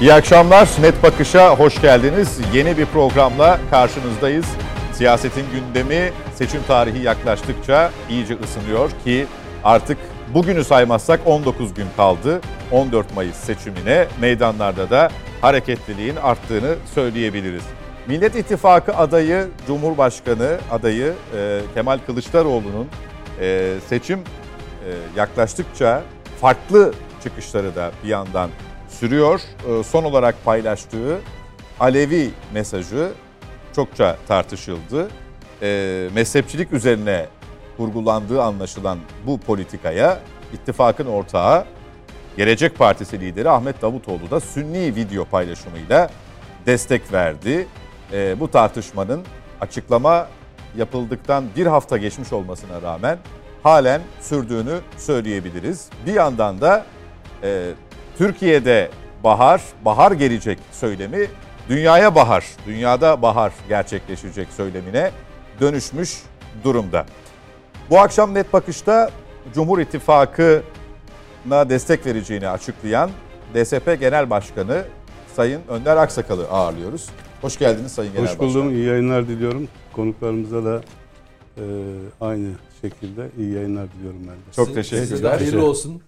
İyi 0.00 0.12
akşamlar. 0.12 0.68
Net 0.80 1.02
Bakış'a 1.02 1.56
hoş 1.56 1.80
geldiniz. 1.80 2.38
Yeni 2.54 2.78
bir 2.78 2.86
programla 2.86 3.58
karşınızdayız. 3.70 4.46
Siyasetin 4.92 5.44
gündemi 5.52 6.12
seçim 6.34 6.60
tarihi 6.68 7.02
yaklaştıkça 7.02 7.90
iyice 8.10 8.36
ısınıyor 8.44 8.90
ki 9.04 9.26
artık 9.64 9.98
bugünü 10.34 10.64
saymazsak 10.64 11.20
19 11.26 11.74
gün 11.74 11.86
kaldı. 11.96 12.40
14 12.72 13.16
Mayıs 13.16 13.36
seçimine 13.36 14.06
meydanlarda 14.20 14.90
da 14.90 15.10
hareketliliğin 15.40 16.16
arttığını 16.16 16.74
söyleyebiliriz. 16.94 17.64
Millet 18.06 18.36
İttifakı 18.36 18.96
adayı, 18.96 19.48
Cumhurbaşkanı 19.66 20.58
adayı 20.70 21.14
e, 21.36 21.60
Kemal 21.74 21.98
Kılıçdaroğlu'nun 22.06 22.88
e, 23.40 23.74
seçim 23.88 24.18
e, 24.18 24.22
yaklaştıkça 25.16 26.02
farklı 26.40 26.94
çıkışları 27.22 27.76
da 27.76 27.90
bir 28.04 28.08
yandan 28.08 28.50
sürüyor. 29.00 29.40
E, 29.68 29.82
son 29.82 30.04
olarak 30.04 30.44
paylaştığı 30.44 31.20
Alevi 31.80 32.30
mesajı 32.54 33.12
çokça 33.74 34.16
tartışıldı. 34.28 35.08
E, 35.62 36.08
mezhepçilik 36.14 36.72
üzerine 36.72 37.26
kurgulandığı 37.76 38.42
anlaşılan 38.42 38.98
bu 39.26 39.40
politikaya 39.40 40.18
ittifakın 40.52 41.06
ortağı 41.06 41.64
Gelecek 42.36 42.78
Partisi 42.78 43.20
lideri 43.20 43.50
Ahmet 43.50 43.82
Davutoğlu 43.82 44.30
da 44.30 44.40
Sünni 44.40 44.94
video 44.94 45.24
paylaşımıyla 45.24 46.10
destek 46.66 47.12
verdi. 47.12 47.66
E, 48.12 48.40
bu 48.40 48.50
tartışmanın 48.50 49.22
açıklama 49.60 50.28
yapıldıktan 50.76 51.44
bir 51.56 51.66
hafta 51.66 51.96
geçmiş 51.96 52.32
olmasına 52.32 52.82
rağmen 52.82 53.18
halen 53.62 54.00
sürdüğünü 54.20 54.78
söyleyebiliriz. 54.96 55.88
Bir 56.06 56.14
yandan 56.14 56.60
da 56.60 56.86
e, 57.42 57.72
Türkiye'de 58.18 58.90
bahar, 59.24 59.62
bahar 59.84 60.12
gelecek 60.12 60.58
söylemi 60.72 61.26
dünyaya 61.68 62.14
bahar, 62.14 62.44
dünyada 62.66 63.22
bahar 63.22 63.52
gerçekleşecek 63.68 64.48
söylemine 64.48 65.10
dönüşmüş 65.60 66.22
durumda. 66.64 67.06
Bu 67.90 67.98
akşam 67.98 68.34
net 68.34 68.52
bakışta 68.52 69.10
Cumhur 69.54 69.78
İttifakı'na 69.78 71.70
destek 71.70 72.06
vereceğini 72.06 72.48
açıklayan 72.48 73.10
DSP 73.54 73.96
Genel 74.00 74.30
Başkanı 74.30 74.84
Sayın 75.36 75.60
Önder 75.68 75.96
Aksakal'ı 75.96 76.48
ağırlıyoruz. 76.48 77.08
Hoş 77.40 77.58
geldiniz 77.58 77.92
Sayın 77.92 78.12
Genel 78.12 78.28
Hoş 78.28 78.38
buldum. 78.38 78.70
İyi 78.70 78.84
yayınlar 78.86 79.28
diliyorum. 79.28 79.68
Konuklarımıza 79.92 80.64
da 80.64 80.82
e, 81.56 81.64
aynı 82.20 82.48
şekilde 82.82 83.30
iyi 83.38 83.54
yayınlar 83.54 83.86
diliyorum 83.92 84.20
ben 84.20 84.34
de. 84.34 84.52
Çok 84.56 84.74
teşekkürler. 84.74 85.06
Size 85.06 85.24
de 85.24 85.28
hayırlı 85.28 85.66
olsun. 85.66 86.02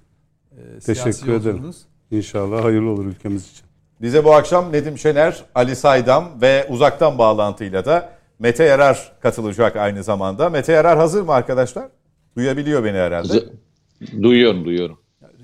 Ee, 0.52 0.80
Teşekkür 0.80 1.10
ederim. 1.10 1.32
yolculuğunuz. 1.32 1.76
İnşallah 2.10 2.64
hayırlı 2.64 2.90
olur 2.90 3.06
ülkemiz 3.06 3.50
için. 3.50 3.66
Bize 4.02 4.24
bu 4.24 4.34
akşam 4.34 4.72
Nedim 4.72 4.98
Şener, 4.98 5.44
Ali 5.54 5.76
Saydam 5.76 6.28
ve 6.42 6.66
uzaktan 6.68 7.18
bağlantıyla 7.18 7.84
da 7.84 8.12
Mete 8.38 8.64
Yarar 8.64 9.12
katılacak 9.20 9.76
aynı 9.76 10.04
zamanda. 10.04 10.50
Mete 10.50 10.72
Yarar 10.72 10.98
hazır 10.98 11.22
mı 11.22 11.32
arkadaşlar? 11.32 11.88
Duyabiliyor 12.36 12.84
beni 12.84 12.96
herhalde. 12.96 13.44
Duyuyorum, 14.22 14.64
duyuyorum. 14.64 14.98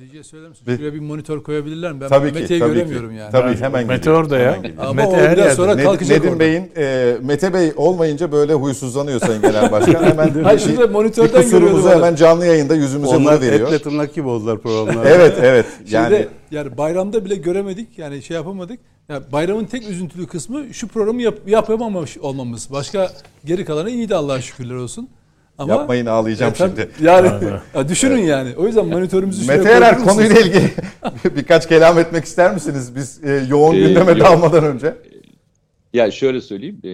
Rejiye 0.04 0.22
söyler 0.24 0.48
misin? 0.48 0.64
Şuraya 0.76 0.94
bir 0.94 1.00
monitör 1.00 1.42
koyabilirler 1.42 1.92
mi? 1.92 2.00
Ben 2.00 2.08
Tabii 2.08 2.32
ki, 2.32 2.38
Mete'yi 2.40 2.60
tabii 2.60 2.74
göremiyorum 2.74 3.10
ki. 3.10 3.16
yani. 3.16 3.32
Tabii 3.32 3.56
hemen 3.56 3.86
Meteor 3.86 4.30
da 4.30 4.38
ya. 4.38 4.54
Hemen. 4.56 4.72
Ama 4.78 4.92
Mete 4.92 5.16
her 5.16 5.36
yerde. 5.36 5.54
sonra 5.54 5.72
Ned- 5.72 5.82
kalkacak 5.82 6.24
Nedim. 6.24 6.38
Bey'in, 6.40 6.70
e, 6.76 7.16
Mete 7.22 7.54
Bey 7.54 7.72
olmayınca 7.76 8.32
böyle 8.32 8.54
huysuzlanıyor 8.54 9.20
Sayın 9.20 9.42
Genel 9.42 9.72
Başkan. 9.72 10.04
Hemen 10.10 10.42
Hayır 10.42 10.58
şurada 10.60 10.88
bir 10.88 10.92
monitörden 10.94 11.50
görüyordum. 11.50 11.88
hemen 11.90 12.14
canlı 12.14 12.46
yayında 12.46 12.74
yüzümüze 12.74 13.16
Onlar 13.16 13.40
bunu 13.40 13.50
veriyor. 13.50 13.68
etle 13.68 13.78
tırnak 13.78 14.14
gibi 14.14 14.28
oldular 14.28 14.58
programlarda. 14.58 15.08
Evet 15.10 15.34
evet. 15.42 15.66
Yani, 15.90 16.14
Yani 16.14 16.26
yani 16.50 16.78
bayramda 16.78 17.24
bile 17.24 17.34
göremedik. 17.34 17.98
Yani 17.98 18.22
şey 18.22 18.34
yapamadık. 18.34 18.78
Ya 19.08 19.22
bayramın 19.32 19.64
tek 19.64 19.88
üzüntülü 19.88 20.26
kısmı 20.26 20.74
şu 20.74 20.88
programı 20.88 21.22
yap, 21.22 21.34
yapamamış 21.46 22.18
olmamız. 22.18 22.68
Başka 22.72 23.10
geri 23.44 23.64
kalanı 23.64 23.90
iyiydi 23.90 24.14
Allah'a 24.14 24.40
şükürler 24.40 24.74
olsun. 24.74 25.08
Ama 25.58 25.72
yapmayın 25.74 26.06
ağlayacağım 26.06 26.52
E, 26.52 26.56
şimdi. 26.56 26.88
Yani 27.02 27.28
ya 27.74 27.88
düşünün 27.88 28.22
yani. 28.22 28.56
O 28.56 28.66
yüzden 28.66 28.86
monitörümüzü 28.86 29.42
şuraya 29.44 29.56
Mete 29.62 29.90
misiniz? 29.90 30.04
konuyla 30.08 30.40
ilgili 30.40 30.70
birkaç 31.36 31.68
kelam 31.68 31.98
etmek 31.98 32.24
ister 32.24 32.54
misiniz? 32.54 32.96
Biz 32.96 33.24
e, 33.24 33.46
yoğun 33.48 33.74
Ee, 33.74 33.78
gündeme 33.78 34.10
yok. 34.12 34.20
dalmadan 34.20 34.64
önce. 34.64 34.94
Ya 35.92 36.10
şöyle 36.10 36.40
söyleyeyim, 36.40 36.80
e, 36.84 36.88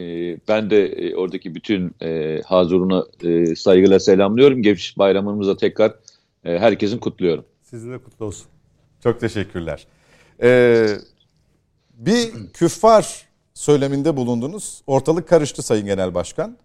ben 0.48 0.70
de 0.70 0.86
e, 0.86 1.14
oradaki 1.16 1.54
bütün 1.54 1.94
e, 2.02 2.40
hazurunu 2.46 3.08
e, 3.24 3.56
saygıyla 3.56 4.00
selamlıyorum. 4.00 4.62
Geçmiş 4.62 4.98
bayramımıza 4.98 5.56
tekrar 5.56 5.90
e, 6.44 6.58
herkesin 6.58 6.98
kutluyorum. 6.98 7.44
Sizin 7.62 7.92
de 7.92 7.98
kutlu 7.98 8.24
olsun. 8.26 8.46
Çok 9.02 9.20
teşekkürler. 9.20 9.86
Ee, 10.42 10.86
bir 11.94 12.30
küffar 12.54 13.22
söyleminde 13.54 14.16
bulundunuz. 14.16 14.82
Ortalık 14.86 15.28
karıştı 15.28 15.62
Sayın 15.62 15.86
Genel 15.86 16.14
Başkan. 16.14 16.56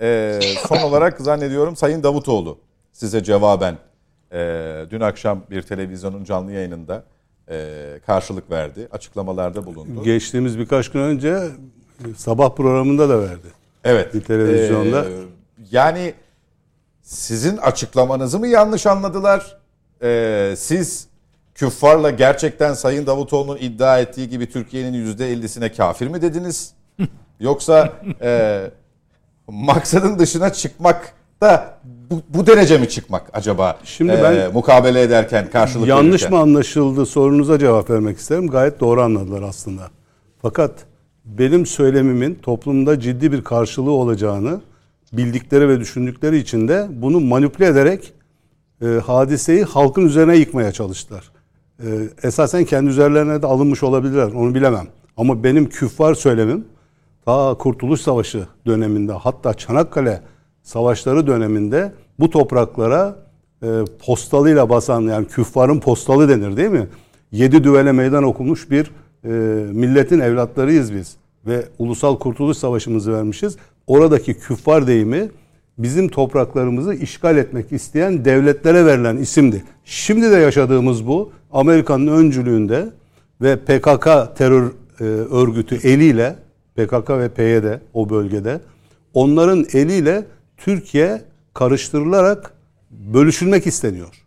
Ee, 0.00 0.40
son 0.68 0.76
olarak 0.76 1.20
zannediyorum 1.20 1.76
Sayın 1.76 2.02
Davutoğlu 2.02 2.58
size 2.92 3.22
cevaben 3.24 3.78
e, 4.32 4.38
dün 4.90 5.00
akşam 5.00 5.42
bir 5.50 5.62
televizyonun 5.62 6.24
canlı 6.24 6.52
yayınında 6.52 7.04
e, 7.50 7.76
karşılık 8.06 8.50
verdi. 8.50 8.88
Açıklamalarda 8.92 9.66
bulundu. 9.66 10.02
Geçtiğimiz 10.04 10.58
birkaç 10.58 10.90
gün 10.90 11.00
önce 11.00 11.28
e, 11.28 12.14
sabah 12.16 12.54
programında 12.54 13.08
da 13.08 13.20
verdi. 13.20 13.46
Evet. 13.84 14.14
Bir 14.14 14.20
televizyonda. 14.20 15.04
Ee, 15.04 15.10
yani 15.70 16.14
sizin 17.02 17.56
açıklamanızı 17.56 18.38
mı 18.38 18.46
yanlış 18.46 18.86
anladılar? 18.86 19.58
Ee, 20.02 20.54
siz 20.56 21.08
küffarla 21.54 22.10
gerçekten 22.10 22.74
Sayın 22.74 23.06
Davutoğlu'nun 23.06 23.56
iddia 23.56 23.98
ettiği 24.00 24.28
gibi 24.28 24.50
Türkiye'nin 24.50 25.16
%50'sine 25.16 25.76
kafir 25.76 26.06
mi 26.06 26.22
dediniz? 26.22 26.72
Yoksa 27.40 27.92
e, 28.22 28.60
maksadın 29.50 30.18
dışına 30.18 30.52
çıkmak 30.52 31.12
da 31.42 31.78
bu, 32.10 32.22
bu 32.28 32.46
derece 32.46 32.78
mi 32.78 32.88
çıkmak 32.88 33.22
acaba? 33.32 33.78
Şimdi 33.84 34.12
Ee, 34.12 34.22
ben- 34.22 34.52
mukabele 34.52 35.02
ederken 35.02 35.50
karşılık 35.50 35.88
Yanlış 35.88 36.22
verirken? 36.22 36.30
mı 36.32 36.38
anlaşıldı 36.38 37.06
sorunuza 37.06 37.58
cevap 37.58 37.90
vermek 37.90 38.18
isterim. 38.18 38.48
Gayet 38.48 38.80
doğru 38.80 39.02
anladılar 39.02 39.42
aslında. 39.42 39.82
Fakat 40.42 40.72
benim 41.24 41.66
söylemimin 41.66 42.34
toplumda 42.34 43.00
ciddi 43.00 43.32
bir 43.32 43.44
karşılığı 43.44 43.90
olacağını 43.90 44.60
bildikleri 45.12 45.68
ve 45.68 45.80
düşündükleri 45.80 46.38
için 46.38 46.68
de 46.68 46.86
bunu 46.90 47.20
manipüle 47.20 47.66
ederek 47.66 48.12
e, 48.82 48.86
hadiseyi 48.86 49.64
halkın 49.64 50.06
üzerine 50.06 50.36
yıkmaya 50.36 50.72
çalıştılar. 50.72 51.30
E, 51.84 51.86
esasen 52.22 52.64
kendi 52.64 52.90
üzerlerine 52.90 53.42
de 53.42 53.46
alınmış 53.46 53.82
olabilirler 53.82 54.32
onu 54.32 54.54
bilemem. 54.54 54.86
Ama 55.16 55.44
benim 55.44 55.68
küffar 55.68 56.14
söylemim 56.14 56.64
ta 57.24 57.54
Kurtuluş 57.54 58.00
Savaşı 58.00 58.46
döneminde 58.66 59.12
hatta 59.12 59.54
Çanakkale 59.54 60.20
Savaşları 60.62 61.26
döneminde 61.26 61.92
bu 62.18 62.30
topraklara 62.30 63.16
e, 63.62 63.68
postalıyla 64.06 64.68
basan 64.68 65.00
yani 65.00 65.26
küffarın 65.26 65.80
postalı 65.80 66.28
denir 66.28 66.56
değil 66.56 66.70
mi? 66.70 66.88
Yedi 67.32 67.64
düvele 67.64 67.92
meydan 67.92 68.24
okumuş 68.24 68.70
bir 68.70 68.90
e, 69.24 69.28
milletin 69.72 70.20
evlatlarıyız 70.20 70.94
biz. 70.94 71.16
Ve 71.46 71.64
Ulusal 71.78 72.18
Kurtuluş 72.18 72.56
Savaşımızı 72.56 73.12
vermişiz. 73.12 73.56
Oradaki 73.86 74.34
küffar 74.34 74.86
deyimi 74.86 75.30
bizim 75.78 76.08
topraklarımızı 76.08 76.94
işgal 76.94 77.36
etmek 77.36 77.72
isteyen 77.72 78.24
devletlere 78.24 78.86
verilen 78.86 79.16
isimdi. 79.16 79.64
Şimdi 79.84 80.30
de 80.30 80.36
yaşadığımız 80.36 81.06
bu. 81.06 81.32
Amerika'nın 81.52 82.06
öncülüğünde 82.06 82.88
ve 83.42 83.56
PKK 83.56 84.36
terör 84.36 84.72
e, 85.00 85.04
örgütü 85.04 85.88
eliyle 85.88 86.36
PKK 86.76 87.10
ve 87.10 87.28
PYD 87.28 87.80
o 87.94 88.10
bölgede 88.10 88.60
onların 89.14 89.66
eliyle 89.72 90.24
Türkiye 90.56 91.22
karıştırılarak 91.54 92.54
bölüşülmek 92.90 93.66
isteniyor. 93.66 94.22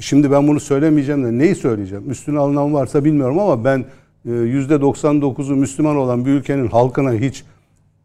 Şimdi 0.00 0.30
ben 0.30 0.48
bunu 0.48 0.60
söylemeyeceğim 0.60 1.24
de 1.24 1.38
neyi 1.38 1.54
söyleyeceğim? 1.54 2.10
Üstüne 2.10 2.38
alınan 2.38 2.74
varsa 2.74 3.04
bilmiyorum 3.04 3.38
ama 3.38 3.64
ben 3.64 3.84
e, 4.26 4.30
%99'u 4.30 5.56
Müslüman 5.56 5.96
olan 5.96 6.24
bir 6.24 6.30
ülkenin 6.30 6.68
halkına 6.68 7.12
hiç 7.12 7.44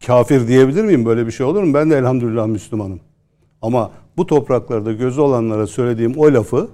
kafir 0.06 0.48
diyebilir 0.48 0.84
miyim? 0.84 1.04
Böyle 1.04 1.26
bir 1.26 1.32
şey 1.32 1.46
olur 1.46 1.62
mu? 1.62 1.74
Ben 1.74 1.90
de 1.90 1.98
elhamdülillah 1.98 2.46
Müslümanım. 2.46 3.00
Ama 3.62 3.90
bu 4.16 4.26
topraklarda 4.26 4.92
gözü 4.92 5.20
olanlara 5.20 5.66
söylediğim 5.66 6.14
o 6.16 6.32
lafı 6.32 6.68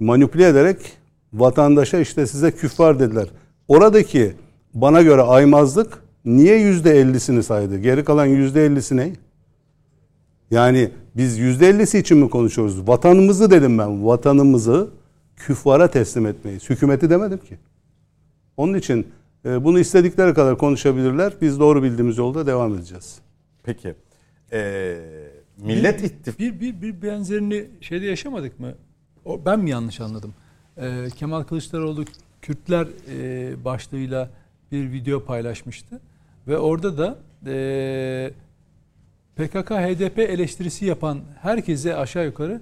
manipüle 0.00 0.46
ederek 0.48 0.78
vatandaşa 1.32 1.98
işte 1.98 2.26
size 2.26 2.50
küffar 2.50 3.00
dediler. 3.00 3.28
Oradaki 3.68 4.32
bana 4.74 5.02
göre 5.02 5.22
aymazlık 5.22 6.02
niye 6.24 6.58
yüzde 6.60 6.90
ellisini 6.90 7.42
saydı? 7.42 7.78
Geri 7.78 8.04
kalan 8.04 8.26
yüzde 8.26 8.66
ellisi 8.66 8.96
ne? 8.96 9.12
Yani 10.50 10.90
biz 11.16 11.38
yüzde 11.38 11.68
ellisi 11.68 11.98
için 11.98 12.18
mi 12.18 12.30
konuşuyoruz? 12.30 12.88
Vatanımızı 12.88 13.50
dedim 13.50 13.78
ben. 13.78 14.06
Vatanımızı 14.06 14.90
küffara 15.36 15.90
teslim 15.90 16.26
etmeyiz. 16.26 16.70
Hükümeti 16.70 17.10
demedim 17.10 17.38
ki. 17.38 17.58
Onun 18.56 18.74
için 18.74 19.06
e, 19.44 19.64
bunu 19.64 19.78
istedikleri 19.78 20.34
kadar 20.34 20.58
konuşabilirler. 20.58 21.32
Biz 21.40 21.60
doğru 21.60 21.82
bildiğimiz 21.82 22.18
yolda 22.18 22.46
devam 22.46 22.74
edeceğiz. 22.74 23.18
Peki. 23.62 23.94
Ee, 24.52 24.96
Millet 25.58 26.04
İttifakı 26.04 26.38
Bir, 26.38 26.60
bir, 26.60 26.82
bir 26.82 27.02
benzerini 27.02 27.66
şeyde 27.80 28.06
yaşamadık 28.06 28.60
mı? 28.60 28.74
O, 29.24 29.44
ben 29.44 29.60
mi 29.60 29.70
yanlış 29.70 30.00
anladım? 30.00 30.34
Ee, 30.76 31.06
Kemal 31.16 31.42
Kılıçdaroğlu 31.42 32.04
Kürtler 32.42 32.86
e, 33.12 33.64
başlığıyla 33.64 34.30
bir 34.72 34.92
video 34.92 35.24
paylaşmıştı 35.24 36.00
ve 36.48 36.58
orada 36.58 36.98
da 36.98 37.18
e, 37.46 38.30
PKK 39.36 39.70
HDP 39.70 40.18
eleştirisi 40.18 40.86
yapan 40.86 41.18
herkese 41.42 41.96
aşağı 41.96 42.24
yukarı 42.24 42.60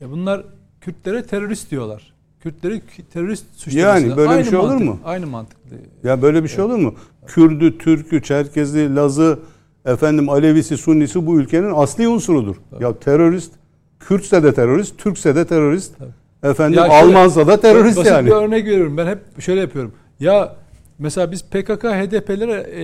ya 0.00 0.10
bunlar 0.10 0.44
Kürtlere 0.80 1.22
terörist 1.22 1.70
diyorlar. 1.70 2.12
Kürtleri 2.40 2.82
terörist 3.12 3.44
suçlaması. 3.56 3.78
Yani 4.04 4.16
böyle 4.16 4.38
bir 4.38 4.44
şey 4.44 4.58
olur 4.58 4.74
mu? 4.74 5.00
Aynı 5.04 5.26
mantıklı. 5.26 5.76
Ya 6.04 6.22
böyle 6.22 6.42
bir 6.44 6.48
şey 6.48 6.64
olur 6.64 6.76
mu? 6.76 6.94
Kürdü, 7.26 7.78
Türkü, 7.78 8.22
Çerkezi, 8.22 8.96
Lazı, 8.96 9.38
efendim 9.84 10.28
Alevisi, 10.28 10.76
Sunnisi 10.76 11.26
bu 11.26 11.40
ülkenin 11.40 11.72
asli 11.74 12.08
unsurudur. 12.08 12.56
Ya 12.80 12.98
terörist, 12.98 13.52
Kürtse 14.00 14.42
de 14.42 14.54
terörist, 14.54 14.98
Türkse 14.98 15.34
de 15.36 15.46
terörist. 15.46 15.94
Efendim 16.42 16.78
Ya 16.78 16.86
şöyle, 16.86 16.94
Almansa 17.02 17.46
da 17.46 17.60
terörist 17.60 17.96
basit 17.96 18.12
yani. 18.12 18.26
bir 18.26 18.32
örnek 18.32 18.64
veriyorum. 18.66 18.96
Ben 18.96 19.06
hep 19.06 19.40
şöyle 19.40 19.60
yapıyorum. 19.60 19.92
Ya 20.20 20.56
mesela 20.98 21.32
biz 21.32 21.42
PKK, 21.44 21.84
HDP'lere 21.84 22.66
e, 22.70 22.82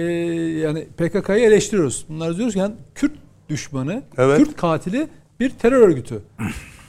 yani 0.61 0.85
PKK'yı 0.97 1.45
eleştiriyoruz. 1.45 2.05
Bunlar 2.09 2.37
diyoruz 2.37 2.55
ki 2.55 2.61
yani 2.61 2.75
Kürt 2.95 3.13
düşmanı, 3.49 4.03
Evet. 4.19 4.39
Kürt 4.39 4.57
katili 4.57 5.07
bir 5.41 5.51
terör 5.51 5.81
örgütü. 5.89 6.23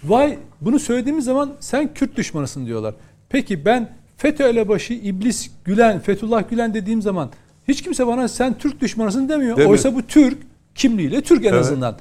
Vay 0.03 0.37
bunu 0.61 0.79
söylediğimiz 0.79 1.25
zaman 1.25 1.53
sen 1.59 1.93
Kürt 1.93 2.15
düşmanısın 2.17 2.65
diyorlar. 2.65 2.95
Peki 3.29 3.65
ben 3.65 3.89
FETÖ 4.17 4.43
elebaşı 4.43 4.93
İblis 4.93 5.51
Gülen, 5.65 5.99
Fethullah 5.99 6.49
Gülen 6.49 6.73
dediğim 6.73 7.01
zaman 7.01 7.29
hiç 7.67 7.81
kimse 7.81 8.07
bana 8.07 8.27
sen 8.27 8.57
Türk 8.57 8.81
düşmanısın 8.81 9.29
demiyor. 9.29 9.57
Demiyor. 9.57 9.71
Oysa 9.71 9.95
bu 9.95 10.01
Türk 10.01 10.37
kimliğiyle 10.75 11.21
Türk 11.21 11.45
en 11.45 11.49
Evet. 11.49 11.59
azından. 11.59 11.97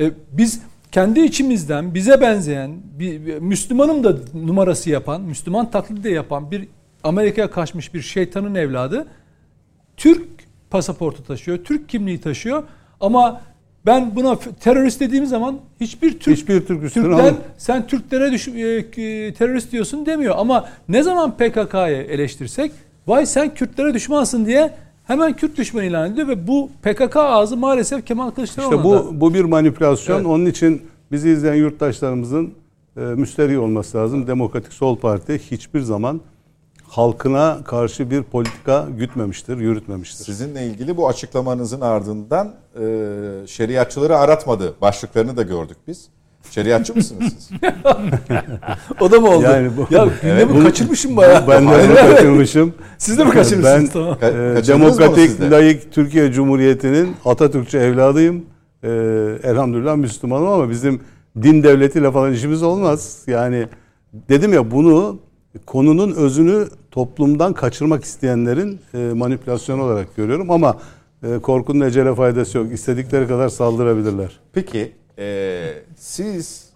E, 0.00 0.10
biz 0.32 0.60
kendi 0.92 1.20
içimizden 1.20 1.94
bize 1.94 2.20
benzeyen 2.20 2.70
bir, 2.98 3.26
bir 3.26 3.38
Müslümanım 3.38 4.04
da 4.04 4.16
numarası 4.34 4.90
yapan, 4.90 5.20
Müslüman 5.22 5.70
taklidi 5.70 6.04
de 6.04 6.10
yapan 6.10 6.50
bir 6.50 6.68
Amerika'ya 7.04 7.50
kaçmış 7.50 7.94
bir 7.94 8.00
şeytanın 8.00 8.54
evladı 8.54 9.06
Türk 9.96 10.28
pasaportu 10.70 11.24
taşıyor, 11.24 11.58
Türk 11.58 11.88
kimliği 11.88 12.20
taşıyor 12.20 12.62
ama 13.00 13.40
ben 13.86 14.16
buna 14.16 14.38
terörist 14.60 15.00
dediğim 15.00 15.26
zaman 15.26 15.58
hiçbir 15.80 16.18
Türk 16.18 16.36
Hiçbir 16.36 16.66
Türk 16.66 16.94
Türkler 16.94 17.10
alın. 17.10 17.36
sen 17.58 17.86
Türklere 17.86 18.32
düş, 18.32 18.48
e, 18.48 18.52
terörist 19.34 19.72
diyorsun 19.72 20.06
demiyor 20.06 20.34
ama 20.38 20.68
ne 20.88 21.02
zaman 21.02 21.36
PKK'yı 21.36 21.96
eleştirsek 21.96 22.72
vay 23.06 23.26
sen 23.26 23.54
Kürtlere 23.54 23.94
düşmansın 23.94 24.46
diye 24.46 24.70
hemen 25.06 25.36
Kürt 25.36 25.56
düşmanı 25.56 25.84
ilan 25.84 26.12
ediyor 26.12 26.28
ve 26.28 26.46
bu 26.46 26.70
PKK 26.82 27.16
ağzı 27.16 27.56
maalesef 27.56 28.06
Kemal 28.06 28.30
Kılıçdaroğlu'na 28.30 28.76
İşte 28.76 28.84
bu 28.84 29.20
bu 29.20 29.34
bir 29.34 29.44
manipülasyon. 29.44 30.16
Evet. 30.16 30.26
Onun 30.26 30.46
için 30.46 30.82
bizi 31.12 31.30
izleyen 31.30 31.54
yurttaşlarımızın 31.54 32.54
e, 32.96 33.00
müsterih 33.00 33.62
olması 33.62 33.98
lazım. 33.98 34.26
Demokratik 34.26 34.72
Sol 34.72 34.96
Parti 34.96 35.38
hiçbir 35.50 35.80
zaman 35.80 36.20
halkına 36.96 37.58
karşı 37.64 38.10
bir 38.10 38.22
politika 38.22 38.86
gütmemiştir, 38.98 39.58
yürütmemiştir. 39.58 40.24
Sizinle 40.24 40.66
ilgili 40.66 40.96
bu 40.96 41.08
açıklamanızın 41.08 41.80
ardından 41.80 42.54
e, 42.80 42.86
şeriatçıları 43.46 44.18
aratmadı. 44.18 44.74
Başlıklarını 44.80 45.36
da 45.36 45.42
gördük 45.42 45.76
biz. 45.88 46.08
Şeriatçı 46.50 46.94
mısınız 46.96 47.32
siz? 47.38 47.50
O 49.00 49.10
da 49.10 49.20
mı 49.20 49.28
oldu? 49.30 49.42
Yani 49.44 49.70
bu- 49.76 49.94
ya 49.94 50.08
gündemi 50.22 50.54
Bunu- 50.54 50.64
kaçırmışım 50.64 51.16
bayağı. 51.16 51.48
Ben 51.48 51.66
de 51.66 51.88
bunu 51.88 51.94
kaçırmışım. 51.94 52.74
Siz 52.98 53.18
de 53.18 53.24
mi 53.24 53.30
kaçırmışsınız? 53.30 53.80
Ben 53.84 53.86
tamam. 53.92 54.18
Ka- 54.22 54.58
e, 54.58 54.66
demokratik, 54.66 55.40
layık 55.40 55.92
Türkiye 55.92 56.32
Cumhuriyeti'nin 56.32 57.16
Atatürkçü 57.24 57.78
evladıyım. 57.78 58.44
E, 58.82 58.88
elhamdülillah 59.42 59.96
Müslümanım 59.96 60.46
ama 60.48 60.70
bizim 60.70 61.00
din 61.42 61.62
devletiyle 61.62 62.10
falan 62.12 62.32
işimiz 62.32 62.62
olmaz. 62.62 63.22
Yani 63.26 63.66
dedim 64.28 64.52
ya 64.52 64.70
bunu 64.70 65.18
konunun 65.66 66.12
özünü 66.12 66.66
toplumdan 66.94 67.52
kaçırmak 67.52 68.04
isteyenlerin 68.04 68.80
e, 68.94 68.98
manipülasyonu 68.98 69.82
olarak 69.82 70.16
görüyorum 70.16 70.50
ama 70.50 70.78
e, 71.22 71.38
korkunun 71.38 71.80
ecele 71.80 72.14
faydası 72.14 72.58
yok. 72.58 72.72
İstedikleri 72.72 73.28
kadar 73.28 73.48
saldırabilirler. 73.48 74.40
Peki 74.52 74.92
e, 75.18 75.72
siz 75.96 76.68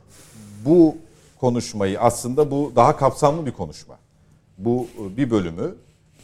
bu 0.65 0.97
konuşmayı 1.41 2.01
aslında 2.01 2.51
bu 2.51 2.73
daha 2.77 2.97
kapsamlı 2.97 3.47
bir 3.47 3.53
konuşma. 3.53 3.99
Bu 4.59 4.87
bir 5.17 5.31
bölümü 5.31 5.75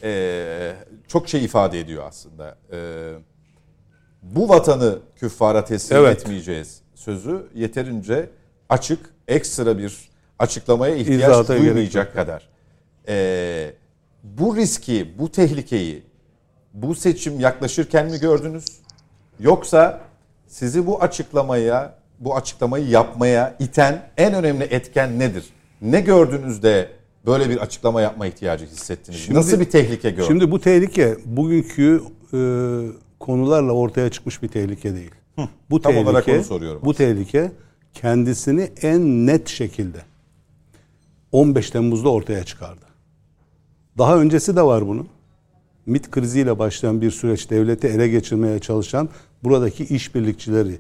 e, 0.03 0.73
çok 1.09 1.29
şey 1.29 1.45
ifade 1.45 1.81
ediyor 1.81 2.05
aslında. 2.07 2.57
E, 2.73 2.79
bu 4.23 4.49
vatanı 4.49 4.99
küffara 5.17 5.65
teslim 5.65 5.99
Evet. 5.99 6.19
etmeyeceğiz 6.21 6.81
sözü 6.95 7.47
yeterince 7.55 8.31
açık, 8.69 8.99
ekstra 9.29 9.79
bir 9.79 10.09
açıklamaya 10.39 10.97
ihtiyaç 10.97 11.21
İzahata 11.21 11.59
duymayacak 11.59 12.15
kadar. 12.15 12.49
E, 13.09 13.75
bu 14.25 14.57
riski, 14.57 15.15
bu 15.19 15.33
tehlikeyi 15.33 16.03
bu 16.75 16.95
seçim 16.95 17.41
yaklaşırken 17.41 18.11
mi 18.11 18.21
gördünüz? 18.21 18.65
Yoksa 19.41 20.01
sizi 20.47 20.87
bu 20.87 21.03
açıklamaya, 21.03 21.99
bu 22.21 22.37
açıklamayı 22.37 22.89
yapmaya 22.89 23.57
iten 23.59 24.11
en 24.17 24.35
önemli 24.35 24.65
etken 24.65 25.19
nedir? 25.19 25.45
Ne 25.83 26.01
gördünüz 26.01 26.63
de 26.63 26.91
böyle 27.27 27.51
bir 27.51 27.57
açıklama 27.57 28.01
yapma 28.01 28.27
ihtiyacı 28.27 28.67
hissettiniz? 28.67 29.19
Şimdi- 29.21 29.39
Nasıl 29.39 29.61
bir 29.61 29.71
tehlike 29.71 30.11
gördünüz? 30.11 30.27
Şimdi 30.29 30.51
bu 30.51 30.61
tehlike 30.61 31.17
bugünkü 31.25 32.03
e, 32.35 32.39
konularla 33.21 33.73
ortaya 33.73 34.11
çıkmış 34.11 34.43
bir 34.43 34.49
tehlike 34.49 34.95
değil. 34.95 35.11
Bu 35.71 35.83
tam 35.83 35.93
tehlike, 35.93 36.11
olarak 36.11 36.29
onu 36.29 36.45
soruyorum 36.45 36.81
Bu 36.85 36.91
aslında. 36.91 37.15
tehlike 37.15 37.53
kendisini 37.95 38.71
en 38.83 39.27
net 39.27 39.49
şekilde 39.49 39.99
15 41.33 41.71
Temmuz'da 41.71 42.09
ortaya 42.09 42.45
çıkardı. 42.45 42.85
Daha 43.99 44.19
öncesi 44.19 44.57
de 44.57 44.63
var 44.63 44.89
bunun. 44.89 45.09
MIT 45.87 46.11
kriziyle 46.11 46.59
başlayan 46.59 47.01
bir 47.01 47.11
süreç 47.11 47.51
devleti 47.51 47.87
ele 47.87 48.09
geçirmeye 48.09 48.59
çalışan 48.59 49.09
buradaki 49.45 49.85
işbirlikçileri 49.85 50.79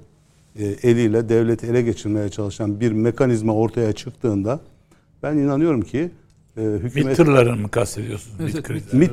e, 0.58 0.64
eliyle 0.64 1.28
devleti 1.28 1.66
ele 1.66 1.82
geçirmeye 1.82 2.28
çalışan 2.28 2.80
bir 2.80 2.92
mekanizma 2.92 3.54
ortaya 3.54 3.92
çıktığında 3.92 4.60
ben 5.22 5.36
inanıyorum 5.36 5.82
ki 5.82 6.10
e, 6.56 6.60
hükümet 6.62 7.06
MİT 7.06 7.16
tırlarını 7.16 7.56
mı 7.56 7.70
kastediyorsunuz? 7.70 8.36
Evet, 8.40 8.54
MİT 8.54 8.62
krizi. 8.62 8.96
MIT 8.96 9.10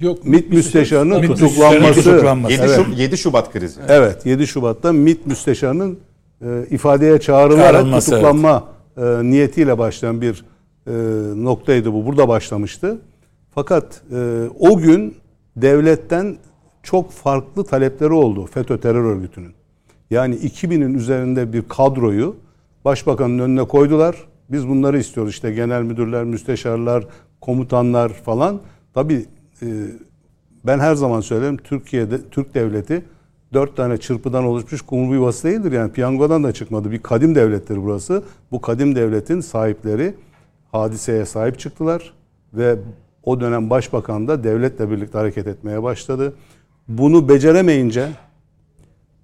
Yok. 0.00 0.24
MİT 0.24 0.50
müsteşarının 0.52 1.20
MİT 1.20 1.28
tutuklanması. 1.30 2.02
tutuklanması. 2.02 2.52
7, 2.52 2.62
Evet. 2.62 2.78
Şub- 2.78 2.94
7 3.00 3.18
Şubat 3.18 3.52
krizi. 3.52 3.80
Evet 3.88 4.26
7 4.26 4.46
Şubat'ta 4.46 4.92
MİT 4.92 5.26
müsteşarının 5.26 5.98
e, 6.44 6.66
ifadeye 6.70 7.20
çağrılarak 7.20 7.72
Çağrılması, 7.72 8.10
tutuklanma 8.10 8.68
e, 8.96 9.02
niyetiyle 9.22 9.78
başlayan 9.78 10.20
bir 10.20 10.44
e, 10.86 10.92
noktaydı 11.44 11.92
bu. 11.92 12.06
Burada 12.06 12.28
başlamıştı. 12.28 12.98
Fakat 13.54 14.02
e, 14.12 14.48
o 14.60 14.78
gün 14.78 15.16
devletten 15.56 16.36
çok 16.82 17.10
farklı 17.10 17.64
talepleri 17.64 18.12
oldu 18.12 18.46
FETÖ 18.46 18.80
terör 18.80 19.04
örgütünün. 19.04 19.52
Yani 20.10 20.34
2000'in 20.34 20.94
üzerinde 20.94 21.52
bir 21.52 21.68
kadroyu 21.68 22.36
başbakanın 22.84 23.38
önüne 23.38 23.64
koydular. 23.64 24.16
Biz 24.48 24.68
bunları 24.68 24.98
istiyoruz 24.98 25.32
işte 25.32 25.52
genel 25.52 25.82
müdürler, 25.82 26.24
müsteşarlar, 26.24 27.04
komutanlar 27.40 28.08
falan. 28.08 28.60
Tabii 28.94 29.26
e, 29.62 29.66
ben 30.64 30.78
her 30.78 30.94
zaman 30.94 31.20
söylerim 31.20 31.56
Türkiye'de 31.56 32.28
Türk 32.30 32.54
devleti 32.54 33.04
dört 33.52 33.76
tane 33.76 33.96
çırpıdan 33.96 34.44
oluşmuş 34.44 34.82
kumru 34.82 35.14
yuvası 35.14 35.48
değildir. 35.48 35.72
Yani 35.72 35.92
piyangodan 35.92 36.44
da 36.44 36.52
çıkmadı. 36.52 36.90
Bir 36.90 37.02
kadim 37.02 37.34
devlettir 37.34 37.82
burası. 37.82 38.22
Bu 38.50 38.60
kadim 38.60 38.96
devletin 38.96 39.40
sahipleri 39.40 40.14
hadiseye 40.72 41.24
sahip 41.24 41.58
çıktılar 41.58 42.12
ve 42.54 42.78
o 43.24 43.40
dönem 43.40 43.70
başbakan 43.70 44.28
da 44.28 44.44
devletle 44.44 44.90
birlikte 44.90 45.18
hareket 45.18 45.46
etmeye 45.46 45.82
başladı. 45.82 46.34
Bunu 46.88 47.28
beceremeyince 47.28 48.08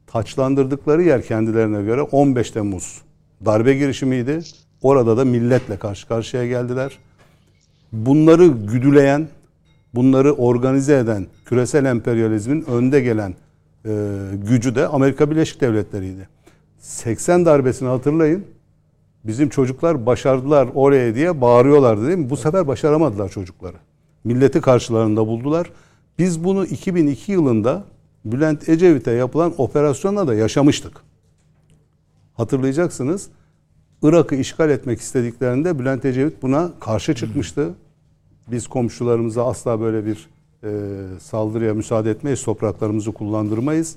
taçlandırdıkları 0.06 1.02
yer 1.02 1.22
kendilerine 1.22 1.82
göre 1.82 2.02
15 2.02 2.50
Temmuz 2.50 3.02
darbe 3.44 3.74
girişimiydi. 3.74 4.40
Orada 4.82 5.16
da 5.16 5.24
milletle 5.24 5.76
karşı 5.76 6.08
karşıya 6.08 6.46
geldiler. 6.46 6.98
Bunları 7.92 8.46
güdüleyen, 8.46 9.28
bunları 9.94 10.32
organize 10.32 10.98
eden 10.98 11.26
küresel 11.44 11.84
emperyalizmin 11.84 12.64
önde 12.64 13.00
gelen 13.00 13.34
e, 13.86 13.90
gücü 14.48 14.74
de 14.74 14.86
Amerika 14.86 15.30
Birleşik 15.30 15.60
Devletleri'ydi. 15.60 16.28
80 16.78 17.46
darbesini 17.46 17.88
hatırlayın. 17.88 18.44
Bizim 19.24 19.48
çocuklar 19.48 20.06
başardılar 20.06 20.68
oraya 20.74 21.14
diye 21.14 21.40
bağırıyorlardı 21.40 22.06
değil 22.06 22.18
mi? 22.18 22.30
Bu 22.30 22.36
sefer 22.36 22.66
başaramadılar 22.66 23.28
çocukları. 23.28 23.76
Milleti 24.24 24.60
karşılarında 24.60 25.26
buldular. 25.26 25.70
Biz 26.18 26.44
bunu 26.44 26.64
2002 26.64 27.32
yılında 27.32 27.84
Bülent 28.24 28.68
Ecevit'e 28.68 29.10
yapılan 29.10 29.54
operasyonla 29.58 30.28
da 30.28 30.34
yaşamıştık. 30.34 31.00
Hatırlayacaksınız. 32.34 33.28
Irak'ı 34.02 34.34
işgal 34.34 34.70
etmek 34.70 35.00
istediklerinde 35.00 35.78
Bülent 35.78 36.04
Ecevit 36.04 36.42
buna 36.42 36.70
karşı 36.80 37.14
çıkmıştı. 37.14 37.74
Biz 38.50 38.66
komşularımıza 38.66 39.46
asla 39.46 39.80
böyle 39.80 40.06
bir 40.06 40.28
e, 40.64 40.70
saldırıya 41.20 41.74
müsaade 41.74 42.10
etmeyiz, 42.10 42.42
topraklarımızı 42.42 43.12
kullandırmayız. 43.12 43.96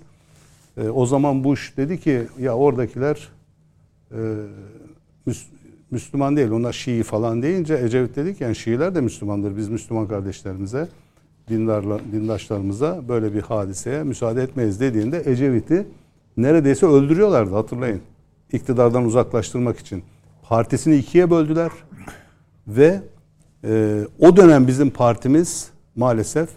E, 0.78 0.90
o 0.90 1.06
zaman 1.06 1.44
Bush 1.44 1.78
dedi 1.78 2.00
ki 2.00 2.28
ya 2.40 2.56
oradakiler 2.56 3.30
e, 4.12 4.20
Müslüman 5.94 6.38
değil. 6.38 6.52
Onlar 6.52 6.74
Şii 6.74 7.04
falan 7.04 7.42
deyince 7.42 7.74
Ecevit 7.74 8.16
dedik 8.16 8.42
yani 8.42 8.56
Şiiler 8.56 8.96
de 8.96 9.02
Müslümandır. 9.02 9.58
Biz 9.58 9.70
Müslüman 9.70 10.08
kardeşlerimize, 10.08 10.88
dindarla, 11.50 12.00
dindaşlarımıza 12.12 13.08
böyle 13.08 13.34
bir 13.34 13.42
hadiseye 13.42 14.04
müsaade 14.04 14.44
etmeyiz 14.44 14.80
dediğinde 14.80 15.24
Ecevit'i 15.26 15.88
neredeyse 16.38 16.86
öldürüyorlardı 16.86 17.56
hatırlayın. 17.56 18.02
İktidardan 18.52 19.06
uzaklaştırmak 19.06 19.80
için. 19.80 20.04
Partisini 20.44 20.96
ikiye 20.96 21.32
böldüler 21.32 21.72
ve 22.68 23.02
e, 23.64 24.02
o 24.20 24.38
dönem 24.38 24.68
bizim 24.68 24.90
partimiz 24.90 25.70
maalesef 25.96 26.50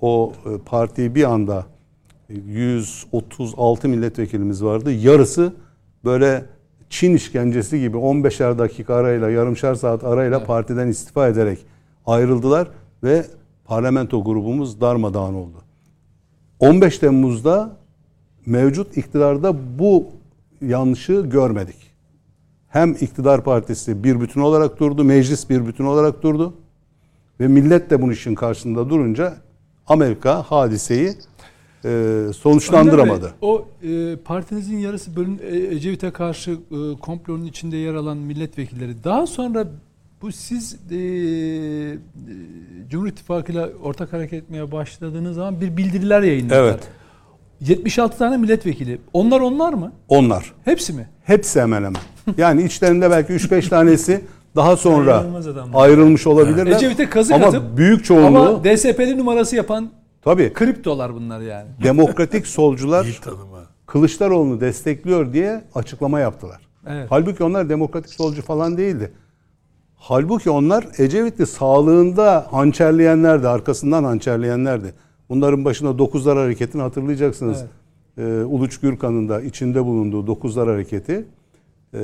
o 0.00 0.32
e, 0.46 0.58
partiyi 0.58 1.14
bir 1.14 1.24
anda 1.24 1.66
136 2.28 3.88
milletvekilimiz 3.88 4.64
vardı. 4.64 4.92
Yarısı 4.92 5.52
böyle 6.04 6.44
Çin 6.90 7.14
işkencesi 7.14 7.80
gibi 7.80 7.96
15'er 7.96 8.58
dakika 8.58 8.94
arayla, 8.94 9.30
yarımşar 9.30 9.74
saat 9.74 10.04
arayla 10.04 10.36
Evet. 10.36 10.46
partiden 10.46 10.88
istifa 10.88 11.28
ederek 11.28 11.58
ayrıldılar 12.06 12.68
ve 13.02 13.26
parlamento 13.64 14.24
grubumuz 14.24 14.80
darmadağın 14.80 15.34
oldu. 15.34 15.56
15 16.60 16.98
Temmuz'da 16.98 17.76
mevcut 18.46 18.96
iktidarda 18.96 19.78
bu 19.78 20.06
yanlışı 20.60 21.12
görmedik. 21.20 21.76
Hem 22.68 22.92
iktidar 22.92 23.44
partisi 23.44 24.04
bir 24.04 24.20
bütün 24.20 24.40
olarak 24.40 24.80
durdu, 24.80 25.04
meclis 25.04 25.50
bir 25.50 25.66
bütün 25.66 25.84
olarak 25.84 26.22
durdu 26.22 26.54
ve 27.40 27.48
millet 27.48 27.90
de 27.90 28.02
bunun 28.02 28.12
işin 28.12 28.34
karşısında 28.34 28.90
durunca 28.90 29.36
Amerika 29.86 30.42
hadiseyi 30.42 31.14
e, 31.86 32.32
sonuçlandıramadı. 32.32 33.24
Bey, 33.24 33.30
O 33.40 33.64
e, 33.82 34.16
partinizin 34.16 34.78
yarısı 34.78 35.16
bölün 35.16 35.40
e, 35.50 35.74
Ecevit'e 35.74 36.10
karşı 36.10 36.50
e, 36.50 36.56
komplonun 37.00 37.44
içinde 37.44 37.76
yer 37.76 37.94
alan 37.94 38.16
milletvekilleri 38.16 39.04
daha 39.04 39.26
sonra 39.26 39.66
bu 40.22 40.32
siz 40.32 40.76
e, 40.90 40.96
e, 40.96 41.98
Cumhur 42.90 43.06
İttifakı'yla 43.06 43.68
ortak 43.82 44.12
hareket 44.12 44.42
etmeye 44.42 44.72
başladığınız 44.72 45.36
zaman 45.36 45.60
bir 45.60 45.76
bildiriler 45.76 46.22
yayınladılar. 46.22 46.62
Evet. 46.62 46.88
76 47.60 48.18
tane 48.18 48.36
milletvekili. 48.36 48.98
Onlar 49.12 49.40
onlar 49.40 49.72
mı? 49.72 49.92
Onlar. 50.08 50.52
Hepsi 50.64 50.92
mi? 50.92 51.08
Hepsi 51.24 51.60
hemen 51.60 51.84
hemen. 51.84 52.02
Yani 52.38 52.62
içlerinde 52.62 53.10
belki 53.10 53.32
3-5 53.32 53.68
tanesi 53.68 54.24
daha 54.56 54.76
sonra 54.76 55.24
ayrılmış 55.74 56.26
olabilirler. 56.26 56.76
Ecevit'e 56.76 57.08
kazık 57.08 57.34
Ama 57.34 57.46
atıp 57.46 57.76
büyük 57.76 58.04
çoğunluğu 58.04 58.48
ama 58.48 58.64
DSP'li 58.64 59.18
numarası 59.18 59.56
yapan 59.56 59.90
tabii 60.26 60.52
kriptolar 60.52 61.14
bunlar 61.14 61.40
yani. 61.40 61.68
demokratik 61.82 62.46
solcular. 62.58 63.20
Kılıçdaroğlu'nu 63.86 64.60
destekliyor 64.60 65.32
diye 65.32 65.64
açıklama 65.74 66.20
yaptılar. 66.20 66.60
Evet. 66.86 67.06
Halbuki 67.10 67.44
onlar 67.44 67.68
demokratik 67.68 68.12
solcu 68.12 68.42
falan 68.42 68.76
değildi. 68.76 69.12
Halbuki 69.94 70.50
onlar 70.50 70.86
Ecevit'i 70.98 71.46
sağlığında 71.46 72.46
hançerleyenlerdi, 72.50 73.48
arkasından 73.48 74.04
hançerleyenlerdi. 74.04 74.94
Bunların 75.28 75.64
başında 75.64 75.98
Dokuzlar 75.98 76.38
Hareketi'ni 76.38 76.82
hatırlayacaksınız. 76.82 77.64
Ee, 78.18 78.22
Uluç 78.22 78.80
Gürkan'ın 78.80 79.28
da 79.28 79.40
içinde 79.40 79.84
bulunduğu 79.84 80.26
Dokuzlar 80.26 80.68
Hareketi. 80.68 81.24
Ee, 81.94 81.98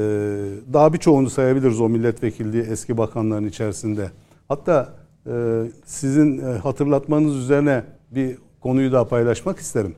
daha 0.73 0.93
birçoğunu 0.93 1.31
sayabiliriz 1.31 1.81
o 1.81 1.89
milletvekilliği 1.89 2.63
eski 2.63 2.99
bakanların 2.99 3.47
içerisinde. 3.47 4.11
Hatta 4.49 4.95
e, 5.27 5.33
sizin 5.85 6.39
e, 6.39 6.59
hatırlatmanız 6.59 7.37
üzerine 7.37 7.85
bir 8.15 8.39
konuyu 8.61 8.93
daha 8.93 9.09
paylaşmak 9.09 9.59
isterim. 9.59 9.95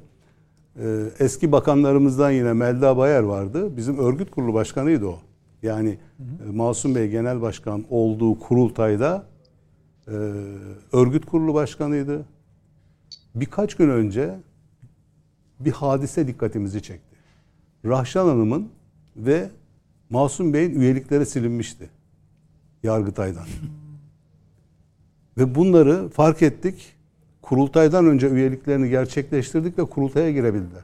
Ee, 0.78 1.04
eski 1.18 1.52
bakanlarımızdan 1.52 2.30
yine 2.30 2.52
Melda 2.52 2.96
Bayar 2.96 3.22
vardı. 3.22 3.76
Bizim 3.76 3.98
örgüt 3.98 4.30
kurulu 4.30 4.54
başkanıydı 4.54 5.06
o. 5.06 5.18
Yani 5.62 5.98
e, 6.46 6.50
Masum 6.50 6.94
Bey 6.94 7.08
genel 7.08 7.40
başkan 7.40 7.84
olduğu 7.90 8.38
kurultayda 8.38 9.26
e, 10.08 10.12
örgüt 10.92 11.26
kurulu 11.26 11.54
başkanıydı. 11.54 12.24
Birkaç 13.34 13.74
gün 13.74 13.88
önce 13.88 14.34
bir 15.60 15.72
hadise 15.72 16.26
dikkatimizi 16.26 16.82
çekti. 16.82 17.16
Rahşan 17.84 18.26
Hanım'ın 18.28 18.68
ve 19.16 19.50
Masum 20.10 20.52
Bey'in 20.52 20.80
üyelikleri 20.80 21.26
silinmişti. 21.26 21.90
Yargıtay'dan. 22.82 23.46
Ve 25.38 25.54
bunları 25.54 26.08
fark 26.08 26.42
ettik. 26.42 26.96
Kurultaydan 27.48 28.06
önce 28.06 28.28
üyeliklerini 28.28 28.90
gerçekleştirdik 28.90 29.78
ve 29.78 29.84
kurultaya 29.84 30.30
girebildiler. 30.30 30.82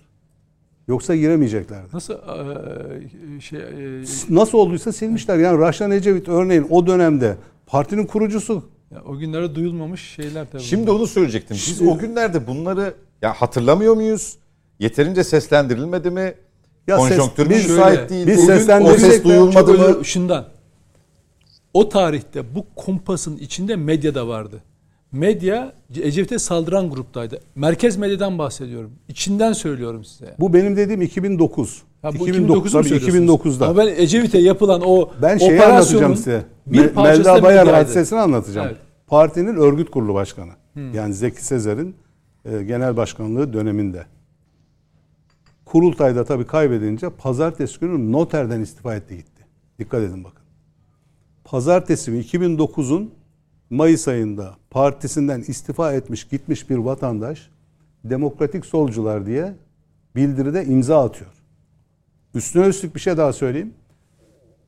Yoksa 0.89 1.17
giremeyeceklerdi. 1.17 1.89
Nasıl 1.93 2.15
e, 2.15 3.41
şey 3.41 3.59
e, 3.61 4.05
Nasıl 4.31 4.59
olduysa 4.59 4.93
silmişler. 4.93 5.39
Yani 5.39 5.59
Raşlan 5.59 5.91
Ecevit 5.91 6.29
örneğin 6.29 6.67
o 6.71 6.87
dönemde 6.87 7.37
partinin 7.67 8.07
kurucusu. 8.07 8.63
ya 8.95 9.03
o 9.07 9.19
günlerde 9.19 9.55
duyulmamış 9.55 10.01
şeyler 10.01 10.47
tabii. 10.53 10.63
Şimdi 10.63 10.91
onu 10.91 11.07
söyleyecektim. 11.07 11.57
Biz 11.57 11.83
o 11.83 11.99
günlerde 11.99 12.47
bunları 12.47 12.95
ya 13.23 13.33
hatırlamıyor 13.33 13.95
muyuz? 13.95 14.37
Yeterince 14.79 15.25
seslendirilmedi 15.25 16.11
mi? 16.11 16.35
Ya 16.87 16.97
Konjonktür 16.97 17.47
ses- 17.47 17.51
biz- 17.51 17.71
müsait 17.71 18.11
değil? 18.11 18.27
biz 18.27 18.51
o 18.81 18.97
ses 18.99 19.25
duyulmadı 19.25 19.79
mı? 19.79 20.05
Şundan. 20.05 20.49
O 21.75 21.89
tarihte 21.89 22.55
bu 22.55 22.67
kompasın 22.77 23.37
içinde 23.37 23.77
medya 23.77 24.15
da 24.15 24.29
vardı. 24.29 24.63
Medya 25.13 25.73
Ecevit'e 26.03 26.39
saldıran 26.39 26.91
gruptaydı. 26.91 27.41
Merkez 27.55 27.97
medyadan 27.97 28.39
bahsediyorum. 28.39 28.91
İçinden 29.09 29.53
söylüyorum 29.53 30.05
size. 30.05 30.35
Bu 30.41 30.53
benim 30.53 30.77
dediğim 30.77 31.03
2009. 31.03 31.83
Ha, 32.03 32.13
bu 32.19 32.29
2009 32.29 32.73
2009'u 32.73 32.77
mu 32.79 32.83
tabii 32.85 32.89
söylüyorsunuz? 33.01 33.57
2009'da. 33.57 33.69
Ama 33.69 33.77
ben 33.77 33.87
Ecevit'e 33.97 34.39
yapılan 34.39 34.83
o 34.85 35.11
Ben 35.23 35.39
şeyi 35.39 35.63
anlatacağım 35.63 36.17
size. 36.17 36.45
bir 36.67 36.79
Me- 36.85 37.03
Melda 37.03 37.43
Bayar 37.43 37.69
hadisesini 37.69 38.19
anlatacağım. 38.19 38.67
Evet. 38.69 38.79
Partinin 39.07 39.57
örgüt 39.57 39.91
kurulu 39.91 40.15
başkanı. 40.15 40.53
Yani 40.95 41.15
Zeki 41.15 41.45
Sezer'in 41.45 41.95
e, 42.45 42.63
genel 42.63 42.97
başkanlığı 42.97 43.53
döneminde. 43.53 44.07
Kurultayda 45.65 46.25
tabii 46.25 46.47
kaybedince 46.47 47.11
pazartesi 47.11 47.81
günü 47.81 48.13
noterden 48.13 48.61
istifa 48.61 48.95
etti 48.95 49.17
gitti. 49.17 49.45
Dikkat 49.79 50.01
edin 50.03 50.25
bakın. 50.25 50.43
Pazartesi 51.45 52.11
günü 52.11 52.23
2009'un 52.23 53.11
Mayıs 53.71 54.09
ayında 54.09 54.57
partisinden 54.71 55.41
istifa 55.41 55.93
etmiş 55.93 56.25
gitmiş 56.25 56.71
bir 56.71 56.77
vatandaş 56.77 57.51
demokratik 58.05 58.67
solcular 58.67 59.27
diye 59.27 59.55
bildiride 60.17 60.65
imza 60.65 61.05
atıyor. 61.05 61.31
Üstüne 62.35 62.67
üstlük 62.67 62.95
bir 62.95 63.01
şey 63.01 63.17
daha 63.17 63.33
söyleyeyim. 63.33 63.75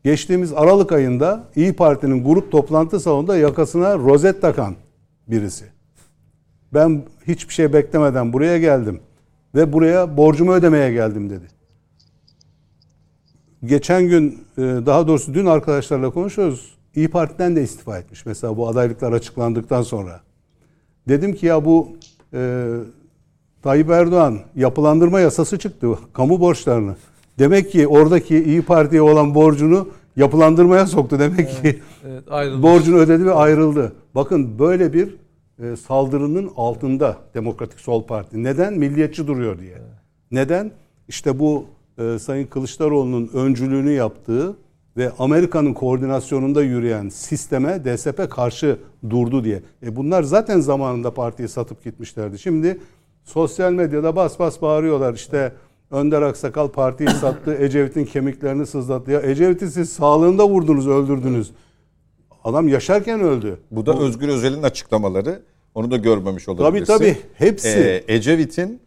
Geçtiğimiz 0.05 0.53
Aralık 0.53 0.93
ayında 0.93 1.45
İyi 1.57 1.73
Parti'nin 1.73 2.25
grup 2.25 2.53
toplantı 2.53 3.01
salonunda 3.01 3.37
yakasına 3.37 3.99
rozet 3.99 4.43
takan 4.43 4.75
birisi. 5.29 5.65
Ben 6.75 7.03
hiçbir 7.27 7.55
şey 7.55 7.73
beklemeden 7.73 8.33
buraya 8.33 8.59
geldim 8.59 9.01
ve 9.55 9.73
buraya 9.73 10.17
borcumu 10.17 10.53
ödemeye 10.53 10.93
geldim 10.93 11.31
dedi. 11.31 11.45
Geçen 13.65 14.09
gün 14.09 14.45
e, 14.59 14.61
daha 14.63 15.07
doğrusu 15.07 15.35
dün 15.35 15.47
arkadaşlarla 15.47 16.11
konuşuyoruz. 16.11 16.72
İyi 16.97 17.09
Parti'den 17.09 17.57
de 17.57 17.63
istifa 17.63 17.99
etmiş. 17.99 18.27
Mesela 18.27 18.57
bu 18.57 18.69
adaylıklar 18.69 19.13
açıklandıktan 19.13 19.83
sonra. 19.83 20.21
Dedim 21.09 21.35
ki 21.35 21.47
ya 21.47 21.65
bu 21.65 21.89
e, 22.35 22.69
Tayyip 23.63 23.91
Erdoğan 23.91 24.39
yapılandırma 24.57 25.21
yasası 25.21 25.59
çıktı. 25.59 25.89
Kamu 26.13 26.41
borçlarını. 26.41 26.97
Demek 27.39 27.71
ki 27.73 27.89
oradaki 27.89 28.45
İyi 28.45 28.63
Parti'ye 28.63 29.03
olan 29.03 29.35
borcunu 29.35 29.89
yapılandırmaya 30.17 30.87
soktu. 30.87 31.19
Demek 31.19 31.51
ki 31.63 31.81
Evet, 32.09 32.25
ayrılmış. 32.31 32.63
borcunu 32.63 32.97
ödedi 32.97 33.27
ve 33.27 33.33
ayrıldı. 33.33 33.93
Bakın 34.15 34.59
böyle 34.59 34.93
bir 34.93 35.17
e, 35.63 35.77
saldırının 35.77 36.51
altında 36.57 37.17
Demokratik 37.35 37.81
Sol 37.81 38.07
Parti. 38.07 38.43
Neden? 38.43 38.75
Milliyetçi 38.75 39.27
duruyor 39.27 39.59
diye. 39.59 39.79
Neden? 40.31 40.71
İşte 41.09 41.39
bu 41.39 41.65
e, 41.99 42.19
Sayın 42.19 42.47
Kılıçdaroğlu'nun 42.47 43.31
öncülüğünü 43.35 43.91
yaptığı 43.93 44.57
ve 44.97 45.13
Amerika'nın 45.19 45.75
koordinasyonunda 45.75 46.63
yürüyen 46.63 47.09
sisteme 47.09 47.85
DSP 47.85 48.31
karşı 48.31 48.79
durdu 49.11 49.45
diye. 49.45 49.63
E 49.83 49.97
bunlar 49.97 50.23
zaten 50.23 50.61
zamanında 50.61 51.15
partiyi 51.15 51.49
satıp 51.49 51.85
gitmişlerdi. 51.85 52.39
Şimdi 52.39 52.81
sosyal 53.25 53.73
medyada 53.73 54.17
bas 54.17 54.39
bas 54.39 54.63
bağırıyorlar 54.63 55.15
işte 55.15 55.53
Önder 55.91 56.23
Aksakal 56.23 56.69
partiyi 56.69 57.09
sattı, 57.11 57.55
Ecevit'in 57.61 58.05
kemiklerini 58.05 58.67
sızlattı. 58.67 59.11
Ya 59.11 59.21
Ecevit'i 59.21 59.71
siz 59.71 59.93
sağlığında 59.93 60.49
vurdunuz, 60.49 60.89
öldürdünüz. 60.89 61.51
Adam 62.45 62.69
yaşarken 62.69 63.21
öldü. 63.21 63.59
Bu 63.71 63.87
da 63.87 63.99
Özgür 63.99 64.29
Özel'in 64.29 64.63
açıklamaları. 64.63 65.43
Onu 65.75 65.91
da 65.91 65.97
görmemiş 65.97 66.45
Tabii 66.45 66.63
olabilirsin. 66.63 66.99
tabii. 66.99 67.17
Hepsi. 67.35 67.69
Ee, 67.69 68.15
Ecevit'in 68.15 68.81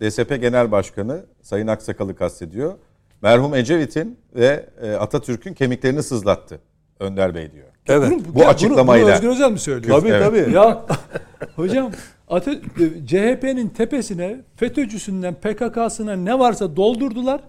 DSP 0.00 0.40
Genel 0.40 0.72
Başkanı 0.72 1.26
Sayın 1.42 1.66
Aksakal'ı 1.66 2.14
kastediyor. 2.14 2.74
Merhum 3.22 3.54
Ecevit'in 3.54 4.18
ve 4.34 4.66
e, 4.82 4.92
Atatürk'ün 4.92 5.54
kemiklerini 5.54 6.02
sızlattı 6.02 6.60
Önder 7.00 7.34
Bey 7.34 7.52
diyor. 7.52 7.66
evet. 7.86 8.10
Bunu- 8.10 8.18
Bu 8.34 8.38
ya 8.38 8.44
bunu- 8.44 8.46
açıklamayla. 8.46 9.06
Bunu 9.06 9.14
Özgür 9.14 9.28
Özel 9.28 9.52
mi 9.52 9.58
söylüyor? 9.58 10.00
Tabii 10.00 10.08
Evet. 10.08 10.24
tabii. 10.24 10.54
Ya 10.54 10.84
hocam 11.56 11.90
Ate- 12.28 12.60
CHP'nin 13.06 13.68
tepesine 13.68 14.40
FETÖ'cüsünden 14.56 15.34
PKK'sına 15.34 16.12
ne 16.16 16.38
varsa 16.38 16.76
doldurdular. 16.76 17.40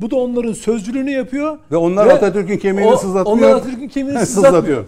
Bu 0.00 0.10
da 0.10 0.16
onların 0.16 0.52
sözcülüğünü 0.52 1.10
yapıyor. 1.10 1.58
Ve 1.72 1.76
onlar 1.76 2.06
Atatürk'ün 2.06 2.58
kemiğini 2.58 2.92
o- 2.92 2.96
sızlatmıyor. 2.96 3.38
Onlar 3.48 3.56
Atatürk'ün 3.56 3.88
kemiğini 3.88 4.18
sızlatmıyor. 4.26 4.84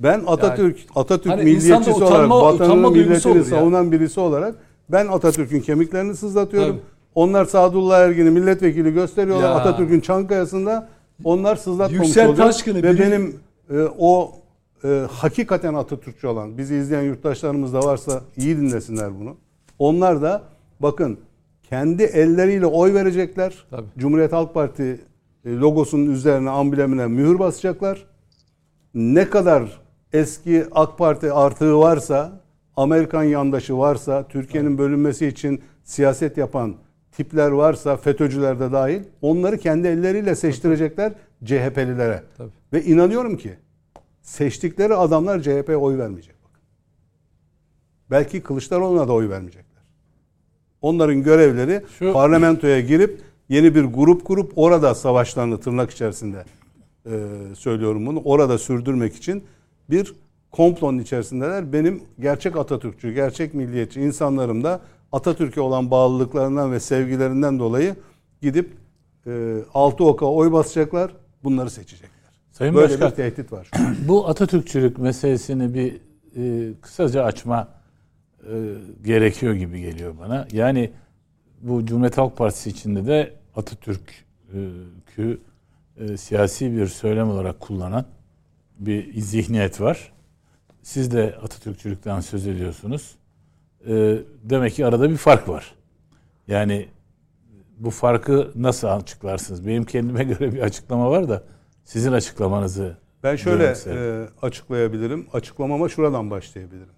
Ben 0.00 0.22
Atatürk 0.26 0.78
Atatürk 0.94 1.32
hani 1.32 1.44
milliyetçisi 1.44 1.90
utanma- 1.90 2.34
olarak 2.34 2.60
vatanını 2.60 2.90
milletini 2.90 3.44
savunan 3.44 3.92
birisi 3.92 4.20
olarak 4.20 4.54
ben 4.88 5.06
Atatürk'ün 5.06 5.60
kemiklerini 5.60 6.16
sızlatıyorum. 6.16 6.70
Tabii. 6.70 6.80
Onlar 7.14 7.44
Sadullah 7.44 7.98
Ergin'i 8.00 8.30
milletvekili 8.30 8.92
gösteriyorlar 8.92 9.48
Ya. 9.48 9.54
Atatürk'ün 9.54 10.00
Çankaya'sında. 10.00 10.88
Onlar 11.24 11.56
sızlatmamış 11.56 12.06
Yüksel 12.06 12.28
oluyor. 12.28 12.46
Taşkın'ı 12.46 12.82
Ve 12.82 12.90
biri- 12.90 12.98
benim 13.00 13.40
e, 13.70 13.82
o 13.98 14.32
e, 14.84 15.06
hakikaten 15.10 15.74
Atatürkçü 15.74 16.26
olan 16.26 16.58
bizi 16.58 16.76
izleyen 16.76 17.02
yurttaşlarımız 17.02 17.72
da 17.74 17.80
varsa 17.80 18.20
iyi 18.36 18.56
dinlesinler 18.56 19.20
bunu. 19.20 19.36
Onlar 19.78 20.22
da 20.22 20.42
bakın 20.80 21.18
kendi 21.62 22.02
elleriyle 22.02 22.66
oy 22.66 22.94
verecekler. 22.94 23.64
Tabii. 23.70 23.86
Cumhuriyet 23.98 24.32
Halk 24.32 24.54
Parti 24.54 25.00
e, 25.44 25.50
logosunun 25.56 26.10
üzerine 26.12 26.50
amblemine 26.50 27.06
mühür 27.06 27.38
basacaklar. 27.38 28.04
Ne 28.94 29.30
kadar 29.30 29.80
eski 30.12 30.64
AK 30.72 30.98
Parti 30.98 31.32
artığı 31.32 31.78
varsa, 31.78 32.40
Amerikan 32.76 33.22
yandaşı 33.22 33.78
varsa, 33.78 34.28
Türkiye'nin 34.28 34.78
bölünmesi 34.78 35.26
için 35.26 35.62
siyaset 35.84 36.36
yapan 36.36 36.74
tipler 37.12 37.50
varsa, 37.50 37.96
FETÖ'cüler 37.96 38.60
de 38.60 38.72
dahil, 38.72 39.02
onları 39.22 39.58
kendi 39.58 39.88
elleriyle 39.88 40.34
seçtirecekler 40.34 41.12
CHP'lilere. 41.44 42.22
Tabii. 42.36 42.50
Ve 42.72 42.84
inanıyorum 42.84 43.36
ki 43.36 43.54
seçtikleri 44.22 44.94
adamlar 44.94 45.40
CHP'ye 45.42 45.76
oy 45.76 45.98
vermeyecek. 45.98 46.34
Bakın. 46.44 46.60
Belki 48.10 48.40
Kılıçdaroğlu'na 48.40 49.08
da 49.08 49.12
oy 49.12 49.28
vermeyecekler. 49.28 49.82
Onların 50.82 51.22
görevleri 51.22 51.82
Şu- 51.98 52.12
parlamentoya 52.12 52.80
girip 52.80 53.20
yeni 53.48 53.74
bir 53.74 53.84
grup 53.84 54.24
kurup 54.24 54.52
orada 54.56 54.94
savaşlarını 54.94 55.60
tırnak 55.60 55.90
içerisinde 55.90 56.44
e, 57.06 57.10
söylüyorum 57.54 58.06
bunu. 58.06 58.20
Orada 58.24 58.58
sürdürmek 58.58 59.16
için 59.16 59.44
bir 59.90 60.14
komplonun 60.50 60.98
içerisindeler. 60.98 61.72
Benim 61.72 62.02
gerçek 62.20 62.56
Atatürkçü, 62.56 63.12
gerçek 63.12 63.54
milliyetçi 63.54 64.00
insanlarım 64.00 64.64
da 64.64 64.80
Atatürk'e 65.12 65.60
olan 65.60 65.90
bağlılıklarından 65.90 66.72
ve 66.72 66.80
sevgilerinden 66.80 67.58
dolayı 67.58 67.96
gidip 68.42 68.70
e, 69.26 69.58
altı 69.74 70.04
oka 70.04 70.26
oy 70.26 70.52
basacaklar. 70.52 71.12
Bunları 71.44 71.70
seçecekler. 71.70 72.10
Sayın 72.52 72.74
Böyle 72.74 72.92
Başkan, 72.92 73.10
bir 73.10 73.16
tehdit 73.16 73.52
var. 73.52 73.70
bu 74.08 74.28
Atatürkçülük 74.28 74.98
meselesini 74.98 75.74
bir 75.74 76.00
e, 76.36 76.72
kısaca 76.80 77.24
açma 77.24 77.68
e, 78.40 78.74
gerekiyor 79.04 79.54
gibi 79.54 79.80
geliyor 79.80 80.14
bana. 80.18 80.46
Yani 80.52 80.90
bu 81.60 81.86
Cumhuriyet 81.86 82.18
Halk 82.18 82.36
Partisi 82.36 82.70
içinde 82.70 83.06
de 83.06 83.34
Atatürk'ü 83.56 85.40
e, 85.96 86.16
siyasi 86.16 86.76
bir 86.76 86.86
söylem 86.86 87.30
olarak 87.30 87.60
kullanan 87.60 88.04
bir 88.78 89.20
zihniyet 89.20 89.80
var. 89.80 90.12
Siz 90.82 91.12
de 91.12 91.36
Atatürkçülükten 91.42 92.20
söz 92.20 92.46
ediyorsunuz. 92.46 93.14
E, 93.88 94.18
demek 94.42 94.74
ki 94.74 94.86
arada 94.86 95.10
bir 95.10 95.16
fark 95.16 95.48
var. 95.48 95.74
Yani 96.48 96.88
bu 97.78 97.90
farkı 97.90 98.52
nasıl 98.54 98.88
açıklarsınız? 98.88 99.66
Benim 99.66 99.84
kendime 99.84 100.24
göre 100.38 100.52
bir 100.52 100.60
açıklama 100.60 101.10
var 101.10 101.28
da 101.28 101.44
sizin 101.84 102.12
açıklamanızı 102.12 102.96
Ben 103.22 103.36
şöyle 103.36 103.74
e, 103.86 104.26
açıklayabilirim. 104.42 105.26
Açıklamama 105.32 105.88
şuradan 105.88 106.30
başlayabilirim. 106.30 106.94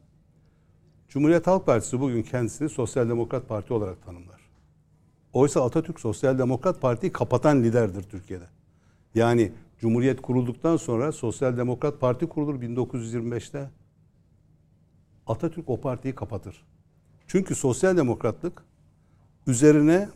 Cumhuriyet 1.08 1.46
Halk 1.46 1.66
Partisi 1.66 2.00
bugün 2.00 2.22
kendisini 2.22 2.68
Sosyal 2.68 3.08
Demokrat 3.08 3.48
Parti 3.48 3.74
olarak 3.74 4.02
tanımlar. 4.02 4.40
Oysa 5.32 5.64
Atatürk 5.64 6.00
Sosyal 6.00 6.38
Demokrat 6.38 6.80
Parti'yi 6.80 7.12
kapatan 7.12 7.62
liderdir 7.62 8.02
Türkiye'de. 8.02 8.44
Yani 9.14 9.52
Cumhuriyet 9.78 10.22
kurulduktan 10.22 10.76
sonra 10.76 11.12
Sosyal 11.12 11.56
Demokrat 11.56 12.00
Parti 12.00 12.26
kurulur 12.26 12.60
1925'te. 12.62 13.70
Atatürk 15.26 15.68
o 15.68 15.80
partiyi 15.80 16.14
kapatır. 16.14 16.64
Çünkü 17.26 17.54
sosyal 17.54 17.96
demokratlık 17.96 18.62
üzerine 19.46 20.08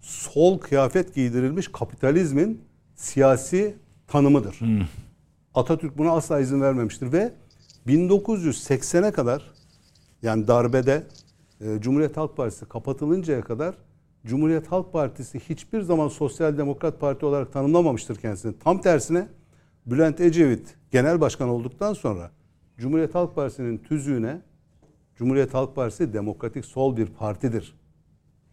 sol 0.00 0.58
kıyafet 0.58 1.14
giydirilmiş 1.14 1.68
kapitalizmin 1.68 2.60
siyasi 2.94 3.76
tanımıdır. 4.06 4.60
Atatürk 5.54 5.98
buna 5.98 6.10
asla 6.10 6.40
izin 6.40 6.60
vermemiştir 6.60 7.12
ve 7.12 7.32
1980'e 7.86 9.12
kadar 9.12 9.50
yani 10.22 10.48
darbede 10.48 11.06
e, 11.60 11.80
Cumhuriyet 11.80 12.16
Halk 12.16 12.36
Partisi 12.36 12.68
kapatılıncaya 12.68 13.40
kadar 13.40 13.74
Cumhuriyet 14.26 14.66
Halk 14.72 14.92
Partisi 14.92 15.40
hiçbir 15.40 15.80
zaman 15.80 16.08
Sosyal 16.08 16.58
Demokrat 16.58 17.00
Parti 17.00 17.26
olarak 17.26 17.52
tanımlamamıştır 17.52 18.16
kendisini. 18.16 18.58
Tam 18.58 18.80
tersine 18.80 19.28
Bülent 19.86 20.20
Ecevit 20.20 20.74
genel 20.90 21.20
başkan 21.20 21.48
olduktan 21.48 21.94
sonra 21.94 22.30
Cumhuriyet 22.78 23.14
Halk 23.14 23.34
Partisi'nin 23.34 23.78
tüzüğüne 23.78 24.40
Cumhuriyet 25.20 25.54
Halk 25.54 25.76
Partisi 25.76 26.12
demokratik 26.12 26.64
sol 26.64 26.96
bir 26.96 27.06
partidir. 27.06 27.74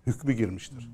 Hükmü 0.07 0.33
girmiştir. 0.33 0.89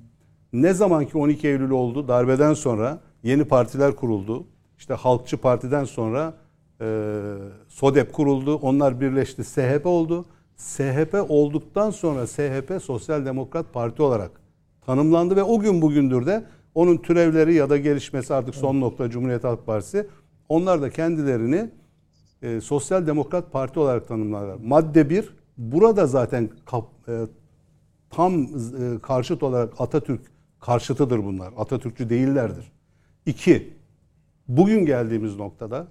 Ne 0.54 0.74
zaman 0.74 1.06
ki 1.06 1.18
12 1.18 1.48
Eylül 1.48 1.70
oldu 1.70 2.08
darbeden 2.08 2.54
sonra 2.54 3.00
yeni 3.24 3.46
partiler 3.46 3.96
kuruldu. 3.96 4.48
İşte 4.78 4.94
Halkçı 4.94 5.38
Parti'den 5.38 5.84
sonra 5.84 6.34
e, 6.82 6.86
SODEP 7.68 8.14
kuruldu. 8.14 8.56
Onlar 8.56 9.02
birleşti. 9.02 9.44
SHP 9.44 9.86
oldu. 9.86 10.26
SHP 10.58 11.26
olduktan 11.30 11.92
sonra 11.92 12.28
SHP 12.28 12.82
Sosyal 12.84 13.26
Demokrat 13.26 13.74
Parti 13.74 14.02
olarak 14.02 14.32
tanımlandı 14.86 15.36
ve 15.36 15.44
o 15.44 15.60
gün 15.60 15.82
bugündür 15.82 16.26
de 16.26 16.44
onun 16.76 16.98
türevleri 16.98 17.54
ya 17.54 17.70
da 17.70 17.78
gelişmesi 17.78 18.34
artık 18.34 18.56
son 18.56 18.82
nokta 18.82 19.10
Cumhuriyet 19.10 19.44
Halk 19.44 19.66
Partisi. 19.66 20.08
Onlar 20.50 20.82
da 20.82 20.90
kendilerini 20.90 21.70
e, 22.42 22.62
Sosyal 22.62 23.08
Demokrat 23.08 23.52
Parti 23.52 23.80
olarak 23.80 24.08
tanımlarlar. 24.08 24.58
Madde 24.64 25.10
1 25.10 25.43
burada 25.58 26.08
zaten 26.08 26.50
kap- 26.66 27.10
e, 27.10 27.26
tam 28.10 28.44
e, 28.44 28.48
karşıt 29.02 29.44
olarak 29.44 29.74
Atatürk 29.82 30.22
karşıtıdır 30.60 31.24
bunlar. 31.24 31.54
Atatürkçü 31.58 32.10
değillerdir. 32.10 32.72
İki, 33.26 33.74
bugün 34.48 34.86
geldiğimiz 34.86 35.36
noktada 35.36 35.88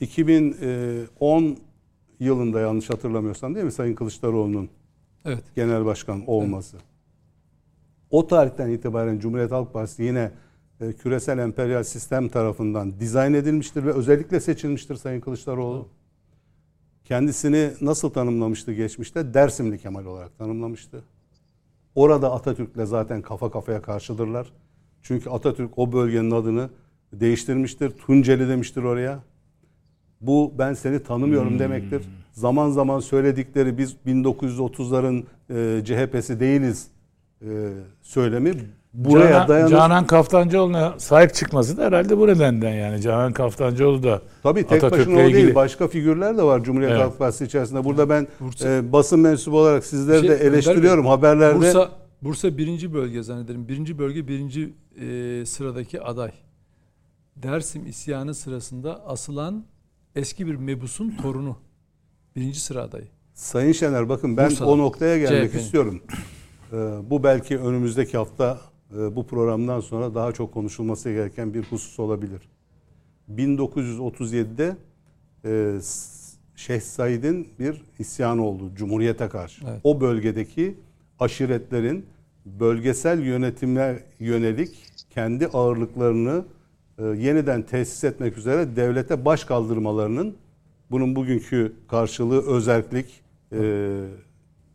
2010 0.00 1.56
yılında 2.20 2.60
yanlış 2.60 2.90
hatırlamıyorsam 2.90 3.54
değil 3.54 3.66
mi 3.66 3.72
Sayın 3.72 3.94
Kılıçdaroğlu'nun 3.94 4.68
Evet. 5.24 5.44
genel 5.56 5.84
başkan 5.84 6.26
olması. 6.26 6.76
O 8.10 8.26
tarihten 8.26 8.70
itibaren 8.70 9.18
Cumhuriyet 9.18 9.50
Halk 9.52 9.72
Partisi 9.72 10.02
yine 10.02 10.30
e, 10.80 10.92
küresel 10.92 11.38
emperyal 11.38 11.82
sistem 11.82 12.28
tarafından 12.28 13.00
dizayn 13.00 13.34
edilmiştir 13.34 13.84
ve 13.84 13.92
özellikle 13.92 14.40
seçilmiştir 14.40 14.96
Sayın 14.96 15.20
Kılıçdaroğlu. 15.20 15.88
Kendisini 17.10 17.70
nasıl 17.80 18.10
tanımlamıştı 18.10 18.72
geçmişte? 18.72 19.34
Dersimli 19.34 19.78
Kemal 19.78 20.04
olarak 20.04 20.38
tanımlamıştı. 20.38 21.02
Orada 21.94 22.32
Atatürk'le 22.32 22.86
zaten 22.86 23.22
kafa 23.22 23.50
kafaya 23.50 23.82
karşıdırlar. 23.82 24.52
Çünkü 25.02 25.30
Atatürk 25.30 25.78
o 25.78 25.92
bölgenin 25.92 26.30
adını 26.30 26.70
değiştirmiştir. 27.12 27.90
Tunceli 27.90 28.48
demiştir 28.48 28.82
oraya. 28.82 29.22
Bu 30.20 30.54
ben 30.58 30.74
seni 30.74 31.02
tanımıyorum 31.02 31.58
demektir. 31.58 32.02
Zaman 32.32 32.70
zaman 32.70 33.00
söyledikleri 33.00 33.78
biz 33.78 33.96
1930'ların 34.06 35.24
e, 35.50 35.84
CHP'si 35.84 36.40
değiliz 36.40 36.88
e, 37.42 37.72
söylemi 38.02 38.52
buraya 38.94 39.28
Canan, 39.32 39.48
dayanır. 39.48 39.70
Canan 39.70 40.06
Kaftancıoğlu'na 40.06 40.94
sahip 40.98 41.34
çıkması 41.34 41.76
da 41.76 41.84
herhalde 41.84 42.18
bu 42.18 42.26
nedenden 42.26 42.72
yani. 42.72 43.00
Canan 43.02 43.32
Kaftancıoğlu 43.32 44.02
da 44.02 44.22
Tabii 44.42 44.62
tek 44.66 44.84
Atatürk'le 44.84 45.00
başına 45.08 45.14
o 45.14 45.18
değil. 45.18 45.34
ilgili- 45.36 45.54
Başka 45.54 45.88
figürler 45.88 46.38
de 46.38 46.42
var 46.42 46.62
Cumhuriyet 46.64 46.92
Evet. 46.92 47.02
Halk 47.02 47.18
Partisi 47.18 47.44
içerisinde. 47.44 47.84
Burada 47.84 48.08
ben 48.08 48.28
Bursa- 48.40 48.78
e, 48.78 48.92
basın 48.92 49.20
mensubu 49.20 49.58
olarak 49.58 49.84
sizleri 49.84 50.22
Bir 50.22 50.28
de 50.28 50.38
şey- 50.38 50.46
eleştiriyorum. 50.46 51.04
Bey, 51.04 51.10
Haberlerde 51.10 51.58
Bursa 51.58 51.90
Bursa 52.22 52.58
birinci 52.58 52.94
bölge 52.94 53.22
zannederim. 53.22 53.68
Birinci 53.68 53.98
bölge 53.98 54.28
birinci 54.28 54.72
e, 55.00 55.46
sıradaki 55.46 56.02
aday. 56.02 56.30
Dersim 57.36 57.86
isyanı 57.86 58.34
sırasında 58.34 59.06
asılan 59.06 59.64
eski 60.16 60.46
bir 60.46 60.54
mebusun 60.54 61.10
torunu. 61.22 61.56
Birinci 62.36 62.60
sıra 62.60 62.82
adayı. 62.82 63.04
Sayın 63.34 63.72
Şener 63.72 64.08
bakın 64.08 64.36
ben 64.36 64.50
Bursa'da. 64.50 64.68
o 64.68 64.78
noktaya 64.78 65.18
gelmek 65.18 65.50
CHP'nin. 65.50 65.62
istiyorum. 65.62 66.00
Ee, 66.72 66.76
bu 67.10 67.22
belki 67.24 67.58
önümüzdeki 67.58 68.16
hafta 68.16 68.58
bu 68.90 69.26
programdan 69.26 69.80
sonra 69.80 70.14
daha 70.14 70.32
çok 70.32 70.54
konuşulması 70.54 71.12
gereken 71.12 71.54
bir 71.54 71.62
husus 71.62 71.98
olabilir. 72.00 72.40
1937'de 73.36 74.76
e, 75.44 75.80
Şeyh 76.56 76.80
Said'in 76.80 77.48
bir 77.58 77.82
isyanı 77.98 78.46
oldu 78.46 78.70
Cumhuriyete 78.74 79.28
karşı. 79.28 79.64
Evet. 79.68 79.80
O 79.84 80.00
bölgedeki 80.00 80.74
aşiretlerin 81.20 82.06
bölgesel 82.46 83.22
yönetime 83.22 84.02
yönelik 84.18 84.86
kendi 85.10 85.46
ağırlıklarını 85.46 86.44
e, 86.98 87.04
yeniden 87.04 87.62
tesis 87.62 88.04
etmek 88.04 88.38
üzere 88.38 88.76
devlete 88.76 89.24
baş 89.24 89.44
kaldırmalarının 89.44 90.36
bunun 90.90 91.16
bugünkü 91.16 91.72
karşılığı 91.88 92.46
özerklik, 92.46 93.20
e, 93.52 94.02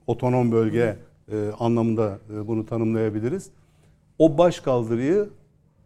otonom 0.08 0.51
bölge 0.51 0.97
e, 1.32 1.49
anlamında 1.60 2.19
e, 2.34 2.47
bunu 2.47 2.65
tanımlayabiliriz. 2.65 3.49
O 4.19 4.38
baş 4.38 4.60
kaldırıyı 4.60 5.30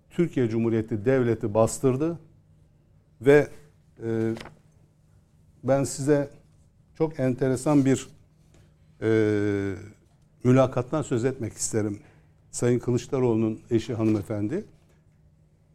Türkiye 0.09 0.49
Cumhuriyeti 0.49 1.05
Devleti 1.05 1.53
bastırdı 1.53 2.19
ve 3.21 3.47
e, 4.03 4.33
ben 5.63 5.83
size 5.83 6.29
çok 6.97 7.19
enteresan 7.19 7.85
bir 7.85 8.07
e, 9.01 9.09
mülakattan 10.43 11.01
söz 11.01 11.25
etmek 11.25 11.53
isterim. 11.53 11.99
Sayın 12.51 12.79
Kılıçdaroğlu'nun 12.79 13.59
eşi 13.71 13.93
hanımefendi 13.93 14.65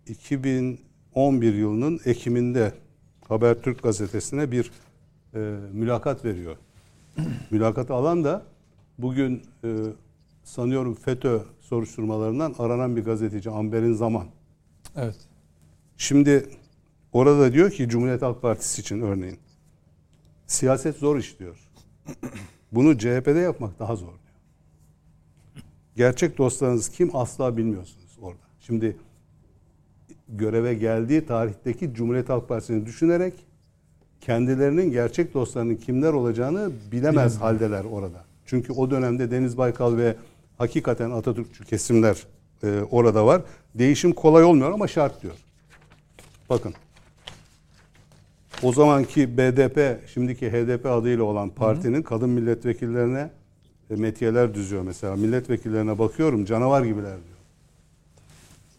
2011 0.07 1.55
yılının 1.55 2.01
Ekim'inde 2.05 2.73
Habertürk 3.29 3.83
gazetesine 3.83 4.53
bir 4.53 4.71
e, 5.35 5.38
mülakat 5.73 6.25
veriyor. 6.25 6.57
Mülakatı 7.51 7.95
alan 7.95 8.25
da 8.25 8.43
bugün 8.99 9.43
e, 9.64 9.77
sanıyorum 10.45 10.95
FETÖ 10.95 11.40
soruşturmalarından 11.74 12.54
aranan 12.58 12.96
bir 12.96 13.04
gazeteci 13.04 13.50
Amber'in 13.50 13.92
Zaman. 13.92 14.26
Evet. 14.96 15.16
Şimdi 15.96 16.48
orada 17.12 17.52
diyor 17.52 17.70
ki 17.70 17.88
Cumhuriyet 17.88 18.22
Halk 18.22 18.42
Partisi 18.42 18.80
için 18.80 19.00
örneğin 19.00 19.38
siyaset 20.46 20.96
zor 20.96 21.18
iş 21.18 21.38
diyor. 21.38 21.70
Bunu 22.72 22.98
CHP'de 22.98 23.38
yapmak 23.38 23.78
daha 23.78 23.96
zor 23.96 24.06
diyor. 24.06 24.38
Gerçek 25.96 26.38
dostlarınız 26.38 26.88
kim 26.88 27.16
asla 27.16 27.56
bilmiyorsunuz 27.56 28.18
orada. 28.20 28.42
Şimdi 28.60 28.96
göreve 30.28 30.74
geldiği 30.74 31.26
tarihteki 31.26 31.94
Cumhuriyet 31.94 32.28
Halk 32.28 32.48
Partisi'ni 32.48 32.87
düşünerek 32.87 33.34
kendilerinin 34.20 34.90
gerçek 34.90 35.34
dostlarının 35.34 35.76
kimler 35.76 36.12
olacağını 36.12 36.72
bilemez 36.92 37.40
haldeler 37.40 37.84
orada. 37.84 38.24
Çünkü 38.46 38.72
o 38.72 38.90
dönemde 38.90 39.30
Deniz 39.30 39.58
Baykal 39.58 39.96
ve 39.96 40.16
hakikaten 40.59 41.11
Atatürkçü 41.11 41.64
kesimler 41.64 42.27
e, 42.62 42.81
orada 42.90 43.27
var. 43.27 43.43
Değişim 43.75 44.12
kolay 44.12 44.45
olmuyor 44.45 44.73
ama 44.73 44.88
şart 44.88 45.23
diyor. 45.23 45.35
Bakın. 46.51 46.75
O 48.62 48.73
zamanki 48.73 49.38
BDP, 49.38 50.09
şimdiki 50.09 50.51
HDP 50.51 50.87
adıyla 50.87 51.25
olan 51.25 51.51
partinin 51.51 52.03
kadın 52.03 52.31
milletvekillerine 52.31 53.31
e, 53.90 53.97
metiyeler 53.97 54.55
düzüyor 54.55 54.83
mesela. 54.83 55.17
Milletvekillerine 55.17 55.99
bakıyorum 55.99 56.45
canavar 56.45 56.83
gibiler 56.83 57.17
diyor. 57.25 57.38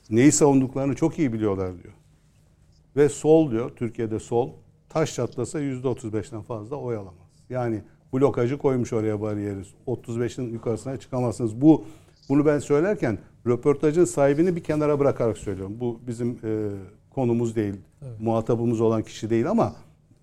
Neyi 0.10 0.32
savunduklarını 0.32 0.96
çok 0.96 1.20
iyi 1.20 1.34
biliyorlar 1.34 1.84
diyor. 1.84 1.94
Ve 2.96 3.10
sol 3.10 3.52
diyor, 3.52 3.72
Türkiye'de 3.76 4.20
sol, 4.20 4.50
taş 4.90 5.16
çatlasa 5.16 5.62
%35'ten 5.62 6.42
fazla 6.42 6.76
oy 6.76 6.96
alamaz. 6.96 7.30
Yani 7.50 7.82
blokajı 8.16 8.58
koymuş 8.58 8.94
oraya 8.94 9.22
bariyeri. 9.22 9.60
35'in 9.88 10.54
yukarısına 10.54 10.98
çıkamazsınız. 10.98 11.62
Bu 11.62 11.86
bunu 12.30 12.46
ben 12.46 12.60
söylerken 12.60 13.18
röportajın 13.48 14.06
sahibini 14.06 14.56
bir 14.56 14.64
kenara 14.64 15.00
bırakarak 15.00 15.38
söylüyorum. 15.38 15.76
Bu 15.80 16.00
bizim 16.08 16.30
e, 16.44 16.70
konumuz 17.10 17.56
değil, 17.56 17.76
muhatabımız 18.20 18.82
olan 18.82 19.04
kişi 19.04 19.30
değil 19.30 19.50
ama 19.50 19.76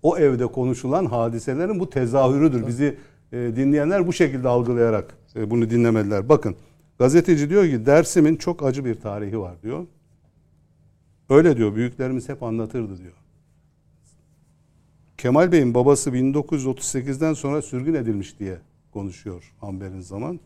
o 0.03 0.19
evde 0.19 0.47
konuşulan 0.47 1.07
hadiselerin 1.07 1.81
bu 1.81 1.91
tezahürüdür. 1.91 2.67
Bizi 2.67 2.97
e, 3.33 3.37
dinleyenler 3.37 4.07
bu 4.07 4.13
şekilde 4.13 4.49
algılayarak 4.49 5.17
e, 5.37 5.51
bunu 5.51 5.71
dinlemediler. 5.71 6.29
Bakın 6.29 6.57
gazeteci 6.99 7.51
diyor 7.51 7.65
ki 7.65 7.87
Dersim'in 7.87 8.37
çok 8.37 8.63
acı 8.63 8.85
bir 8.85 8.95
tarihi 8.95 9.41
var 9.41 9.63
diyor. 9.63 9.87
Öyle 11.31 11.57
diyor 11.57 11.75
büyüklerimiz 11.75 12.29
hep 12.29 12.43
anlatırdı 12.43 12.99
diyor. 12.99 13.22
Kemal 15.23 15.53
Bey'in 15.53 15.75
babası 15.75 16.11
1938'den 16.11 17.35
sonra 17.35 17.63
sürgün 17.63 17.95
edilmiş 17.95 18.39
diye 18.39 18.59
konuşuyor 18.93 19.53
Amber'in 19.63 20.01
zaman. 20.01 20.41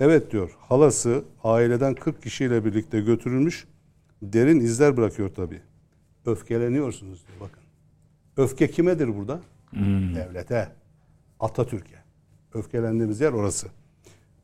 Evet 0.00 0.32
diyor 0.32 0.56
halası 0.58 1.24
aileden 1.44 1.94
40 1.94 2.22
kişiyle 2.22 2.64
birlikte 2.64 3.00
götürülmüş 3.00 3.66
derin 4.22 4.60
izler 4.60 4.96
bırakıyor 4.96 5.28
tabii. 5.34 5.60
Öfkeleniyorsunuz 6.26 7.24
diyor 7.26 7.40
bakın. 7.40 7.62
Öfke 8.36 8.70
kimedir 8.70 9.16
burada? 9.16 9.40
Devlete, 10.14 10.68
Atatürk'e. 11.40 11.98
Öfkelendiğimiz 12.54 13.20
yer 13.20 13.32
orası. 13.32 13.68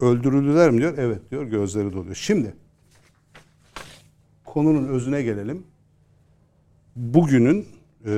Öldürüldüler 0.01 0.71
mi 0.71 0.79
diyor? 0.79 0.95
Evet 0.99 1.31
diyor 1.31 1.45
gözleri 1.45 1.93
doluyor. 1.93 2.15
Şimdi 2.15 2.55
konunun 4.45 4.89
özüne 4.89 5.23
gelelim. 5.23 5.67
Bugünün 6.97 7.67
e, 8.07 8.13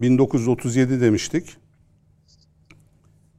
1937 0.00 1.00
demiştik. 1.00 1.56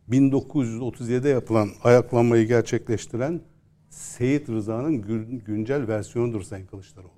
1937'de 0.09 1.29
yapılan 1.29 1.69
ayaklanmayı 1.83 2.47
gerçekleştiren 2.47 3.41
Seyit 3.89 4.49
Rıza'nın 4.49 5.01
gün- 5.01 5.39
güncel 5.45 5.87
versiyonudur 5.87 6.41
Sayın 6.41 6.65
Kılıçdaroğlu. 6.65 7.11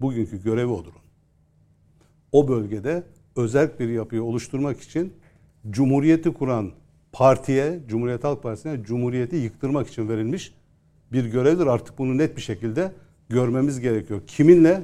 Bugünkü 0.00 0.42
görevi 0.42 0.70
odur. 0.70 0.92
O 2.32 2.48
bölgede 2.48 3.02
özel 3.36 3.78
bir 3.78 3.88
yapıyı 3.88 4.22
oluşturmak 4.22 4.80
için 4.80 5.12
Cumhuriyeti 5.70 6.32
kuran 6.32 6.72
partiye, 7.12 7.80
Cumhuriyet 7.88 8.24
Halk 8.24 8.42
Partisi'ne 8.42 8.82
Cumhuriyeti 8.82 9.36
yıktırmak 9.36 9.88
için 9.88 10.08
verilmiş 10.08 10.54
bir 11.12 11.24
görevdir. 11.24 11.66
Artık 11.66 11.98
bunu 11.98 12.18
net 12.18 12.36
bir 12.36 12.42
şekilde 12.42 12.92
görmemiz 13.28 13.80
gerekiyor. 13.80 14.20
Kiminle? 14.26 14.82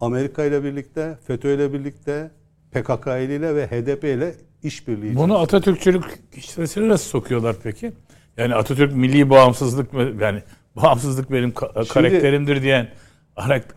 Amerika 0.00 0.44
ile 0.44 0.64
birlikte, 0.64 1.18
FETÖ 1.26 1.54
ile 1.54 1.72
birlikte, 1.72 2.30
PKK 2.74 3.06
ile 3.06 3.54
ve 3.54 3.66
HDP 3.66 4.04
ile 4.04 4.34
işbirliği. 4.62 5.16
Bunu 5.16 5.38
Atatürkçülük 5.38 6.32
kişisine 6.32 6.88
nasıl 6.88 7.08
sokuyorlar 7.08 7.56
peki? 7.62 7.92
Yani 8.36 8.54
Atatürk 8.54 8.96
milli 8.96 9.30
bağımsızlık 9.30 9.92
mı 9.92 10.12
yani 10.20 10.42
bağımsızlık 10.76 11.32
benim 11.32 11.50
ka- 11.50 11.88
karakterimdir 11.88 12.62
diyen 12.62 12.88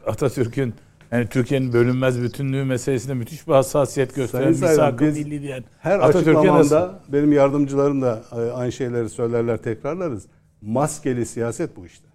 Atatürk'ün 0.06 0.74
yani 1.12 1.28
Türkiye'nin 1.28 1.74
bölünmez 1.74 2.22
bütünlüğü 2.22 2.64
meselesinde 2.64 3.14
müthiş 3.14 3.48
bir 3.48 3.54
hassasiyet 3.54 4.16
gösteren 4.16 4.50
misak-ı 4.50 5.06
biz 5.06 5.18
milli 5.18 5.42
diyen 5.42 5.64
Her 5.80 6.00
Atatürk'e 6.00 6.34
nasıl? 6.34 6.40
açıklamamda 6.50 7.00
benim 7.08 7.34
yardımcılarım 7.34 8.02
da 8.02 8.24
e, 8.32 8.36
aynı 8.36 8.72
şeyleri 8.72 9.10
söylerler, 9.10 9.58
tekrarlarız. 9.58 10.26
Maskeli 10.62 11.26
siyaset 11.26 11.76
bu 11.76 11.86
işte. 11.86 12.06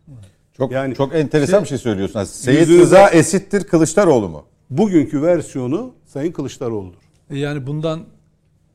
Çok 0.56 0.72
Yani 0.72 0.94
çok 0.94 1.14
enteresan 1.14 1.52
şey- 1.52 1.62
bir 1.62 1.68
şey 1.68 1.78
söylüyorsun. 1.78 2.24
Seyit 2.24 2.68
Rıza 2.68 3.08
esittir 3.08 3.64
Kılıçdaroğlu 3.64 4.28
mu? 4.28 4.44
Bugünkü 4.70 5.22
versiyonu 5.22 5.94
Sayın 6.12 6.32
Kılıçdaroğlu'dur. 6.32 6.98
E 7.30 7.38
Yani 7.38 7.66
bundan 7.66 8.00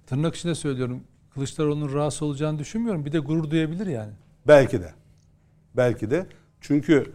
tırnak 0.07 0.35
içinde 0.35 0.55
söylüyorum. 0.55 1.03
Kılıçdaroğlu'nun 1.33 1.93
rahatsız 1.93 2.21
olacağını 2.21 2.59
düşünmüyorum. 2.59 3.05
Bir 3.05 3.11
de 3.11 3.19
gurur 3.19 3.49
duyabilir 3.49 3.87
yani. 3.87 4.11
Belki 4.47 4.81
de. 4.81 4.93
Belki 5.75 6.11
de. 6.11 6.25
Çünkü 6.61 7.05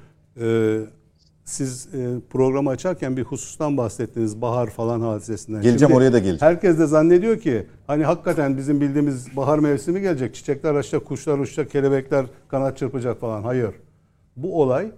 e, 0.40 0.78
siz 1.44 1.94
e, 1.94 2.20
programı 2.30 2.70
açarken 2.70 3.16
bir 3.16 3.22
husustan 3.22 3.76
bahsettiniz. 3.76 4.42
Bahar 4.42 4.70
falan 4.70 5.00
hadisesinden. 5.00 5.62
Geleceğim, 5.62 5.94
oraya 5.94 6.12
da 6.12 6.18
geleceğim. 6.18 6.52
Herkes 6.52 6.78
de 6.78 6.86
zannediyor 6.86 7.40
ki 7.40 7.66
hani 7.86 8.04
hakikaten 8.04 8.56
bizim 8.56 8.80
bildiğimiz 8.80 9.36
bahar 9.36 9.58
mevsimi 9.58 10.00
gelecek. 10.00 10.34
Çiçekler 10.34 10.74
açacak, 10.74 11.04
kuşlar 11.04 11.38
uçacak, 11.38 11.70
kelebekler 11.70 12.26
kanat 12.48 12.78
çırpacak 12.78 13.20
falan. 13.20 13.42
Hayır. 13.42 13.74
Bu 14.36 14.62
olay 14.62 14.92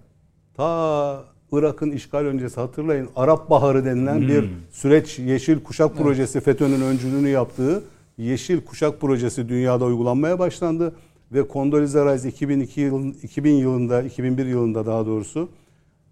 ta 0.57 1.34
Irak'ın 1.59 1.91
işgal 1.91 2.19
öncesi 2.19 2.61
hatırlayın 2.61 3.09
Arap 3.17 3.51
Baharı 3.51 3.85
denilen 3.85 4.21
bir 4.21 4.51
süreç 4.71 5.19
Yeşil 5.19 5.61
Kuşak 5.61 5.97
Projesi 5.97 6.41
FETÖ'nün 6.41 6.81
öncülüğünü 6.81 7.29
yaptığı 7.29 7.83
Yeşil 8.19 8.61
Kuşak 8.61 9.01
Projesi 9.01 9.49
dünyada 9.49 9.85
uygulanmaya 9.85 10.39
başlandı 10.39 10.95
ve 11.33 11.45
Condoleezza 11.53 12.15
Rice 12.15 12.29
2002 12.29 12.81
yılın, 12.81 13.17
2000 13.23 13.53
yılında 13.53 14.03
2001 14.03 14.47
yılında 14.47 14.87
daha 14.87 15.07
doğrusu 15.07 15.49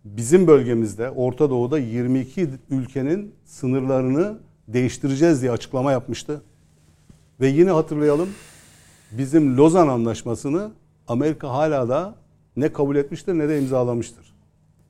bizim 0.04 0.46
bölgemizde 0.46 1.10
Orta 1.10 1.50
Doğu'da 1.50 1.78
22 1.78 2.48
ülkenin 2.70 3.34
sınırlarını 3.44 4.38
değiştireceğiz 4.68 5.42
diye 5.42 5.50
açıklama 5.50 5.92
yapmıştı. 5.92 6.42
Ve 7.40 7.48
yine 7.48 7.70
hatırlayalım 7.70 8.28
bizim 9.10 9.56
Lozan 9.56 9.88
Anlaşması'nı 9.88 10.70
Amerika 11.08 11.48
hala 11.48 11.88
da 11.88 12.14
ne 12.56 12.72
kabul 12.72 12.96
etmiştir 12.96 13.34
ne 13.34 13.48
de 13.48 13.58
imzalamıştır. 13.58 14.31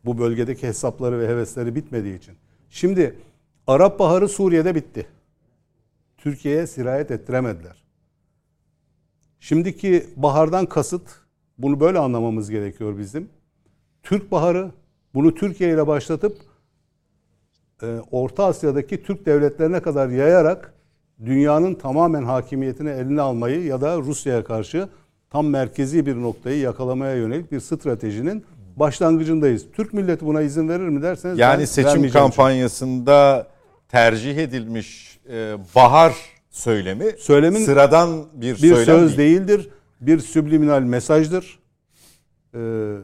Bu 0.05 0.19
bölgedeki 0.19 0.67
hesapları 0.67 1.21
ve 1.21 1.29
hevesleri 1.29 1.75
bitmediği 1.75 2.19
için. 2.19 2.35
Şimdi 2.71 3.17
Arap 3.67 3.99
Baharı 3.99 4.29
Suriye'de 4.29 4.75
bitti. 4.75 5.07
Türkiye'ye 6.19 6.67
sirayet 6.67 7.11
ettiremediler. 7.11 7.85
Şimdiki 9.41 10.07
bahardan 10.17 10.67
kasıt 10.67 11.03
bunu 11.59 11.81
böyle 11.81 11.99
anlamamız 11.99 12.51
gerekiyor 12.51 12.99
bizim. 12.99 13.29
Türk 14.03 14.33
Baharı 14.33 14.71
bunu 15.15 15.35
Türkiye 15.35 15.75
ile 15.75 15.87
başlatıp 15.87 16.37
e, 17.83 17.87
Orta 18.11 18.45
Asya'daki 18.45 19.03
Türk 19.03 19.27
devletlerine 19.27 19.83
kadar 19.83 20.09
yayarak 20.09 20.75
dünyanın 21.25 21.75
tamamen 21.75 22.23
hakimiyetini 22.23 22.91
eline 22.91 23.21
almayı 23.21 23.65
ya 23.65 23.81
da 23.81 23.99
Rusya'ya 23.99 24.45
karşı 24.45 24.89
tam 25.31 25.47
merkezi 25.47 26.07
bir 26.07 26.17
noktayı 26.17 26.59
yakalamaya 26.59 27.17
yönelik 27.17 27.53
bir 27.53 27.61
stratejinin 27.61 28.45
başlangıcındayız. 28.77 29.67
Türk 29.73 29.93
milleti 29.93 30.27
buna 30.27 30.43
izin 30.43 30.69
verir 30.69 30.89
mi 30.89 31.03
derseniz 31.03 31.39
Yani 31.39 31.67
seçim 31.67 31.85
vermeyeceğim 31.89 32.13
çünkü. 32.13 32.19
kampanyasında 32.19 33.47
tercih 33.89 34.37
edilmiş 34.37 35.21
e, 35.31 35.57
bahar 35.75 36.15
söylemi 36.51 37.05
Söylemin 37.19 37.65
sıradan 37.65 38.25
bir, 38.35 38.55
bir 38.55 38.57
söylem 38.57 38.85
söz 38.85 39.19
değil. 39.19 39.41
değildir. 39.41 39.69
Bir 40.01 40.19
subliminal 40.19 40.83
mesajdır. 40.83 41.59
Ee, 42.55 42.95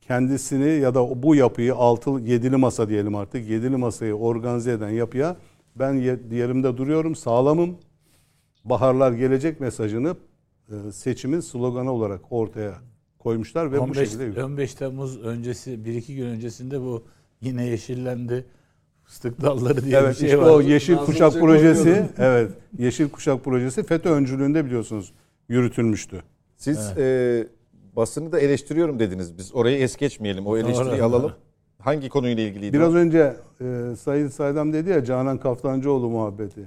kendisini 0.00 0.80
ya 0.80 0.94
da 0.94 1.22
bu 1.22 1.34
yapıyı 1.34 1.74
altı 1.74 2.10
yedili 2.10 2.56
masa 2.56 2.88
diyelim 2.88 3.14
artık 3.14 3.48
yedili 3.48 3.76
masayı 3.76 4.14
organize 4.14 4.72
eden 4.72 4.88
yapıya 4.88 5.36
ben 5.76 5.92
ye- 5.92 6.20
yerimde 6.30 6.76
duruyorum 6.76 7.14
sağlamım 7.16 7.76
baharlar 8.64 9.12
gelecek 9.12 9.60
mesajını 9.60 10.16
e, 10.68 10.92
seçimin 10.92 11.40
sloganı 11.40 11.92
olarak 11.92 12.20
ortaya 12.30 12.74
koymuşlar 13.18 13.72
ve 13.72 13.78
bu 13.78 13.82
15, 13.82 13.98
şekilde 13.98 14.24
yürüyor. 14.24 14.46
15 14.46 14.74
Temmuz 14.74 15.20
öncesi 15.20 15.70
1-2 15.70 16.14
gün 16.14 16.26
öncesinde 16.26 16.80
bu 16.80 17.04
yine 17.40 17.66
yeşillendi. 17.66 18.44
Fıstık 19.04 19.42
dalları 19.42 19.84
diye 19.84 19.98
Evet 19.98 20.10
bir 20.10 20.14
şey 20.14 20.26
işte 20.28 20.38
var. 20.38 20.50
o 20.50 20.60
Yeşil 20.60 20.92
Nazım 20.94 21.06
Kuşak 21.06 21.32
projesi 21.32 22.08
evet 22.18 22.50
Yeşil 22.78 23.08
Kuşak 23.08 23.44
projesi 23.44 23.82
FETÖ 23.82 24.10
öncülüğünde 24.10 24.64
biliyorsunuz 24.64 25.12
yürütülmüştü. 25.48 26.22
Siz 26.56 26.78
e, 26.78 27.48
basını 27.96 28.32
da 28.32 28.40
eleştiriyorum 28.40 28.98
dediniz. 28.98 29.38
Biz 29.38 29.54
orayı 29.54 29.78
es 29.78 29.96
geçmeyelim. 29.96 30.46
O 30.46 30.56
eleştiriyi 30.56 30.98
Doğru. 30.98 31.04
alalım. 31.04 31.32
Hangi 31.88 32.08
konuyla 32.08 32.42
ilgiliydi? 32.42 32.72
Biraz 32.72 32.94
o? 32.94 32.98
önce 32.98 33.36
e, 33.60 33.96
Sayın 34.00 34.28
Saydam 34.28 34.72
dedi 34.72 34.90
ya 34.90 35.04
Canan 35.04 35.38
Kaftancıoğlu 35.38 36.08
muhabbeti. 36.10 36.60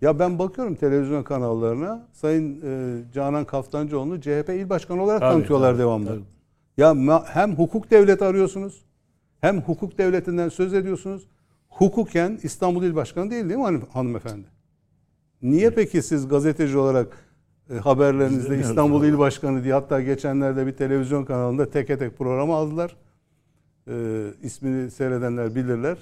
Ya 0.00 0.18
ben 0.18 0.38
bakıyorum 0.38 0.74
televizyon 0.74 1.22
kanallarına 1.22 2.06
Sayın 2.12 2.60
e, 2.64 3.02
Canan 3.14 3.44
Kaftancıoğlu'nu 3.44 4.20
CHP 4.20 4.48
il 4.48 4.68
başkanı 4.70 5.02
olarak 5.02 5.20
Tabii, 5.20 5.32
tanıtıyorlar 5.32 5.70
tabii, 5.70 5.78
devamlı. 5.82 6.06
tabii. 6.06 6.22
Ya 6.76 6.90
ma- 6.90 7.24
hem 7.26 7.54
hukuk 7.54 7.90
devleti 7.90 8.24
arıyorsunuz 8.24 8.84
hem 9.40 9.60
hukuk 9.60 9.98
devletinden 9.98 10.48
söz 10.48 10.74
ediyorsunuz. 10.74 11.28
Hukuken 11.68 12.38
İstanbul 12.42 12.82
İl 12.82 12.94
Başkanı 12.94 13.30
değil 13.30 13.44
değil 13.44 13.56
mi 13.58 13.64
hanım- 13.64 13.88
hanımefendi? 13.92 14.46
Niye 15.42 15.70
peki 15.70 16.02
siz 16.02 16.28
gazeteci 16.28 16.78
olarak 16.78 17.06
e, 17.70 17.74
haberlerinizde 17.74 18.58
İstanbul. 18.58 19.04
İl 19.04 19.18
Başkanı 19.18 19.64
diye 19.64 19.74
hatta 19.74 20.00
geçenlerde 20.00 20.66
bir 20.66 20.72
televizyon 20.72 21.24
kanalında 21.24 21.70
teke 21.70 21.98
tek 21.98 22.18
programı 22.18 22.54
aldılar. 22.54 22.96
E, 23.88 24.26
ismini 24.42 24.90
seyredenler 24.90 25.54
bilirler. 25.54 25.98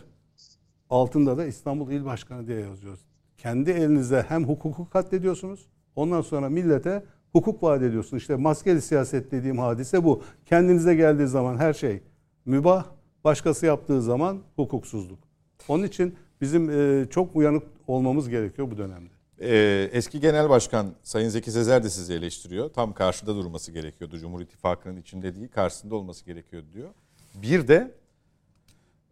Altında 0.91 1.39
da 1.39 1.47
İstanbul 1.47 1.91
İl 1.91 2.05
Başkanı 2.05 2.47
diye 2.47 2.61
yazıyoruz. 2.61 3.01
Kendi 3.39 3.71
elinizde 3.71 4.23
hem 4.23 4.45
hukuku 4.45 4.91
katlediyorsunuz. 4.91 5.67
Ondan 5.97 6.21
sonra 6.21 6.49
millete 6.49 7.05
hukuk 7.33 7.63
vaat 7.63 7.83
ediyorsunuz. 7.83 8.23
İşte 8.23 8.37
maskeli 8.37 8.83
siyaset 8.83 9.33
dediğim 9.33 9.59
hadise 9.59 10.05
bu. 10.05 10.23
Kendinize 10.47 10.95
geldiği 10.95 11.27
zaman 11.27 11.57
her 11.57 11.73
şey 11.73 12.03
mübah. 12.45 12.85
Başkası 13.25 13.67
yaptığı 13.67 14.03
zaman 14.03 14.43
hukuksuzluk. 14.57 15.19
Onun 15.69 15.83
için 15.83 16.15
bizim 16.41 16.71
e, 16.71 17.07
çok 17.11 17.37
uyanık 17.37 17.63
olmamız 17.87 18.29
gerekiyor 18.29 18.71
bu 18.71 18.79
dönemde. 18.79 19.17
Ee, 19.41 19.91
eski 19.93 20.21
Genel 20.21 20.49
Başkan 20.49 20.95
Sayın 21.03 21.29
Zeki 21.29 21.51
Sezer 21.51 21.85
de 21.85 21.91
sizi 21.91 22.13
eleştiriyor. 22.15 22.69
Tam 22.69 22.95
karşıda 22.95 23.37
durması 23.37 23.73
gerekiyordu. 23.73 24.19
Cumhur 24.19 24.41
İttifakı'nın 24.41 24.97
içinde 24.97 25.35
değil, 25.35 25.49
karşısında 25.49 25.95
olması 25.95 26.25
gerekiyordu 26.25 26.67
diyor. 26.73 26.91
Bir 27.43 27.69
de 27.69 27.95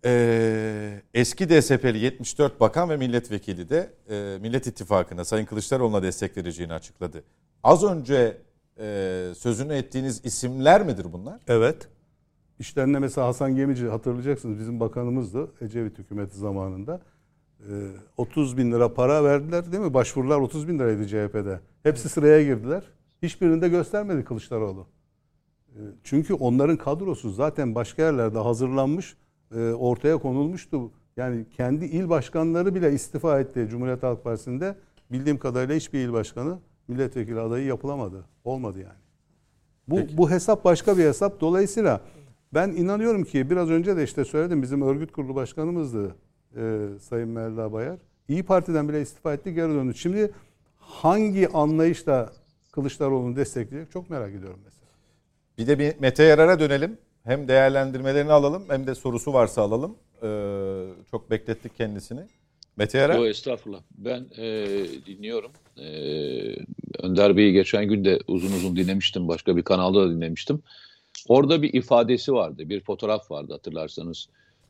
ee, 0.04 1.02
eski 1.14 1.48
DSP'li 1.48 1.98
74 1.98 2.60
bakan 2.60 2.90
ve 2.90 2.96
milletvekili 2.96 3.68
de 3.68 3.90
ee, 4.10 4.38
Millet 4.40 4.66
İttifakı'na 4.66 5.24
Sayın 5.24 5.46
Kılıçdaroğlu'na 5.46 6.02
destek 6.02 6.36
vereceğini 6.36 6.72
açıkladı. 6.72 7.24
Az 7.62 7.84
önce 7.84 8.36
ee, 8.80 9.32
sözünü 9.36 9.74
ettiğiniz 9.74 10.24
isimler 10.24 10.86
midir 10.86 11.06
bunlar? 11.12 11.40
Evet. 11.48 11.88
İşlerinde 12.58 12.98
mesela 12.98 13.26
Hasan 13.26 13.56
Gemici 13.56 13.88
hatırlayacaksınız 13.88 14.58
bizim 14.58 14.80
bakanımızdı 14.80 15.52
Ecevit 15.60 15.98
hükümeti 15.98 16.38
zamanında. 16.38 17.00
Ee, 17.60 17.72
30 18.16 18.56
bin 18.56 18.72
lira 18.72 18.94
para 18.94 19.24
verdiler 19.24 19.72
değil 19.72 19.82
mi? 19.82 19.94
Başvurular 19.94 20.38
30 20.38 20.68
bin 20.68 20.78
liraydı 20.78 21.08
CHP'de. 21.08 21.60
Hepsi 21.82 22.08
sıraya 22.08 22.42
girdiler. 22.42 22.84
Hiçbirini 23.22 23.62
de 23.62 23.68
göstermedi 23.68 24.24
Kılıçdaroğlu. 24.24 24.86
Ee, 25.74 25.78
Çünkü 26.04 26.34
onların 26.34 26.76
kadrosu 26.76 27.30
zaten 27.30 27.74
başka 27.74 28.02
yerlerde 28.02 28.38
hazırlanmış, 28.38 29.16
e, 29.54 29.70
ortaya 29.70 30.18
konulmuştu. 30.18 30.90
Yani 31.16 31.46
kendi 31.56 31.84
il 31.84 32.08
başkanları 32.08 32.74
bile 32.74 32.92
istifa 32.92 33.40
etti 33.40 33.66
Cumhuriyet 33.70 34.02
Halk 34.02 34.24
Partisi'nde. 34.24 34.76
Bildiğim 35.12 35.38
kadarıyla 35.38 35.74
hiçbir 35.74 35.98
il 35.98 36.12
başkanı 36.12 36.58
milletvekili 36.88 37.40
adayı 37.40 37.66
yapılamadı. 37.66 38.24
Olmadı 38.44 38.78
yani. 38.78 39.04
Bu, 39.88 40.18
bu 40.18 40.30
hesap 40.30 40.64
başka 40.64 40.98
bir 40.98 41.04
hesap. 41.04 41.40
Dolayısıyla 41.40 42.00
ben 42.54 42.68
inanıyorum 42.68 43.24
ki 43.24 43.50
biraz 43.50 43.70
önce 43.70 43.96
de 43.96 44.04
işte 44.04 44.24
söyledim 44.24 44.62
bizim 44.62 44.82
örgüt 44.82 45.12
kurulu 45.12 45.34
başkanımızdı 45.34 46.14
e, 46.56 46.86
Sayın 47.00 47.28
Melda 47.28 47.72
Bayar. 47.72 47.98
İyi 48.28 48.42
Parti'den 48.42 48.88
bile 48.88 49.02
istifa 49.02 49.34
etti 49.34 49.54
geri 49.54 49.68
döndü. 49.68 49.94
Şimdi 49.94 50.30
hangi 50.78 51.48
anlayışla 51.48 52.32
Kılıçdaroğlu'nu 52.72 53.36
destekleyecek 53.36 53.92
çok 53.92 54.10
merak 54.10 54.34
ediyorum 54.34 54.60
mesela. 54.64 54.83
Bir 55.58 55.66
de 55.66 55.78
bir 55.78 55.94
Mete 56.00 56.22
Yarar'a 56.22 56.60
dönelim. 56.60 56.98
Hem 57.24 57.48
değerlendirmelerini 57.48 58.32
alalım 58.32 58.64
hem 58.68 58.86
de 58.86 58.94
sorusu 58.94 59.32
varsa 59.32 59.62
alalım. 59.62 59.96
Ee, 60.22 61.08
çok 61.10 61.30
beklettik 61.30 61.76
kendisini. 61.76 62.20
Mete 62.76 62.98
Yarar. 62.98 63.18
Yo, 63.18 63.26
estağfurullah. 63.26 63.80
Ben 63.98 64.26
e, 64.38 64.66
dinliyorum. 65.06 65.50
E, 65.78 65.86
Önder 67.02 67.36
Bey'i 67.36 67.52
geçen 67.52 67.88
gün 67.88 68.04
de 68.04 68.18
uzun 68.28 68.52
uzun 68.52 68.76
dinlemiştim. 68.76 69.28
Başka 69.28 69.56
bir 69.56 69.62
kanalda 69.62 70.06
da 70.06 70.10
dinlemiştim. 70.10 70.62
Orada 71.28 71.62
bir 71.62 71.74
ifadesi 71.74 72.32
vardı. 72.32 72.68
Bir 72.68 72.80
fotoğraf 72.80 73.30
vardı 73.30 73.52
hatırlarsanız. 73.52 74.28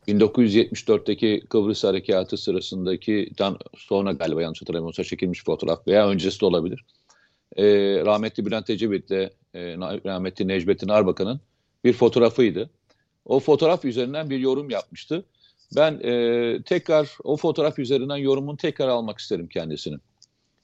1974'teki 0.08 1.42
Kıbrıs 1.48 1.84
Harekatı 1.84 2.36
sırasındaki 2.36 3.30
dan 3.38 3.58
sonra 3.76 4.12
galiba 4.12 4.42
yanlış 4.42 4.62
hatırlamıyorsam 4.62 5.04
çekilmiş 5.04 5.44
fotoğraf 5.44 5.86
veya 5.86 6.08
öncesi 6.08 6.40
de 6.40 6.46
olabilir. 6.46 6.84
E, 7.56 7.64
rahmetli 8.04 8.46
Bülent 8.46 8.70
Ecevit'le 8.70 9.10
e, 9.54 9.76
rahmetli 9.78 10.48
Necmettin 10.48 10.88
Arbakan'ın 10.88 11.40
bir 11.84 11.92
fotoğrafıydı. 11.92 12.70
O 13.24 13.40
fotoğraf 13.40 13.84
üzerinden 13.84 14.30
bir 14.30 14.38
yorum 14.38 14.70
yapmıştı. 14.70 15.24
Ben 15.76 16.00
e, 16.02 16.62
tekrar 16.62 17.16
o 17.24 17.36
fotoğraf 17.36 17.78
üzerinden 17.78 18.16
yorumunu 18.16 18.56
tekrar 18.56 18.88
almak 18.88 19.18
isterim 19.18 19.48
kendisinin. 19.48 20.00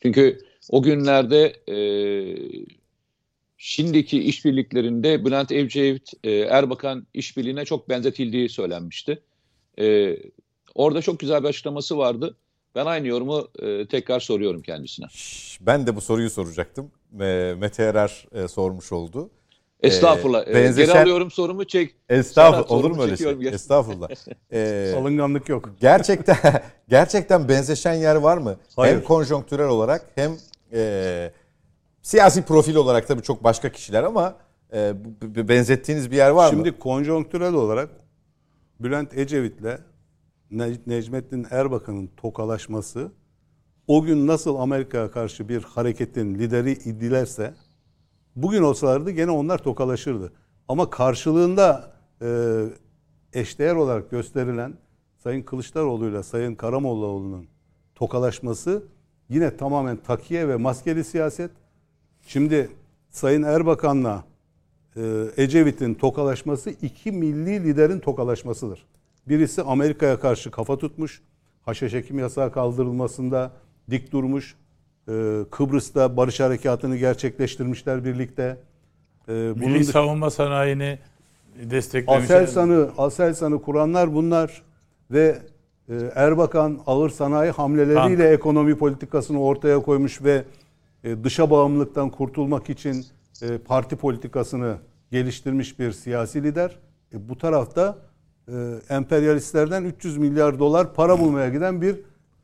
Çünkü 0.02 0.40
o 0.68 0.82
günlerde 0.82 1.56
e, 1.68 1.76
şimdiki 3.56 4.22
işbirliklerinde 4.22 5.24
Bülent 5.24 5.52
Ecevit 5.52 6.12
e, 6.24 6.30
Erbakan 6.30 7.06
işbirliğine 7.14 7.64
çok 7.64 7.88
benzetildiği 7.88 8.48
söylenmişti. 8.48 9.22
E, 9.78 10.16
orada 10.74 11.02
çok 11.02 11.20
güzel 11.20 11.42
bir 11.42 11.48
açıklaması 11.48 11.98
vardı. 11.98 12.36
Ben 12.74 12.86
aynı 12.86 13.06
yorumu 13.06 13.48
e, 13.58 13.86
tekrar 13.88 14.20
soruyorum 14.20 14.62
kendisine. 14.62 15.06
Ben 15.60 15.86
de 15.86 15.96
bu 15.96 16.00
soruyu 16.00 16.30
soracaktım. 16.30 16.90
Ee, 17.20 17.54
Mete 17.58 17.82
Yarar 17.82 18.26
e, 18.34 18.48
sormuş 18.48 18.92
oldu. 18.92 19.30
Estağfurullah. 19.82 20.46
Ee, 20.46 20.50
E, 20.50 20.54
benzeşen- 20.54 20.92
Geri 20.92 21.02
alıyorum 21.02 21.30
sorumu 21.30 21.64
çek. 21.64 21.94
Estağfurullah. 22.08 22.68
Sonra 22.68 22.78
Olur 22.80 22.90
mu 22.90 23.02
öyle 23.02 23.16
şey? 23.16 23.36
Estağfurullah. 23.48 24.08
Ee, 24.52 24.94
Alınganlık 24.96 25.48
yok. 25.48 25.70
gerçekten 25.80 26.36
gerçekten 26.88 27.48
benzeşen 27.48 27.94
yer 27.94 28.14
var 28.16 28.36
mı? 28.38 28.56
Hayır. 28.76 28.94
Hem 28.94 29.04
konjonktürel 29.04 29.68
olarak 29.68 30.06
hem 30.14 30.36
e, 30.72 31.32
siyasi 32.02 32.42
profil 32.42 32.74
olarak 32.74 33.08
tabii 33.08 33.22
çok 33.22 33.44
başka 33.44 33.72
kişiler 33.72 34.02
ama 34.02 34.34
e, 34.72 34.92
benzettiğiniz 35.22 36.10
bir 36.10 36.16
yer 36.16 36.30
var 36.30 36.46
mı? 36.46 36.50
Şimdi 36.56 36.78
konjonktürel 36.78 37.54
olarak 37.54 37.90
Bülent 38.80 39.18
Ecevit'le 39.18 39.78
Necmettin 40.50 41.46
Erbakan'ın 41.50 42.10
tokalaşması 42.16 43.12
o 43.86 44.02
gün 44.02 44.26
nasıl 44.26 44.56
Amerika'ya 44.56 45.10
karşı 45.10 45.48
bir 45.48 45.62
hareketin 45.62 46.34
lideri 46.34 46.72
idilerse 46.72 47.54
bugün 48.36 48.62
olsalardı 48.62 49.10
gene 49.10 49.30
onlar 49.30 49.58
tokalaşırdı. 49.58 50.32
Ama 50.68 50.90
karşılığında 50.90 51.92
e, 52.22 52.62
eşdeğer 53.32 53.74
olarak 53.74 54.10
gösterilen 54.10 54.74
Sayın 55.16 55.42
Kılıçdaroğlu 55.42 56.08
ile 56.08 56.22
Sayın 56.22 56.54
Karamollaoğlu'nun 56.54 57.46
tokalaşması 57.94 58.82
yine 59.28 59.56
tamamen 59.56 59.96
takiye 59.96 60.48
ve 60.48 60.56
maskeli 60.56 61.04
siyaset. 61.04 61.50
Şimdi 62.26 62.70
Sayın 63.10 63.42
Erbakan'la 63.42 64.24
e, 64.96 65.24
Ecevit'in 65.36 65.94
tokalaşması 65.94 66.70
iki 66.70 67.12
milli 67.12 67.64
liderin 67.64 67.98
tokalaşmasıdır. 68.00 68.86
Birisi 69.28 69.62
Amerika'ya 69.62 70.20
karşı 70.20 70.50
kafa 70.50 70.78
tutmuş, 70.78 71.22
haşhaş 71.62 71.92
hekim 71.92 72.18
yasağı 72.18 72.52
kaldırılmasında 72.52 73.50
dik 73.90 74.12
durmuş, 74.12 74.56
e, 75.08 75.12
Kıbrıs'ta 75.50 76.16
barış 76.16 76.40
harekatını 76.40 76.96
gerçekleştirmişler 76.96 78.04
birlikte. 78.04 78.56
E, 79.28 79.32
Milli 79.32 79.62
bunun 79.62 79.82
savunma 79.82 80.30
sanayini 80.30 80.98
desteklemişler. 81.62 82.36
Aselsan'ı 82.36 82.90
Aselsan'ı 82.98 83.62
kuranlar 83.62 84.14
bunlar 84.14 84.62
ve 85.10 85.38
e, 85.88 85.94
Erbakan 86.14 86.80
ağır 86.86 87.10
sanayi 87.10 87.50
hamleleriyle 87.50 88.28
ekonomi 88.28 88.78
politikasını 88.78 89.42
ortaya 89.42 89.82
koymuş 89.82 90.22
ve 90.22 90.44
e, 91.04 91.24
dışa 91.24 91.50
bağımlılıktan 91.50 92.10
kurtulmak 92.10 92.70
için 92.70 93.06
e, 93.42 93.58
parti 93.58 93.96
politikasını 93.96 94.76
geliştirmiş 95.10 95.78
bir 95.78 95.92
siyasi 95.92 96.42
lider. 96.42 96.78
E, 97.12 97.28
bu 97.28 97.38
tarafta 97.38 97.98
e, 98.52 98.94
emperyalistlerden 98.94 99.84
300 99.84 100.16
milyar 100.16 100.58
dolar 100.58 100.94
para 100.94 101.18
bulmaya 101.18 101.48
giden 101.48 101.82
bir 101.82 101.96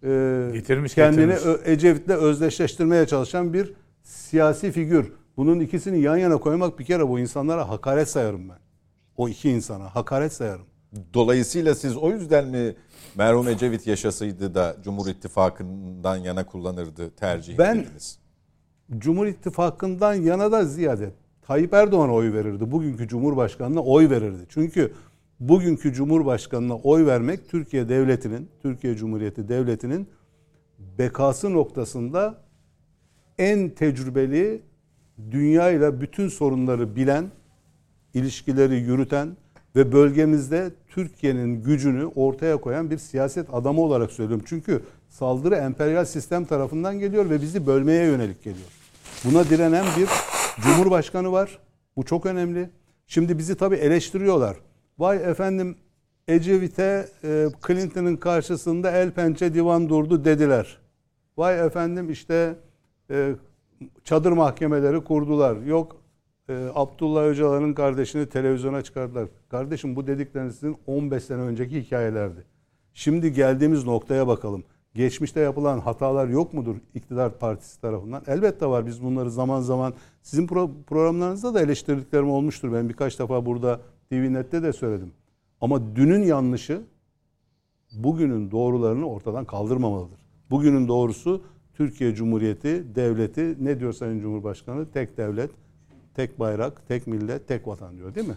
e, 0.03 0.53
Getirmiş, 0.53 0.95
kendini 0.95 1.33
getirmiş. 1.33 1.61
Ecevit'le 1.69 2.11
özdeşleştirmeye 2.11 3.07
çalışan 3.07 3.53
bir 3.53 3.73
siyasi 4.03 4.73
figür. 4.73 5.13
Bunun 5.37 5.61
ikisini 5.61 6.01
yan 6.01 6.17
yana 6.17 6.37
koymak 6.37 6.79
bir 6.79 6.85
kere 6.85 7.09
bu 7.09 7.19
insanlara 7.19 7.69
hakaret 7.69 8.09
sayarım 8.09 8.49
ben. 8.49 8.59
O 9.17 9.29
iki 9.29 9.51
insana 9.51 9.95
hakaret 9.95 10.33
sayarım. 10.33 10.67
Dolayısıyla 11.15 11.75
siz 11.75 11.97
o 11.97 12.11
yüzden 12.11 12.49
mi 12.49 12.75
merhum 13.17 13.49
Ecevit 13.49 13.87
yaşasaydı 13.87 14.55
da 14.55 14.77
Cumhur 14.85 15.07
İttifakı'ndan 15.07 16.17
yana 16.17 16.47
kullanırdı 16.47 17.11
tercih 17.11 17.59
Ben- 17.59 17.79
dediniz? 17.79 18.19
Cumhur 18.99 19.27
İttifakı'ndan 19.27 20.15
yana 20.15 20.53
da 20.53 20.65
ziyade 20.65 21.11
Tayyip 21.47 21.75
Erdoğan'a 21.75 22.13
oy 22.13 22.33
verirdi. 22.33 22.71
Bugünkü 22.71 23.09
Cumhurbaşkanı'na 23.09 23.81
oy 23.81 24.11
verirdi. 24.11 24.47
Çünkü 24.49 24.93
bugünkü 25.41 25.93
Cumhurbaşkanı'na 25.93 26.77
oy 26.77 27.07
vermek 27.07 27.49
Türkiye 27.49 27.89
Devleti'nin, 27.89 28.49
Türkiye 28.63 28.97
Cumhuriyeti 28.97 29.49
Devleti'nin 29.49 30.09
bekası 30.99 31.53
noktasında 31.53 32.39
en 33.39 33.69
tecrübeli, 33.69 34.63
dünya 35.31 35.71
ile 35.71 36.01
bütün 36.01 36.29
sorunları 36.29 36.97
bilen, 36.97 37.31
ilişkileri 38.15 38.75
yürüten 38.75 39.37
ve 39.77 39.93
bölgemizde 39.93 40.71
Türkiye'nin 40.89 41.63
gücünü 41.63 42.07
ortaya 42.07 42.57
koyan 42.57 42.91
bir 42.91 42.99
siyaset 42.99 43.55
adamı 43.55 43.81
olarak 43.81 44.11
söylüyorum. 44.11 44.45
Çünkü 44.49 44.83
saldırı 45.09 45.55
emperyal 45.55 46.05
sistem 46.05 46.45
tarafından 46.45 46.99
geliyor 46.99 47.31
ve 47.31 47.43
bizi 47.43 47.67
bölmeye 47.67 48.05
yönelik 48.05 48.43
geliyor. 48.43 48.69
Buna 49.25 49.45
direnen 49.45 49.85
bir 49.97 50.09
cumhurbaşkanı 50.63 51.33
var. 51.33 51.59
Bu 51.97 52.05
çok 52.05 52.27
önemli. 52.27 52.71
Şimdi 53.07 53.39
bizi 53.39 53.55
tabii 53.55 53.77
eleştiriyorlar. 53.77 54.57
Vay 54.99 55.31
efendim 55.31 55.77
Ecevit'e 56.29 57.09
e, 57.25 57.47
Clinton'ın 57.67 58.17
karşısında 58.17 58.91
el 58.91 59.11
pençe 59.11 59.55
divan 59.55 59.89
durdu 59.89 60.25
dediler. 60.25 60.79
Vay 61.37 61.67
efendim 61.67 62.11
işte 62.11 62.57
e, 63.11 63.35
çadır 64.05 64.33
mahkemeleri 64.33 65.05
kurdular. 65.05 65.57
Yok 65.57 65.97
e, 66.49 66.69
Abdullah 66.75 67.25
Öcalan'ın 67.25 67.75
kardeşini 67.75 68.29
televizyona 68.29 68.83
çıkardılar. 68.83 69.29
Kardeşim 69.49 69.97
bu 69.97 70.07
dedikleriniz 70.07 70.55
sizin 70.55 70.77
15 70.87 71.25
sene 71.25 71.41
önceki 71.41 71.81
hikayelerdi. 71.81 72.45
Şimdi 72.95 73.33
geldiğimiz 73.33 73.85
noktaya 73.85 74.27
bakalım. 74.27 74.65
Geçmişte 74.95 75.41
yapılan 75.41 75.79
hatalar 75.79 76.29
yok 76.29 76.55
mudur 76.55 76.77
iktidar 76.95 77.39
partisi 77.39 77.81
tarafından? 77.81 78.23
Elbette 78.27 78.67
var. 78.67 78.87
Biz 78.87 79.03
bunları 79.03 79.31
zaman 79.31 79.61
zaman 79.61 79.95
sizin 80.23 80.47
pro- 80.47 80.83
programlarınızda 80.87 81.55
da 81.55 81.61
eleştirdiklerim 81.61 82.31
olmuştur. 82.31 82.73
Ben 82.73 82.89
birkaç 82.89 83.19
defa 83.19 83.47
burada 83.47 83.81
TVNet'te 84.11 84.63
de 84.63 84.73
söyledim. 84.73 85.13
Ama 85.61 85.97
dünün 85.97 86.23
yanlışı 86.23 86.81
bugünün 87.93 88.51
doğrularını 88.51 89.07
ortadan 89.09 89.45
kaldırmamalıdır. 89.45 90.19
Bugünün 90.51 90.89
doğrusu 90.89 91.43
Türkiye 91.75 92.15
Cumhuriyeti 92.15 92.95
devleti 92.95 93.57
ne 93.65 93.81
diyor 93.81 93.93
Sayın 93.93 94.21
Cumhurbaşkanı? 94.21 94.91
Tek 94.91 95.17
devlet, 95.17 95.51
tek 96.15 96.39
bayrak, 96.39 96.89
tek 96.89 97.07
millet, 97.07 97.49
tek 97.49 97.67
vatan 97.69 97.97
diyor 97.97 98.15
değil 98.15 98.29
mi? 98.29 98.37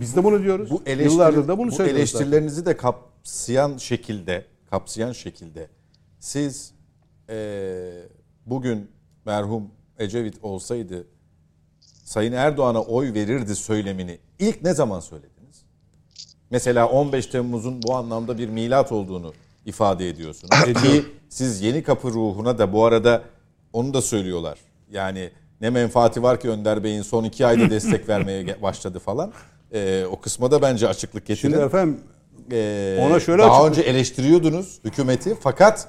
Biz 0.00 0.16
de 0.16 0.24
bunu 0.24 0.42
diyoruz. 0.42 0.70
Bu 0.70 0.82
eleştiri, 0.86 1.12
Yıllardır 1.12 1.48
da 1.48 1.58
bunu 1.58 1.66
bu 1.66 1.72
söylüyoruz. 1.72 2.10
zaten. 2.10 2.18
eleştirilerinizi 2.24 2.66
de 2.66 2.76
kapsayan 2.76 3.76
şekilde, 3.76 4.44
kapsayan 4.70 5.12
şekilde 5.12 5.68
siz 6.18 6.74
eee, 7.28 8.08
bugün 8.46 8.90
merhum 9.26 9.70
Ecevit 9.98 10.34
olsaydı 10.42 11.06
Sayın 12.04 12.32
Erdoğan'a 12.32 12.82
oy 12.82 13.14
verirdi 13.14 13.56
söylemini 13.56 14.18
ilk 14.46 14.62
ne 14.62 14.74
zaman 14.74 15.00
söylediniz? 15.00 15.62
Mesela 16.50 16.88
15 16.88 17.26
Temmuz'un 17.26 17.82
bu 17.82 17.94
anlamda 17.94 18.38
bir 18.38 18.48
milat 18.48 18.92
olduğunu 18.92 19.32
ifade 19.66 20.08
ediyorsunuz. 20.08 20.50
Ki 20.82 21.04
siz 21.28 21.62
yeni 21.62 21.82
kapı 21.82 22.08
ruhuna 22.08 22.58
da 22.58 22.72
bu 22.72 22.84
arada 22.84 23.22
onu 23.72 23.94
da 23.94 24.02
söylüyorlar. 24.02 24.58
Yani 24.90 25.30
ne 25.60 25.70
menfaati 25.70 26.22
var 26.22 26.40
ki 26.40 26.48
Önder 26.50 26.84
Bey'in 26.84 27.02
son 27.02 27.24
iki 27.24 27.46
ayda 27.46 27.70
destek 27.70 28.08
vermeye 28.08 28.62
başladı 28.62 28.98
falan. 28.98 29.32
Eee, 29.72 30.06
o 30.06 30.20
kısma 30.20 30.50
da 30.50 30.62
bence 30.62 30.88
açıklık 30.88 31.26
getirin. 31.26 31.52
Şimdi 31.52 31.64
efendim 31.64 32.00
Ee, 32.52 32.98
Ona 33.02 33.20
şöyle 33.20 33.42
daha 33.42 33.62
açıklık- 33.62 33.68
önce 33.78 33.90
eleştiriyordunuz 33.90 34.78
hükümeti 34.84 35.36
fakat 35.40 35.88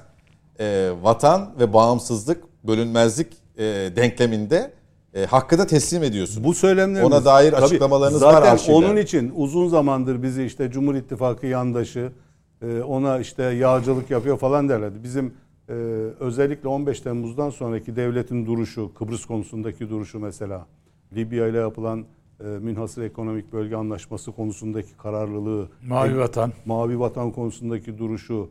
e, 0.60 0.90
vatan 1.02 1.54
ve 1.60 1.72
bağımsızlık 1.72 2.44
bölünmezlik 2.66 3.32
e, 3.58 3.62
denkleminde 3.96 4.72
e, 5.14 5.26
hakkı 5.26 5.58
da 5.58 5.66
teslim 5.66 6.02
ediyorsunuz. 6.02 6.44
Bu 6.44 6.54
söylemlerimiz 6.54 7.12
Ona 7.12 7.24
dair 7.24 7.52
Tabii, 7.52 7.64
açıklamalarınız 7.64 8.22
var 8.22 8.32
zaten 8.32 8.72
onun 8.72 8.96
için 8.96 9.32
uzun 9.36 9.68
zamandır 9.68 10.22
bizi 10.22 10.44
işte 10.44 10.70
Cumhur 10.70 10.94
İttifakı 10.94 11.46
yandaşı 11.46 12.12
e, 12.62 12.82
ona 12.82 13.18
işte 13.18 13.42
yağcılık 13.42 14.10
yapıyor 14.10 14.38
falan 14.38 14.68
derlerdi. 14.68 15.02
Bizim 15.02 15.34
e, 15.68 15.72
özellikle 16.20 16.68
15 16.68 17.00
Temmuz'dan 17.00 17.50
sonraki 17.50 17.96
devletin 17.96 18.46
duruşu, 18.46 18.94
Kıbrıs 18.94 19.24
konusundaki 19.24 19.90
duruşu 19.90 20.20
mesela, 20.20 20.66
Libya 21.14 21.48
ile 21.48 21.58
yapılan 21.58 22.04
e, 22.40 22.44
münhasır 22.44 23.02
ekonomik 23.02 23.52
bölge 23.52 23.76
anlaşması 23.76 24.32
konusundaki 24.32 24.96
kararlılığı, 24.96 25.68
Mavi 25.88 26.18
Vatan. 26.18 26.52
Mavi 26.66 27.00
Vatan 27.00 27.30
konusundaki 27.30 27.98
duruşu, 27.98 28.50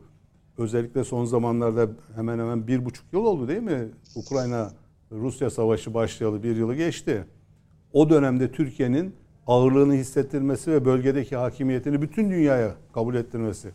özellikle 0.58 1.04
son 1.04 1.24
zamanlarda 1.24 1.88
hemen 2.14 2.38
hemen 2.38 2.66
bir 2.66 2.84
buçuk 2.84 3.04
yıl 3.12 3.24
oldu 3.24 3.48
değil 3.48 3.62
mi? 3.62 3.88
Ukrayna 4.14 4.70
Rusya 5.12 5.50
savaşı 5.50 5.94
başlayalı 5.94 6.42
bir 6.42 6.56
yılı 6.56 6.74
geçti. 6.74 7.24
O 7.92 8.10
dönemde 8.10 8.52
Türkiye'nin 8.52 9.14
ağırlığını 9.46 9.94
hissettirmesi 9.94 10.72
ve 10.72 10.84
bölgedeki 10.84 11.36
hakimiyetini 11.36 12.02
bütün 12.02 12.30
dünyaya 12.30 12.74
kabul 12.94 13.14
ettirmesi. 13.14 13.70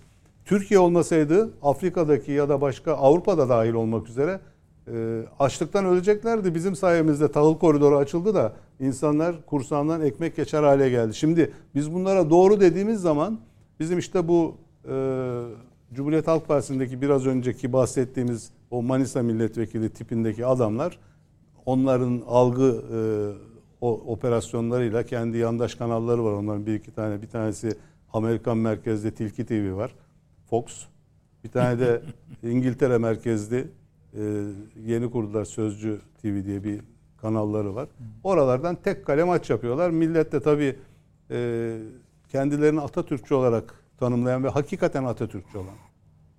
Türkiye 0.45 0.79
olmasaydı 0.79 1.53
Afrika'daki 1.61 2.31
ya 2.31 2.49
da 2.49 2.61
başka 2.61 2.93
Avrupa'da 2.93 3.49
dahil 3.49 3.73
olmak 3.73 4.09
üzere 4.09 4.39
e, 4.87 5.21
açlıktan 5.39 5.85
öleceklerdi. 5.85 6.55
Bizim 6.55 6.75
sayemizde 6.75 7.31
tahıl 7.31 7.57
koridoru 7.57 7.97
açıldı 7.97 8.35
da 8.35 8.53
insanlar 8.79 9.45
kursağından 9.45 10.01
ekmek 10.01 10.35
geçer 10.35 10.63
hale 10.63 10.89
geldi. 10.89 11.15
Şimdi 11.15 11.53
biz 11.75 11.93
bunlara 11.93 12.29
doğru 12.29 12.59
dediğimiz 12.59 13.01
zaman 13.01 13.39
bizim 13.79 13.99
işte 13.99 14.27
bu 14.27 14.57
e, 14.89 14.95
Cumhuriyet 15.93 16.27
Halk 16.27 16.47
Partisi'ndeki 16.47 17.01
biraz 17.01 17.25
önceki 17.25 17.73
bahsettiğimiz 17.73 18.51
o 18.71 18.81
Manisa 18.81 19.23
milletvekili 19.23 19.89
tipindeki 19.89 20.45
adamlar 20.45 20.99
onların 21.65 22.23
algı 22.27 22.83
e, 22.93 22.99
o 23.81 23.91
operasyonlarıyla 23.91 25.03
kendi 25.03 25.37
yandaş 25.37 25.75
kanalları 25.75 26.25
var. 26.25 26.31
Onların 26.31 26.65
bir 26.65 26.73
iki 26.73 26.91
tane. 26.91 27.21
Bir 27.21 27.27
tanesi 27.27 27.77
Amerikan 28.13 28.57
merkezli 28.57 29.11
Tilki 29.11 29.45
TV 29.45 29.75
var. 29.75 29.95
Fox. 30.49 30.63
Bir 31.43 31.49
tane 31.49 31.79
de 31.79 32.01
İngiltere 32.43 32.97
merkezli 32.97 33.67
e, 34.13 34.43
yeni 34.85 35.11
kurdular 35.11 35.45
Sözcü 35.45 36.01
TV 36.21 36.45
diye 36.45 36.63
bir 36.63 36.81
kanalları 37.17 37.75
var. 37.75 37.89
Oralardan 38.23 38.75
tek 38.75 39.05
kale 39.05 39.23
maç 39.23 39.49
yapıyorlar. 39.49 39.89
Millet 39.89 40.31
de 40.31 40.39
tabii 40.39 40.75
e, 41.31 41.77
kendilerini 42.29 42.81
Atatürkçü 42.81 43.33
olarak 43.33 43.73
tanımlayan 43.97 44.43
ve 44.43 44.49
hakikaten 44.49 45.03
Atatürkçü 45.03 45.57
olan 45.57 45.75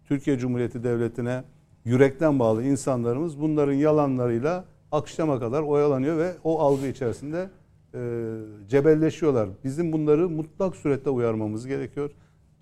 Türkiye 0.05 0.39
Cumhuriyeti 0.39 0.85
Devleti'ne 0.85 1.45
yürekten 1.85 2.39
bağlı 2.39 2.65
insanlarımız 2.65 3.41
bunların 3.41 3.73
yalanlarıyla 3.73 4.65
akşama 4.93 5.41
kadar 5.41 5.63
oyalanıyor 5.63 6.19
ve 6.19 6.33
o 6.45 6.61
algı 6.61 6.87
içerisinde 6.87 7.49
e, 7.95 7.99
cebelleşiyorlar. 8.69 9.49
Bizim 9.65 9.93
bunları 9.93 10.29
mutlak 10.29 10.77
surette 10.77 11.11
uyarmamız 11.11 11.67
gerekiyor. 11.67 12.11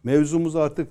Mevzumuz 0.04 0.56
artık 0.56 0.88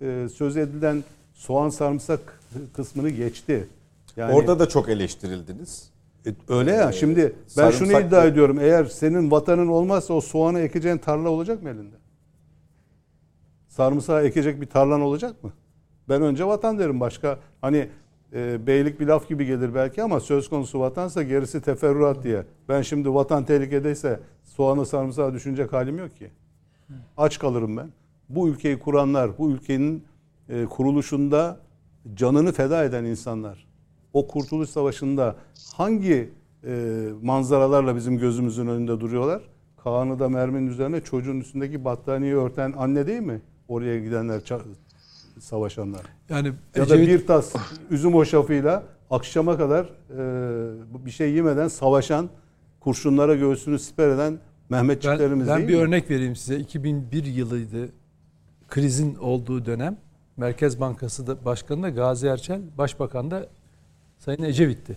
e, 0.00 0.26
söz 0.34 0.56
edilen 0.56 1.04
soğan 1.34 1.68
sarımsak 1.68 2.40
kısmını 2.72 3.10
geçti. 3.10 3.68
Yani 4.16 4.34
Orada 4.34 4.58
da 4.58 4.68
çok 4.68 4.88
eleştirildiniz. 4.88 5.90
e, 6.26 6.30
öyle 6.48 6.72
ya. 6.72 6.92
Şimdi 6.92 7.32
ben 7.58 7.70
şunu 7.70 7.88
sarımsak- 7.88 8.06
iddia 8.08 8.24
ediyorum. 8.24 8.58
Eğer 8.60 8.84
senin 8.84 9.30
vatanın 9.30 9.68
olmazsa 9.68 10.14
o 10.14 10.20
soğanı 10.20 10.60
ekeceğin 10.60 10.98
tarla 10.98 11.28
olacak 11.28 11.62
mı 11.62 11.68
elinde? 11.70 11.96
Sarımsağı 13.68 14.24
ekecek 14.24 14.60
bir 14.60 14.66
tarlan 14.66 15.00
olacak 15.00 15.44
mı? 15.44 15.52
Ben 16.08 16.22
önce 16.22 16.44
vatan 16.46 16.78
derim. 16.78 17.00
Başka 17.00 17.38
hani 17.60 17.88
e, 18.34 18.66
beylik 18.66 19.00
bir 19.00 19.06
laf 19.06 19.28
gibi 19.28 19.46
gelir 19.46 19.74
belki 19.74 20.02
ama 20.02 20.20
söz 20.20 20.48
konusu 20.48 20.80
vatansa 20.80 21.22
gerisi 21.22 21.60
teferruat 21.60 22.24
diye. 22.24 22.44
Ben 22.68 22.82
şimdi 22.82 23.14
vatan 23.14 23.44
tehlikedeyse 23.44 24.20
soğanı 24.44 24.86
sarımsağı 24.86 25.34
düşünecek 25.34 25.72
halim 25.72 25.98
yok 25.98 26.16
ki. 26.16 26.30
Aç 27.16 27.38
kalırım 27.38 27.76
ben. 27.76 27.88
Bu 28.28 28.48
ülkeyi 28.48 28.78
kuranlar, 28.78 29.38
bu 29.38 29.50
ülkenin 29.50 30.04
e, 30.48 30.64
kuruluşunda 30.64 31.60
canını 32.14 32.52
feda 32.52 32.84
eden 32.84 33.04
insanlar, 33.04 33.66
o 34.12 34.26
Kurtuluş 34.26 34.70
Savaşı'nda 34.70 35.36
hangi 35.74 36.30
e, 36.64 37.04
manzaralarla 37.22 37.96
bizim 37.96 38.18
gözümüzün 38.18 38.66
önünde 38.66 39.00
duruyorlar? 39.00 39.42
Kaan'ı 39.84 40.18
da 40.18 40.28
merminin 40.28 40.66
üzerine 40.66 41.00
çocuğun 41.00 41.40
üstündeki 41.40 41.84
battaniyeyi 41.84 42.36
örten 42.36 42.74
anne 42.76 43.06
değil 43.06 43.20
mi? 43.20 43.40
Oraya 43.68 44.00
gidenler, 44.00 44.44
savaşanlar. 45.40 46.02
Yani 46.28 46.52
Ya 46.76 46.88
da 46.88 46.96
Ecevit- 46.96 47.06
bir 47.08 47.26
tas 47.26 47.54
üzüm 47.90 48.14
hoşafıyla 48.14 48.82
akşama 49.10 49.56
kadar 49.58 49.84
e, 49.84 51.06
bir 51.06 51.10
şey 51.10 51.32
yemeden 51.32 51.68
savaşan, 51.68 52.28
kurşunlara 52.80 53.34
göğsünü 53.34 53.78
siper 53.78 54.08
eden 54.08 54.38
Mehmetçiklerimiz 54.70 55.48
ben, 55.48 55.54
ben 55.54 55.58
değil 55.58 55.68
bir 55.68 55.74
mi? 55.74 55.80
örnek 55.88 56.10
vereyim 56.10 56.36
size. 56.36 56.58
2001 56.58 57.24
yılıydı. 57.24 57.88
Krizin 58.68 59.14
olduğu 59.14 59.66
dönem. 59.66 59.96
Merkez 60.36 60.80
Bankası 60.80 61.26
da 61.26 61.44
Başkanı 61.44 61.82
da 61.82 61.88
Gazi 61.88 62.26
Erçel, 62.26 62.60
Başbakan 62.78 63.30
da 63.30 63.46
Sayın 64.18 64.42
Ecevit'ti. 64.42 64.96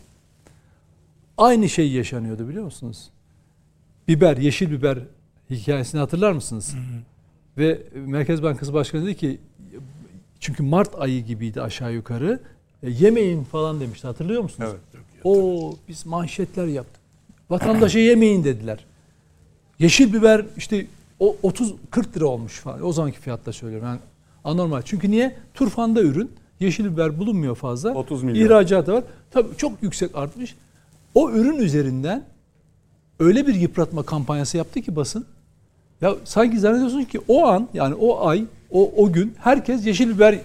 Aynı 1.37 1.69
şey 1.69 1.91
yaşanıyordu 1.91 2.49
biliyor 2.49 2.63
musunuz? 2.65 3.09
Biber, 4.07 4.37
yeşil 4.37 4.71
biber 4.71 4.99
hikayesini 5.49 5.99
hatırlar 6.01 6.31
mısınız? 6.31 6.75
Ve 7.57 7.81
Merkez 7.95 8.43
Bankası 8.43 8.73
Başkanı 8.73 9.05
dedi 9.05 9.15
ki 9.15 9.39
çünkü 10.43 10.63
Mart 10.63 10.99
ayı 10.99 11.25
gibiydi 11.25 11.61
aşağı 11.61 11.93
yukarı. 11.93 12.39
E, 12.83 12.89
yemeyin 12.89 13.43
falan 13.43 13.79
demişti. 13.79 14.07
Hatırlıyor 14.07 14.41
musunuz? 14.41 14.69
Evet. 14.71 15.03
O 15.23 15.75
biz 15.87 16.05
manşetler 16.05 16.67
yaptık. 16.67 17.01
Vatandaşa 17.49 17.99
yemeyin 17.99 18.43
dediler. 18.43 18.85
Yeşil 19.79 20.13
biber 20.13 20.45
işte 20.57 20.85
o 21.19 21.35
30 21.43 21.73
40 21.91 22.17
lira 22.17 22.25
olmuş 22.25 22.59
falan. 22.59 22.85
O 22.85 22.93
zamanki 22.93 23.19
fiyatla 23.19 23.51
söylüyorum. 23.51 23.87
Yani 23.87 23.99
anormal. 24.43 24.81
Çünkü 24.81 25.11
niye? 25.11 25.35
Turfanda 25.53 26.01
ürün. 26.01 26.31
Yeşil 26.59 26.85
biber 26.85 27.19
bulunmuyor 27.19 27.55
fazla. 27.55 27.93
30 27.93 28.23
milyon. 28.23 28.45
İhracatı 28.45 28.93
var. 28.93 29.03
Tabii 29.31 29.57
çok 29.57 29.83
yüksek 29.83 30.15
artmış. 30.15 30.55
O 31.15 31.31
ürün 31.31 31.57
üzerinden 31.57 32.23
öyle 33.19 33.47
bir 33.47 33.55
yıpratma 33.55 34.03
kampanyası 34.03 34.57
yaptı 34.57 34.81
ki 34.81 34.95
basın. 34.95 35.25
Ya 36.01 36.15
sanki 36.23 36.59
zannediyorsun 36.59 37.03
ki 37.03 37.19
o 37.27 37.47
an 37.47 37.69
yani 37.73 37.95
o 37.95 38.27
ay 38.27 38.45
o 38.74 38.91
o 38.97 39.11
gün 39.13 39.34
herkes 39.39 39.86
yeşil 39.86 40.09
biber 40.15 40.39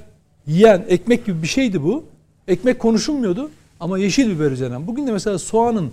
yiyen 0.46 0.84
ekmek 0.88 1.26
gibi 1.26 1.42
bir 1.42 1.46
şeydi 1.46 1.82
bu. 1.82 2.04
Ekmek 2.48 2.78
konuşulmuyordu 2.78 3.50
ama 3.80 3.98
yeşil 3.98 4.30
biber 4.30 4.50
üzerinden. 4.50 4.86
Bugün 4.86 5.06
de 5.06 5.12
mesela 5.12 5.38
soğanın 5.38 5.92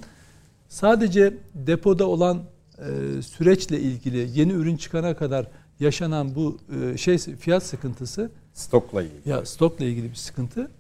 sadece 0.70 1.34
depoda 1.54 2.08
olan 2.08 2.40
e, 2.78 3.22
süreçle 3.22 3.80
ilgili 3.80 4.30
yeni 4.40 4.52
ürün 4.52 4.78
çıkana 4.78 5.16
kadar 5.16 5.46
yaşanan 5.80 6.36
bu 6.36 6.58
e, 6.94 6.98
şey 6.98 7.18
fiyat 7.18 7.64
sıkıntısı 7.64 8.30
Stokla 8.54 9.04
ilgili. 9.04 9.30
ya 9.30 9.46
stokla 9.46 9.86
ilgili 9.86 10.10
bir 10.10 10.16
sıkıntı. 10.16 10.72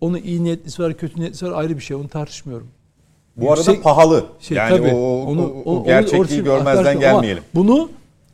Onu 0.00 0.18
iyi 0.18 0.44
niyetlisi 0.44 0.82
var, 0.82 0.94
kötü 0.96 1.20
niyetlisi 1.20 1.46
var 1.46 1.52
ayrı 1.60 1.76
bir 1.76 1.80
şey. 1.82 1.96
Onu 1.96 2.08
tartışmıyorum. 2.08 2.68
Bu 3.36 3.52
arada 3.52 3.60
Yüksek- 3.70 3.82
pahalı. 3.82 4.26
Şey, 4.40 4.56
yani 4.56 4.76
tabii, 4.76 4.94
o, 4.94 5.22
onu- 5.24 5.42
o- 5.46 5.62
o 5.64 5.76
onu- 5.76 5.84
gerçekliği 5.84 6.20
orası- 6.20 6.40
görmezden 6.40 7.00
gelmeyelim. 7.00 7.42
Bunu 7.54 7.90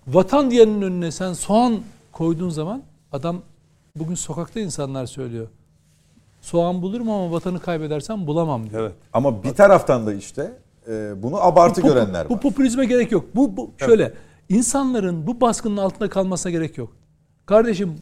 vatan 0.07 0.51
diyenin 0.51 0.83
önüne 0.83 1.11
sen 1.11 1.33
soğan 1.33 1.79
koyduğun 2.15 2.51
zaman 2.51 2.83
adam 3.13 3.43
bugün 3.97 4.15
sokakta 4.15 4.61
insanlar 4.61 5.07
söylüyor. 5.07 5.47
Soğan 6.41 6.83
bulurum 6.83 7.11
ama 7.11 7.33
vatanı 7.33 7.61
kaybedersem 7.61 8.27
bulamam 8.27 8.71
diyor. 8.71 8.83
Evet. 8.83 8.93
Ama 9.13 9.45
bir 9.45 9.55
taraftan 9.55 10.07
da 10.07 10.15
işte 10.15 10.53
e, 10.89 11.23
bunu 11.23 11.37
abartı 11.45 11.83
Bu 11.83 11.87
görenler 11.87 12.29
Bu 12.29 12.35
var. 12.35 12.41
popülizme 12.41 12.87
gerek 12.87 13.13
yok. 13.13 13.25
Bu, 13.35 13.57
bu 13.57 13.71
şöyle 13.79 14.13
insanların 14.49 15.27
bu 15.27 15.41
baskının 15.41 15.77
altında 15.77 16.09
kalmasına 16.11 16.53
gerek 16.53 16.79
yok. 16.79 16.93
Kardeşim 17.47 17.95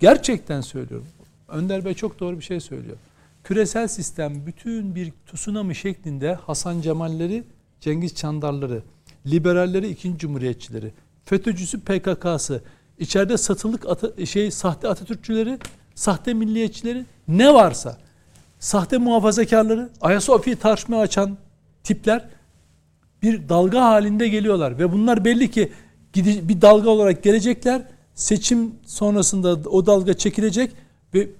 gerçekten 0.00 0.60
söylüyorum. 0.60 1.06
Önder 1.48 1.84
Bey 1.84 1.94
çok 1.94 2.20
doğru 2.20 2.38
bir 2.38 2.44
şey 2.44 2.60
söylüyor. 2.60 2.96
Küresel 3.44 3.88
sistem 3.88 4.46
bütün 4.46 4.94
bir 4.94 5.12
tsunami 5.32 5.74
şeklinde 5.74 6.34
Hasan 6.34 6.80
Cemalleri, 6.80 7.44
Cengiz 7.80 8.14
Çandarları, 8.14 8.82
liberalleri, 9.26 9.88
ikinci 9.88 10.18
cumhuriyetçileri, 10.18 10.92
FETÖ'cüsü 11.24 11.80
PKK'sı, 11.80 12.62
içeride 13.00 13.36
satılık 13.38 13.86
ata- 13.88 14.26
şey 14.26 14.50
sahte 14.50 14.88
Atatürkçüleri, 14.88 15.58
sahte 15.94 16.34
milliyetçileri 16.34 17.04
ne 17.28 17.54
varsa 17.54 17.98
sahte 18.58 18.98
muhafazakarları, 18.98 19.90
Ayasofya'yı 20.00 20.58
tartışmaya 20.58 21.02
açan 21.02 21.38
tipler 21.84 22.28
bir 23.22 23.48
dalga 23.48 23.84
halinde 23.84 24.28
geliyorlar 24.28 24.78
ve 24.78 24.92
bunlar 24.92 25.24
belli 25.24 25.50
ki 25.50 25.72
bir 26.14 26.60
dalga 26.60 26.90
olarak 26.90 27.22
gelecekler. 27.22 27.82
Seçim 28.14 28.74
sonrasında 28.86 29.68
o 29.70 29.86
dalga 29.86 30.14
çekilecek 30.14 30.72
ve 31.14 31.30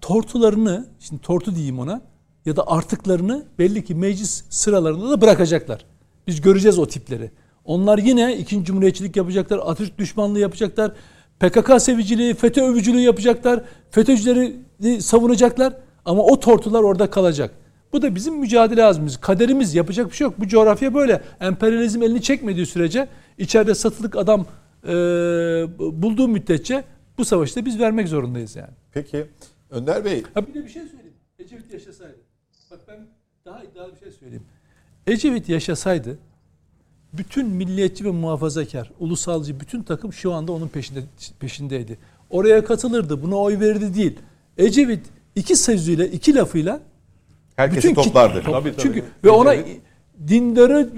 tortularını, 0.00 0.86
şimdi 1.00 1.22
tortu 1.22 1.54
diyeyim 1.54 1.78
ona 1.78 2.00
ya 2.46 2.56
da 2.56 2.66
artıklarını 2.66 3.44
belli 3.58 3.84
ki 3.84 3.94
meclis 3.94 4.44
sıralarında 4.50 5.10
da 5.10 5.20
bırakacaklar. 5.20 5.84
Biz 6.26 6.40
göreceğiz 6.40 6.78
o 6.78 6.86
tipleri. 6.86 7.30
Onlar 7.68 7.98
yine 7.98 8.36
ikinci 8.36 8.64
cumhuriyetçilik 8.64 9.16
yapacaklar, 9.16 9.58
Atatürk 9.58 9.98
düşmanlığı 9.98 10.38
yapacaklar, 10.38 10.92
PKK 11.40 11.82
seviciliği, 11.82 12.34
FETÖ 12.34 12.62
övücülüğü 12.62 13.00
yapacaklar, 13.00 13.64
FETÖ'cüleri 13.90 14.56
savunacaklar 15.02 15.76
ama 16.04 16.22
o 16.22 16.40
tortular 16.40 16.82
orada 16.82 17.10
kalacak. 17.10 17.54
Bu 17.92 18.02
da 18.02 18.14
bizim 18.14 18.38
mücadele 18.38 18.84
azmimiz, 18.84 19.16
kaderimiz 19.16 19.74
yapacak 19.74 20.10
bir 20.10 20.16
şey 20.16 20.24
yok. 20.24 20.34
Bu 20.38 20.48
coğrafya 20.48 20.94
böyle. 20.94 21.22
Emperyalizm 21.40 22.02
elini 22.02 22.22
çekmediği 22.22 22.66
sürece 22.66 23.08
içeride 23.38 23.74
satılık 23.74 24.16
adam 24.16 24.46
e, 24.84 24.92
bulduğu 25.78 26.28
müddetçe 26.28 26.84
bu 27.18 27.24
savaşta 27.24 27.64
biz 27.64 27.78
vermek 27.78 28.08
zorundayız 28.08 28.56
yani. 28.56 28.74
Peki 28.92 29.26
Önder 29.70 30.04
Bey 30.04 30.22
Ha 30.34 30.46
bir 30.46 30.54
de 30.54 30.64
bir 30.64 30.70
şey 30.70 30.82
söyleyeyim. 30.82 31.16
Ecevit 31.38 31.72
yaşasaydı. 31.72 32.18
Bak 32.70 32.80
ben 32.88 33.06
daha 33.44 33.64
iddialı 33.64 33.94
bir 33.94 34.00
şey 34.00 34.10
söyleyeyim. 34.10 34.44
Ecevit 35.06 35.48
yaşasaydı 35.48 36.18
bütün 37.12 37.46
milliyetçi 37.48 38.04
ve 38.04 38.10
muhafazakar, 38.10 38.90
ulusalcı 39.00 39.60
bütün 39.60 39.82
takım 39.82 40.12
şu 40.12 40.32
anda 40.32 40.52
onun 40.52 40.68
peşinde 40.68 41.00
peşindeydi. 41.40 41.98
Oraya 42.30 42.64
katılırdı, 42.64 43.22
buna 43.22 43.36
oy 43.36 43.60
verirdi 43.60 43.94
değil. 43.94 44.18
Ecevit 44.58 45.06
iki 45.36 45.56
sözüyle, 45.56 46.10
iki 46.10 46.34
lafıyla 46.34 46.80
herkesi 47.56 47.88
kit- 47.88 47.94
toplardı. 47.94 48.42
top- 48.42 48.52
Tabii, 48.52 48.70
tabii. 48.72 48.82
Çünkü 48.82 49.04
ve 49.24 49.30
ona 49.30 49.54
dindarı 50.28 50.90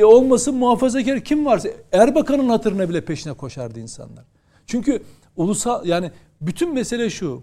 e, 0.00 0.04
olmasın 0.04 0.54
muhafazakar 0.54 1.20
kim 1.20 1.46
varsa 1.46 1.68
Erbakan'ın 1.92 2.48
hatırına 2.48 2.88
bile 2.88 3.00
peşine 3.04 3.32
koşardı 3.32 3.80
insanlar. 3.80 4.24
Çünkü 4.66 5.02
ulusal 5.36 5.86
yani 5.86 6.10
bütün 6.40 6.74
mesele 6.74 7.10
şu. 7.10 7.42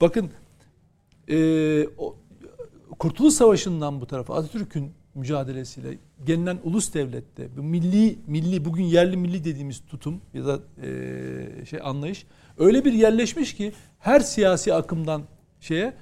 Bakın 0.00 0.30
e, 1.28 1.36
o, 1.98 2.16
Kurtuluş 2.98 3.34
Savaşı'ndan 3.34 4.00
bu 4.00 4.06
tarafa 4.06 4.34
Atatürk'ün 4.34 4.92
mücadelesiyle 5.14 5.98
gelinen 6.26 6.58
ulus 6.64 6.94
devlette 6.94 7.48
bu 7.56 7.62
milli 7.62 8.18
milli 8.26 8.64
bugün 8.64 8.84
yerli 8.84 9.16
milli 9.16 9.44
dediğimiz 9.44 9.82
tutum 9.90 10.20
ya 10.34 10.46
da 10.46 10.60
e, 10.82 11.66
şey 11.66 11.80
anlayış 11.82 12.26
öyle 12.58 12.84
bir 12.84 12.92
yerleşmiş 12.92 13.54
ki 13.54 13.72
her 13.98 14.20
siyasi 14.20 14.74
akımdan 14.74 15.22
şeye 15.60 15.94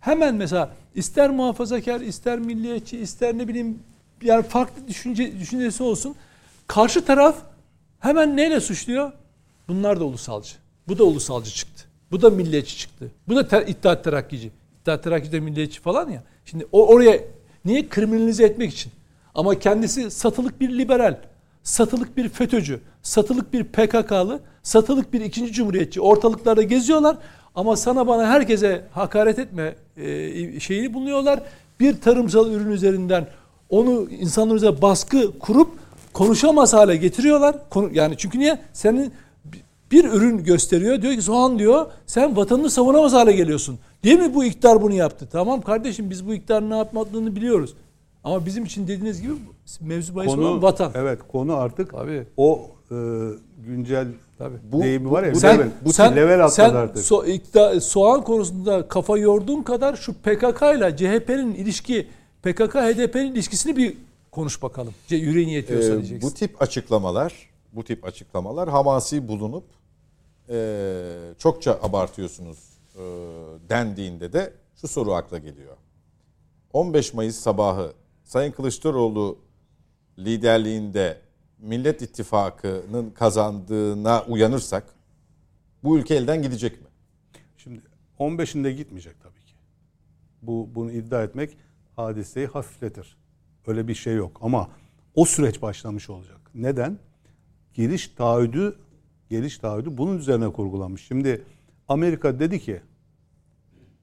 hemen 0.00 0.34
mesela 0.34 0.70
ister 0.94 1.30
muhafazakar, 1.30 2.00
ister 2.00 2.38
milliyetçi, 2.38 2.98
ister 2.98 3.38
ne 3.38 3.48
bileyim 3.48 3.78
yani 4.22 4.42
farklı 4.42 4.88
düşünce 4.88 5.38
düşüncesi 5.40 5.82
olsun. 5.82 6.14
Karşı 6.66 7.04
taraf 7.04 7.36
hemen 7.98 8.36
neyle 8.36 8.60
suçluyor? 8.60 9.12
Bunlar 9.68 10.00
da 10.00 10.04
ulusalcı. 10.04 10.54
Bu 10.88 10.98
da 10.98 11.04
ulusalcı 11.04 11.50
çıktı. 11.50 11.84
Bu 12.10 12.22
da 12.22 12.30
milliyetçi 12.30 12.78
çıktı. 12.78 13.10
Bu 13.28 13.36
da 13.36 13.48
ter, 13.48 13.66
İttihat 13.66 14.04
Terakkici. 14.04 14.50
İttihat 14.80 15.04
Terakkici 15.04 15.32
de 15.32 15.40
milliyetçi 15.40 15.80
falan 15.80 16.10
ya. 16.10 16.22
Şimdi 16.44 16.66
o 16.72 16.86
oraya 16.86 17.20
niye 17.66 17.88
kriminalize 17.88 18.44
etmek 18.44 18.72
için? 18.72 18.92
Ama 19.34 19.58
kendisi 19.58 20.10
satılık 20.10 20.60
bir 20.60 20.78
liberal, 20.78 21.18
satılık 21.62 22.16
bir 22.16 22.28
FETÖ'cü, 22.28 22.80
satılık 23.02 23.52
bir 23.52 23.64
PKK'lı, 23.64 24.40
satılık 24.62 25.12
bir 25.12 25.20
ikinci 25.20 25.52
cumhuriyetçi 25.52 26.00
ortalıklarda 26.00 26.62
geziyorlar. 26.62 27.16
Ama 27.54 27.76
sana 27.76 28.06
bana 28.06 28.26
herkese 28.26 28.84
hakaret 28.92 29.38
etme 29.38 29.74
e, 29.96 30.60
şeyini 30.60 30.94
bulunuyorlar. 30.94 31.40
Bir 31.80 32.00
tarımsal 32.00 32.52
ürün 32.52 32.70
üzerinden 32.70 33.28
onu 33.70 34.08
insanlar 34.10 34.54
üzerine 34.54 34.82
baskı 34.82 35.38
kurup 35.38 35.70
konuşamaz 36.12 36.72
hale 36.72 36.96
getiriyorlar. 36.96 37.56
Yani 37.92 38.14
çünkü 38.18 38.38
niye? 38.38 38.58
Senin 38.72 39.12
bir 39.96 40.04
ürün 40.04 40.44
gösteriyor. 40.44 41.02
Diyor 41.02 41.14
ki 41.14 41.22
soğan 41.22 41.58
diyor 41.58 41.86
sen 42.06 42.36
vatanını 42.36 42.70
savunamaz 42.70 43.12
hale 43.12 43.32
geliyorsun. 43.32 43.78
Değil 44.04 44.18
mi 44.18 44.34
bu 44.34 44.44
iktidar 44.44 44.82
bunu 44.82 44.94
yaptı? 44.94 45.28
Tamam 45.32 45.62
kardeşim 45.62 46.10
biz 46.10 46.26
bu 46.28 46.34
iktidarın 46.34 46.70
ne 46.70 46.76
yapmadığını 46.76 47.36
biliyoruz. 47.36 47.74
Ama 48.24 48.46
bizim 48.46 48.64
için 48.64 48.82
dediğiniz 48.88 49.22
gibi 49.22 49.32
mevzu 49.80 50.14
bahis 50.16 50.34
olan 50.34 50.62
vatan. 50.62 50.92
Evet 50.94 51.18
konu 51.32 51.54
artık 51.56 51.90
Tabii. 51.90 52.26
o 52.36 52.60
e, 52.90 52.94
güncel 53.66 54.06
Tabii. 54.38 54.56
bu, 54.72 54.82
deyimi 54.82 55.10
var 55.10 55.22
ya 55.22 55.34
bu 55.34 55.38
level, 55.38 55.56
sen- 55.56 55.70
bu 55.84 55.92
sen, 55.92 56.16
level 56.16 56.34
atladı 56.44 56.50
sen 56.54 56.74
artık. 56.74 57.04
so, 57.04 57.24
iktidar- 57.24 57.80
soğan 57.80 58.24
konusunda 58.24 58.88
kafa 58.88 59.18
yorduğun 59.18 59.62
kadar 59.62 59.96
şu 59.96 60.12
PKK 60.14 60.62
ile 60.76 60.96
CHP'nin 60.96 61.54
ilişki 61.54 62.06
PKK 62.42 62.74
HDP'nin 62.74 63.32
ilişkisini 63.32 63.76
bir 63.76 63.94
konuş 64.30 64.62
bakalım. 64.62 64.94
Yüreğin 65.10 65.48
yetiyorsa 65.48 65.88
Ee, 65.92 65.96
diyeceksin. 65.96 66.30
bu 66.30 66.34
tip 66.34 66.62
açıklamalar, 66.62 67.32
bu 67.72 67.84
tip 67.84 68.04
açıklamalar 68.04 68.68
hamasi 68.68 69.28
bulunup 69.28 69.64
e, 70.48 71.34
çokça 71.38 71.78
abartıyorsunuz 71.82 72.58
e, 72.94 73.00
dendiğinde 73.68 74.32
de 74.32 74.52
şu 74.80 74.88
soru 74.88 75.12
akla 75.12 75.38
geliyor. 75.38 75.76
15 76.72 77.14
Mayıs 77.14 77.36
sabahı 77.36 77.92
Sayın 78.24 78.52
Kılıçdaroğlu 78.52 79.38
liderliğinde 80.18 81.20
Millet 81.58 82.02
İttifakı'nın 82.02 83.10
kazandığına 83.10 84.24
uyanırsak 84.28 84.84
bu 85.84 85.98
ülke 85.98 86.14
elden 86.14 86.42
gidecek 86.42 86.80
mi? 86.80 86.86
Şimdi 87.56 87.82
15'inde 88.18 88.70
gitmeyecek 88.70 89.20
tabii 89.22 89.44
ki. 89.44 89.54
Bu 90.42 90.68
bunu 90.74 90.92
iddia 90.92 91.22
etmek 91.22 91.56
hadiseyi 91.96 92.46
hafifletir. 92.46 93.16
Öyle 93.66 93.88
bir 93.88 93.94
şey 93.94 94.14
yok 94.14 94.38
ama 94.42 94.68
o 95.14 95.24
süreç 95.24 95.62
başlamış 95.62 96.10
olacak. 96.10 96.40
Neden? 96.54 96.98
Geliş 97.74 98.08
taahhüdü 98.08 98.78
geliş 99.28 99.58
taahhüdü 99.58 99.98
bunun 99.98 100.18
üzerine 100.18 100.52
kurgulanmış. 100.52 101.06
Şimdi 101.06 101.44
Amerika 101.88 102.38
dedi 102.38 102.60
ki 102.60 102.80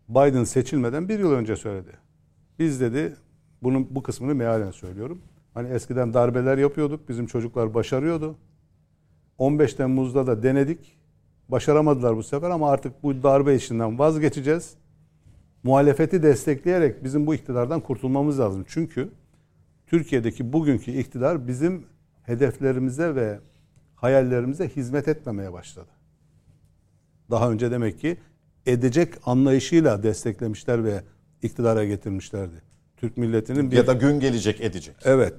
Biden 0.10 0.44
seçilmeden 0.44 1.10
bir 1.10 1.20
yıl 1.20 1.32
önce 1.32 1.56
söyledi. 1.56 1.92
Biz 2.60 2.82
dedi 2.82 3.16
bunun 3.64 3.96
bu 3.96 4.04
kısmını 4.04 4.36
mealen 4.36 4.72
söylüyorum. 4.72 5.22
Hani 5.54 5.70
eskiden 5.70 6.14
darbeler 6.14 6.58
yapıyorduk. 6.58 7.10
Bizim 7.10 7.28
çocuklar 7.28 7.74
başarıyordu. 7.74 8.36
15 9.38 9.74
Temmuz'da 9.74 10.28
da 10.28 10.44
denedik. 10.44 10.98
Başaramadılar 11.50 12.18
bu 12.18 12.24
sefer 12.24 12.50
ama 12.50 12.72
artık 12.72 13.04
bu 13.04 13.24
darbe 13.24 13.56
işinden 13.56 14.00
vazgeçeceğiz. 14.00 14.74
Muhalefeti 15.64 16.24
destekleyerek 16.24 17.04
bizim 17.04 17.28
bu 17.28 17.36
iktidardan 17.36 17.82
kurtulmamız 17.82 18.40
lazım. 18.40 18.66
Çünkü 18.68 19.10
Türkiye'deki 19.88 20.54
bugünkü 20.54 20.92
iktidar 20.92 21.48
bizim 21.48 21.86
hedeflerimize 22.24 23.16
ve 23.16 23.40
hayallerimize 24.04 24.68
hizmet 24.68 25.08
etmemeye 25.08 25.54
başladı. 25.54 25.90
Daha 27.32 27.52
önce 27.52 27.72
demek 27.72 28.00
ki 28.00 28.18
edecek 28.66 29.14
anlayışıyla 29.26 30.04
desteklemişler 30.04 30.84
ve 30.84 31.04
iktidara 31.42 31.86
getirmişlerdi. 31.86 32.62
Türk 32.98 33.18
milletinin 33.18 33.72
bir 33.72 33.76
Ya 33.76 33.88
da 33.88 33.94
gün 33.94 34.20
gelecek 34.20 34.62
edecek. 34.62 34.96
Evet. 35.04 35.34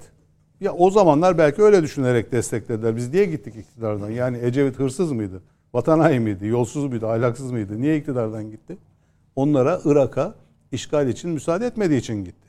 Ya 0.61 0.73
o 0.73 0.89
zamanlar 0.91 1.37
belki 1.37 1.61
öyle 1.61 1.83
düşünerek 1.83 2.31
desteklediler. 2.31 2.95
Biz 2.95 3.13
niye 3.13 3.25
gittik 3.25 3.55
iktidardan? 3.55 4.09
Yani 4.09 4.37
Ecevit 4.37 4.79
hırsız 4.79 5.11
mıydı? 5.11 5.41
Vatan 5.73 5.99
haini 5.99 6.19
miydi? 6.19 6.47
Yolsuz 6.47 6.85
muydu? 6.85 7.07
Ahlaksız 7.07 7.51
mıydı? 7.51 7.81
Niye 7.81 7.97
iktidardan 7.97 8.51
gitti? 8.51 8.77
Onlara 9.35 9.81
Irak'a 9.85 10.35
işgal 10.71 11.07
için 11.07 11.29
müsaade 11.29 11.65
etmediği 11.65 11.99
için 11.99 12.23
gitti. 12.25 12.47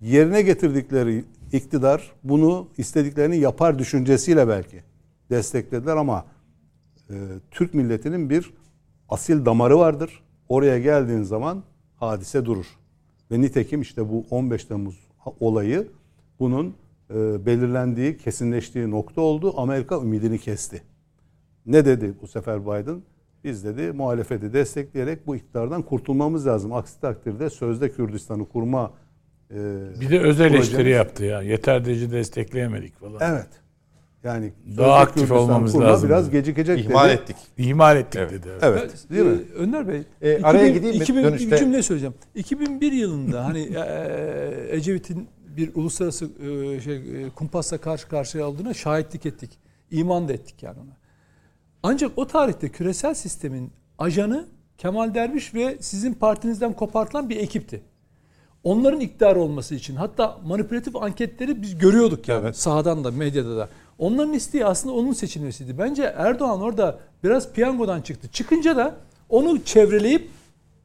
Yerine 0.00 0.42
getirdikleri 0.42 1.24
iktidar 1.52 2.12
bunu 2.24 2.68
istediklerini 2.78 3.36
yapar 3.36 3.78
düşüncesiyle 3.78 4.48
belki 4.48 4.87
desteklediler 5.30 5.96
ama 5.96 6.26
e, 7.10 7.14
Türk 7.50 7.74
milletinin 7.74 8.30
bir 8.30 8.54
asil 9.08 9.44
damarı 9.44 9.78
vardır. 9.78 10.22
Oraya 10.48 10.78
geldiğin 10.78 11.22
zaman 11.22 11.62
hadise 11.96 12.44
durur. 12.44 12.66
Ve 13.30 13.40
nitekim 13.40 13.80
işte 13.80 14.08
bu 14.08 14.26
15 14.30 14.64
Temmuz 14.64 15.08
olayı 15.40 15.88
bunun 16.40 16.74
e, 17.10 17.46
belirlendiği, 17.46 18.16
kesinleştiği 18.16 18.90
nokta 18.90 19.20
oldu. 19.20 19.54
Amerika 19.56 19.96
ümidini 19.96 20.38
kesti. 20.38 20.82
Ne 21.66 21.84
dedi 21.84 22.14
bu 22.22 22.26
sefer 22.26 22.62
Biden? 22.66 23.02
Biz 23.44 23.64
dedi 23.64 23.92
muhalefeti 23.92 24.52
destekleyerek 24.52 25.26
bu 25.26 25.36
iktidardan 25.36 25.82
kurtulmamız 25.82 26.46
lazım. 26.46 26.72
Aksi 26.72 27.00
takdirde 27.00 27.50
sözde 27.50 27.90
Kürdistan'ı 27.90 28.48
kurma 28.48 28.92
e, 29.50 29.54
Bir 30.00 30.10
de 30.10 30.20
öz 30.20 30.40
eleştiri 30.40 30.90
yaptı 30.90 31.24
ya. 31.24 31.42
Yeter 31.42 31.84
derece 31.84 32.10
destekleyemedik 32.10 32.98
falan. 32.98 33.18
Evet. 33.20 33.48
Yani 34.24 34.52
Daha 34.76 34.94
aktif 34.94 35.32
olmamız 35.32 35.80
lazım 35.80 36.08
Biraz 36.08 36.26
dedi. 36.26 36.32
gecikecek 36.36 36.80
İhmal 36.84 37.08
dedi. 37.08 37.14
ettik. 37.14 37.36
İhmal 37.58 37.96
ettik 37.96 38.20
Evet. 38.20 38.30
dedi. 38.32 38.48
Evet. 38.62 39.04
Değil 39.10 39.22
mi? 39.26 39.38
Ee, 39.50 39.54
Önder 39.54 39.88
Bey. 39.88 40.02
E, 40.22 40.42
araya 40.42 40.68
gideyim 40.68 40.96
mi? 40.96 41.02
2000, 41.02 41.24
Dönüşte- 41.24 41.50
Bir 41.50 41.56
cümle 41.56 41.82
söyleyeceğim. 41.82 42.14
2001 42.34 42.92
yılında 42.92 43.44
hani 43.44 43.60
e, 43.60 44.76
Ecevit'in 44.76 45.28
bir 45.56 45.74
uluslararası 45.74 46.24
e, 46.42 46.80
şey 46.80 46.96
e, 46.96 47.30
kumpasla 47.30 47.78
karşı 47.78 48.08
karşıya 48.08 48.48
olduğuna 48.48 48.74
şahitlik 48.74 49.26
ettik. 49.26 49.50
İman 49.90 50.28
da 50.28 50.32
ettik 50.32 50.62
yani 50.62 50.76
ona. 50.80 50.96
Ancak 51.82 52.10
o 52.16 52.26
tarihte 52.26 52.68
küresel 52.68 53.14
sistemin 53.14 53.70
ajanı 53.98 54.46
Kemal 54.78 55.14
Derviş 55.14 55.54
ve 55.54 55.76
sizin 55.80 56.14
partinizden 56.14 56.72
kopartılan 56.72 57.28
bir 57.28 57.36
ekipti. 57.36 57.80
Onların 58.64 59.00
iktidar 59.00 59.36
olması 59.36 59.74
için 59.74 59.96
hatta 59.96 60.38
manipülatif 60.46 60.96
anketleri 60.96 61.62
biz 61.62 61.78
görüyorduk 61.78 62.28
yani 62.28 62.40
Evet. 62.44 62.56
sahadan 62.56 63.04
da 63.04 63.10
medyada 63.10 63.56
da. 63.56 63.68
Onların 63.98 64.32
isteği 64.32 64.64
aslında 64.64 64.94
onun 64.94 65.12
seçilmesiydi. 65.12 65.78
Bence 65.78 66.02
Erdoğan 66.16 66.60
orada 66.60 66.98
biraz 67.24 67.52
piyangodan 67.52 68.00
çıktı. 68.00 68.28
Çıkınca 68.32 68.76
da 68.76 68.94
onu 69.28 69.64
çevreleyip 69.64 70.28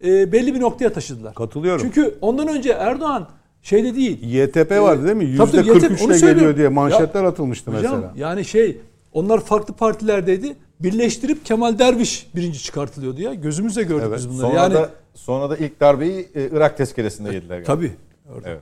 e, 0.03 0.31
belli 0.31 0.53
bir 0.55 0.59
noktaya 0.61 0.93
taşıdılar. 0.93 1.33
Katılıyorum. 1.33 1.81
Çünkü 1.81 2.17
ondan 2.21 2.47
önce 2.47 2.69
Erdoğan 2.71 3.27
şeyde 3.61 3.95
değil. 3.95 4.23
YTP 4.23 4.71
vardı 4.71 5.05
değil 5.05 5.15
mi? 5.15 5.25
Yüzde 5.25 5.57
YTP 5.57 5.67
43 5.73 5.83
onu 5.83 5.91
ile 5.91 5.97
söylüyorum. 5.99 6.35
geliyor 6.39 6.57
diye 6.57 6.67
manşetler 6.69 7.23
Ya, 7.23 7.29
atılmıştı 7.29 7.71
Hocam 7.71 7.83
mesela. 7.95 8.13
yani 8.15 8.45
şey 8.45 8.77
onlar 9.13 9.39
farklı 9.39 9.73
partilerdeydi. 9.73 10.55
Birleştirip 10.79 11.45
Kemal 11.45 11.79
Derviş 11.79 12.27
birinci 12.35 12.59
çıkartılıyordu 12.63 13.21
ya. 13.21 13.33
Gözümüzle 13.33 13.83
gördük 13.83 14.05
Evet, 14.07 14.17
biz 14.17 14.29
bunları. 14.29 14.41
Sonra 14.47 14.61
yani 14.61 14.73
da 14.73 14.89
sonra 15.13 15.49
da 15.49 15.57
ilk 15.57 15.79
darbeyi 15.79 16.27
e, 16.35 16.49
Irak 16.51 16.77
tezkeresinde 16.77 17.33
yediler. 17.33 17.49
galiba. 17.55 17.65
tabii. 17.65 17.91
Orada. 18.35 18.49
Evet. 18.49 18.61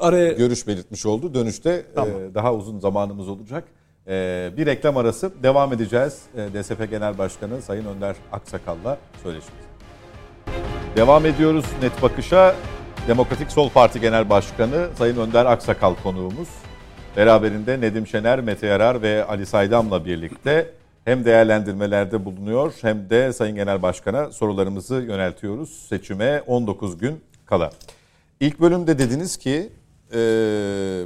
Araya 0.00 0.32
Görüş 0.32 0.66
belirtmiş 0.66 1.06
oldu. 1.06 1.34
Dönüşte 1.34 1.70
e, 1.70 1.84
Tamam. 1.94 2.34
daha 2.34 2.54
uzun 2.54 2.78
zamanımız 2.78 3.28
olacak. 3.28 3.64
E, 4.06 4.50
bir 4.56 4.66
reklam 4.66 4.96
arası 4.96 5.32
devam 5.42 5.72
edeceğiz. 5.72 6.22
E, 6.36 6.62
DSP 6.62 6.90
Genel 6.90 7.18
Başkanı 7.18 7.62
Sayın 7.62 7.84
Önder 7.84 8.16
Aksakal'la 8.32 8.98
söyleşimiz. 9.22 9.64
Devam 10.96 11.26
ediyoruz 11.26 11.64
Net 11.82 12.02
Bakış'a. 12.02 12.54
Demokratik 13.08 13.50
Sol 13.50 13.70
Parti 13.70 14.00
Genel 14.00 14.30
Başkanı 14.30 14.88
Sayın 14.98 15.16
Önder 15.16 15.46
Aksakal 15.46 15.94
konuğumuz. 16.02 16.48
Beraberinde 17.16 17.80
Nedim 17.80 18.06
Şener, 18.06 18.40
Mete 18.40 18.66
Yarar 18.66 19.02
ve 19.02 19.24
Ali 19.24 19.46
Saydam'la 19.46 20.04
birlikte 20.04 20.70
hem 21.04 21.24
değerlendirmelerde 21.24 22.24
bulunuyor 22.24 22.74
hem 22.80 23.10
de 23.10 23.32
Sayın 23.32 23.56
Genel 23.56 23.82
Başkan'a 23.82 24.32
sorularımızı 24.32 24.94
yöneltiyoruz. 24.94 25.86
Seçime 25.88 26.42
19 26.46 26.98
gün 26.98 27.20
kala. 27.46 27.70
İlk 28.40 28.60
bölümde 28.60 28.98
dediniz 28.98 29.36
ki 29.36 29.72
e, 30.12 30.16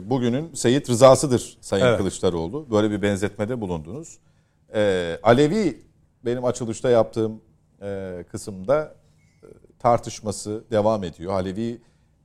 bugünün 0.05 0.55
Seyit 0.55 0.91
rızasıdır 0.91 1.59
Sayın 1.61 1.87
Evet. 1.87 1.99
Kılıçdaroğlu. 1.99 2.71
Böyle 2.71 2.91
bir 2.91 3.03
benzetmede 3.03 3.61
bulundunuz. 3.61 4.19
E, 4.75 5.19
Alevi 5.23 5.83
benim 6.25 6.45
açılışta 6.45 6.91
yaptığım 6.91 7.41
e, 7.83 8.25
kısımda 8.31 8.95
e, 9.43 9.47
tartışması 9.79 10.65
devam 10.71 11.05
ediyor. 11.05 11.33
Alevi 11.33 11.81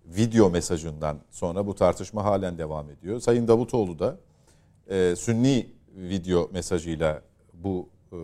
video 0.06 0.50
mesajından 0.50 1.18
sonra 1.32 1.68
bu 1.68 1.76
tartışma 1.76 2.24
halen 2.24 2.58
devam 2.58 2.90
ediyor. 2.90 3.20
Sayın 3.20 3.48
Davutoğlu 3.48 4.00
da 4.00 4.18
e, 4.90 5.16
Sünni 5.16 5.68
video 5.96 6.50
mesajıyla 6.54 7.22
bu 7.54 7.90
e, 8.12 8.18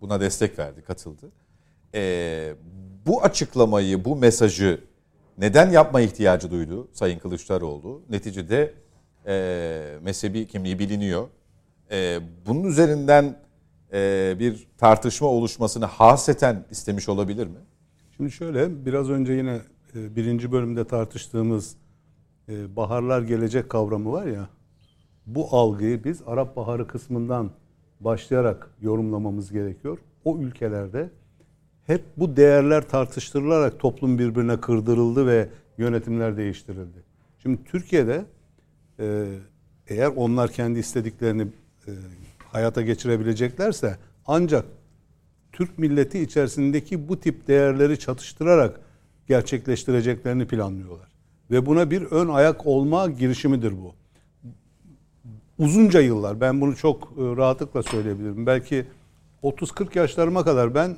buna 0.00 0.20
destek 0.20 0.58
verdi, 0.58 0.82
katıldı. 0.82 1.30
E, 1.94 2.54
bu 3.06 3.22
açıklamayı, 3.22 4.04
bu 4.04 4.16
mesajı 4.16 4.80
neden 5.38 5.70
yapma 5.70 6.00
ihtiyacı 6.00 6.50
duydu 6.50 6.88
Sayın 6.92 7.18
Kılıçdaroğlu? 7.18 8.02
Neticede 8.10 8.74
e, 9.26 9.98
mezhebi 10.02 10.46
kimliği 10.46 10.78
biliniyor. 10.78 11.28
E, 11.90 12.18
bunun 12.46 12.64
üzerinden 12.64 13.38
e, 13.92 14.36
bir 14.38 14.68
tartışma 14.78 15.28
oluşmasını 15.28 15.84
haseten 15.84 16.64
istemiş 16.70 17.08
olabilir 17.08 17.46
mi? 17.46 17.58
Şimdi 18.16 18.30
şöyle 18.30 18.86
biraz 18.86 19.10
önce 19.10 19.32
yine 19.32 19.60
e, 19.94 20.16
birinci 20.16 20.52
bölümde 20.52 20.84
tartıştığımız 20.84 21.76
e, 22.48 22.76
baharlar 22.76 23.22
gelecek 23.22 23.70
kavramı 23.70 24.12
var 24.12 24.26
ya 24.26 24.48
bu 25.26 25.56
algıyı 25.56 26.04
biz 26.04 26.22
Arap 26.26 26.56
Baharı 26.56 26.86
kısmından 26.86 27.50
başlayarak 28.00 28.70
yorumlamamız 28.80 29.52
gerekiyor. 29.52 29.98
O 30.24 30.38
ülkelerde 30.38 31.10
hep 31.86 32.04
bu 32.16 32.36
değerler 32.36 32.88
tartıştırılarak 32.88 33.78
toplum 33.78 34.18
birbirine 34.18 34.60
kırdırıldı 34.60 35.26
ve 35.26 35.48
yönetimler 35.78 36.36
değiştirildi. 36.36 36.98
Şimdi 37.42 37.64
Türkiye'de 37.64 38.24
e, 38.98 39.26
eğer 39.88 40.12
onlar 40.16 40.50
kendi 40.52 40.78
istediklerini 40.78 41.42
e, 41.86 41.90
hayata 42.44 42.82
geçirebileceklerse 42.82 43.96
ancak 44.26 44.64
Türk 45.52 45.78
milleti 45.78 46.20
içerisindeki 46.20 47.08
bu 47.08 47.20
tip 47.20 47.48
değerleri 47.48 47.98
çatıştırarak 47.98 48.80
gerçekleştireceklerini 49.26 50.46
planlıyorlar. 50.46 51.08
Ve 51.50 51.66
buna 51.66 51.90
bir 51.90 52.02
ön 52.02 52.28
ayak 52.28 52.66
olma 52.66 53.08
girişimidir 53.08 53.72
bu. 53.72 53.94
Uzunca 55.58 56.00
yıllar 56.00 56.40
ben 56.40 56.60
bunu 56.60 56.76
çok 56.76 57.02
e, 57.02 57.22
rahatlıkla 57.36 57.82
söyleyebilirim. 57.82 58.46
Belki 58.46 58.86
30-40 59.42 59.98
yaşlarıma 59.98 60.44
kadar 60.44 60.74
ben 60.74 60.96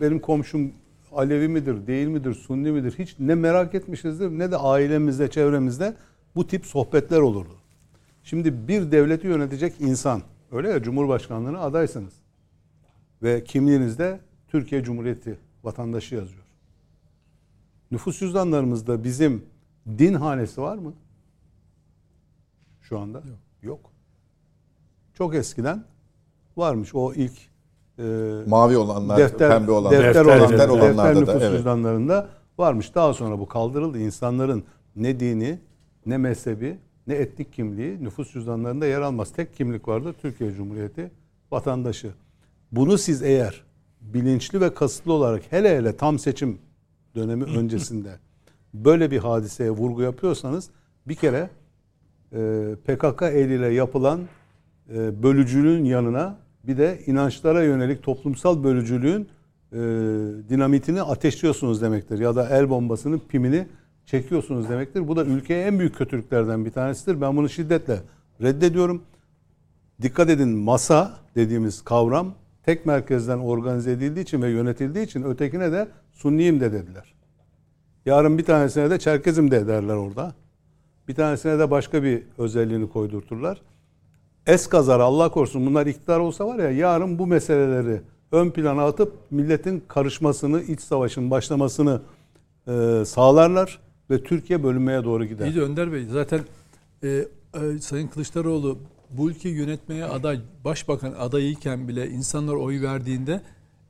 benim 0.00 0.18
komşum 0.20 0.72
Alevi 1.12 1.48
midir, 1.48 1.86
değil 1.86 2.06
midir, 2.06 2.34
Sunni 2.34 2.72
midir 2.72 2.94
hiç 2.98 3.16
ne 3.18 3.34
merak 3.34 3.74
etmişizdir 3.74 4.30
ne 4.30 4.50
de 4.50 4.56
ailemizde, 4.56 5.30
çevremizde 5.30 5.96
bu 6.34 6.46
tip 6.46 6.66
sohbetler 6.66 7.20
olurdu. 7.20 7.56
Şimdi 8.22 8.68
bir 8.68 8.92
devleti 8.92 9.26
yönetecek 9.26 9.80
insan, 9.80 10.22
öyle 10.52 10.68
ya 10.68 10.82
Cumhurbaşkanlığına 10.82 11.60
adaysınız 11.60 12.12
ve 13.22 13.44
kimliğinizde 13.44 14.20
Türkiye 14.48 14.82
Cumhuriyeti 14.82 15.38
vatandaşı 15.64 16.14
yazıyor. 16.14 16.44
Nüfus 17.90 18.18
cüzdanlarımızda 18.18 19.04
bizim 19.04 19.44
din 19.98 20.14
hanesi 20.14 20.60
var 20.60 20.76
mı? 20.76 20.94
Şu 22.82 22.98
anda? 22.98 23.18
Yok. 23.18 23.38
Yok. 23.62 23.90
Çok 25.14 25.34
eskiden 25.34 25.84
varmış 26.56 26.94
o 26.94 27.14
ilk 27.14 27.55
Mavi 28.46 28.76
olanlar, 28.76 29.18
defter, 29.18 29.50
pembe 29.50 29.70
olanlar, 29.70 30.04
defter, 30.04 30.24
defter- 30.24 30.38
olan, 30.38 30.40
defter 30.40 30.58
defter, 30.58 30.68
olanlarda 30.68 31.20
nüfus 31.20 31.34
da 31.34 31.46
evet. 31.46 31.56
cüzdanlarında 31.56 32.28
varmış. 32.58 32.94
Daha 32.94 33.14
sonra 33.14 33.38
bu 33.38 33.48
kaldırıldı. 33.48 33.98
İnsanların 33.98 34.64
ne 34.96 35.20
dini, 35.20 35.58
ne 36.06 36.16
mezhebi, 36.16 36.78
ne 37.06 37.14
etnik 37.14 37.52
kimliği 37.52 38.04
nüfus 38.04 38.32
cüzdanlarında 38.32 38.86
yer 38.86 39.00
almaz. 39.00 39.32
Tek 39.32 39.56
kimlik 39.56 39.88
vardı 39.88 40.14
Türkiye 40.22 40.52
Cumhuriyeti 40.52 41.10
vatandaşı. 41.50 42.10
Bunu 42.72 42.98
siz 42.98 43.22
eğer 43.22 43.64
bilinçli 44.00 44.60
ve 44.60 44.74
kasıtlı 44.74 45.12
olarak 45.12 45.42
hele 45.50 45.76
hele 45.76 45.96
tam 45.96 46.18
seçim 46.18 46.58
dönemi 47.14 47.44
öncesinde 47.58 48.18
böyle 48.74 49.10
bir 49.10 49.18
hadiseye 49.18 49.70
vurgu 49.70 50.02
yapıyorsanız 50.02 50.70
bir 51.08 51.14
kere 51.14 51.50
e, 52.32 52.74
PKK 52.84 53.22
eliyle 53.22 53.68
yapılan 53.68 54.20
e, 54.94 55.22
bölücülüğün 55.22 55.84
yanına 55.84 56.38
bir 56.66 56.78
de 56.78 57.00
inançlara 57.06 57.62
yönelik 57.62 58.02
toplumsal 58.02 58.64
bölücülüğün 58.64 59.28
e, 59.72 59.78
dinamitini 60.48 61.02
ateşliyorsunuz 61.02 61.82
demektir. 61.82 62.18
Ya 62.18 62.36
da 62.36 62.48
el 62.48 62.70
bombasının 62.70 63.18
pimini 63.28 63.66
çekiyorsunuz 64.06 64.68
demektir. 64.68 65.08
Bu 65.08 65.16
da 65.16 65.24
ülkeye 65.24 65.66
en 65.66 65.78
büyük 65.78 65.96
kötülüklerden 65.96 66.64
bir 66.64 66.70
tanesidir. 66.70 67.20
Ben 67.20 67.36
bunu 67.36 67.48
şiddetle 67.48 68.00
reddediyorum. 68.42 69.02
Dikkat 70.02 70.30
edin 70.30 70.48
masa 70.48 71.18
dediğimiz 71.34 71.82
kavram 71.82 72.34
tek 72.62 72.86
merkezden 72.86 73.38
organize 73.38 73.92
edildiği 73.92 74.22
için 74.22 74.42
ve 74.42 74.50
yönetildiği 74.50 75.04
için 75.06 75.22
ötekine 75.22 75.72
de 75.72 75.88
Sunniyim 76.12 76.60
de 76.60 76.72
dediler. 76.72 77.14
Yarın 78.06 78.38
bir 78.38 78.44
tanesine 78.44 78.90
de 78.90 78.98
Çerkezim 78.98 79.50
de 79.50 79.56
ederler 79.56 79.94
orada. 79.94 80.34
Bir 81.08 81.14
tanesine 81.14 81.58
de 81.58 81.70
başka 81.70 82.02
bir 82.02 82.22
özelliğini 82.38 82.88
koydurturlar. 82.88 83.62
Eskazar 84.46 85.00
Allah 85.00 85.28
korusun 85.28 85.66
bunlar 85.66 85.86
iktidar 85.86 86.18
olsa 86.18 86.46
var 86.46 86.58
ya 86.58 86.70
yarın 86.70 87.18
bu 87.18 87.26
meseleleri 87.26 88.00
ön 88.32 88.50
plana 88.50 88.84
atıp 88.84 89.12
milletin 89.30 89.82
karışmasını, 89.88 90.62
iç 90.62 90.80
savaşın 90.80 91.30
başlamasını 91.30 92.00
e, 92.68 93.02
sağlarlar 93.06 93.78
ve 94.10 94.22
Türkiye 94.22 94.62
bölünmeye 94.62 95.04
doğru 95.04 95.24
gider. 95.24 95.46
İyi 95.46 95.54
de 95.54 95.60
Önder 95.60 95.92
Bey 95.92 96.04
zaten 96.12 96.40
e, 97.02 97.08
e, 97.08 97.78
Sayın 97.80 98.08
Kılıçdaroğlu 98.08 98.78
bu 99.10 99.30
ülkeyi 99.30 99.54
yönetmeye 99.54 100.04
aday, 100.04 100.40
başbakan 100.64 101.12
adayıyken 101.18 101.88
bile 101.88 102.08
insanlar 102.08 102.54
oy 102.54 102.82
verdiğinde 102.82 103.40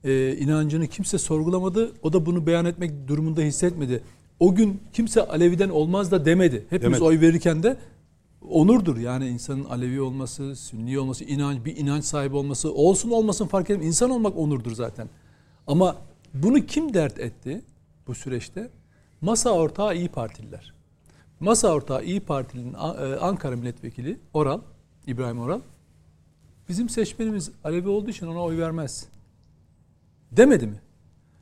e, 0.04 0.36
inancını 0.36 0.86
kimse 0.86 1.18
sorgulamadı. 1.18 1.92
O 2.02 2.12
da 2.12 2.26
bunu 2.26 2.46
beyan 2.46 2.64
etmek 2.64 3.09
durumunda 3.09 3.40
hissetmedi. 3.40 4.02
O 4.40 4.54
gün 4.54 4.80
kimse 4.92 5.26
Alevi'den 5.26 5.68
olmaz 5.68 6.11
da 6.11 6.24
demedi. 6.24 6.66
Hepimiz 6.70 6.82
Demedi. 6.82 7.04
oy 7.04 7.20
verirken 7.20 7.62
de 7.62 7.76
onurdur. 8.51 8.97
Yani 8.97 9.28
insanın 9.28 9.64
Alevi 9.64 10.01
olması, 10.01 10.57
Sünni 10.57 10.99
olması, 10.99 11.24
inanç 11.24 11.64
bir 11.64 11.76
inanç 11.76 12.05
sahibi 12.05 12.36
olması, 12.36 12.74
olsun 12.74 13.11
olmasın 13.11 13.47
fark 13.47 13.70
etmez. 13.70 13.86
İnsan 13.86 14.11
olmak 14.11 14.36
onurdur 14.38 14.72
zaten. 14.72 15.09
Ama 15.66 15.97
bunu 16.34 16.66
kim 16.66 16.94
dert 16.94 17.18
etti 17.20 17.62
bu 18.07 18.14
süreçte? 18.14 18.70
Masa 19.20 19.51
ortağı 19.51 19.97
İyi 19.97 20.09
Partililer. 20.09 20.74
Masa 21.40 21.72
ortağı 21.74 22.05
İyi 22.05 22.20
Parti'nin 22.20 22.74
A- 22.74 23.07
e, 23.07 23.16
Ankara 23.16 23.57
Milletvekili 23.57 24.18
Oral, 24.34 24.61
İbrahim 25.07 25.38
Oral, 25.38 25.61
bizim 26.68 26.88
seçmenimiz 26.88 27.51
Alevi 27.64 27.88
olduğu 27.88 28.11
için 28.11 28.26
ona 28.26 28.42
oy 28.42 28.59
vermez. 28.59 29.07
Demedi 30.32 30.66
mi? 30.66 30.80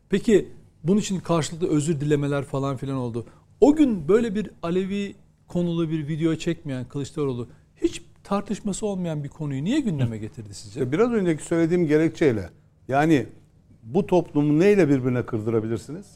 Peki 0.08 0.48
bunun 0.84 1.00
için 1.00 1.20
karşılıklı 1.20 1.68
özür 1.68 2.00
dilemeler 2.00 2.44
falan 2.44 2.76
filan 2.76 2.96
oldu. 2.96 3.26
O 3.60 3.76
gün 3.76 4.08
böyle 4.08 4.34
bir 4.34 4.50
Alevi 4.62 5.14
konulu 5.54 5.90
bir 5.90 6.08
video 6.08 6.34
çekmeyen 6.34 6.84
Kılıçdaroğlu 6.84 7.48
hiç 7.76 8.02
tartışması 8.24 8.86
olmayan 8.86 9.24
bir 9.24 9.28
konuyu 9.28 9.64
niye 9.64 9.80
gündeme 9.80 10.18
getirdi 10.18 10.54
sizce? 10.54 10.92
Biraz 10.92 11.12
önceki 11.12 11.42
söylediğim 11.42 11.86
gerekçeyle 11.86 12.50
yani 12.88 13.26
bu 13.82 14.06
toplumu 14.06 14.58
neyle 14.60 14.88
birbirine 14.88 15.26
kırdırabilirsiniz? 15.26 16.06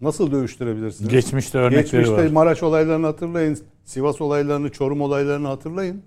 Nasıl 0.00 0.32
dövüştürebilirsiniz? 0.32 1.10
Geçmişte 1.10 1.58
örnekleri 1.58 1.82
Geçmişte 1.82 2.24
var. 2.24 2.30
Maraş 2.30 2.62
olaylarını 2.62 3.06
hatırlayın. 3.06 3.58
Sivas 3.84 4.20
olaylarını, 4.20 4.70
Çorum 4.72 5.00
olaylarını 5.00 5.48
hatırlayın. 5.48 6.02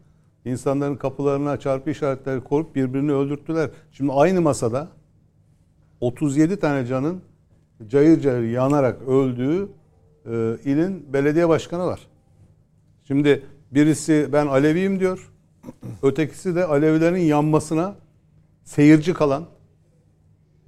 İnsanların 0.45 0.95
kapılarına 0.95 1.59
çarpı 1.59 1.89
işaretleri 1.89 2.41
koyup 2.41 2.75
birbirini 2.75 3.11
öldürttüler. 3.11 3.69
Şimdi 3.91 4.11
aynı 4.11 4.41
masada 4.41 4.87
37 6.01 6.59
tane 6.59 6.85
canın 6.85 7.21
cayır 7.87 8.21
cayır 8.21 8.51
yanarak 8.51 9.01
öldüğü 9.01 9.69
e, 10.25 10.57
ilin 10.65 11.13
belediye 11.13 11.49
başkanı 11.49 11.85
var. 11.85 12.12
Şimdi 13.13 13.41
birisi 13.71 14.29
ben 14.33 14.47
Aleviyim 14.47 14.99
diyor. 14.99 15.31
Ötekisi 16.03 16.55
de 16.55 16.65
Alevilerin 16.65 17.21
yanmasına 17.21 17.95
seyirci 18.63 19.13
kalan 19.13 19.45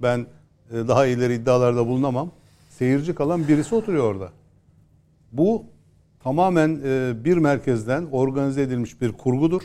ben 0.02 0.26
e, 0.70 0.88
daha 0.88 1.06
ileri 1.06 1.34
iddialarda 1.34 1.86
bulunamam. 1.86 2.30
Seyirci 2.70 3.14
kalan 3.14 3.48
birisi 3.48 3.74
oturuyor 3.74 4.04
orada. 4.04 4.32
Bu 5.32 5.64
tamamen 6.22 6.80
e, 6.84 7.12
bir 7.24 7.36
merkezden 7.36 8.06
organize 8.12 8.62
edilmiş 8.62 9.00
bir 9.00 9.12
kurgudur. 9.12 9.62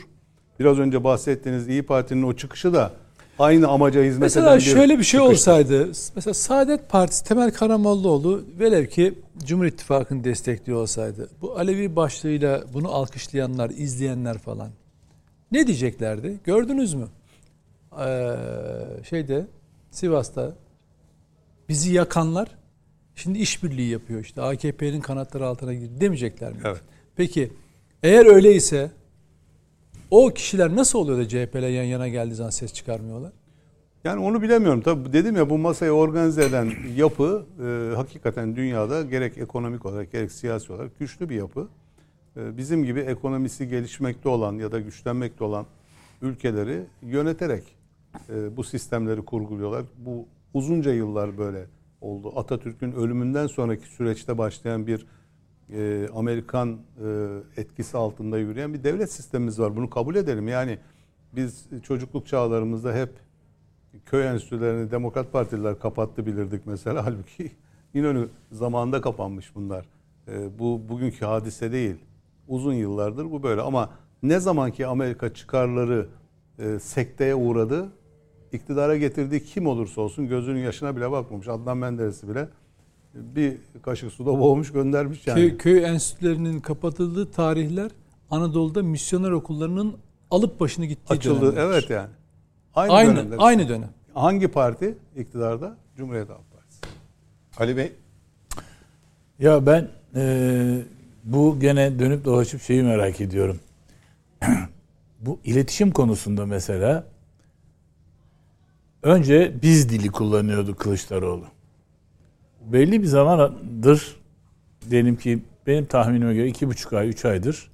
Biraz 0.60 0.80
önce 0.80 1.04
bahsettiğiniz 1.04 1.68
İyi 1.68 1.84
Parti'nin 1.84 2.24
o 2.24 2.34
çıkışı 2.34 2.74
da 2.74 2.94
aynı 3.42 3.68
amaca 3.68 4.04
hizmet 4.04 4.22
Mesela 4.22 4.48
eden 4.48 4.58
bir 4.58 4.64
şöyle 4.64 5.00
bir 5.00 5.04
şey 5.04 5.20
çıkış. 5.20 5.38
olsaydı, 5.38 5.88
mesela 6.16 6.34
Saadet 6.34 6.90
Partisi 6.90 7.24
Temel 7.24 7.52
Karamollaoğlu 7.52 8.44
velev 8.60 8.86
ki 8.86 9.14
Cumhur 9.46 9.66
İttifakı'nı 9.66 10.24
destekliyor 10.24 10.80
olsaydı, 10.82 11.30
bu 11.42 11.58
Alevi 11.58 11.96
başlığıyla 11.96 12.64
bunu 12.74 12.92
alkışlayanlar, 12.92 13.70
izleyenler 13.70 14.38
falan 14.38 14.70
ne 15.52 15.68
diyeceklerdi? 15.68 16.40
Gördünüz 16.44 16.94
mü? 16.94 17.08
Ee, 18.00 18.36
şeyde 19.10 19.46
Sivas'ta 19.92 20.56
bizi 21.70 21.94
yakanlar 21.94 22.48
şimdi 23.16 23.40
işbirliği 23.40 23.90
yapıyor 23.90 24.20
işte 24.22 24.42
AKP'nin 24.42 25.02
kanatları 25.02 25.48
altına 25.48 25.74
girdi 25.74 26.02
demeyecekler 26.02 26.52
mi? 26.52 26.60
Evet. 26.66 26.82
Peki 27.16 27.52
eğer 28.04 28.26
öyleyse 28.26 28.92
o 30.12 30.30
kişiler 30.30 30.76
nasıl 30.76 31.00
oluyor 31.00 31.18
da 31.18 31.28
CHP 31.28 31.56
ile 31.56 31.68
yan 31.68 31.84
yana 31.84 32.08
geldiği 32.08 32.36
zaman 32.36 32.50
ses 32.50 32.74
çıkarmıyorlar? 32.74 33.32
Yani 34.04 34.22
onu 34.24 34.42
bilemiyorum. 34.42 34.82
Tabii 34.82 35.14
dedim 35.14 35.36
ya 35.36 35.50
bu 35.50 35.58
masayı 35.58 35.92
organize 35.92 36.46
eden 36.46 36.72
yapı 36.96 37.46
e, 37.64 37.96
hakikaten 37.96 38.56
dünyada 38.56 39.02
gerek 39.02 39.38
ekonomik 39.38 39.86
olarak 39.86 40.12
gerek 40.12 40.32
siyasi 40.32 40.74
olarak 40.74 41.00
güçlü 41.00 41.30
bir 41.30 41.36
yapı. 41.36 41.68
E, 42.38 42.58
bizim 42.58 42.84
gibi 42.84 43.00
ekonomisi 43.00 43.68
gelişmekte 43.68 44.30
olan 44.30 44.54
ya 44.54 44.72
da 44.72 44.80
güçlenmekte 44.80 45.44
olan 45.44 45.66
ülkeleri 46.22 46.84
yöneterek 47.02 47.64
e, 48.30 48.58
bu 48.58 48.64
sistemleri 48.64 49.22
kurguluyorlar. 49.26 49.84
Bu 49.98 50.28
uzunca 50.54 50.94
yıllar 50.94 51.38
böyle 51.38 51.66
oldu. 52.02 52.34
Atatürk'ün 52.36 52.92
ölümünden 52.92 53.48
sonraki 53.48 53.88
süreçte 53.88 54.38
başlayan 54.38 54.88
bir 54.88 55.06
e, 55.72 56.08
Amerikan 56.16 56.78
e, 57.06 57.28
etkisi 57.58 57.98
altında 57.98 58.38
yürüyen 58.38 58.74
bir 58.74 58.84
devlet 58.84 59.12
sistemimiz 59.12 59.60
var. 59.60 59.76
Bunu 59.76 59.90
kabul 59.90 60.16
edelim. 60.16 60.48
Yani 60.48 60.80
biz 61.36 61.68
çocukluk 61.84 62.28
çağlarımızda 62.28 62.94
hep 62.94 63.10
köy 64.06 64.28
enstitülerini 64.28 64.92
Demokrat 64.92 65.32
Partililer 65.32 65.80
kapattı 65.80 66.26
bilirdik 66.26 66.62
mesela. 66.66 67.06
Halbuki 67.06 67.52
İnönü 67.94 68.28
zamanında 68.52 69.02
kapanmış 69.02 69.56
bunlar. 69.56 69.86
E, 70.28 70.60
bu 70.60 70.82
bugünkü 70.90 71.26
hadise 71.26 71.72
değil. 71.72 71.96
Uzun 72.48 72.74
yıllardır 72.74 73.32
bu 73.32 73.44
böyle 73.44 73.62
ama 73.62 73.90
ne 74.24 74.40
zamanki 74.40 74.88
Amerika 74.88 75.34
çıkarları 75.34 76.08
e, 76.60 76.80
sekteye 76.80 77.36
uğradı, 77.36 77.92
iktidara 78.52 78.98
getirdiği 78.98 79.44
kim 79.44 79.68
olursa 79.68 80.02
olsun 80.02 80.28
gözünün 80.28 80.60
yaşına 80.60 80.96
bile 80.96 81.12
bakmamış. 81.12 81.48
Adnan 81.48 81.78
Menderes'i 81.78 82.30
bile 82.30 82.50
bir 83.14 83.58
kaşık 83.82 84.12
suda 84.12 84.40
boğmuş 84.40 84.72
göndermiş 84.72 85.28
yani. 85.28 85.40
Köy, 85.40 85.58
köy 85.58 85.84
enstitülerinin 85.86 86.60
kapatıldığı 86.60 87.32
tarihler 87.32 87.92
Anadolu'da 88.32 88.84
misyoner 88.84 89.32
okullarının 89.32 89.98
alıp 90.32 90.60
başını 90.60 90.86
gittiği 90.86 91.14
Açıldı. 91.14 91.42
dönemler. 91.42 91.62
Evet 91.62 91.90
yani. 91.90 92.10
Aynı, 92.76 92.94
Aynı, 92.94 93.16
dönemler. 93.16 93.38
aynı 93.40 93.70
dönem. 93.70 93.90
Hangi 94.14 94.48
parti 94.48 94.96
iktidarda? 95.18 95.78
Cumhuriyet 95.98 96.30
Halk 96.30 96.52
Partisi. 96.52 96.80
Ali 97.58 97.78
Bey 97.78 97.92
Ya 99.40 99.66
ben 99.66 99.88
e, 100.16 100.82
bu 101.24 101.60
gene 101.60 102.00
dönüp 102.00 102.26
dolaşıp 102.26 102.62
şeyi 102.62 102.84
merak 102.84 103.22
ediyorum. 103.22 103.60
bu 105.20 105.40
iletişim 105.44 105.92
konusunda 105.92 106.46
mesela 106.46 107.04
önce 109.04 109.54
biz 109.62 109.90
dili 109.90 110.08
kullanıyordu 110.12 110.76
Kılıçdaroğlu. 110.76 111.46
Belli 112.62 113.02
bir 113.02 113.08
zamandır 113.08 114.16
diyelim 114.90 115.16
ki 115.16 115.40
benim 115.68 115.86
tahminime 115.86 116.34
göre 116.34 116.48
iki 116.48 116.68
buçuk 116.68 116.94
ay, 116.94 117.10
üç 117.10 117.26
aydır 117.26 117.72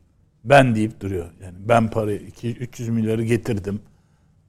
ben 0.49 0.75
deyip 0.75 1.01
duruyor. 1.01 1.25
Yani 1.43 1.55
ben 1.59 1.89
parayı 1.89 2.19
iki, 2.19 2.49
300 2.57 2.89
milyarı 2.89 3.23
getirdim. 3.23 3.79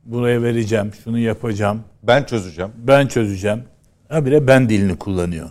Buraya 0.05 0.43
vereceğim, 0.43 0.93
şunu 1.05 1.19
yapacağım, 1.19 1.83
ben 2.03 2.25
çözeceğim. 2.25 2.71
ben 2.77 3.07
çözeceğim. 3.07 3.63
Ha 4.09 4.27
bile 4.27 4.47
ben 4.47 4.69
dilini 4.69 4.97
kullanıyor. 4.97 5.51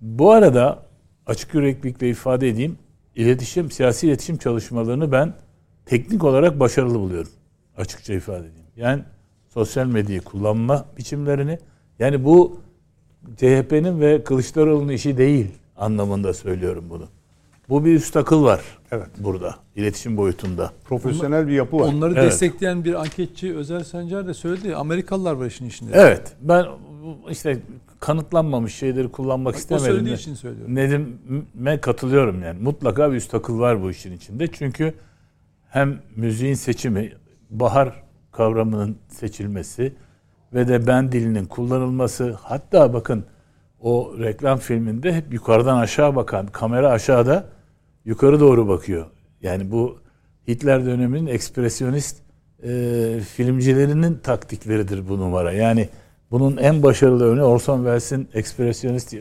Bu 0.00 0.32
arada 0.32 0.82
açık 1.26 1.54
yüreklilikle 1.54 2.10
ifade 2.10 2.48
edeyim. 2.48 2.78
iletişim, 3.14 3.70
siyasi 3.70 4.06
iletişim 4.06 4.36
çalışmalarını 4.36 5.12
ben 5.12 5.34
teknik 5.86 6.24
olarak 6.24 6.60
başarılı 6.60 6.98
buluyorum. 6.98 7.30
Açıkça 7.76 8.14
ifade 8.14 8.46
edeyim. 8.46 8.66
Yani 8.76 9.02
sosyal 9.48 9.86
medyayı 9.86 10.20
kullanma 10.20 10.84
biçimlerini 10.98 11.58
yani 11.98 12.24
bu 12.24 12.60
CHP'nin 13.36 14.00
ve 14.00 14.24
Kılıçdaroğlu'nun 14.24 14.92
işi 14.92 15.18
değil 15.18 15.46
anlamında 15.76 16.34
söylüyorum 16.34 16.84
bunu. 16.90 17.04
Bu 17.68 17.84
bir 17.84 17.94
üst 17.94 18.16
akıl 18.16 18.44
var 18.44 18.60
Evet. 18.92 19.06
burada 19.18 19.54
iletişim 19.76 20.16
boyutunda. 20.16 20.72
Profesyonel 20.84 21.46
bir 21.48 21.52
yapı 21.52 21.76
var. 21.78 21.88
Onları 21.92 22.12
Evet. 22.14 22.24
destekleyen 22.24 22.84
bir 22.84 22.94
anketçi 22.94 23.54
Özel 23.56 23.84
Sencer 23.84 24.26
de 24.26 24.34
söyledi. 24.34 24.76
Amerikalılar 24.76 25.32
var 25.32 25.46
işin 25.46 25.68
içinde. 25.68 25.90
Evet 25.94 26.32
ben 26.40 26.66
işte 27.30 27.58
kanıtlanmamış 28.00 28.74
şeyleri 28.74 29.08
kullanmak 29.08 29.54
O 29.54 29.58
istemedim. 29.58 29.86
söylediği 29.86 30.10
de. 30.16 30.20
için 30.20 30.34
söylüyorum. 30.34 30.74
Nedim'e 30.74 31.80
katılıyorum 31.80 32.42
yani. 32.42 32.62
Mutlaka 32.62 33.10
bir 33.12 33.16
üst 33.16 33.34
akıl 33.34 33.58
var 33.58 33.82
bu 33.82 33.90
işin 33.90 34.12
içinde. 34.12 34.46
Çünkü 34.46 34.94
hem 35.68 35.98
müziğin 36.16 36.54
seçimi, 36.54 37.12
bahar 37.50 38.02
kavramının 38.32 38.96
seçilmesi 39.08 39.92
ve 40.56 40.68
de 40.68 40.86
ben 40.86 41.12
dilinin 41.12 41.44
kullanılması 41.44 42.36
hatta 42.42 42.92
bakın 42.92 43.24
o 43.80 44.14
reklam 44.18 44.58
filminde 44.58 45.12
hep 45.12 45.32
yukarıdan 45.32 45.78
aşağı 45.78 46.16
bakan 46.16 46.46
kamera 46.46 46.90
aşağıda 46.90 47.44
yukarı 48.04 48.40
doğru 48.40 48.68
bakıyor. 48.68 49.06
Yani 49.42 49.70
bu 49.70 49.98
Hitler 50.48 50.86
döneminin 50.86 51.26
ekspresyonist 51.26 52.22
e, 52.62 53.20
filmcilerinin 53.34 54.18
taktikleridir 54.22 55.08
bu 55.08 55.18
numara. 55.18 55.52
Yani 55.52 55.88
bunun 56.30 56.56
en 56.56 56.82
başarılı 56.82 57.24
örneği 57.24 57.44
Orson 57.44 57.76
Welles'in 57.76 58.28
ekspresyonist 58.34 59.14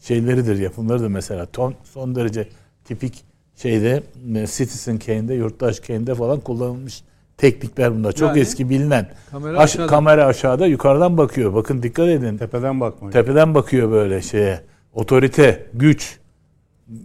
şeyleridir, 0.00 0.58
yapımlarıdır 0.58 1.08
mesela. 1.08 1.46
Ton, 1.46 1.74
son 1.84 2.14
derece 2.14 2.48
tipik 2.84 3.24
şeyde 3.56 4.02
e, 4.34 4.46
Citizen 4.46 4.98
Kane'de, 4.98 5.34
Yurttaş 5.34 5.80
Kane'de 5.80 6.14
falan 6.14 6.40
kullanılmış 6.40 7.02
teknikler 7.40 7.94
bunlar. 7.94 8.12
Çok 8.12 8.28
Yani, 8.28 8.40
eski 8.40 8.70
bilinen. 8.70 9.08
kamera 9.30 9.58
Aş- 9.58 9.70
aşağıda. 9.74 9.86
kamera 9.86 10.26
aşağıda 10.26 10.66
yukarıdan 10.66 11.18
bakıyor. 11.18 11.54
Bakın 11.54 11.82
dikkat 11.82 12.08
edin. 12.08 12.36
Tepeden 12.38 12.80
bakmayın. 12.80 13.12
Tepeden 13.12 13.54
bakıyor 13.54 13.90
böyle 13.90 14.22
şeye. 14.22 14.60
Otorite, 14.92 15.66
güç 15.74 16.18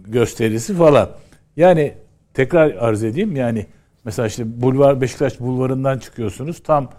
gösterisi 0.06 0.74
falan. 0.74 1.10
Yani 1.56 1.94
tekrar 2.34 2.70
arz 2.70 3.04
edeyim 3.04 3.36
yani 3.36 3.66
mesela 4.04 4.28
işte 4.28 4.60
Bulvar 4.62 5.00
Beşiktaş 5.00 5.40
Bulvarı'ndan 5.40 5.98
çıkıyorsunuz. 5.98 6.62
Tam 6.62 6.90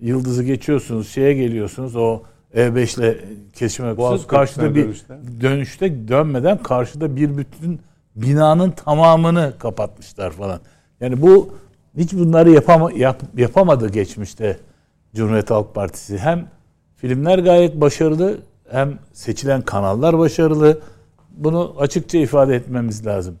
Yıldız'ı 0.00 0.44
geçiyorsunuz. 0.44 1.08
Şeye 1.08 1.32
geliyorsunuz. 1.34 1.96
O 1.96 2.22
E5 2.54 2.98
ile 3.00 3.16
kesişime 3.52 3.96
Boğaz 3.96 4.26
karşıda 4.26 4.74
bir 4.74 4.84
dönüşte. 4.84 5.14
dönüşte 5.40 6.08
dönmeden 6.08 6.58
karşıda 6.58 7.16
bir 7.16 7.36
bütün 7.36 7.80
binanın 8.16 8.70
tamamını 8.70 9.52
kapatmışlar 9.58 10.30
falan. 10.30 10.60
Yani 11.00 11.22
bu 11.22 11.54
hiç 11.96 12.12
bunları 12.12 12.50
yapama, 12.50 12.92
yap, 12.92 13.22
yapamadı 13.36 13.88
geçmişte 13.88 14.58
Cumhuriyet 15.14 15.50
Halk 15.50 15.74
Partisi. 15.74 16.18
Hem 16.18 16.46
filmler 16.96 17.38
gayet 17.38 17.80
başarılı 17.80 18.38
hem 18.70 18.98
seçilen 19.12 19.62
kanallar 19.62 20.18
başarılı. 20.18 20.80
Bunu 21.30 21.74
açıkça 21.78 22.18
ifade 22.18 22.56
etmemiz 22.56 23.06
lazım. 23.06 23.38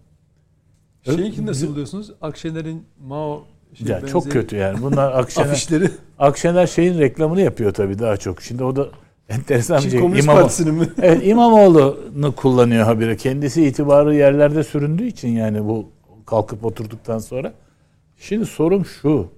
Şeyinkini 1.04 1.46
nasıl 1.46 1.68
buluyorsunuz? 1.68 2.12
Akşener'in 2.20 2.84
Mao 3.06 3.44
şey 3.74 3.86
Ya 3.86 4.06
çok 4.06 4.30
kötü 4.30 4.56
yani. 4.56 4.82
Bunlar 4.82 5.12
Akşener, 5.18 5.46
afişleri. 5.46 5.90
Akşener 6.18 6.66
şeyin 6.66 6.98
reklamını 6.98 7.40
yapıyor 7.40 7.74
tabii 7.74 7.98
daha 7.98 8.16
çok. 8.16 8.42
Şimdi 8.42 8.64
o 8.64 8.76
da 8.76 8.86
enteresan 9.28 9.84
bir 9.84 9.90
şey. 9.90 10.00
Komünist 10.00 10.28
İmamo- 10.28 10.34
Partisi'nin 10.34 10.74
mi? 10.74 10.88
Evet 11.02 11.20
İmamoğlu'nu 11.26 12.34
kullanıyor 12.34 12.84
habire. 12.84 13.16
Kendisi 13.16 13.66
itibarı 13.66 14.14
yerlerde 14.14 14.64
süründüğü 14.64 15.06
için 15.06 15.28
yani 15.28 15.64
bu 15.64 15.88
kalkıp 16.26 16.64
oturduktan 16.64 17.18
sonra. 17.18 17.52
Şimdi 18.22 18.46
sorum 18.46 18.84
şu. 18.84 19.28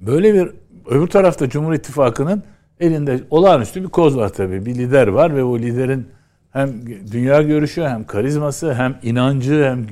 Böyle 0.00 0.34
bir 0.34 0.50
öbür 0.86 1.06
tarafta 1.06 1.48
Cumhur 1.48 1.72
İttifakı'nın 1.72 2.42
elinde 2.80 3.20
olağanüstü 3.30 3.82
bir 3.82 3.88
koz 3.88 4.16
var 4.16 4.28
tabii. 4.28 4.66
Bir 4.66 4.74
lider 4.74 5.08
var 5.08 5.36
ve 5.36 5.44
o 5.44 5.58
liderin 5.58 6.08
hem 6.50 6.86
dünya 6.86 7.42
görüşü 7.42 7.82
hem 7.82 8.06
karizması 8.06 8.74
hem 8.74 8.98
inancı 9.02 9.64
hem 9.64 9.86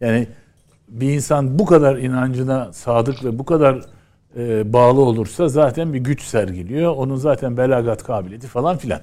yani 0.00 0.28
bir 0.88 1.12
insan 1.12 1.58
bu 1.58 1.66
kadar 1.66 1.96
inancına 1.96 2.72
sadık 2.72 3.24
ve 3.24 3.38
bu 3.38 3.44
kadar 3.44 3.84
e, 4.36 4.72
bağlı 4.72 5.00
olursa 5.00 5.48
zaten 5.48 5.92
bir 5.92 6.00
güç 6.00 6.22
sergiliyor. 6.22 6.96
Onun 6.96 7.16
zaten 7.16 7.56
belagat 7.56 8.04
kabiliyeti 8.04 8.46
falan 8.46 8.76
filan. 8.76 9.00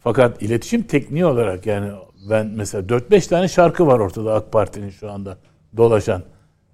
Fakat 0.00 0.42
iletişim 0.42 0.82
tekniği 0.82 1.26
olarak 1.26 1.66
yani 1.66 1.90
ben 2.30 2.46
mesela 2.46 2.86
4-5 2.86 3.28
tane 3.28 3.48
şarkı 3.48 3.86
var 3.86 3.98
ortada 3.98 4.34
AK 4.34 4.52
Parti'nin 4.52 4.90
şu 4.90 5.10
anda 5.10 5.38
dolaşan. 5.76 6.22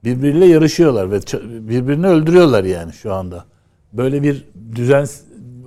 Birbiriyle 0.04 0.46
yarışıyorlar 0.46 1.10
ve 1.10 1.20
birbirini 1.68 2.06
öldürüyorlar 2.06 2.64
yani 2.64 2.92
şu 2.92 3.12
anda. 3.12 3.44
Böyle 3.92 4.22
bir 4.22 4.44
düzen 4.76 5.06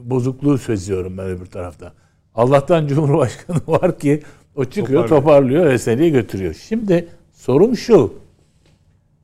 bozukluğu 0.03 0.57
seziyorum 0.57 1.17
ben 1.17 1.25
öbür 1.25 1.45
tarafta. 1.45 1.93
Allah'tan 2.35 2.87
Cumhurbaşkanı 2.87 3.57
var 3.67 3.99
ki 3.99 4.21
o 4.55 4.65
çıkıyor 4.65 5.01
Toparlıyor. 5.07 5.21
toparlıyor 5.21 5.65
eseriye 5.65 6.09
götürüyor. 6.09 6.53
Şimdi 6.53 7.07
sorum 7.33 7.77
şu. 7.77 8.13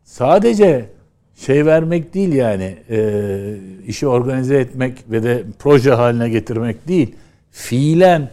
Sadece 0.03 0.89
şey 1.35 1.65
vermek 1.65 2.13
değil 2.13 2.33
yani 2.33 2.77
e, 2.89 3.55
işi 3.87 4.07
organize 4.07 4.57
etmek 4.57 4.97
ve 5.11 5.23
de 5.23 5.43
proje 5.59 5.91
haline 5.91 6.29
getirmek 6.29 6.87
değil. 6.87 7.15
Fiilen 7.51 8.29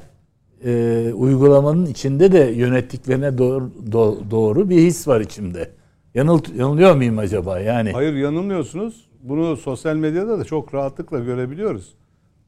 e, 0.65 1.13
uygulamanın 1.15 1.87
içinde 1.87 2.33
de 2.33 2.39
yönettiklerine 2.39 3.39
doğru, 3.39 3.71
do- 3.91 4.31
doğru 4.31 4.71
bir 4.71 4.79
his 4.79 5.09
var 5.09 5.21
içimde. 5.21 5.71
Yanıl, 6.15 6.41
yanılıyor 6.57 6.97
muyum 6.97 7.19
acaba? 7.19 7.61
Yani 7.61 7.93
Hayır 7.93 8.15
yanılmıyorsunuz. 8.15 9.09
Bunu 9.23 9.57
sosyal 9.57 9.97
medyada 9.97 10.39
da 10.39 10.45
çok 10.45 10.75
rahatlıkla 10.75 11.19
görebiliyoruz. 11.19 11.95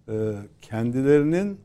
Ee, 0.09 0.13
kendilerinin 0.63 1.61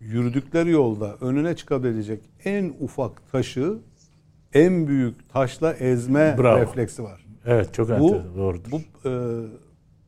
yürüdükleri 0.00 0.70
yolda 0.70 1.16
önüne 1.20 1.56
çıkabilecek 1.56 2.20
en 2.44 2.72
ufak 2.80 3.32
taşı 3.32 3.78
en 4.54 4.86
büyük 4.86 5.28
taşla 5.32 5.72
ezme 5.72 6.36
Bravo. 6.38 6.60
refleksi 6.60 7.02
var. 7.02 7.26
evet 7.46 7.74
çok 7.74 7.88
Bu, 7.88 7.92
enteresan, 7.92 8.36
doğrudur. 8.36 8.70
bu 8.72 9.08
e, 9.08 9.12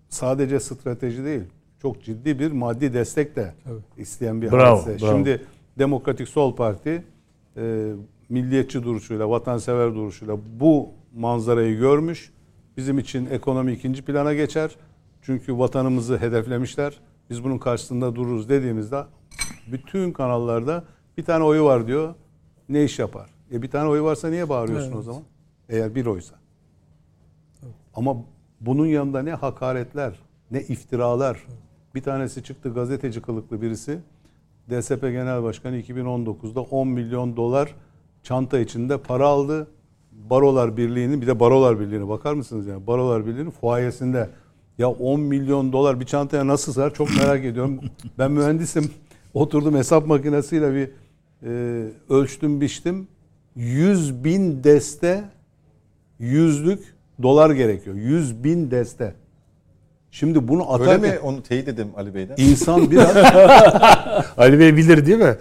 sadece 0.09 0.61
strateji 0.61 1.25
değil. 1.25 1.43
Çok 1.83 2.03
ciddi 2.05 2.39
bir 2.39 2.53
maddi 2.53 2.93
destek 2.95 3.37
de 3.37 3.55
isteyen 3.97 4.43
bir 4.43 4.53
Bravo, 4.53 4.77
hadise. 4.83 5.07
bravo. 5.07 5.13
Şimdi 5.17 5.43
Demokratik 5.79 6.29
Sol 6.29 6.57
Parti 6.57 7.05
e, 7.57 7.93
milliyetçi 8.29 8.83
duruşuyla, 8.83 9.31
vatansever 9.31 9.95
duruşuyla 9.95 10.39
bu 10.61 10.89
manzarayı 11.15 11.79
görmüş. 11.79 12.33
Bizim 12.77 12.99
için 12.99 13.27
ekonomi 13.27 13.73
ikinci 13.73 14.05
plana 14.05 14.35
geçer. 14.35 14.77
Çünkü 15.23 15.59
vatanımızı 15.59 16.19
hedeflemişler. 16.19 17.01
Biz 17.31 17.45
bunun 17.45 17.59
karşısında 17.59 18.15
dururuz 18.15 18.49
dediğimizde 18.49 19.05
bütün 19.73 20.13
kanallarda 20.13 20.85
bir 21.19 21.25
tane 21.25 21.45
oyu 21.45 21.65
var 21.65 21.87
diyor. 21.87 22.15
Ne 22.69 22.85
iş 22.85 22.99
yapar? 22.99 23.31
E 23.53 23.63
bir 23.63 23.71
tane 23.71 23.89
oyu 23.89 24.05
varsa 24.05 24.29
niye 24.29 24.49
bağırıyorsun 24.49 24.93
o 24.93 25.03
zaman? 25.03 25.23
Eğer 25.69 25.95
bir 25.95 26.07
oysa. 26.07 26.35
Ama 27.95 28.17
bunun 28.61 28.87
yanında 28.87 29.23
ne 29.23 29.35
hakaretler, 29.35 30.19
ne 30.51 30.61
iftiralar. 30.61 31.47
Bir 31.95 32.03
tanesi 32.03 32.43
çıktı 32.43 32.75
gazeteci 32.75 33.23
kılıklı 33.23 33.63
birisi. 33.63 33.99
DSP 34.71 35.01
Genel 35.01 35.43
Başkanı 35.43 35.81
2019'da 35.81 36.61
10 36.61 36.89
milyon 36.89 37.37
dolar 37.37 37.75
çanta 38.23 38.59
içinde 38.59 38.99
para 38.99 39.27
aldı. 39.27 39.69
Barolar 40.13 40.77
Birliği'nin 40.77 41.23
bir 41.23 41.27
de 41.27 41.41
Barolar 41.41 41.81
Birliği'ne 41.81 42.09
bakar 42.09 42.35
mısınız 42.35 42.67
yani? 42.67 42.87
Barolar 42.87 43.27
Birliği'nin 43.27 43.51
fuayesinde 43.51 44.31
ya 44.79 44.91
10 44.91 45.21
milyon 45.21 45.73
dolar 45.73 46.01
bir 46.01 46.07
çantaya 46.07 46.47
nasıl 46.47 46.73
sığar 46.73 46.95
çok 46.95 47.17
merak 47.17 47.45
ediyorum. 47.45 47.81
Ben 48.19 48.33
mühendisim. 48.33 48.91
Oturdum 49.35 49.75
hesap 49.75 50.07
makinesiyle 50.07 50.75
bir 50.75 50.91
e, 51.43 51.85
ölçtüm 52.09 52.61
biçtim. 52.61 53.09
100 53.57 54.25
bin 54.25 54.65
deste 54.65 55.25
yüzlük 56.19 56.95
dolar 57.23 57.51
gerekiyor. 57.51 57.97
100 57.97 58.45
bin 58.45 58.71
deste. 58.71 59.15
Şimdi 60.11 60.49
bunu 60.49 60.73
Öyle 60.73 60.85
atarken 60.85 61.01
mi? 61.15 61.19
Onu 61.19 61.43
teyit 61.43 61.69
edeyim 61.69 61.91
Ali 61.97 62.15
Bey'den. 62.15 62.35
insan 62.39 62.91
biraz 62.91 63.17
Ali 64.37 64.59
Bey 64.59 64.77
bilir 64.77 65.07
değil 65.07 65.19
mi? 65.19 65.37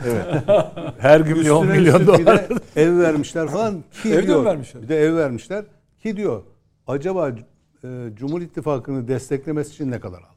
Her 1.00 1.20
gün 1.20 1.36
bir 1.36 1.50
10 1.50 1.64
üstüne 1.64 1.80
milyon 1.80 2.00
üstlük 2.00 2.20
bir 2.20 2.26
dolar. 2.26 2.50
de 2.50 2.56
ev 2.76 3.00
vermişler 3.00 3.48
falan. 3.48 3.84
Ki 4.04 4.14
Ev 4.14 4.28
diyor, 4.28 4.40
mi 4.40 4.46
vermişler? 4.46 4.84
Bir 4.84 4.88
de 4.88 5.00
ev 5.00 5.16
vermişler. 5.16 5.66
Ki 6.04 6.18
diyor 6.18 6.44
acaba 6.88 7.30
e, 7.30 7.88
Cumhur 8.16 8.42
İttifakı'nı 8.42 9.08
desteklemesi 9.08 9.74
için 9.74 9.92
ne 9.92 10.00
kadar 10.00 10.18
aldı? 10.18 10.28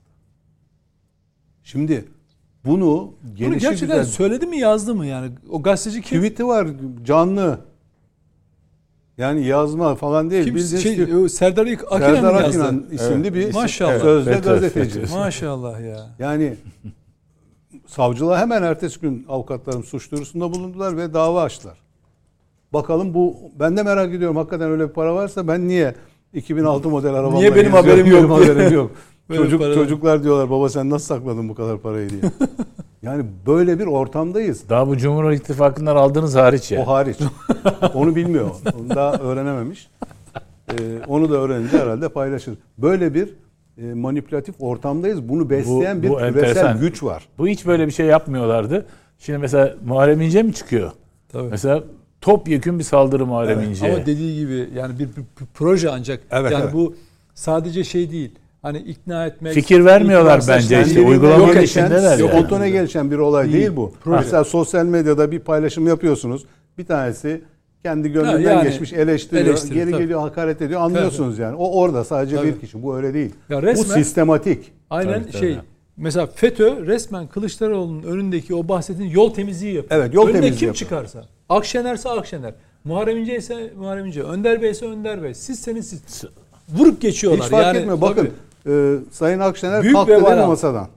Şimdi 1.62 2.05
bunu 2.64 3.14
Bunu 3.22 3.59
gerçekten 3.59 3.70
güzel 3.81 4.05
söyledi 4.05 4.47
mi 4.47 4.59
yazdı 4.59 4.95
mı 4.95 5.07
yani? 5.07 5.31
O 5.51 5.62
gazeteci 5.62 6.03
kim? 6.03 6.18
tweet'i 6.18 6.47
var 6.47 6.68
canlı. 7.05 7.61
Yani 9.21 9.47
yazma 9.47 9.95
falan 9.95 10.31
değil. 10.31 10.45
Kim? 10.45 10.55
Bildiğiniz 10.55 10.83
Şey, 10.83 11.14
o 11.16 11.29
Serdar 11.29 11.66
Akinen 11.91 12.14
Serdar? 12.14 12.35
Akinan 12.35 12.85
isimli 12.93 13.35
bir 13.35 13.55
Maşallah. 13.55 14.01
sözde 14.01 14.35
FETÖ, 14.35 14.51
gazeteci. 14.53 15.01
Maşallah 15.14 15.81
ya. 15.81 16.07
Yani 16.18 16.57
savcılığa 17.87 18.39
hemen 18.41 18.62
ertesi 18.62 19.01
gün 19.01 19.27
avukatlarım 19.29 19.85
suç 19.85 20.11
duyurusunda 20.12 20.53
bulundular 20.53 20.97
ve 20.97 21.14
dava 21.14 21.43
açtılar. 21.43 21.79
Bakalım 22.73 23.14
bu 23.14 23.37
ben 23.59 23.77
de 23.77 23.83
merak 23.83 24.14
ediyorum 24.14 24.37
hakikaten 24.37 24.71
öyle 24.71 24.89
bir 24.89 24.93
para 24.93 25.14
varsa 25.14 25.49
ben 25.49 25.68
niye 25.68 25.95
2006 26.35 26.89
model 26.89 27.14
arabamla 27.14 27.39
Niye 27.39 27.55
benim 27.55 27.73
geziyorum? 27.73 27.89
haberim 27.89 28.07
yok 28.07 28.23
Benim 28.23 28.31
haberim 28.31 28.75
yok. 28.75 28.91
Böyle 29.31 29.43
Çocuk 29.43 29.74
çocuklar 29.74 30.24
diyorlar 30.24 30.51
baba 30.51 30.68
sen 30.68 30.91
nasıl 30.91 31.07
sakladın 31.07 31.49
bu 31.49 31.55
kadar 31.55 31.78
parayı 31.78 32.11
diye. 32.11 32.20
yani 33.03 33.24
böyle 33.47 33.78
bir 33.78 33.87
ortamdayız. 33.87 34.68
Daha 34.68 34.89
bu 34.89 34.97
Cumhur 34.97 35.31
İttifakı'ndan 35.33 35.97
aldığınız 35.97 36.35
hariç 36.35 36.72
ya. 36.72 36.83
O 36.83 36.87
hariç. 36.87 37.16
Onu 37.95 38.16
bilmiyor. 38.16 38.51
Onu 38.81 38.91
daha 38.91 39.12
öğrenememiş. 39.12 39.89
Ee, 40.70 40.74
onu 41.09 41.31
da 41.31 41.37
öğrenince 41.37 41.78
herhalde 41.78 42.09
paylaşır. 42.09 42.55
Böyle 42.78 43.14
bir 43.14 43.35
e, 43.83 43.95
manipülatif 43.95 44.55
ortamdayız. 44.59 45.28
Bunu 45.28 45.51
besleyen 45.51 45.99
Bu- 45.99 46.03
bir 46.03 46.09
bu 46.09 46.16
küresel 46.16 46.28
enteresan. 46.39 46.81
güç 46.81 47.03
var. 47.03 47.28
Bu 47.39 47.49
hiç 47.49 47.66
böyle 47.66 47.87
bir 47.87 47.93
şey 47.93 48.07
yapmıyorlardı. 48.07 48.87
Şimdi 49.18 49.39
mesela 49.39 49.74
Muharrem 49.87 50.20
İnce 50.20 50.43
mi 50.43 50.53
çıkıyor? 50.55 50.91
Tabii. 51.33 51.49
Mesela 51.51 51.83
topyekün 52.20 52.78
bir 52.78 52.85
saldırı 52.85 53.26
Muharrem 53.26 53.61
İnce'ye. 53.62 53.95
Ama 53.95 54.07
dediği 54.07 54.41
gibi 54.41 54.68
yani 54.74 54.99
bir, 54.99 55.05
bir- 55.09 55.16
bir 55.16 55.47
proje 55.55 55.91
ancak 55.91 56.20
Evet, 56.31 56.53
yani 56.53 56.62
evet. 56.64 56.74
bu 56.74 56.95
sadece 57.35 57.85
şey 57.85 58.11
değil. 58.11 58.35
Hani 58.62 58.78
ikna 58.78 59.26
etmek, 59.26 59.54
Fikir 59.54 59.84
vermiyorlar 59.84 60.42
bence 60.48 60.82
işte, 60.86 61.00
uygulamanın 61.00 61.46
gelişen, 61.54 61.84
içindeler 61.84 62.18
yani. 62.18 62.28
spontane 62.28 62.70
gelişen 62.70 63.11
bir 63.11 63.18
olay 63.18 63.52
değil, 63.52 63.76
bu. 63.76 63.92
Proje. 64.04 64.16
Mesela 64.20 64.44
sosyal 64.44 64.84
medyada 64.84 65.30
bir 65.32 65.38
paylaşım 65.38 65.86
yapıyorsunuz. 65.86 66.44
Bir 66.78 66.86
tanesi 66.86 67.42
kendi 67.82 68.12
gönlünden 68.12 68.50
yani 68.50 68.68
geçmiş 68.68 68.92
eleştiriyor, 68.92 69.46
eleştiriyor, 69.46 69.84
geri 69.84 69.90
tabii. 69.90 70.02
geliyor, 70.02 70.20
hakaret 70.20 70.62
ediyor. 70.62 70.80
Anlıyorsunuz 70.80 71.38
yani. 71.38 71.56
O 71.56 71.80
orada 71.80 72.04
sadece 72.04 72.36
Tabii. 72.36 72.46
bir 72.46 72.61
kişi. 72.61 72.82
Bu 72.82 72.96
öyle 72.96 73.14
değil. 73.14 73.34
Ya 73.48 73.62
bu 73.62 73.66
resmen- 73.66 73.94
sistematik. 73.94 74.72
Aynen 74.90 75.12
Tabii, 75.22 75.32
tabii. 75.32 75.40
şey 75.40 75.58
mesela 75.96 76.26
FETÖ 76.26 76.86
resmen 76.86 77.26
Kılıçdaroğlu'nun 77.26 78.02
önündeki 78.02 78.54
o 78.54 78.68
bahsettiğin 78.68 79.11
yol 79.11 79.34
temizliği 79.34 79.74
yapıyor. 79.74 80.00
Evet, 80.00 80.14
yol 80.14 80.24
Önüne 80.24 80.32
temizliği 80.32 80.58
kim 80.58 80.68
yapıyor. 80.68 80.74
çıkarsa. 80.88 81.24
Akşener'se 81.48 82.08
Akşener. 82.08 82.54
Muharrem 82.84 83.16
İnce 83.18 83.36
ise 83.36 83.72
Muharrem 83.76 84.06
İnce. 84.06 84.22
Önder 84.22 84.62
Bey 84.62 84.70
ise 84.70 84.86
Önder 84.86 85.22
Bey. 85.22 85.34
Sizseniz 85.34 85.88
siz. 85.88 86.24
Vurup 86.68 87.00
geçiyorlar. 87.00 87.44
Hiç 87.44 87.50
fark 87.50 87.66
yani, 87.66 87.78
etmiyor. 87.78 88.00
Bakın 88.00 88.30
e, 88.66 88.96
Sayın 89.11 89.38
Akşener 89.40 89.82
Büyük 89.82 89.94
kalktı 89.96 90.12
değil 90.26 90.38
mi 90.38 90.46
masadan? 90.46 90.88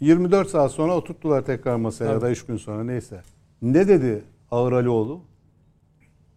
24 0.00 0.48
saat 0.50 0.72
sonra 0.72 0.96
oturttular 0.96 1.42
tekrar 1.44 1.76
masaya 1.76 2.04
ya 2.04 2.10
Tabii. 2.12 2.20
da 2.22 2.30
3 2.30 2.46
gün 2.46 2.56
sonra 2.56 2.84
neyse. 2.84 3.22
Ne 3.62 3.88
dedi 3.88 4.24
Ağır 4.50 4.72
Alioğlu? 4.72 5.20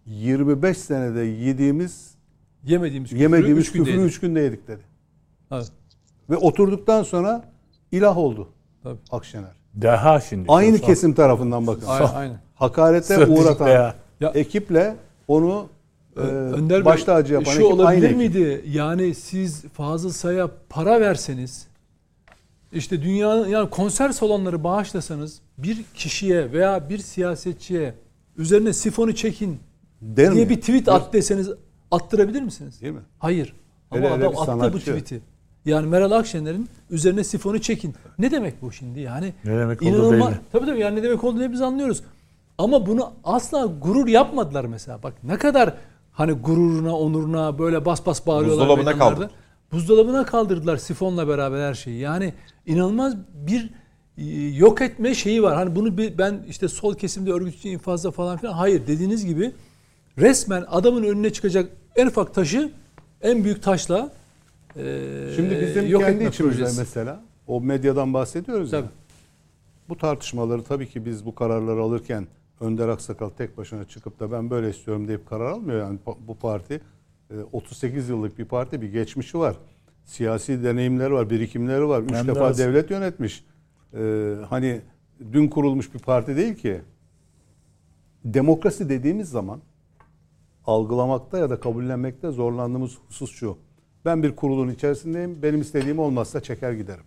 25 0.05 0.77
senede 0.77 1.19
yediğimiz 1.21 2.15
Yemediğimiz 2.65 3.09
küfrü 3.09 3.21
yemediğimiz 3.21 3.63
üç 3.63 3.71
küfürü 3.71 3.89
yedik. 3.91 4.05
3 4.05 4.19
günde 4.19 4.39
yedik 4.39 4.67
dedi. 4.67 4.81
Evet, 5.51 5.71
Ve 6.29 6.37
oturduktan 6.37 7.03
sonra 7.03 7.43
ilah 7.91 8.17
oldu 8.17 8.49
tabii. 8.83 8.99
Akşener. 9.11 9.51
Daha 9.81 10.21
şimdi. 10.21 10.45
Aynı 10.51 10.79
kesim 10.79 11.13
tarafından 11.13 11.67
bakın. 11.67 11.87
Aynen, 11.87 12.13
aynen. 12.15 12.39
Hakarete 12.55 13.13
Stratejik 13.13 13.39
uğratan 13.39 13.67
Ya- 14.19 14.29
ekiple 14.33 14.95
onu 15.27 15.67
e, 16.17 16.19
Önder 16.19 16.85
baş 16.85 16.97
Bey, 16.97 17.05
tacı 17.05 17.33
yapan 17.33 17.51
şu 17.51 17.59
ekip 17.59 17.63
aynı 17.71 17.81
olabilir 17.81 18.05
ekip. 18.05 18.17
miydi? 18.17 18.63
Yani 18.67 19.15
siz 19.15 19.61
Fazıl 19.65 20.09
Say'a 20.09 20.49
para 20.69 21.01
verseniz 21.01 21.67
işte 22.73 23.01
dünyanın 23.01 23.47
yani 23.47 23.69
konser 23.69 24.09
salonları 24.09 24.63
bağışlasanız 24.63 25.39
bir 25.57 25.83
kişiye 25.95 26.51
veya 26.51 26.89
bir 26.89 26.97
siyasetçiye 26.97 27.93
üzerine 28.37 28.73
sifonu 28.73 29.15
çekin 29.15 29.59
Der 30.01 30.33
diye 30.33 30.43
mi? 30.45 30.49
bir 30.49 30.59
tweet 30.61 30.89
at 30.89 31.13
deseniz 31.13 31.49
attırabilir 31.91 32.41
misiniz? 32.41 32.81
Değil 32.81 32.93
mi? 32.93 33.01
Hayır. 33.19 33.53
Ama 33.91 34.01
hele 34.01 34.09
adam 34.09 34.59
bir 34.59 34.63
attı 34.63 34.73
bu 34.73 34.79
tweet'i. 34.79 35.21
Yani 35.65 35.87
Meral 35.87 36.11
Akşener'in 36.11 36.69
üzerine 36.89 37.23
sifonu 37.23 37.61
çekin. 37.61 37.95
Ne 38.19 38.31
demek 38.31 38.61
bu 38.61 38.71
şimdi? 38.71 38.99
Yani 38.99 39.33
Ne 39.45 39.57
demek 39.59 39.81
inanılmaz. 39.81 40.29
belli. 40.31 40.39
Tabii 40.51 40.65
tabii 40.65 40.79
yani 40.79 40.95
ne 40.99 41.03
demek 41.03 41.23
olduğunu 41.23 41.41
hepimiz 41.41 41.61
anlıyoruz. 41.61 42.03
Ama 42.57 42.85
bunu 42.85 43.11
asla 43.23 43.65
gurur 43.81 44.07
yapmadılar 44.07 44.65
mesela. 44.65 45.03
Bak 45.03 45.13
ne 45.23 45.37
kadar 45.37 45.73
hani 46.19 46.31
gururuna, 46.31 46.97
onuruna 46.97 47.59
böyle 47.59 47.85
bas 47.85 48.05
bas 48.05 48.27
bağırıyorlar. 48.27 48.67
Buzdolabına 48.67 48.89
meydanlarda. 48.89 49.15
kaldı. 49.15 49.31
Buzdolabına 49.71 50.25
kaldırdılar 50.25 50.77
sifonla 50.77 51.27
beraber 51.27 51.67
her 51.67 51.73
şeyi. 51.73 51.99
Yani 51.99 52.33
inanılmaz 52.65 53.15
bir 53.33 53.69
e, 54.17 54.25
yok 54.47 54.81
etme 54.81 55.15
şeyi 55.15 55.43
var. 55.43 55.55
Hani 55.55 55.75
bunu 55.75 55.97
bir, 55.97 56.17
ben 56.17 56.45
işte 56.49 56.67
sol 56.67 56.95
kesimde 56.95 57.31
örgütçü 57.31 57.69
infazda 57.69 58.11
falan 58.11 58.37
filan. 58.37 58.53
Hayır 58.53 58.87
dediğiniz 58.87 59.25
gibi 59.25 59.51
resmen 60.17 60.65
adamın 60.67 61.03
önüne 61.03 61.33
çıkacak 61.33 61.71
en 61.95 62.07
ufak 62.07 62.33
taşı 62.33 62.71
en 63.21 63.43
büyük 63.43 63.63
taşla 63.63 64.11
e, 64.75 65.05
Şimdi 65.35 65.61
bizim 65.61 65.87
yok 65.87 66.01
kendi 66.01 66.23
içimizde 66.23 66.63
mesela 66.63 67.21
o 67.47 67.61
medyadan 67.61 68.13
bahsediyoruz 68.13 68.73
ya. 68.73 68.79
Tabii. 68.79 68.89
Bu 69.89 69.97
tartışmaları 69.97 70.63
tabii 70.63 70.89
ki 70.89 71.05
biz 71.05 71.25
bu 71.25 71.35
kararları 71.35 71.81
alırken 71.81 72.27
Önder 72.59 72.87
Aksakal 72.87 73.29
tek 73.29 73.57
başına 73.57 73.85
çıkıp 73.85 74.19
da 74.19 74.31
ben 74.31 74.49
böyle 74.49 74.69
istiyorum 74.69 75.07
deyip 75.07 75.29
karar 75.29 75.51
almıyor. 75.51 75.79
Yani 75.79 75.99
bu 76.27 76.37
parti 76.37 76.81
e, 77.31 77.39
38 77.51 78.09
yıllık 78.09 78.39
bir 78.39 78.45
parti, 78.45 78.81
bir 78.81 78.91
geçmişi 78.91 79.39
var. 79.39 79.55
Siyasi 80.05 80.63
deneyimleri 80.63 81.13
var, 81.13 81.29
birikimleri 81.29 81.87
var. 81.87 82.01
Üç 82.01 82.11
Hem 82.11 82.27
de 82.27 82.35
defa 82.35 82.45
az. 82.45 82.59
devlet 82.59 82.91
yönetmiş. 82.91 83.45
E, 83.93 84.35
hani 84.49 84.81
dün 85.31 85.47
kurulmuş 85.47 85.93
bir 85.93 85.99
parti 85.99 86.35
değil 86.37 86.55
ki. 86.55 86.81
Demokrasi 88.25 88.89
dediğimiz 88.89 89.29
zaman 89.29 89.61
algılamakta 90.65 91.37
ya 91.37 91.49
da 91.49 91.59
kabullenmekte 91.59 92.31
zorlandığımız 92.31 92.97
husus 93.07 93.31
şu. 93.31 93.57
Ben 94.05 94.23
bir 94.23 94.35
kurulun 94.35 94.69
içerisindeyim. 94.69 95.41
Benim 95.43 95.61
istediğim 95.61 95.99
olmazsa 95.99 96.41
çeker 96.41 96.71
giderim. 96.71 97.03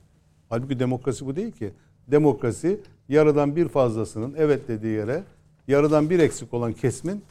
Halbuki 0.48 0.78
demokrasi 0.78 1.26
bu 1.26 1.36
değil 1.36 1.52
ki. 1.52 1.70
Demokrasi 2.08 2.80
yarıdan 3.08 3.56
bir 3.56 3.68
fazlasının 3.68 4.34
evet 4.38 4.68
dediği 4.68 4.96
yere 4.96 5.24
yarıdan 5.68 6.10
bir 6.10 6.18
eksik 6.18 6.54
olan 6.54 6.72
kesmin 6.72 7.24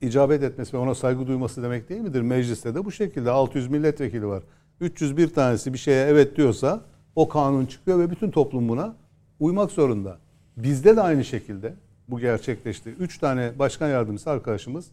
icabet 0.00 0.42
etmesi 0.42 0.72
ve 0.72 0.78
ona 0.78 0.94
saygı 0.94 1.26
duyması 1.26 1.62
demek 1.62 1.88
değil 1.88 2.00
midir? 2.00 2.20
Mecliste 2.20 2.74
de 2.74 2.84
bu 2.84 2.92
şekilde 2.92 3.30
600 3.30 3.68
milletvekili 3.68 4.26
var. 4.26 4.42
301 4.80 5.28
tanesi 5.28 5.72
bir 5.72 5.78
şeye 5.78 6.06
evet 6.06 6.36
diyorsa 6.36 6.80
o 7.16 7.28
kanun 7.28 7.66
çıkıyor 7.66 7.98
ve 7.98 8.10
bütün 8.10 8.30
toplum 8.30 8.68
buna 8.68 8.96
uymak 9.40 9.70
zorunda. 9.70 10.18
Bizde 10.56 10.96
de 10.96 11.00
aynı 11.00 11.24
şekilde 11.24 11.74
bu 12.08 12.20
gerçekleşti. 12.20 12.90
3 12.90 13.18
tane 13.18 13.52
başkan 13.58 13.88
yardımcısı 13.88 14.30
arkadaşımız 14.30 14.86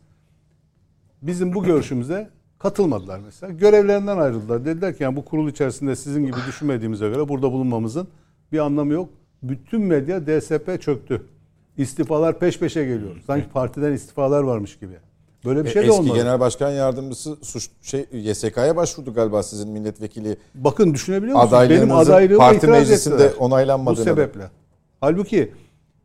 bizim 1.22 1.54
bu 1.54 1.64
görüşümüze 1.64 2.30
katılmadılar 2.60 3.20
mesela. 3.26 3.54
Görevlerinden 3.54 4.18
ayrıldılar. 4.18 4.66
Dediler 4.66 4.98
ki 4.98 5.04
yani 5.04 5.16
bu 5.16 5.26
kurul 5.26 5.50
içerisinde 5.50 5.96
sizin 5.96 6.26
gibi 6.26 6.38
düşünmediğimize 6.48 7.10
göre 7.10 7.30
burada 7.30 7.52
bulunmamızın 7.52 8.08
bir 8.52 8.60
anlamı 8.60 8.94
yok. 8.94 9.10
Bütün 9.44 9.82
medya 9.82 10.28
DSP 10.28 10.82
çöktü. 10.82 11.22
İstifalar 11.78 12.40
peş 12.40 12.60
peşe 12.60 12.86
geliyor. 12.86 13.16
Sanki 13.28 13.50
partiden 13.50 13.92
istifalar 13.92 14.44
varmış 14.44 14.80
gibi. 14.80 14.94
Böyle 15.46 15.66
bir 15.66 15.70
şey 15.70 15.82
de 15.82 15.86
E, 15.86 15.90
Eski 15.90 16.02
olmadı. 16.02 16.18
genel 16.18 16.40
başkan 16.40 16.72
yardımcısı 16.72 17.36
suç 17.42 17.70
şey 17.82 18.06
YSK'ya 18.14 18.76
başvurdu 18.76 19.14
galiba 19.14 19.44
sizin 19.44 19.70
milletvekili 19.70 20.38
Bakın 20.56 20.94
düşünebiliyor 20.94 21.44
musunuz? 21.44 21.70
Benim 21.70 21.92
adaylığıma 21.92 22.38
parti 22.44 22.68
meclisinde 22.68 23.16
ettiler. 23.16 23.32
Bu 23.40 23.44
onaylanmadığını. 23.46 24.04
sebeple. 24.04 24.52
Halbuki 25.02 25.52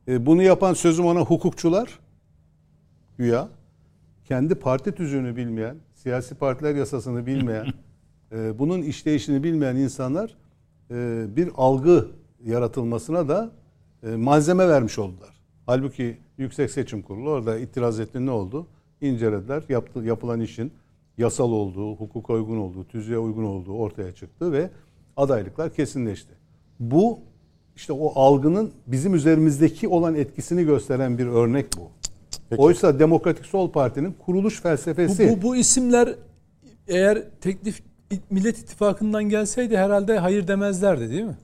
e, 0.08 0.26
bunu 0.26 0.42
yapan 0.42 0.74
sözüm 0.74 1.06
ona 1.06 1.20
hukukçular 1.20 1.98
güya 3.18 3.48
kendi 4.24 4.54
parti 4.54 4.92
tüzüğünü 4.92 5.36
bilmeyen, 5.36 5.76
siyasi 5.94 6.34
partiler 6.34 6.74
yasasını 6.74 7.26
bilmeyen, 7.26 7.66
e, 8.32 8.58
bunun 8.58 8.82
işleyişini 8.82 9.42
bilmeyen 9.42 9.76
insanlar 9.76 10.36
e, 10.90 11.24
bir 11.36 11.50
algı 11.56 12.08
yaratılmasına 12.44 13.28
da 13.28 13.50
e, 14.02 14.06
malzeme 14.16 14.68
vermiş 14.68 14.98
oldular. 14.98 15.39
Halbuki 15.70 16.18
Yüksek 16.38 16.70
Seçim 16.70 17.02
Kurulu 17.02 17.30
orada 17.30 17.58
itiraz 17.58 18.00
etti 18.00 18.26
ne 18.26 18.30
oldu? 18.30 18.66
İncelediler. 19.00 19.62
Yaptı, 19.68 20.00
yapılan 20.04 20.40
işin 20.40 20.72
yasal 21.18 21.52
olduğu, 21.52 21.96
hukuka 21.96 22.32
uygun 22.32 22.56
olduğu, 22.56 22.84
tüzüğe 22.84 23.18
uygun 23.18 23.44
olduğu 23.44 23.72
ortaya 23.72 24.14
çıktı 24.14 24.52
ve 24.52 24.70
adaylıklar 25.16 25.74
kesinleşti. 25.74 26.32
Bu 26.80 27.18
işte 27.76 27.92
o 27.92 28.20
algının 28.20 28.72
bizim 28.86 29.14
üzerimizdeki 29.14 29.88
olan 29.88 30.14
etkisini 30.14 30.64
gösteren 30.64 31.18
bir 31.18 31.26
örnek 31.26 31.66
bu. 31.76 31.90
Oysa 32.56 32.98
Demokratik 32.98 33.46
Sol 33.46 33.72
Parti'nin 33.72 34.12
kuruluş 34.12 34.58
Bu, 34.58 34.62
felsefesi 34.62 35.36
bu, 35.36 35.42
bu 35.42 35.56
isimler 35.56 36.14
eğer 36.88 37.22
teklif 37.40 37.82
Millet 38.30 38.58
İttifakı'ndan 38.58 39.24
gelseydi 39.24 39.76
herhalde 39.76 40.18
hayır 40.18 40.48
demezlerdi 40.48 41.10
değil 41.10 41.24
mi? 41.24 41.38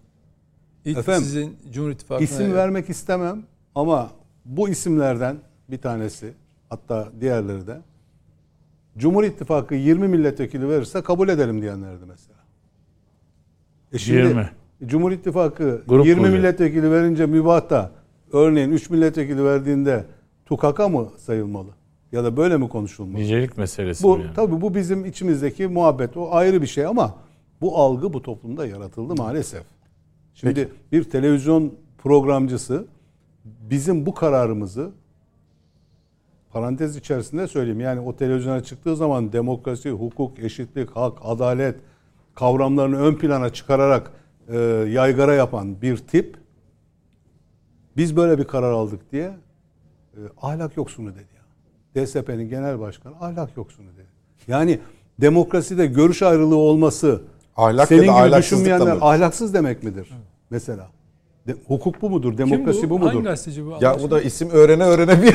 İlk 0.85 0.99
Efendim, 0.99 1.25
sizin 1.25 1.57
Cumhur 1.73 1.91
İttifakı'na. 1.91 2.25
isim 2.25 2.55
vermek 2.55 2.91
istemem 2.91 3.43
ama 3.77 4.11
bu 4.45 4.69
isimlerden 4.69 5.37
bir 5.71 5.79
tanesi 5.79 6.35
hatta 6.71 7.09
diğerleri 7.21 7.67
de 7.67 7.81
Cumhur 8.99 9.25
İttifakı 9.25 9.75
20 9.75 10.09
milletvekili 10.09 10.69
verirse 10.69 11.03
kabul 11.03 11.29
edelim 11.29 11.63
diyenlerdi 11.63 12.05
mesela. 12.09 12.39
E 13.93 13.99
şimdi 13.99 14.19
20. 14.19 14.51
Cumhur 14.87 15.13
İttifakı 15.13 15.83
Grup 15.89 16.07
20 16.07 16.21
kuracak. 16.21 16.39
milletvekili 16.39 16.91
verince 16.91 17.27
mübahatta 17.27 17.91
örneğin 18.33 18.71
3 18.71 18.91
milletvekili 18.91 19.45
verdiğinde 19.45 20.05
tukaka 20.47 20.89
mı 20.89 21.09
sayılmalı? 21.19 21.71
Ya 22.13 22.25
da 22.25 22.37
böyle 22.37 22.57
mi 22.57 22.69
konuşulmalı? 22.69 23.23
Nicelik 23.23 23.59
meselesi 23.59 24.05
Bu 24.05 24.19
bu 24.19 24.23
yani. 24.23 24.35
tabii 24.35 24.61
bu 24.61 24.75
bizim 24.75 25.05
içimizdeki 25.05 25.67
muhabbet. 25.67 26.17
O 26.17 26.29
ayrı 26.35 26.63
bir 26.63 26.67
şey 26.67 26.87
ama 26.87 27.15
bu 27.61 27.79
algı 27.79 28.13
bu 28.13 28.23
toplumda 28.23 28.67
yaratıldı 28.67 29.15
maalesef. 29.15 29.63
Şimdi 30.35 30.69
bir 30.93 31.05
televizyon 31.05 31.75
programcısı 31.99 32.87
bizim 33.61 34.07
bu 34.07 34.15
kararımızı 34.15 34.91
parantez 36.53 36.97
içerisinde 36.97 37.49
söyleyeyim. 37.49 37.81
Yani 37.81 38.01
o 38.01 38.17
televizyona 38.17 38.63
çıktığı 38.63 38.97
zaman 38.97 39.33
demokrasi, 39.33 39.91
hukuk, 39.91 40.39
eşitlik, 40.39 40.91
hak, 40.91 41.19
adalet 41.23 41.77
kavramlarını 42.35 42.99
ön 42.99 43.15
plana 43.15 43.53
çıkararak 43.53 44.13
e, 44.49 44.59
yaygara 44.89 45.35
yapan 45.35 45.83
bir 45.83 45.97
tip 45.97 46.37
biz 47.97 48.17
böyle 48.17 48.39
bir 48.39 48.45
karar 48.45 48.73
aldık 48.73 49.13
diye 49.13 49.37
e, 50.15 50.21
ahlak 50.43 50.77
yoksunu 50.77 51.15
dedi 51.15 51.29
ya. 51.37 52.07
DSP'nin 52.07 52.49
genel 52.49 52.81
başkanı 52.81 53.15
ahlak 53.21 53.57
yoksunu 53.57 53.87
dedi. 53.87 54.07
Yani 54.49 54.81
demokraside 55.21 55.87
görüş 55.87 56.23
ayrılığı 56.23 56.57
olması 56.57 57.23
Ahlak 57.57 57.89
Senin 57.89 58.03
gibi 58.03 58.37
düşünmeyenler 58.39 58.99
ahlaksız 59.01 59.55
demek 59.55 59.83
midir? 59.83 60.09
Mesela. 60.51 60.89
De- 61.47 61.57
hukuk 61.67 62.03
bu 62.03 62.11
mudur? 62.11 62.37
Kim 62.37 62.39
Demokrasi 62.39 62.91
bu, 62.91 63.01
Hangi 63.01 63.17
mudur? 63.17 63.25
gazeteci 63.29 63.67
bu? 63.67 63.75
Allah 63.75 63.79
Ya 63.85 63.91
aşkına? 63.91 64.07
bu 64.07 64.11
da 64.11 64.21
isim 64.21 64.51
öğrene 64.51 64.85
öğrene 64.85 65.23
bir 65.23 65.35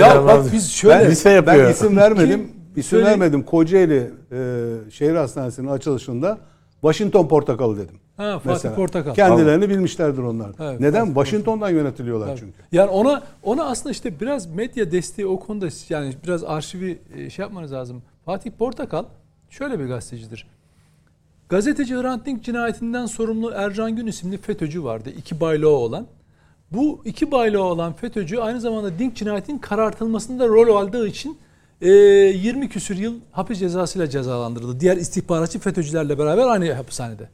ya 0.00 0.24
bak 0.26 0.44
biz 0.52 0.70
şöyle 0.70 1.04
Ben, 1.04 1.10
Lise 1.10 1.30
yapıyor. 1.30 1.64
ben 1.66 1.70
isim 1.70 1.96
vermedim. 1.96 2.30
Kim? 2.40 2.48
isim 2.76 2.82
Söyle. 2.82 3.04
vermedim. 3.04 3.42
Kocaeli 3.42 4.10
e, 4.32 4.90
Şehir 4.90 5.14
Hastanesi'nin 5.14 5.68
açılışında 5.68 6.38
Washington 6.80 7.28
Portakalı 7.28 7.76
dedim. 7.76 7.94
ha, 8.16 8.32
Fatih 8.38 8.50
Mesela. 8.50 8.74
Portakal. 8.74 9.14
Kendilerini 9.14 9.68
bilmişlerdir 9.68 10.22
onlar. 10.22 10.50
Evet, 10.60 10.80
Neden? 10.80 11.00
Fatih 11.00 11.14
Washington'dan 11.14 11.70
yönetiliyorlar 11.70 12.26
Tabii. 12.26 12.38
çünkü. 12.40 12.58
Yani 12.72 12.90
ona 12.90 13.22
ona 13.42 13.64
aslında 13.64 13.90
işte 13.90 14.20
biraz 14.20 14.46
medya 14.46 14.92
desteği 14.92 15.26
o 15.26 15.40
konuda 15.40 15.68
yani 15.88 16.14
biraz 16.26 16.44
arşivi 16.44 16.98
e, 17.16 17.30
şey 17.30 17.42
yapmanız 17.42 17.72
lazım. 17.72 18.02
Fatih 18.24 18.50
Portakal 18.50 19.04
şöyle 19.50 19.78
bir 19.80 19.84
gazetecidir. 19.84 20.46
Gazeteci 21.48 21.94
Hrant 21.94 22.26
Dink 22.26 22.44
cinayetinden 22.44 23.06
sorumlu 23.06 23.50
Ercan 23.50 23.96
Gün 23.96 24.06
isimli 24.06 24.38
FETÖ'cü 24.38 24.84
vardı. 24.84 25.10
iki 25.16 25.40
bayloğu 25.40 25.76
olan. 25.76 26.06
Bu 26.72 27.02
iki 27.04 27.30
bayloğu 27.30 27.64
olan 27.64 27.92
FETÖ'cü 27.92 28.38
aynı 28.38 28.60
zamanda 28.60 28.98
Dink 28.98 29.16
cinayetinin 29.16 29.58
karartılmasında 29.58 30.48
rol 30.48 30.76
aldığı 30.76 31.06
için 31.06 31.38
e, 31.80 31.90
20 31.90 32.68
küsür 32.68 32.96
yıl 32.96 33.14
hapis 33.32 33.58
cezasıyla 33.58 34.10
cezalandırıldı. 34.10 34.80
Diğer 34.80 34.96
istihbaratçı 34.96 35.58
FETÖ'cülerle 35.58 36.18
beraber 36.18 36.46
aynı 36.46 36.72
hapishanede. 36.72 37.28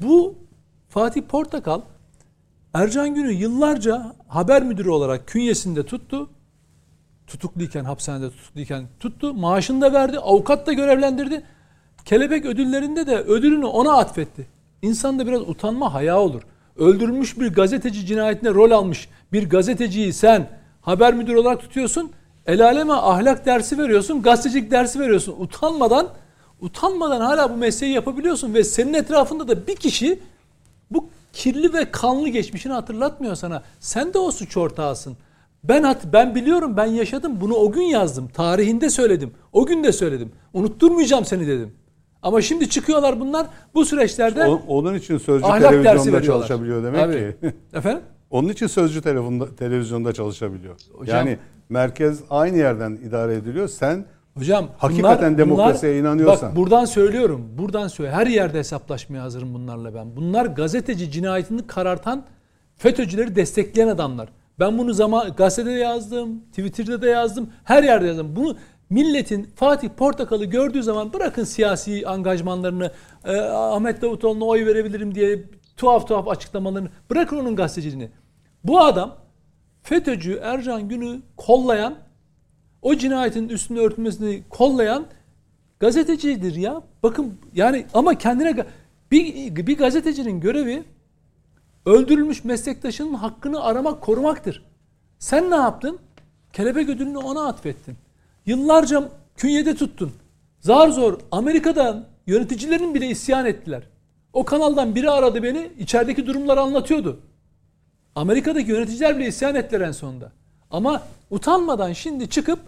Bu 0.00 0.34
Fatih 0.88 1.22
Portakal 1.22 1.80
Ercan 2.74 3.14
Gün'ü 3.14 3.32
yıllarca 3.32 4.14
haber 4.28 4.62
müdürü 4.62 4.90
olarak 4.90 5.26
künyesinde 5.26 5.86
tuttu. 5.86 6.30
Tutukluyken, 7.26 7.84
hapishanede 7.84 8.30
tutukluyken 8.30 8.86
tuttu. 9.00 9.34
Maaşını 9.34 9.80
da 9.80 9.92
verdi. 9.92 10.18
Avukat 10.18 10.66
da 10.66 10.72
görevlendirdi. 10.72 11.42
Kelebek 12.06 12.46
ödüllerinde 12.46 13.06
de 13.06 13.16
ödülünü 13.16 13.64
ona 13.64 13.92
atfetti. 13.92 14.46
İnsanda 14.82 15.26
biraz 15.26 15.40
utanma, 15.40 15.94
haya 15.94 16.20
olur. 16.20 16.42
Öldürülmüş 16.76 17.40
bir 17.40 17.52
gazeteci 17.52 18.06
cinayetine 18.06 18.50
rol 18.50 18.70
almış 18.70 19.08
bir 19.32 19.50
gazeteciyi 19.50 20.12
sen 20.12 20.50
haber 20.80 21.14
müdürü 21.14 21.38
olarak 21.38 21.60
tutuyorsun. 21.60 22.10
El 22.46 22.64
aleme 22.64 22.92
ahlak 22.92 23.46
dersi 23.46 23.78
veriyorsun, 23.78 24.22
gazetecilik 24.22 24.70
dersi 24.70 25.00
veriyorsun. 25.00 25.34
Utanmadan, 25.38 26.08
utanmadan 26.60 27.20
hala 27.20 27.50
bu 27.50 27.56
mesleği 27.56 27.92
yapabiliyorsun 27.92 28.54
ve 28.54 28.64
senin 28.64 28.94
etrafında 28.94 29.48
da 29.48 29.66
bir 29.66 29.76
kişi 29.76 30.18
bu 30.90 31.08
kirli 31.32 31.74
ve 31.74 31.90
kanlı 31.90 32.28
geçmişini 32.28 32.72
hatırlatmıyor 32.72 33.34
sana. 33.34 33.62
Sen 33.80 34.14
de 34.14 34.18
o 34.18 34.30
suç 34.30 34.56
ortağısın. 34.56 35.16
Ben 35.64 35.82
hat 35.82 36.04
ben 36.12 36.34
biliyorum 36.34 36.76
ben 36.76 36.86
yaşadım 36.86 37.40
bunu 37.40 37.54
o 37.54 37.72
gün 37.72 37.82
yazdım. 37.82 38.28
Tarihinde 38.28 38.90
söyledim. 38.90 39.34
O 39.52 39.66
gün 39.66 39.84
de 39.84 39.92
söyledim. 39.92 40.32
Unutturmayacağım 40.52 41.24
seni 41.24 41.46
dedim. 41.46 41.72
Ama 42.22 42.40
şimdi 42.42 42.70
çıkıyorlar 42.70 43.20
bunlar 43.20 43.46
bu 43.74 43.84
süreçlerde 43.84 44.44
O- 44.46 44.62
onun 44.68 44.94
için 44.94 45.18
Sözcü 45.18 45.46
ahlak 45.46 45.70
televizyonda 45.70 46.22
çalışabiliyor 46.22 46.84
demek 46.84 47.00
Tabii. 47.00 47.36
ki. 47.40 47.56
Efendim? 47.76 48.02
Onun 48.30 48.48
için 48.48 48.66
Sözcü 48.66 49.02
televizyonda, 49.02 49.56
televizyonda 49.56 50.12
çalışabiliyor. 50.12 50.74
Hocam- 50.98 51.16
yani 51.16 51.38
merkez 51.68 52.20
aynı 52.30 52.56
yerden 52.56 52.92
idare 52.92 53.34
ediliyor. 53.34 53.68
Sen 53.68 54.04
Hocam 54.34 54.68
Hakikaten 54.78 55.18
bunlar- 55.34 55.38
demokrasiye 55.38 55.92
bunlar- 55.92 56.00
inanıyorsan. 56.10 56.48
Bak 56.50 56.56
buradan 56.56 56.84
söylüyorum. 56.84 57.48
Buradan 57.58 57.88
söyle. 57.88 58.10
Her 58.10 58.26
yerde 58.26 58.58
hesaplaşmaya 58.58 59.22
hazırım 59.22 59.54
bunlarla 59.54 59.94
ben. 59.94 60.16
Bunlar 60.16 60.46
gazeteci 60.46 61.10
cinayetini 61.10 61.66
karartan 61.66 62.24
FETÖ'cüleri 62.76 63.36
destekleyen 63.36 63.88
adamlar. 63.88 64.28
Ben 64.60 64.78
bunu 64.78 64.92
zaman 64.94 65.32
gazetede 65.36 65.70
yazdım, 65.72 66.40
Twitter'da 66.50 67.02
da 67.02 67.06
yazdım, 67.06 67.50
her 67.64 67.82
yerde 67.82 68.06
yazdım. 68.06 68.36
Bunu 68.36 68.56
milletin 68.90 69.50
Fatih 69.54 69.88
Portakal'ı 69.88 70.44
gördüğü 70.44 70.82
zaman 70.82 71.12
bırakın 71.12 71.44
siyasi 71.44 72.06
angajmanlarını, 72.06 72.92
e, 73.24 73.36
Ahmet 73.40 74.02
Davutoğlu'na 74.02 74.44
oy 74.44 74.66
verebilirim 74.66 75.14
diye 75.14 75.44
tuhaf 75.76 76.08
tuhaf 76.08 76.28
açıklamalarını, 76.28 76.88
bırakın 77.10 77.36
onun 77.36 77.56
gazeteciliğini. 77.56 78.10
Bu 78.64 78.80
adam 78.80 79.16
FETÖ'cü 79.82 80.40
Ercan 80.42 80.88
Gün'ü 80.88 81.20
kollayan 81.36 81.94
o 82.82 82.94
cinayetin 82.94 83.48
üstünde 83.48 83.80
örtülmesini 83.80 84.42
kollayan 84.50 85.06
gazetecidir 85.80 86.54
ya. 86.54 86.82
Bakın 87.02 87.38
yani 87.54 87.86
ama 87.94 88.18
kendine 88.18 88.66
bir, 89.10 89.66
bir 89.66 89.78
gazetecinin 89.78 90.40
görevi 90.40 90.84
öldürülmüş 91.86 92.44
meslektaşının 92.44 93.14
hakkını 93.14 93.62
aramak, 93.62 94.02
korumaktır. 94.02 94.64
Sen 95.18 95.50
ne 95.50 95.56
yaptın? 95.56 95.98
Kelebek 96.52 96.88
ödülünü 96.88 97.18
ona 97.18 97.46
atfettin. 97.46 97.96
Yıllarca 98.46 99.08
künyede 99.36 99.74
tuttun. 99.74 100.12
Zar 100.60 100.88
zor 100.88 101.18
Amerika'dan 101.32 102.04
yöneticilerin 102.26 102.94
bile 102.94 103.06
isyan 103.06 103.46
ettiler. 103.46 103.82
O 104.32 104.44
kanaldan 104.44 104.94
biri 104.94 105.10
aradı 105.10 105.42
beni, 105.42 105.70
içerideki 105.78 106.26
durumları 106.26 106.60
anlatıyordu. 106.60 107.20
Amerika'daki 108.14 108.70
yöneticiler 108.70 109.18
bile 109.18 109.26
isyan 109.26 109.54
ettiler 109.54 109.80
en 109.80 109.92
sonunda. 109.92 110.32
Ama 110.70 111.02
utanmadan 111.30 111.92
şimdi 111.92 112.30
çıkıp 112.30 112.58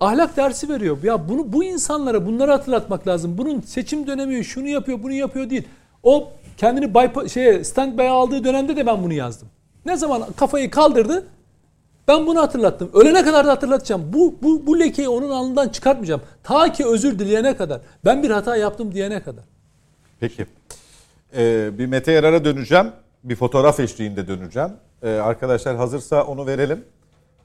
ahlak 0.00 0.36
dersi 0.36 0.68
veriyor. 0.68 1.02
Ya 1.02 1.28
bunu 1.28 1.52
bu 1.52 1.64
insanlara 1.64 2.26
bunları 2.26 2.50
hatırlatmak 2.50 3.08
lazım. 3.08 3.38
Bunun 3.38 3.60
seçim 3.60 4.06
dönemi 4.06 4.44
şunu 4.44 4.68
yapıyor, 4.68 5.02
bunu 5.02 5.12
yapıyor 5.12 5.50
değil. 5.50 5.68
O 6.02 6.32
kendini 6.56 6.84
bypa- 6.84 7.28
şeye 7.28 7.64
standby'a 7.64 8.12
aldığı 8.12 8.44
dönemde 8.44 8.76
de 8.76 8.86
ben 8.86 9.02
bunu 9.02 9.12
yazdım. 9.12 9.48
Ne 9.86 9.96
zaman 9.96 10.22
kafayı 10.36 10.70
kaldırdı 10.70 11.26
ben 12.08 12.26
bunu 12.26 12.40
hatırlattım. 12.40 12.90
Ölene 12.94 13.24
kadar 13.24 13.46
da 13.46 13.50
hatırlatacağım. 13.52 14.02
Bu, 14.12 14.34
bu, 14.42 14.66
bu 14.66 14.78
lekeyi 14.80 15.08
onun 15.08 15.30
alnından 15.30 15.68
çıkartmayacağım. 15.68 16.22
Ta 16.42 16.72
ki 16.72 16.86
özür 16.86 17.18
dileyene 17.18 17.56
kadar. 17.56 17.80
Ben 18.04 18.22
bir 18.22 18.30
hata 18.30 18.56
yaptım 18.56 18.94
diyene 18.94 19.22
kadar. 19.22 19.44
Peki. 20.20 20.46
Ee, 21.36 21.70
bir 21.78 21.86
Mete 21.86 22.12
Yarar'a 22.12 22.44
döneceğim. 22.44 22.86
Bir 23.24 23.36
fotoğraf 23.36 23.80
eşliğinde 23.80 24.28
döneceğim. 24.28 24.70
Ee, 25.02 25.08
arkadaşlar 25.10 25.76
hazırsa 25.76 26.24
onu 26.24 26.46
verelim. 26.46 26.84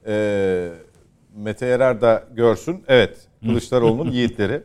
Ee, 0.06 0.68
Mete 1.36 1.66
Yarar 1.66 2.00
da 2.00 2.24
görsün. 2.34 2.84
Evet. 2.88 3.18
Kılıçdaroğlu'nun 3.44 4.10
yiğitleri. 4.12 4.62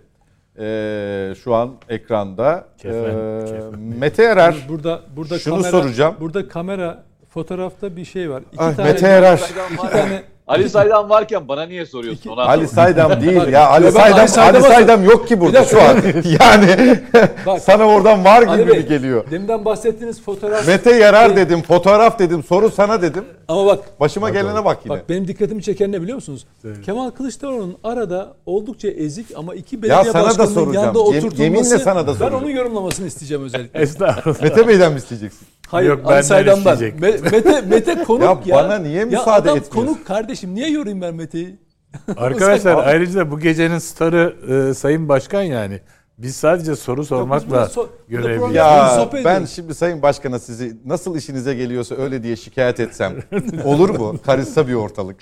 Ee, 0.59 1.33
şu 1.43 1.53
an 1.55 1.71
ekranda. 1.89 2.65
Kefen, 2.77 2.99
Ee, 2.99 3.45
kefen. 3.45 3.79
Mete 3.79 4.23
Yarar. 4.23 4.55
Burada 4.69 5.01
burada 5.15 5.39
Şunu 5.39 5.55
kamera, 5.55 5.71
soracağım. 5.71 6.15
Burada 6.19 6.47
kamera 6.47 7.03
fotoğrafta 7.39 7.95
bir 7.95 8.05
şey 8.05 8.29
var. 8.29 8.43
İki 8.53 8.61
Ay, 8.63 8.75
tane 8.75 8.91
Mete 8.91 9.07
Yarar. 9.07 9.37
iki 9.73 9.91
tane 9.91 10.23
Ali 10.47 10.69
Saydam 10.69 11.09
varken 11.09 11.47
bana 11.47 11.63
niye 11.65 11.85
soruyorsun? 11.85 12.29
Onu 12.29 12.41
Ali. 12.41 12.67
Saydam 12.67 13.21
değil 13.21 13.47
ya. 13.47 13.67
Ali 13.69 13.85
ben 13.85 13.89
Saydam, 13.89 14.55
Ali 14.55 14.61
Saydam 14.63 15.03
yok 15.05 15.27
ki 15.27 15.41
burada 15.41 15.63
şu 15.63 15.81
an. 15.81 15.97
Yani 16.41 16.99
Bak. 17.45 17.61
sana 17.61 17.83
oradan 17.85 18.25
var 18.25 18.41
gibi 18.41 18.67
Bey, 18.71 18.77
bir 18.79 18.87
geliyor. 18.87 19.25
Deminden 19.31 19.65
bahsettiğiniz 19.65 20.21
fotoğraf 20.21 20.67
Mete 20.67 20.95
Yarar 20.95 21.35
dedim, 21.35 21.61
fotoğraf 21.61 22.19
dedim, 22.19 22.43
soru 22.43 22.69
sana 22.71 23.01
dedim. 23.01 23.25
ama 23.47 23.65
bak 23.65 23.99
Başıma 23.99 24.29
gelene 24.29 24.65
bak 24.65 24.77
yine. 24.85 24.95
Bak 24.95 25.09
benim 25.09 25.27
dikkatimi 25.27 25.63
çeken 25.63 25.91
ne 25.91 26.01
biliyor 26.01 26.15
musunuz? 26.15 26.45
Kemal 26.85 27.09
Kılıçdaroğlu'nun 27.09 27.77
arada 27.83 28.33
oldukça 28.45 28.87
ezik 28.87 29.27
ama 29.35 29.55
iki 29.55 29.75
Ya 29.75 29.81
belediye 29.81 30.11
sana 30.13 30.37
da 30.37 30.47
soracağım. 30.47 30.73
yanında 30.73 30.99
Yem- 30.99 31.05
oturtulması. 31.07 31.43
yeminle 31.43 31.79
sana 31.79 32.03
da 32.03 32.07
Ben 32.07 32.13
soracağım. 32.13 32.43
onun 32.43 32.49
yorumlamasını 32.51 33.07
isteyeceğim 33.07 33.43
özellikle. 33.43 33.79
Estağfurullah. 33.81 34.41
Mete 34.41 34.67
Bey'den 34.67 34.91
mi 34.91 34.97
isteyeceksin? 34.97 35.47
Hayır, 35.67 35.89
Yok, 35.89 35.99
Ali 36.05 36.19
isteyecek. 36.19 36.99
Me- 36.99 37.31
Mete, 37.31 37.61
Mete 37.61 38.03
konuk 38.07 38.47
Ya 38.47 38.55
ya. 38.57 38.63
bana 38.63 38.77
niye 38.77 38.99
Ya 38.99 39.05
müsaade 39.05 39.31
adam 39.49 39.57
etmiyorsun? 39.57 39.93
konuk 39.93 40.07
kardeşim. 40.07 40.55
Niye 40.55 40.69
yorayım 40.69 41.01
ben 41.01 41.15
Mete'yi? 41.15 41.59
Arkadaşlar 42.17 42.87
ayrıca 42.87 43.31
bu 43.31 43.39
gecenin 43.39 43.79
starı 43.79 44.35
e, 44.69 44.73
Sayın 44.73 45.09
Başkan 45.09 45.41
yani. 45.41 45.79
Biz 46.17 46.35
sadece 46.35 46.75
soru 46.75 47.05
sormakla 47.05 47.57
so- 47.63 47.87
görevliyiz. 48.07 48.55
Ya 48.55 49.09
ben 49.25 49.45
şimdi 49.45 49.75
Sayın 49.75 50.01
Başkan'a 50.01 50.39
sizi 50.39 50.77
nasıl 50.85 51.15
işinize 51.17 51.53
geliyorsa 51.55 51.95
öyle 51.95 52.23
diye 52.23 52.35
şikayet 52.35 52.79
etsem 52.79 53.13
olur 53.63 53.89
mu? 53.89 54.15
Karışsa 54.25 54.67
bir 54.67 54.73
ortalık. 54.73 55.17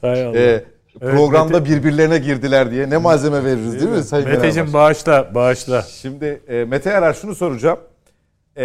Hay 0.00 0.26
Allah. 0.26 0.38
Ee, 0.38 0.64
programda 1.00 1.64
birbirlerine 1.64 2.18
girdiler 2.18 2.70
diye 2.70 2.90
ne 2.90 2.96
malzeme 2.96 3.44
veririz 3.44 3.72
değil, 3.80 3.90
mi 3.90 4.02
Sayın 4.02 4.26
Genel 4.26 4.38
Meteciğim 4.38 4.72
bağışla, 4.72 5.34
bağışla. 5.34 5.82
Şimdi 5.82 6.40
e, 6.48 6.64
Mete 6.64 6.90
Yarar 6.90 7.14
şunu 7.14 7.34
soracağım. 7.34 7.78
E, 8.58 8.64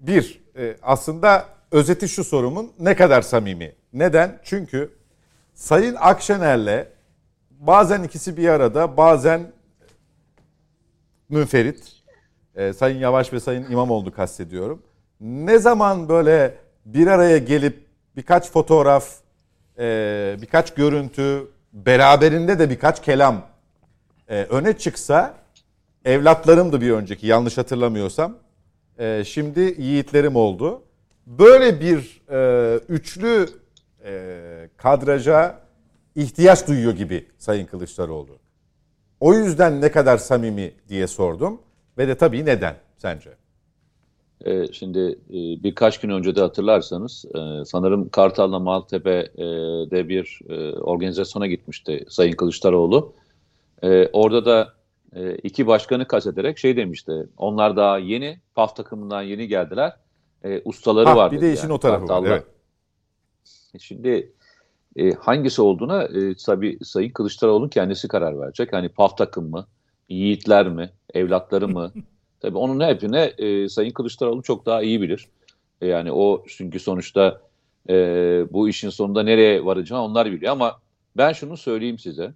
bir, 0.00 0.40
e, 0.56 0.76
aslında 0.82 1.46
özeti 1.70 2.08
şu 2.08 2.24
sorumun 2.24 2.72
ne 2.80 2.96
kadar 2.96 3.22
samimi? 3.22 3.72
Neden? 3.92 4.40
Çünkü 4.44 4.90
Sayın 5.54 5.96
Akşener'le 6.00 6.86
bazen 7.50 8.02
ikisi 8.02 8.36
bir 8.36 8.48
arada, 8.48 8.96
bazen 8.96 9.52
münferit. 11.28 11.92
E, 12.54 12.72
Sayın 12.72 12.98
Yavaş 12.98 13.32
ve 13.32 13.40
Sayın 13.40 13.70
İmamoğlu 13.70 14.14
kastediyorum. 14.14 14.82
Ne 15.20 15.58
zaman 15.58 16.08
böyle 16.08 16.54
bir 16.86 17.06
araya 17.06 17.38
gelip 17.38 17.86
birkaç 18.16 18.50
fotoğraf, 18.50 19.08
e, 19.78 20.36
birkaç 20.42 20.74
görüntü, 20.74 21.48
beraberinde 21.72 22.58
de 22.58 22.70
birkaç 22.70 23.02
kelam 23.02 23.46
e, 24.28 24.42
öne 24.42 24.78
çıksa 24.78 25.34
evlatlarımdı 26.04 26.80
bir 26.80 26.90
önceki 26.90 27.26
yanlış 27.26 27.58
hatırlamıyorsam. 27.58 28.34
E, 28.98 29.24
şimdi 29.24 29.74
yiğitlerim 29.78 30.36
oldu. 30.36 30.82
Böyle 31.26 31.80
bir 31.80 32.22
e, 32.30 32.76
üçlü 32.88 33.46
e, 34.04 34.68
kadraja 34.76 35.60
ihtiyaç 36.16 36.68
duyuyor 36.68 36.92
gibi 36.92 37.26
Sayın 37.38 37.66
Kılıçdaroğlu. 37.66 38.36
O 39.20 39.34
yüzden 39.34 39.80
ne 39.80 39.92
kadar 39.92 40.18
samimi 40.18 40.72
diye 40.88 41.06
sordum. 41.06 41.60
Ve 41.98 42.08
de 42.08 42.14
tabii 42.14 42.46
neden 42.46 42.76
sence? 42.96 43.30
Ee, 44.44 44.66
şimdi 44.72 44.98
e, 45.30 45.62
birkaç 45.62 46.00
gün 46.00 46.10
önce 46.10 46.36
de 46.36 46.40
hatırlarsanız 46.40 47.24
e, 47.34 47.64
sanırım 47.64 48.08
Kartal'la 48.08 48.58
Maltepe'de 48.58 50.08
bir 50.08 50.40
e, 50.48 50.72
organizasyona 50.72 51.46
gitmişti 51.46 52.04
Sayın 52.08 52.32
Kılıçdaroğlu. 52.32 53.12
Orada 54.12 54.44
da 54.44 54.72
e, 55.16 55.34
iki 55.34 55.66
başkanı 55.66 56.08
kastederek 56.08 56.58
şey 56.58 56.76
demişti. 56.76 57.26
Onlar 57.36 57.76
daha 57.76 57.98
yeni, 57.98 58.40
PAF 58.54 58.76
takımından 58.76 59.22
yeni 59.22 59.48
geldiler. 59.48 59.96
E, 60.44 60.62
ustaları 60.64 61.08
Ha, 61.08 61.16
var. 61.16 61.32
bir 61.32 61.40
de 61.40 61.52
işin 61.52 61.62
yani 61.62 61.72
o 61.72 61.78
tarafı 61.78 62.08
var. 62.08 62.22
Evet. 62.26 62.46
Şimdi 63.78 64.32
e, 64.96 65.10
hangisi 65.10 65.62
olduğuna 65.62 66.02
e, 66.02 66.34
tabii 66.46 66.78
Sayın 66.84 67.10
Kılıçdaroğlu 67.10 67.68
kendisi 67.70 68.08
karar 68.08 68.40
verecek. 68.40 68.72
Hani 68.72 68.88
PAF 68.88 69.18
takım 69.18 69.50
mı, 69.50 69.66
yiğitler 70.08 70.68
mi, 70.68 70.90
evlatları 71.14 71.68
mı? 71.68 71.92
tabii 72.40 72.58
onun 72.58 72.86
hepine 72.86 73.22
e, 73.38 73.68
Sayın 73.68 73.92
Kılıçdaroğlu 73.92 74.42
çok 74.42 74.66
daha 74.66 74.82
iyi 74.82 75.00
bilir. 75.00 75.28
E, 75.80 75.86
yani 75.86 76.12
o 76.12 76.44
çünkü 76.48 76.80
sonuçta 76.80 77.40
e, 77.88 77.94
bu 78.50 78.68
işin 78.68 78.90
sonunda 78.90 79.22
nereye 79.22 79.64
varacağını 79.64 80.04
onlar 80.04 80.32
biliyor. 80.32 80.52
Ama 80.52 80.80
ben 81.16 81.32
şunu 81.32 81.56
söyleyeyim 81.56 81.98
size. 81.98 82.32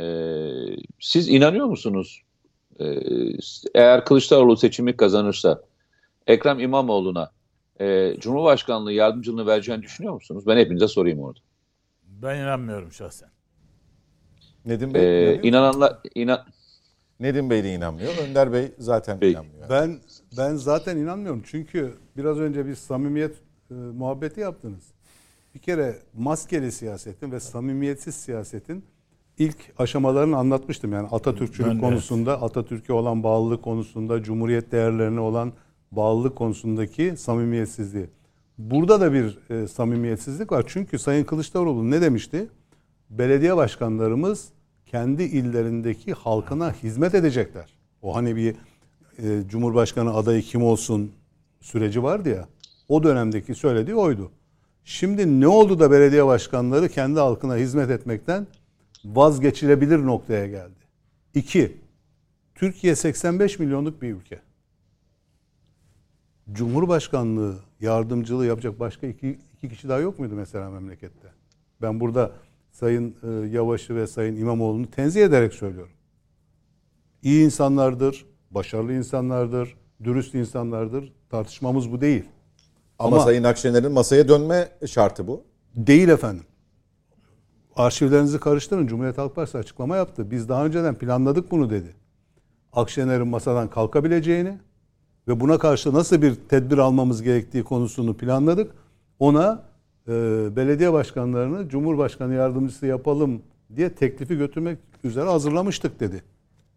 E, 0.00 0.06
siz 1.00 1.28
inanıyor 1.28 1.66
musunuz? 1.66 2.22
E, 2.80 2.84
eğer 3.74 4.04
Kılıçdaroğlu 4.04 4.56
seçimi 4.56 4.96
kazanırsa 4.96 5.62
Ekrem 6.26 6.60
İmamoğlu'na 6.60 7.30
e, 7.80 8.14
Cumhurbaşkanlığı 8.20 8.92
yardımcılığını 8.92 9.46
vereceğini 9.46 9.82
düşünüyor 9.82 10.14
musunuz? 10.14 10.44
Ben 10.46 10.56
hepinize 10.56 10.88
sorayım 10.88 11.20
orada. 11.20 11.40
Ben 12.02 12.36
inanmıyorum 12.38 12.92
şahsen. 12.92 13.28
Nedim 14.64 14.94
Bey, 14.94 15.28
E, 15.28 15.30
musun? 15.30 15.48
inananlar 15.48 15.98
inan 16.14 16.44
Nedim 17.20 17.50
Bey 17.50 17.64
de 17.64 17.74
inanmıyor. 17.74 18.12
Önder 18.28 18.52
Bey 18.52 18.72
zaten 18.78 19.20
Peki. 19.20 19.32
inanmıyor. 19.32 19.70
Ben 19.70 20.00
ben 20.38 20.54
zaten 20.56 20.96
inanmıyorum. 20.96 21.42
Çünkü 21.46 21.94
biraz 22.16 22.38
önce 22.38 22.66
bir 22.66 22.74
samimiyet 22.74 23.34
e, 23.70 23.74
muhabbeti 23.74 24.40
yaptınız. 24.40 24.84
Bir 25.54 25.58
kere 25.60 25.98
maskeli 26.14 26.72
siyasetin 26.72 27.32
ve 27.32 27.40
samimiyetsiz 27.40 28.14
siyasetin 28.14 28.84
ilk 29.38 29.56
aşamalarını 29.78 30.36
anlatmıştım. 30.36 30.92
Yani 30.92 31.08
Atatürkçülük 31.08 31.70
Ben 31.70 31.80
konusunda, 31.80 32.42
Atatürk'e 32.42 32.92
olan 32.92 33.22
bağlılık 33.22 33.62
konusunda, 33.62 34.22
Cumhuriyet 34.22 34.72
değerlerine 34.72 35.20
olan 35.20 35.52
bağlılık 35.92 36.36
konusundaki 36.36 37.14
samimiyetsizliği. 37.16 38.06
Burada 38.58 39.00
da 39.00 39.12
bir 39.12 39.38
e, 39.50 39.68
samimiyetsizlik 39.68 40.52
var. 40.52 40.64
Çünkü 40.66 40.98
Sayın 40.98 41.24
Kılıçdaroğlu 41.24 41.90
ne 41.90 42.00
demişti? 42.00 42.48
Belediye 43.10 43.56
başkanlarımız 43.56 44.48
kendi 44.86 45.22
illerindeki 45.22 46.12
halkına 46.12 46.72
hizmet 46.72 47.14
edecekler. 47.14 47.74
O 48.02 48.16
hani 48.16 48.36
bir 48.36 48.54
e, 49.18 49.48
Cumhurbaşkanı 49.48 50.14
adayı 50.14 50.42
kim 50.42 50.62
olsun 50.62 51.12
süreci 51.60 52.02
vardı 52.02 52.28
ya. 52.28 52.48
O 52.88 53.02
dönemdeki 53.02 53.54
söylediği 53.54 53.96
oydu. 53.96 54.30
Şimdi 54.84 55.40
ne 55.40 55.48
oldu 55.48 55.78
da 55.78 55.90
belediye 55.90 56.26
başkanları 56.26 56.88
kendi 56.88 57.20
halkına 57.20 57.56
hizmet 57.56 57.90
etmekten 57.90 58.46
vazgeçilebilir 59.04 60.06
noktaya 60.06 60.46
geldi? 60.46 60.84
İki, 61.34 61.76
Türkiye 62.54 62.96
85 62.96 63.58
milyonluk 63.58 64.02
bir 64.02 64.14
ülke. 64.14 64.40
Cumhurbaşkanlığı 66.52 67.56
yardımcılığı 67.80 68.46
yapacak 68.46 68.80
başka 68.80 69.06
iki, 69.06 69.38
iki 69.56 69.68
kişi 69.68 69.88
daha 69.88 69.98
yok 69.98 70.18
muydu 70.18 70.34
mesela 70.34 70.70
memlekette? 70.70 71.28
Ben 71.82 72.00
burada 72.00 72.32
Sayın 72.72 73.16
e, 73.22 73.48
Yavaş'ı 73.48 73.96
ve 73.96 74.06
Sayın 74.06 74.36
İmamoğlu'nu 74.36 74.90
tenzih 74.90 75.22
ederek 75.22 75.54
söylüyorum. 75.54 75.92
İyi 77.22 77.44
insanlardır, 77.44 78.26
başarılı 78.50 78.92
insanlardır, 78.92 79.76
dürüst 80.04 80.34
insanlardır. 80.34 81.12
Tartışmamız 81.30 81.92
bu 81.92 82.00
değil. 82.00 82.24
Ama, 82.98 83.16
Ama- 83.16 83.24
Sayın 83.24 83.44
Akşener'in 83.44 83.92
masaya 83.92 84.28
dönme 84.28 84.68
şartı 84.86 85.26
bu. 85.26 85.44
Değil 85.76 86.08
efendim. 86.08 86.44
Arşivlerinizi 87.76 88.40
karıştırın. 88.40 88.86
Cumhuriyet 88.86 89.18
Halk 89.18 89.34
Partisi 89.36 89.58
açıklama 89.58 89.96
yaptı. 89.96 90.30
Biz 90.30 90.48
daha 90.48 90.66
önceden 90.66 90.94
planladık 90.94 91.50
bunu 91.50 91.70
dedi. 91.70 91.94
Akşener'in 92.72 93.28
masadan 93.28 93.68
kalkabileceğini 93.68 94.58
ve 95.28 95.40
buna 95.40 95.58
karşı 95.58 95.94
nasıl 95.94 96.22
bir 96.22 96.34
tedbir 96.34 96.78
almamız 96.78 97.22
gerektiği 97.22 97.64
konusunu 97.64 98.16
planladık. 98.16 98.74
Ona 99.18 99.62
e, 100.08 100.12
belediye 100.56 100.92
başkanlarını 100.92 101.68
Cumhurbaşkanı 101.68 102.34
yardımcısı 102.34 102.86
yapalım 102.86 103.42
diye 103.76 103.94
teklifi 103.94 104.36
götürmek 104.36 104.78
üzere 105.04 105.28
hazırlamıştık 105.28 106.00
dedi. 106.00 106.22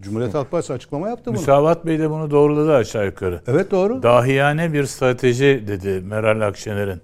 Cumhuriyet 0.02 0.34
Halk 0.34 0.52
Partisi 0.52 0.74
açıklama 0.74 1.10
yaptı 1.10 1.26
bunu. 1.26 1.40
Müsavat 1.40 1.86
Bey 1.86 2.00
de 2.00 2.10
bunu 2.10 2.32
doğruladı 2.32 2.76
aşağı 2.76 3.06
yukarı. 3.06 3.42
Evet 3.48 3.72
doğru. 3.72 4.04
Dahiyane 4.04 4.74
bir 4.74 4.86
strateji 4.86 5.64
dedi 5.68 6.02
Meral 6.08 6.48
Akşener'in. 6.48 7.02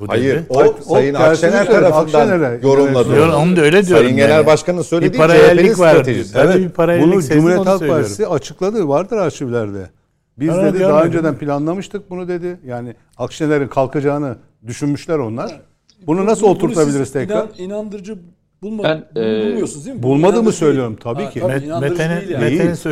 Bu 0.00 0.08
Hayır, 0.08 0.34
dedi. 0.36 0.46
o, 0.48 0.58
o 0.62 0.74
Sayın 0.94 1.14
Akşener 1.14 1.66
tarafından 1.66 2.20
Akşener'e 2.20 2.60
yorumladı. 2.62 3.08
yönelik. 3.16 3.34
Onu 3.34 3.56
da 3.56 3.60
öyle 3.60 3.86
diyorum 3.86 4.04
Sayın 4.04 4.16
Genel 4.16 4.30
yani. 4.30 4.46
Başkan'ın 4.46 4.82
söylediği 4.82 5.12
Bir 5.12 5.18
paralellik 5.18 5.78
var. 5.78 5.96
Evet. 6.34 6.56
bir 6.58 6.68
paralellik 6.68 7.12
bunu 7.12 7.22
Cumhuriyet 7.22 7.66
Halk. 7.66 7.88
Partisi 7.88 8.26
açıkladı. 8.26 8.88
Vardır 8.88 9.16
arşivlerde. 9.16 9.90
Biz 10.38 10.48
Ben 10.48 10.64
dedi 10.74 10.80
daha 10.80 11.04
önceden 11.04 11.38
planlamıştık 11.38 12.10
bunu 12.10 12.28
dedi. 12.28 12.58
Yani 12.66 12.94
Akşener'in 13.18 13.68
kalkacağını 13.68 14.36
düşünmüşler 14.66 15.18
onlar. 15.18 15.60
Bunu 16.06 16.26
nasıl 16.26 16.46
oturtabiliriz 16.46 16.96
siz 16.96 17.12
tekrar? 17.12 17.36
inan- 17.36 17.48
inandırıcı 17.58 18.18
bulma, 18.62 18.82
Ben, 18.84 18.96
e, 19.22 19.44
bulmuyorsunuz 19.46 19.86
değil 19.86 19.96
mi? 19.96 20.02
Bu 20.02 20.06
Bulmadığımı 20.08 20.32
inandırıcı 20.36 20.58
söylüyorum, 20.58 20.92
değil. 21.04 21.16
tabii 21.16 21.30
ki. 21.32 21.40
tabii, 21.40 21.88
Mete'nin- 21.90 22.28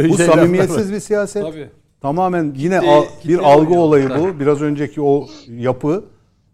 yani. 0.03 0.09
Bu 0.09 0.17
samimiyetsiz 0.17 0.93
bir 0.93 1.01
siyaset. 1.01 1.43
Tabii. 1.43 1.69
Tamamen 2.01 2.55
yine 2.57 2.81
bir 3.29 3.39
algı 3.39 3.75
olayı 3.75 4.09
bu. 4.19 4.41
Biraz 4.41 4.63
önceki 4.63 5.03
o 5.03 5.27
yapı 5.49 6.05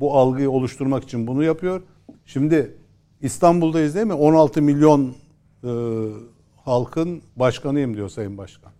bu 0.01 0.17
algıyı 0.17 0.51
oluşturmak 0.51 1.05
için 1.05 1.27
bunu 1.27 1.45
yapıyor. 1.45 1.83
Şimdi 2.25 2.75
İstanbul'dayız 3.21 3.95
değil 3.95 4.07
mi? 4.07 4.13
16 4.13 4.63
milyon 4.63 5.15
e, 5.65 5.71
halkın 6.65 7.23
başkanıyım 7.37 7.97
diyor 7.97 8.09
Sayın 8.09 8.39
Başkan. 8.39 8.73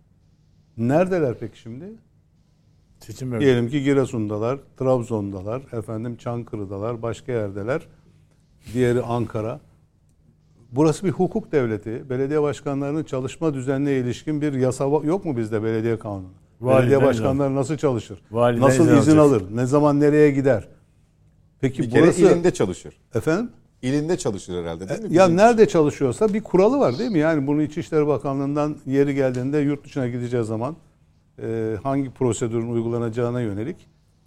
Neredeler 0.77 1.35
peki 1.39 1.59
şimdi? 1.59 1.85
Seçim 2.99 3.31
bölgesi. 3.31 3.45
Diyelim 3.45 3.69
ki 3.69 3.83
Giresun'dalar, 3.83 4.59
Trabzon'dalar, 4.77 5.61
efendim 5.71 6.17
Çankırı'dalar, 6.17 7.01
başka 7.01 7.31
yerdeler. 7.31 7.81
Diğeri 8.73 9.01
Ankara. 9.01 9.59
Burası 10.71 11.05
bir 11.05 11.11
hukuk 11.11 11.51
devleti. 11.51 12.09
Belediye 12.09 12.41
başkanlarının 12.41 13.03
çalışma 13.03 13.53
düzenine 13.53 13.93
ilişkin 13.93 14.41
bir 14.41 14.53
yasa 14.53 14.83
yok 14.83 15.25
mu 15.25 15.37
bizde 15.37 15.63
belediye 15.63 15.99
kanunu? 15.99 16.27
Validen 16.61 16.81
belediye 16.81 16.97
izin 16.97 17.07
başkanları 17.07 17.55
nasıl 17.55 17.77
çalışır? 17.77 18.21
Validen 18.31 18.61
nasıl 18.61 18.97
izin 18.97 19.17
alır? 19.17 19.43
Ne 19.51 19.65
zaman 19.65 19.99
nereye 19.99 20.31
gider? 20.31 20.67
Peki 21.61 21.83
Bir 21.83 21.89
kere 21.89 22.03
burası 22.03 22.21
ilinde 22.21 22.51
çalışır. 22.51 22.93
efendim? 23.15 23.49
İlinde 23.81 24.17
çalışır 24.17 24.61
herhalde 24.63 24.89
değil 24.89 24.99
mi? 25.01 25.15
Ya 25.15 25.25
Bizim- 25.25 25.37
nerede 25.37 25.67
çalışıyorsa 25.67 26.33
bir 26.33 26.43
kuralı 26.43 26.79
var 26.79 26.99
değil 26.99 27.11
mi? 27.11 27.19
Yani 27.19 27.47
bunu 27.47 27.61
İçişleri 27.61 28.07
Bakanlığı'ndan 28.07 28.75
yeri 28.85 29.15
geldiğinde 29.15 29.57
yurt 29.57 29.83
dışına 29.85 30.07
gideceği 30.07 30.43
zaman 30.43 30.75
e, 31.43 31.75
hangi 31.83 32.09
prosedürün 32.11 32.69
uygulanacağına 32.71 33.41
yönelik 33.41 33.75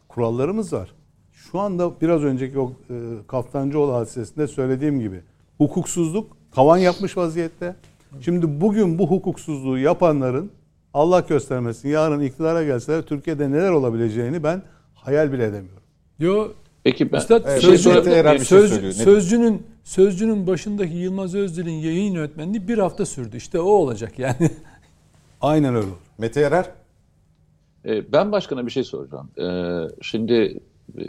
kurallarımız 0.09 0.73
var. 0.73 0.93
Şu 1.33 1.59
anda 1.61 2.01
biraz 2.01 2.23
önceki 2.25 2.59
o 2.59 2.73
e, 2.91 2.95
Kaftancıoğlu 3.29 3.95
hadisesinde 3.95 4.47
söylediğim 4.47 5.01
gibi 5.01 5.21
hukuksuzluk 5.59 6.37
tavan 6.55 6.79
yapmış 6.79 7.17
vaziyette. 7.17 7.77
Şimdi 8.21 8.61
bugün 8.61 8.99
bu 8.99 9.07
hukuksuzluğu 9.11 9.79
yapanların 9.79 10.51
Allah 10.95 11.21
göstermesin 11.21 11.89
yarın 11.89 12.21
iktidara 12.21 12.65
gelseler 12.65 13.03
Türkiye'de 13.03 13.51
neler 13.51 13.71
olabileceğini 13.71 14.43
ben 14.43 14.63
hayal 14.95 15.33
bile 15.33 15.45
edemiyorum. 15.45 15.83
Yo, 16.19 16.49
Peki 16.85 17.13
ben 17.13 17.19
Üstad 17.19 17.43
Evet, 17.47 18.07
Erer 18.07 18.35
bir 18.41 18.45
şey 18.45 18.59
söz-. 18.59 18.83
Ne- 18.83 18.93
sözcünün 18.93 19.67
sözcünün 19.85 20.47
başındaki 20.47 20.95
Yılmaz 20.95 21.35
Özdil'in 21.35 21.71
yayın 21.73 22.13
yönetmenliği 22.13 22.69
bir 22.69 22.79
hafta 22.79 23.07
sürdü. 23.07 23.37
İşte 23.37 23.61
o 23.61 23.69
olacak 23.71 24.19
yani. 24.19 24.51
Aynen 25.41 25.75
öyle 25.75 25.87
olur. 25.87 25.97
Mete 26.19 26.41
Yarar 26.41 26.71
E, 27.85 28.13
Ben 28.13 28.33
başkana 28.33 28.67
bir 28.67 28.71
şey 28.71 28.85
soracağım. 28.85 29.31
E, 29.39 29.47
Şimdi 30.03 30.61
e, 30.99 31.03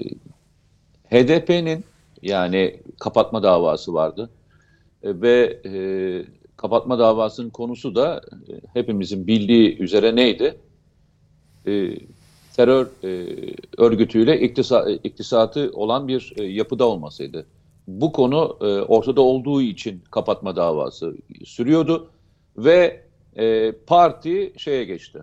HDP'nin 1.09 1.83
yani 2.21 2.79
kapatma 2.99 3.43
davası 3.43 3.93
vardı 3.93 4.29
E, 5.03 5.21
ve 5.21 5.59
e, 5.65 5.73
kapatma 6.57 6.99
davasının 6.99 7.49
konusu 7.49 7.95
da 7.95 8.21
e, 8.49 8.51
hepimizin 8.79 9.27
bildiği 9.27 9.77
üzere 9.77 10.15
neydi? 10.15 10.57
E, 12.53 12.55
terör 12.55 12.87
e, 13.03 13.27
örgütüyle 13.77 14.39
iktisa, 14.41 14.89
iktisatı 15.03 15.71
olan 15.73 16.07
bir 16.07 16.33
e, 16.37 16.43
yapıda 16.43 16.87
olmasıydı. 16.87 17.45
Bu 17.87 18.11
konu 18.11 18.57
e, 18.61 18.65
ortada 18.65 19.21
olduğu 19.21 19.61
için 19.61 20.01
kapatma 20.11 20.55
davası 20.55 21.15
sürüyordu 21.45 22.09
ve 22.57 23.01
e, 23.37 23.71
parti 23.87 24.53
şeye 24.57 24.83
geçti. 24.83 25.19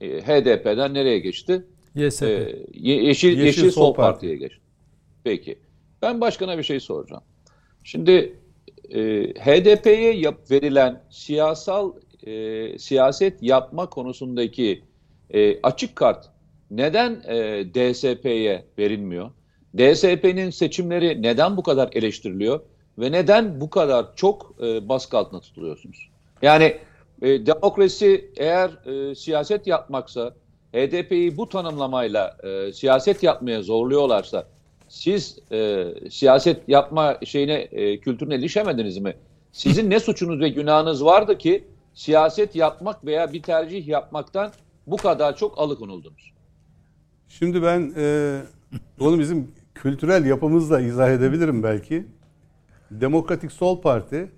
E, 0.00 0.08
HDP'den 0.22 0.94
nereye 0.94 1.18
geçti? 1.18 1.64
YSP. 1.94 2.22
Ye- 2.22 3.02
Yeşil, 3.04 3.28
Yeşil 3.28 3.38
Yeşil, 3.44 3.62
Sol 3.62 3.70
Sol 3.70 3.94
Parti. 3.94 4.12
Parti'ye 4.12 4.36
geçti. 4.36 4.60
Peki. 5.24 5.58
Ben 6.02 6.20
başkana 6.20 6.58
bir 6.58 6.62
şey 6.62 6.80
soracağım. 6.80 7.22
Şimdi 7.84 8.34
e, 8.90 9.00
HDP'ye 9.34 10.12
yap, 10.14 10.50
verilen 10.50 11.02
siyasal 11.10 11.92
e, 12.26 12.78
siyaset 12.78 13.42
yapma 13.42 13.90
konusundaki 13.90 14.82
e, 15.34 15.60
açık 15.62 15.96
kart 15.96 16.28
neden 16.70 17.22
e, 17.26 17.64
DSP'ye 17.74 18.64
verilmiyor? 18.78 19.30
DSP'nin 19.78 20.50
seçimleri 20.50 21.22
neden 21.22 21.56
bu 21.56 21.62
kadar 21.62 21.88
eleştiriliyor 21.92 22.60
ve 22.98 23.12
neden 23.12 23.60
bu 23.60 23.70
kadar 23.70 24.16
çok 24.16 24.54
e, 24.62 24.88
baskı 24.88 25.18
altında 25.18 25.40
tutuluyorsunuz? 25.40 26.08
Yani 26.42 26.76
e, 27.22 27.46
demokrasi 27.46 28.30
eğer 28.36 28.70
e, 28.86 29.14
siyaset 29.14 29.66
yapmaksa, 29.66 30.34
HDP'yi 30.72 31.36
bu 31.36 31.48
tanımlamayla 31.48 32.36
e, 32.42 32.72
siyaset 32.72 33.22
yapmaya 33.22 33.62
zorluyorlarsa, 33.62 34.46
siz 34.88 35.38
e, 35.52 35.86
siyaset 36.10 36.68
yapma 36.68 37.18
şeyine 37.24 37.54
e, 37.54 38.00
kültürüne 38.00 38.34
erişemediniz 38.34 38.98
mi? 38.98 39.16
Sizin 39.52 39.90
ne 39.90 40.00
suçunuz 40.00 40.40
ve 40.40 40.48
günahınız 40.48 41.04
vardı 41.04 41.38
ki 41.38 41.64
siyaset 41.94 42.56
yapmak 42.56 43.04
veya 43.04 43.32
bir 43.32 43.42
tercih 43.42 43.88
yapmaktan 43.88 44.52
bu 44.86 44.96
kadar 44.96 45.36
çok 45.36 45.58
alıkonuldunuz? 45.58 46.32
Şimdi 47.28 47.62
ben 47.62 47.92
e, 47.96 48.40
onu 49.00 49.18
bizim 49.18 49.50
kültürel 49.74 50.24
yapımızla 50.24 50.80
izah 50.80 51.10
edebilirim 51.10 51.62
belki. 51.62 52.06
Demokratik 52.90 53.52
Sol 53.52 53.80
Parti 53.80 54.30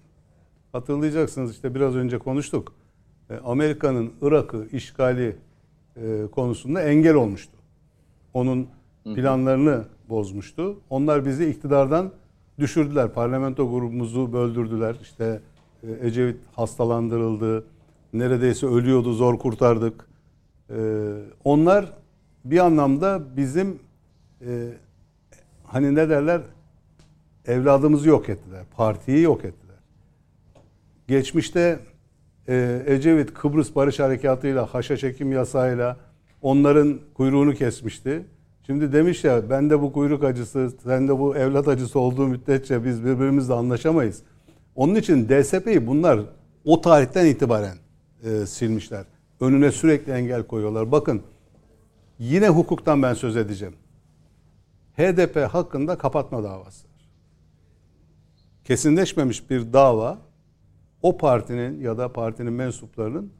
hatırlayacaksınız 0.72 1.52
işte 1.52 1.74
biraz 1.74 1.96
önce 1.96 2.18
konuştuk. 2.18 2.72
E, 3.30 3.36
Amerika'nın 3.36 4.12
Irak'ı 4.22 4.68
işgali 4.72 5.36
e, 5.96 6.26
konusunda 6.32 6.82
engel 6.82 7.14
olmuştu. 7.14 7.52
Onun 8.34 8.68
planlarını 9.04 9.84
bozmuştu. 10.08 10.80
Onlar 10.90 11.24
bizi 11.24 11.50
iktidardan 11.50 12.12
düşürdüler. 12.58 13.12
Parlamento 13.12 13.70
grubumuzu 13.70 14.32
böldürdüler. 14.32 14.96
İşte 15.02 15.40
e, 15.82 16.06
Ecevit 16.06 16.36
hastalandırıldı. 16.52 17.64
Neredeyse 18.12 18.66
ölüyordu, 18.66 19.12
zor 19.12 19.38
kurtardık. 19.38 20.08
E, 20.70 20.76
onlar 21.44 21.92
bir 22.44 22.58
anlamda 22.58 23.36
bizim 23.36 23.78
e, 24.40 24.68
hani 25.64 25.94
ne 25.94 26.08
derler 26.08 26.40
evladımızı 27.46 28.08
yok 28.08 28.28
ettiler. 28.28 28.62
Partiyi 28.76 29.22
yok 29.22 29.44
ettiler. 29.44 29.76
Geçmişte 31.08 31.78
e, 32.48 32.82
Ecevit 32.86 33.34
Kıbrıs 33.34 33.74
Barış 33.74 33.98
Harekatı'yla, 33.98 34.74
haşa 34.74 34.96
çekim 34.96 35.32
yasağıyla 35.32 35.96
onların 36.42 37.00
kuyruğunu 37.14 37.54
kesmişti. 37.54 38.24
Şimdi 38.66 38.92
demiş 38.92 39.24
ya 39.24 39.50
ben 39.50 39.70
de 39.70 39.82
bu 39.82 39.92
kuyruk 39.92 40.24
acısı, 40.24 40.72
sen 40.84 41.08
de 41.08 41.18
bu 41.18 41.36
evlat 41.36 41.68
acısı 41.68 41.98
olduğu 41.98 42.26
müddetçe 42.26 42.84
biz 42.84 43.04
birbirimizle 43.04 43.54
anlaşamayız. 43.54 44.22
Onun 44.74 44.94
için 44.94 45.28
DSP'yi 45.28 45.86
bunlar 45.86 46.20
o 46.64 46.80
tarihten 46.80 47.26
itibaren 47.26 47.76
e, 48.24 48.46
silmişler. 48.46 49.04
Önüne 49.40 49.72
sürekli 49.72 50.12
engel 50.12 50.42
koyuyorlar. 50.42 50.92
Bakın 50.92 51.22
yine 52.18 52.48
hukuktan 52.48 53.02
ben 53.02 53.14
söz 53.14 53.36
edeceğim. 53.36 53.74
HDP 54.96 55.36
hakkında 55.36 55.98
kapatma 55.98 56.42
davası. 56.42 56.86
Kesinleşmemiş 58.64 59.50
bir 59.50 59.72
dava 59.72 60.18
o 61.02 61.16
partinin 61.16 61.80
ya 61.80 61.98
da 61.98 62.12
partinin 62.12 62.52
mensuplarının 62.52 63.32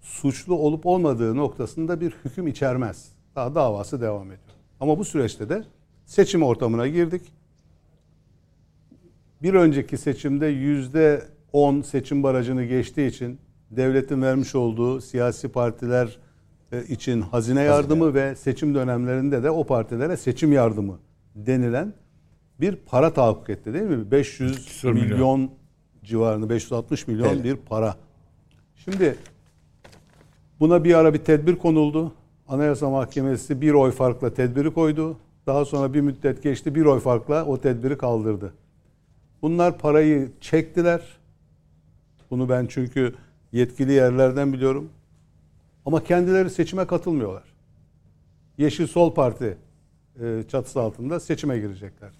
suçlu 0.00 0.54
olup 0.54 0.86
olmadığı 0.86 1.36
noktasında 1.36 2.00
bir 2.00 2.14
hüküm 2.24 2.46
içermez. 2.46 3.12
Daha 3.36 3.54
davası 3.54 4.00
devam 4.00 4.26
ediyor. 4.26 4.40
Ama 4.80 4.98
bu 4.98 5.04
süreçte 5.04 5.48
de 5.48 5.64
seçim 6.06 6.42
ortamına 6.42 6.88
girdik. 6.88 7.22
Bir 9.42 9.54
önceki 9.54 9.98
seçimde 9.98 10.46
yüzde 10.46 11.28
10 11.52 11.80
seçim 11.80 12.22
barajını 12.22 12.64
geçtiği 12.64 13.08
için 13.08 13.38
devletin 13.70 14.22
vermiş 14.22 14.54
olduğu 14.54 15.00
siyasi 15.00 15.48
partiler 15.48 16.18
e, 16.72 16.84
için 16.84 17.20
hazine 17.20 17.62
yardımı 17.62 18.14
ve 18.14 18.34
seçim 18.36 18.74
dönemlerinde 18.74 19.42
de 19.42 19.50
o 19.50 19.64
partilere 19.66 20.16
seçim 20.16 20.52
yardımı 20.52 20.98
denilen 21.34 21.92
bir 22.60 22.76
para 22.76 23.12
tahakkuk 23.12 23.50
etti 23.50 23.74
değil 23.74 23.84
mi? 23.84 24.10
500 24.10 24.66
Küsur 24.66 24.92
milyon, 24.92 25.10
milyon. 25.40 25.50
civarında 26.04 26.50
560 26.50 27.08
milyon 27.08 27.28
Evet. 27.28 27.44
bir 27.44 27.56
para. 27.56 27.96
Şimdi 28.76 29.16
buna 30.60 30.84
bir 30.84 30.94
ara 30.94 31.14
bir 31.14 31.18
tedbir 31.18 31.56
konuldu. 31.56 32.12
Anayasa 32.48 32.90
Mahkemesi 32.90 33.60
bir 33.60 33.72
oy 33.72 33.90
farkla 33.90 34.34
tedbiri 34.34 34.70
koydu. 34.74 35.16
Daha 35.46 35.64
sonra 35.64 35.94
bir 35.94 36.00
müddet 36.00 36.42
geçti 36.42 36.74
bir 36.74 36.84
oy 36.84 37.00
farkla 37.00 37.44
o 37.44 37.60
tedbiri 37.60 37.98
kaldırdı. 37.98 38.52
Bunlar 39.42 39.78
parayı 39.78 40.28
çektiler. 40.40 41.00
Bunu 42.30 42.48
ben 42.48 42.66
çünkü 42.66 43.14
yetkili 43.52 43.92
yerlerden 43.92 44.52
biliyorum. 44.52 44.88
Ama 45.86 46.04
kendileri 46.04 46.50
seçime 46.50 46.86
katılmıyorlar. 46.86 47.44
Yeşil 48.58 48.86
Sol 48.86 49.14
Parti 49.14 49.56
e, 50.22 50.42
çatısı 50.48 50.80
altında 50.80 51.20
seçime 51.20 51.58
girecekler. 51.58 52.10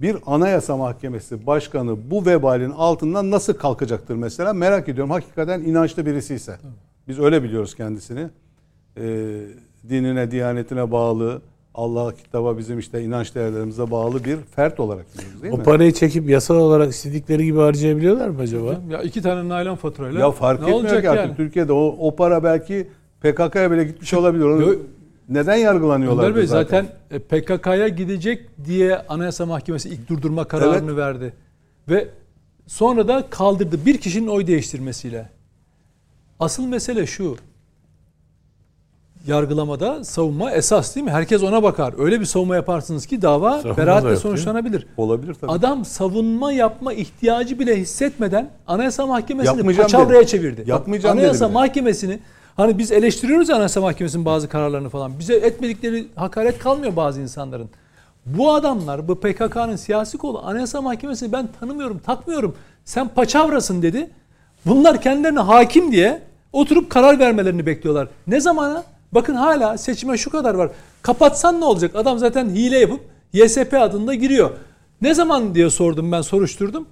Bir 0.00 0.16
anayasa 0.26 0.76
mahkemesi 0.76 1.46
başkanı 1.46 2.10
bu 2.10 2.26
vebalin 2.26 2.70
altından 2.70 3.30
nasıl 3.30 3.54
kalkacaktır 3.54 4.14
mesela 4.14 4.52
merak 4.52 4.88
ediyorum. 4.88 5.10
Hakikaten 5.10 5.60
inançlı 5.60 6.06
birisi 6.06 6.34
ise. 6.34 6.58
Biz 7.08 7.18
öyle 7.18 7.42
biliyoruz 7.42 7.74
kendisini. 7.74 8.28
E, 8.96 9.02
dinine, 9.88 10.30
diyanetine 10.30 10.90
bağlı, 10.90 11.42
Allah 11.74 12.14
kitaba 12.14 12.58
bizim 12.58 12.78
işte 12.78 13.02
inanç 13.02 13.34
değerlerimize 13.34 13.90
bağlı 13.90 14.24
bir 14.24 14.36
fert 14.36 14.80
olarak 14.80 15.06
biliyoruz 15.14 15.42
değil 15.42 15.54
O 15.54 15.56
mi? 15.56 15.62
parayı 15.62 15.92
çekip 15.92 16.28
yasal 16.30 16.54
olarak 16.56 16.92
istedikleri 16.92 17.44
gibi 17.44 17.58
harcayabiliyorlar 17.58 18.28
mı 18.28 18.40
acaba? 18.40 18.80
Ya 18.90 19.02
iki 19.02 19.22
tane 19.22 19.48
naylon 19.48 19.76
faturayla 19.76 20.20
Ya 20.20 20.30
fark 20.30 20.60
ne 20.60 20.66
etmiyor 20.66 20.80
olacak 20.84 21.02
ki 21.02 21.10
artık 21.10 21.24
yani? 21.26 21.36
Türkiye'de 21.36 21.72
o, 21.72 21.96
o 21.98 22.16
para 22.16 22.44
belki 22.44 22.88
PKK'ya 23.20 23.70
bile 23.70 23.84
gitmiş 23.84 24.14
olabilir. 24.14 24.44
Onu 24.44 24.76
neden 25.28 25.56
yargılanıyorlar 25.56 26.22
Önder 26.24 26.36
Bey 26.36 26.46
zaten? 26.46 26.86
zaten 27.10 27.36
e, 27.36 27.40
PKK'ya 27.40 27.88
gidecek 27.88 28.64
diye 28.64 28.98
Anayasa 29.08 29.46
Mahkemesi 29.46 29.88
ilk 29.88 30.08
durdurma 30.08 30.44
kararını 30.44 30.86
Evet. 30.90 30.96
verdi. 30.98 31.32
Ve 31.88 32.08
sonra 32.66 33.08
da 33.08 33.24
kaldırdı 33.30 33.86
bir 33.86 33.98
kişinin 33.98 34.26
oy 34.28 34.46
değiştirmesiyle. 34.46 35.28
Asıl 36.40 36.66
mesele 36.66 37.06
şu. 37.06 37.36
Yargılamada 39.26 40.04
savunma 40.04 40.52
esas 40.52 40.94
değil 40.96 41.04
mi? 41.04 41.10
Herkes 41.10 41.42
ona 41.42 41.62
bakar. 41.62 41.94
Öyle 41.98 42.20
bir 42.20 42.24
savunma 42.24 42.56
yaparsınız 42.56 43.06
ki 43.06 43.22
dava 43.22 43.50
Savunma 43.52 43.72
da 43.72 43.76
beraatle 43.76 44.08
yapıyor. 44.08 44.16
sonuçlanabilir. 44.22 44.86
Olabilir 44.96 45.34
tabii. 45.34 45.52
Adam 45.52 45.84
savunma 45.84 46.52
yapma 46.52 46.92
ihtiyacı 46.92 47.58
bile 47.58 47.76
hissetmeden 47.80 48.50
Anayasa 48.66 49.06
Mahkemesi'ni 49.06 49.56
Yapmayacağım 49.56 49.86
paçavraya 49.90 50.20
dedi. 50.20 50.26
çevirdi. 50.30 50.64
Yapmayacağım 50.66 51.18
Anayasa 51.18 51.44
dedi. 51.46 51.52
Mahkemesi'ni 51.54 52.18
hani 52.56 52.78
biz 52.78 52.92
eleştiriyoruz 52.92 53.48
ya 53.48 53.56
Anayasa 53.56 53.80
Mahkemesi'nin 53.80 54.24
bazı 54.24 54.48
kararlarını 54.48 54.88
falan. 54.88 55.18
Bize 55.18 55.34
etmedikleri 55.34 56.08
hakaret 56.16 56.58
kalmıyor 56.58 56.96
bazı 56.96 57.20
insanların. 57.20 57.68
Bu 58.26 58.52
adamlar 58.54 59.08
bu 59.08 59.20
PKK'nın 59.20 59.76
siyasi 59.76 60.18
kolu 60.18 60.38
Anayasa 60.44 60.82
Mahkemesi'ni 60.82 61.32
ben 61.32 61.48
tanımıyorum, 61.60 61.98
takmıyorum. 61.98 62.54
Sen 62.84 63.08
paçavrasın 63.08 63.82
dedi. 63.82 64.10
Bunlar 64.66 65.00
kendilerine 65.02 65.40
hakim 65.40 65.92
diye 65.92 66.22
oturup 66.52 66.90
karar 66.90 67.18
vermelerini 67.18 67.66
bekliyorlar. 67.66 68.08
Ne 68.26 68.40
zamana? 68.40 68.84
Bakın 69.12 69.34
hala 69.34 69.78
seçime 69.78 70.16
şu 70.16 70.30
kadar 70.30 70.54
var. 70.54 70.70
Kapatsan 71.02 71.60
ne 71.60 71.64
olacak? 71.64 71.96
Adam 71.96 72.18
zaten 72.18 72.48
hile 72.48 72.78
yapıp 72.78 73.00
YSP 73.32 73.74
adında 73.74 74.14
giriyor. 74.14 74.50
Ne 75.02 75.14
zaman 75.14 75.54
diye 75.54 75.70
sordum 75.70 76.12
ben 76.12 76.22
soruşturdum. 76.22 76.86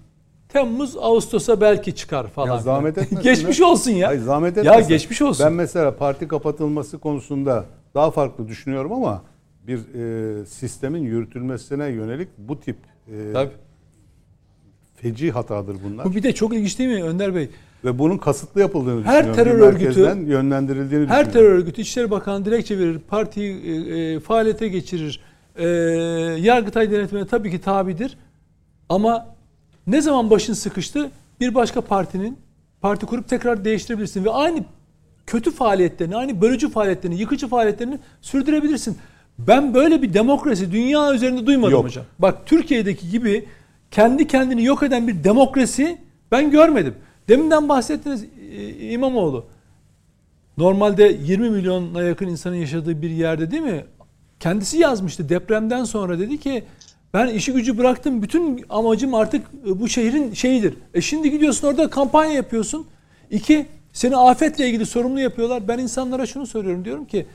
Temmuz, 0.48 0.96
Ağustos'a 0.96 1.60
belki 1.60 1.94
çıkar 1.94 2.26
falan. 2.28 2.54
Ya 2.56 2.58
zahmet 2.62 2.98
etmesin 2.98 3.22
geçmiş 3.22 3.60
ya. 3.60 3.66
olsun 3.66 3.90
ya. 3.90 4.08
Hayır, 4.08 4.20
zahmet 4.20 4.56
ya 4.56 4.62
etmesin. 4.62 4.88
geçmiş 4.88 5.22
olsun. 5.22 5.46
Ben 5.46 5.52
mesela 5.52 5.96
parti 5.96 6.28
kapatılması 6.28 6.98
konusunda 6.98 7.64
daha 7.94 8.10
farklı 8.10 8.48
düşünüyorum 8.48 8.92
ama 8.92 9.22
bir 9.66 9.78
e, 9.78 10.44
sistemin 10.46 11.02
yürütülmesine 11.02 11.86
yönelik 11.88 12.28
bu 12.38 12.60
tip 12.60 12.76
e, 13.08 13.32
Tabii. 13.32 13.50
feci 14.96 15.30
hatadır 15.30 15.76
bunlar. 15.84 16.04
Bu 16.04 16.14
bir 16.14 16.22
de 16.22 16.32
çok 16.34 16.54
ilginç 16.54 16.78
değil 16.78 16.90
mi 16.90 17.04
Önder 17.04 17.34
Bey? 17.34 17.50
Ve 17.84 17.98
bunun 17.98 18.18
kasıtlı 18.18 18.60
yapıldığını 18.60 19.04
Her 19.04 19.34
terör 19.34 19.58
örgütü- 19.72 20.26
yönlendirildiğini 20.30 21.06
Her 21.06 21.32
terör 21.32 21.50
örgütü 21.50 21.80
İçişleri 21.80 22.10
Bakanı 22.10 22.44
dilekçe 22.44 22.78
verir, 22.78 22.98
partiyi 22.98 23.62
e, 23.64 23.98
e, 24.14 24.20
faaliyete 24.20 24.68
geçirir. 24.68 25.20
E, 25.56 25.66
Yargıtay 26.40 26.90
denetimine 26.90 27.26
tabii 27.26 27.50
ki 27.50 27.60
tabidir. 27.60 28.18
Ama 28.88 29.26
ne 29.86 30.02
zaman 30.02 30.30
başın 30.30 30.52
sıkıştı 30.52 31.10
bir 31.40 31.54
başka 31.54 31.80
partinin 31.80 32.38
parti 32.80 33.06
kurup 33.06 33.28
tekrar 33.28 33.64
değiştirebilirsin 33.64 34.24
ve 34.24 34.30
aynı 34.30 34.64
kötü 35.26 35.50
faaliyetlerini, 35.50 36.16
aynı 36.16 36.40
bölücü 36.40 36.70
faaliyetlerini, 36.70 37.20
yıkıcı 37.20 37.48
faaliyetlerini 37.48 37.98
sürdürebilirsin. 38.20 38.98
Ben 39.38 39.74
böyle 39.74 40.02
bir 40.02 40.14
demokrasi 40.14 40.72
dünya 40.72 41.14
üzerinde 41.14 41.46
duymadım 41.46 41.72
Yok. 41.72 41.84
hocam. 41.84 42.04
Bak 42.18 42.46
Türkiye'deki 42.46 43.10
gibi 43.10 43.44
kendi 43.90 44.26
kendini 44.26 44.64
yok 44.64 44.82
eden 44.82 45.08
bir 45.08 45.24
demokrasi 45.24 45.98
ben 46.32 46.50
görmedim. 46.50 46.94
Deminden 47.30 47.68
bahsettiniz 47.68 48.24
e, 48.52 48.68
İmamoğlu. 48.90 49.44
Normalde 50.56 51.18
20 51.22 51.50
milyona 51.50 52.02
yakın 52.02 52.28
insanın 52.28 52.56
yaşadığı 52.56 53.02
bir 53.02 53.10
yerde 53.10 53.50
değil 53.50 53.62
mi? 53.62 53.84
Kendisi 54.40 54.78
yazmıştı 54.78 55.28
depremden 55.28 55.84
sonra 55.84 56.18
dedi 56.18 56.40
ki 56.40 56.64
Ben 57.14 57.26
işi 57.26 57.52
gücü 57.52 57.78
bıraktım. 57.78 58.22
Bütün 58.22 58.64
amacım 58.68 59.14
artık 59.14 59.46
e, 59.66 59.80
bu 59.80 59.88
şehrin 59.88 60.34
şeyidir. 60.34 60.74
E 60.94 61.00
şimdi 61.00 61.30
gidiyorsun 61.30 61.68
orada 61.68 61.90
kampanya 61.90 62.32
yapıyorsun. 62.32 62.86
İki, 63.30 63.66
seni 63.92 64.16
afetle 64.16 64.68
ilgili 64.68 64.86
sorumlu 64.86 65.20
yapıyorlar. 65.20 65.68
Ben 65.68 65.78
insanlara 65.78 66.26
şunu 66.26 66.46
soruyorum. 66.46 66.84
Diyorum 66.84 67.04
ki 67.04 67.26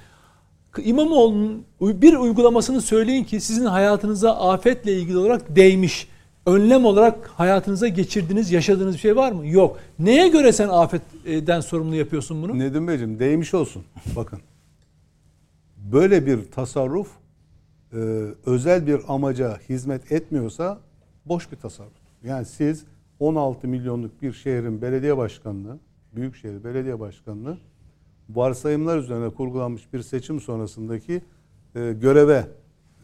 İmamoğlu'nun 0.84 1.66
bir 1.82 2.14
uygulamasını 2.14 2.82
söyleyin 2.82 3.24
ki 3.24 3.42
sizin 3.42 3.66
hayatınıza 3.66 4.36
afetle 4.36 4.94
ilgili 4.94 5.18
olarak 5.18 5.56
değmiş. 5.56 6.08
Önlem 6.46 6.86
olarak 6.86 7.28
hayatınıza 7.28 7.88
geçirdiğiniz, 7.88 8.52
yaşadığınız 8.52 8.96
bir 8.96 9.00
şey 9.00 9.16
var 9.16 9.32
mı? 9.32 9.48
Yok. 9.48 9.80
Neye 10.00 10.28
göre 10.28 10.52
sen 10.52 10.70
afetten 10.70 11.60
sorumlu 11.60 11.96
yapıyorsun 11.96 12.44
bunu? 12.44 12.60
Nedim 12.60 12.88
Beyciğim 12.88 13.20
değmiş 13.20 13.54
olsun. 13.54 13.84
Bakın. 14.16 14.40
Böyle 15.78 16.26
bir 16.26 16.52
tasarruf 16.52 17.08
e, 17.94 17.98
özel 18.46 18.88
bir 18.88 19.00
amaca 19.08 19.60
hizmet 19.70 20.12
etmiyorsa 20.12 20.80
boş 21.26 21.52
bir 21.52 21.58
tasarruf. 21.58 21.94
Yani 22.24 22.46
siz 22.46 22.86
16 23.20 23.68
milyonluk 23.68 24.22
bir 24.22 24.34
şehrin 24.34 24.82
belediye 24.82 25.18
başkanlığı, 25.18 25.80
büyükşehir 26.16 26.64
belediye 26.64 27.00
başkanlığı 27.00 27.58
varsayımlar 28.30 28.98
üzerine 28.98 29.30
kurgulanmış 29.30 29.94
bir 29.94 30.02
seçim 30.02 30.42
sonrasındaki 30.42 31.22
e, 31.76 31.94
göreve 32.02 32.46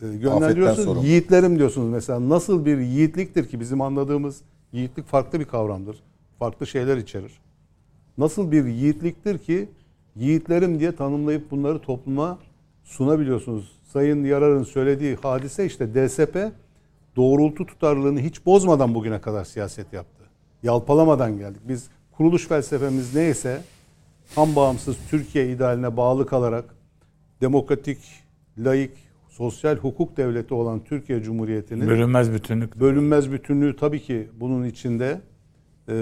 e, 0.02 0.06
yönlendiriyorsunuz. 0.06 0.86
sorumlu. 0.86 1.08
Yiğitlerim 1.08 1.60
diyorsunuz 1.60 1.90
mesela. 1.90 2.30
Nasıl 2.30 2.66
bir 2.66 2.78
yiğitliktir 2.78 3.48
ki 3.48 3.60
bizim 3.60 3.82
anladığımız 3.82 4.42
yiğitlik 4.74 5.08
farklı 5.08 5.40
bir 5.40 5.46
kavramdır. 5.46 6.04
Farklı 6.40 6.68
şeyler 6.68 6.98
içerir. 6.98 7.42
Nasıl 8.18 8.52
bir 8.52 8.66
yiğitliktir 8.66 9.38
ki 9.38 9.70
yiğitlerim 10.16 10.80
diye 10.80 10.96
tanımlayıp 10.96 11.52
bunları 11.52 11.80
topluma 11.80 12.38
sunabiliyorsunuz. 12.84 13.72
Sayın 13.94 14.24
Yarar'ın 14.24 14.64
söylediği 14.64 15.16
hadise 15.16 15.66
işte 15.66 15.94
DSP 15.94 16.52
doğrultu 17.16 17.66
tutarlılığını 17.66 18.20
hiç 18.20 18.46
bozmadan 18.46 18.96
bugüne 18.96 19.22
kadar 19.22 19.46
siyaset 19.46 19.94
yaptı. 19.94 20.24
Yalpalamadan 20.64 21.38
geldik. 21.38 21.62
Biz 21.68 21.90
kuruluş 22.12 22.48
felsefemiz 22.48 23.16
neyse 23.16 23.62
tam 24.36 24.56
bağımsız 24.56 24.98
Türkiye 25.10 25.52
idealine 25.52 25.98
bağlı 25.98 26.26
kalarak 26.26 26.66
demokratik, 27.42 27.98
laik, 28.58 28.92
sosyal 29.32 29.78
hukuk 29.78 30.18
devleti 30.18 30.54
olan 30.54 30.84
Türkiye 30.84 31.22
Cumhuriyeti'nin 31.24 31.88
Bölünmez 31.88 32.34
bütünlük. 32.34 32.80
bölünmez 32.80 33.32
bütünlüğü 33.32 33.76
tabii 33.76 34.00
ki 34.02 34.30
bunun 34.40 34.64
içinde 34.64 35.22
e, 35.90 35.96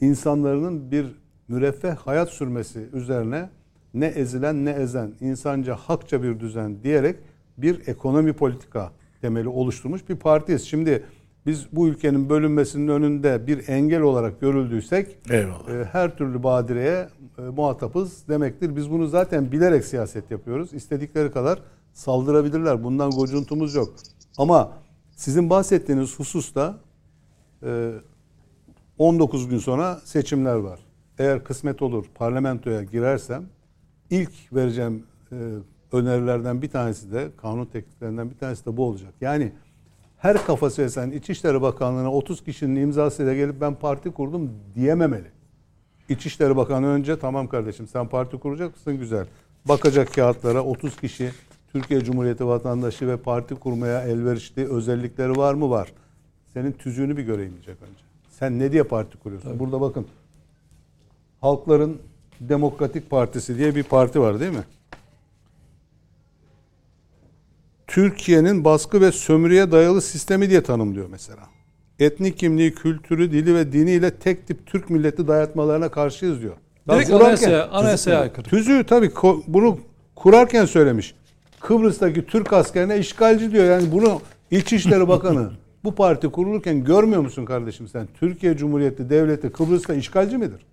insanların 0.00 0.90
bir 0.90 1.06
müreffeh 1.48 1.94
hayat 1.94 2.30
sürmesi 2.30 2.88
üzerine 2.92 3.50
ne 3.94 4.06
ezilen 4.06 4.64
ne 4.64 4.70
ezen 4.70 5.12
insanca 5.20 5.76
hakça 5.76 6.22
bir 6.22 6.40
düzen 6.40 6.82
diyerek 6.82 7.16
bir 7.58 7.88
ekonomi 7.88 8.32
politika 8.32 8.92
temeli 9.20 9.48
oluşturmuş 9.48 10.08
bir 10.08 10.16
partiyiz. 10.16 10.62
Şimdi 10.62 11.04
biz 11.46 11.66
bu 11.72 11.88
ülkenin 11.88 12.28
bölünmesinin 12.28 12.88
önünde 12.88 13.46
bir 13.46 13.68
engel 13.68 14.00
olarak 14.00 14.40
görüldüysek 14.40 15.18
Eyvallah. 15.30 15.68
e, 15.68 15.84
her 15.84 16.16
türlü 16.16 16.42
badireye 16.42 17.08
e, 17.38 17.42
muhatapız 17.42 18.28
demektir. 18.28 18.76
Biz 18.76 18.90
bunu 18.90 19.06
zaten 19.06 19.52
bilerek 19.52 19.84
siyaset 19.84 20.30
yapıyoruz. 20.30 20.72
İstedikleri 20.72 21.32
kadar 21.32 21.58
saldırabilirler. 21.92 22.84
Bundan 22.84 23.10
gocuntumuz 23.10 23.74
yok. 23.74 23.94
Ama 24.38 24.72
sizin 25.16 25.50
bahsettiğiniz 25.50 26.18
hususta 26.18 26.78
e, 27.62 27.92
19 28.98 29.48
gün 29.48 29.58
sonra 29.58 30.00
seçimler 30.04 30.54
var. 30.54 30.80
Eğer 31.18 31.44
kısmet 31.44 31.82
olur 31.82 32.04
parlamentoya 32.14 32.82
girersem 32.82 33.44
ilk 34.10 34.30
vereceğim 34.52 35.06
e, 35.32 35.36
önerilerden 35.92 36.62
bir 36.62 36.70
tanesi 36.70 37.12
de 37.12 37.28
kanun 37.36 37.66
tekliklerinden 37.66 38.30
bir 38.30 38.36
tanesi 38.36 38.66
de 38.66 38.76
bu 38.76 38.84
olacak. 38.84 39.14
Yani 39.20 39.52
her 40.20 40.46
kafası 40.46 40.82
esen 40.82 41.10
İçişleri 41.10 41.62
Bakanlığı'na 41.62 42.12
30 42.12 42.44
kişinin 42.44 42.80
imzasıyla 42.80 43.34
gelip 43.34 43.60
ben 43.60 43.74
parti 43.74 44.10
kurdum 44.10 44.50
diyememeli. 44.74 45.30
İçişleri 46.08 46.56
Bakanı 46.56 46.86
önce 46.86 47.18
tamam 47.18 47.48
kardeşim 47.48 47.88
sen 47.88 48.08
parti 48.08 48.38
kuracak 48.38 48.76
mısın? 48.76 48.98
Güzel. 48.98 49.26
Bakacak 49.64 50.14
kağıtlara 50.14 50.64
30 50.64 50.96
kişi 50.96 51.30
Türkiye 51.72 52.00
Cumhuriyeti 52.00 52.46
vatandaşı 52.46 53.08
ve 53.08 53.16
parti 53.16 53.54
kurmaya 53.54 54.02
elverişli 54.02 54.72
özellikleri 54.72 55.36
var 55.36 55.54
mı? 55.54 55.70
Var. 55.70 55.92
Senin 56.54 56.72
tüzüğünü 56.72 57.16
bir 57.16 57.22
göreyim 57.22 57.52
diyecek 57.52 57.76
önce. 57.82 58.04
Sen 58.30 58.58
ne 58.58 58.72
diye 58.72 58.82
parti 58.82 59.18
kuruyorsun? 59.18 59.58
Burada 59.58 59.80
bakın. 59.80 60.06
Halkların 61.40 61.98
Demokratik 62.40 63.10
Partisi 63.10 63.58
diye 63.58 63.74
bir 63.74 63.82
parti 63.82 64.20
var 64.20 64.40
değil 64.40 64.52
mi? 64.52 64.64
Türkiye'nin 67.90 68.64
baskı 68.64 69.00
ve 69.00 69.12
sömürüye 69.12 69.72
dayalı 69.72 70.00
sistemi 70.00 70.50
diye 70.50 70.62
tanımlıyor 70.62 71.08
mesela. 71.10 71.42
Etnik 71.98 72.38
kimliği, 72.38 72.74
kültürü, 72.74 73.32
dili 73.32 73.54
ve 73.54 73.72
diniyle 73.72 74.10
tek 74.10 74.46
tip 74.46 74.66
Türk 74.66 74.90
milleti 74.90 75.28
dayatmalarına 75.28 75.88
karşıyız 75.88 76.40
diyor. 76.40 76.54
Direkt 76.90 77.10
anayasaya, 77.10 77.68
anayasaya 77.68 78.20
aykırı. 78.20 78.48
Tüzüğü 78.48 78.84
tabii 78.84 79.10
bunu 79.46 79.78
kurarken 80.14 80.64
söylemiş. 80.64 81.14
Kıbrıs'taki 81.60 82.26
Türk 82.26 82.52
askerine 82.52 82.98
işgalci 82.98 83.52
diyor. 83.52 83.64
Yani 83.64 83.92
bunu 83.92 84.20
İçişleri 84.50 85.08
Bakanı 85.08 85.50
bu 85.84 85.94
parti 85.94 86.28
kurulurken 86.28 86.84
görmüyor 86.84 87.20
musun 87.20 87.44
kardeşim 87.44 87.88
sen? 87.88 88.08
Türkiye 88.20 88.56
Cumhuriyeti 88.56 89.10
Devleti 89.10 89.50
Kıbrıs'ta 89.50 89.94
işgalci 89.94 90.36
midir? 90.36 90.66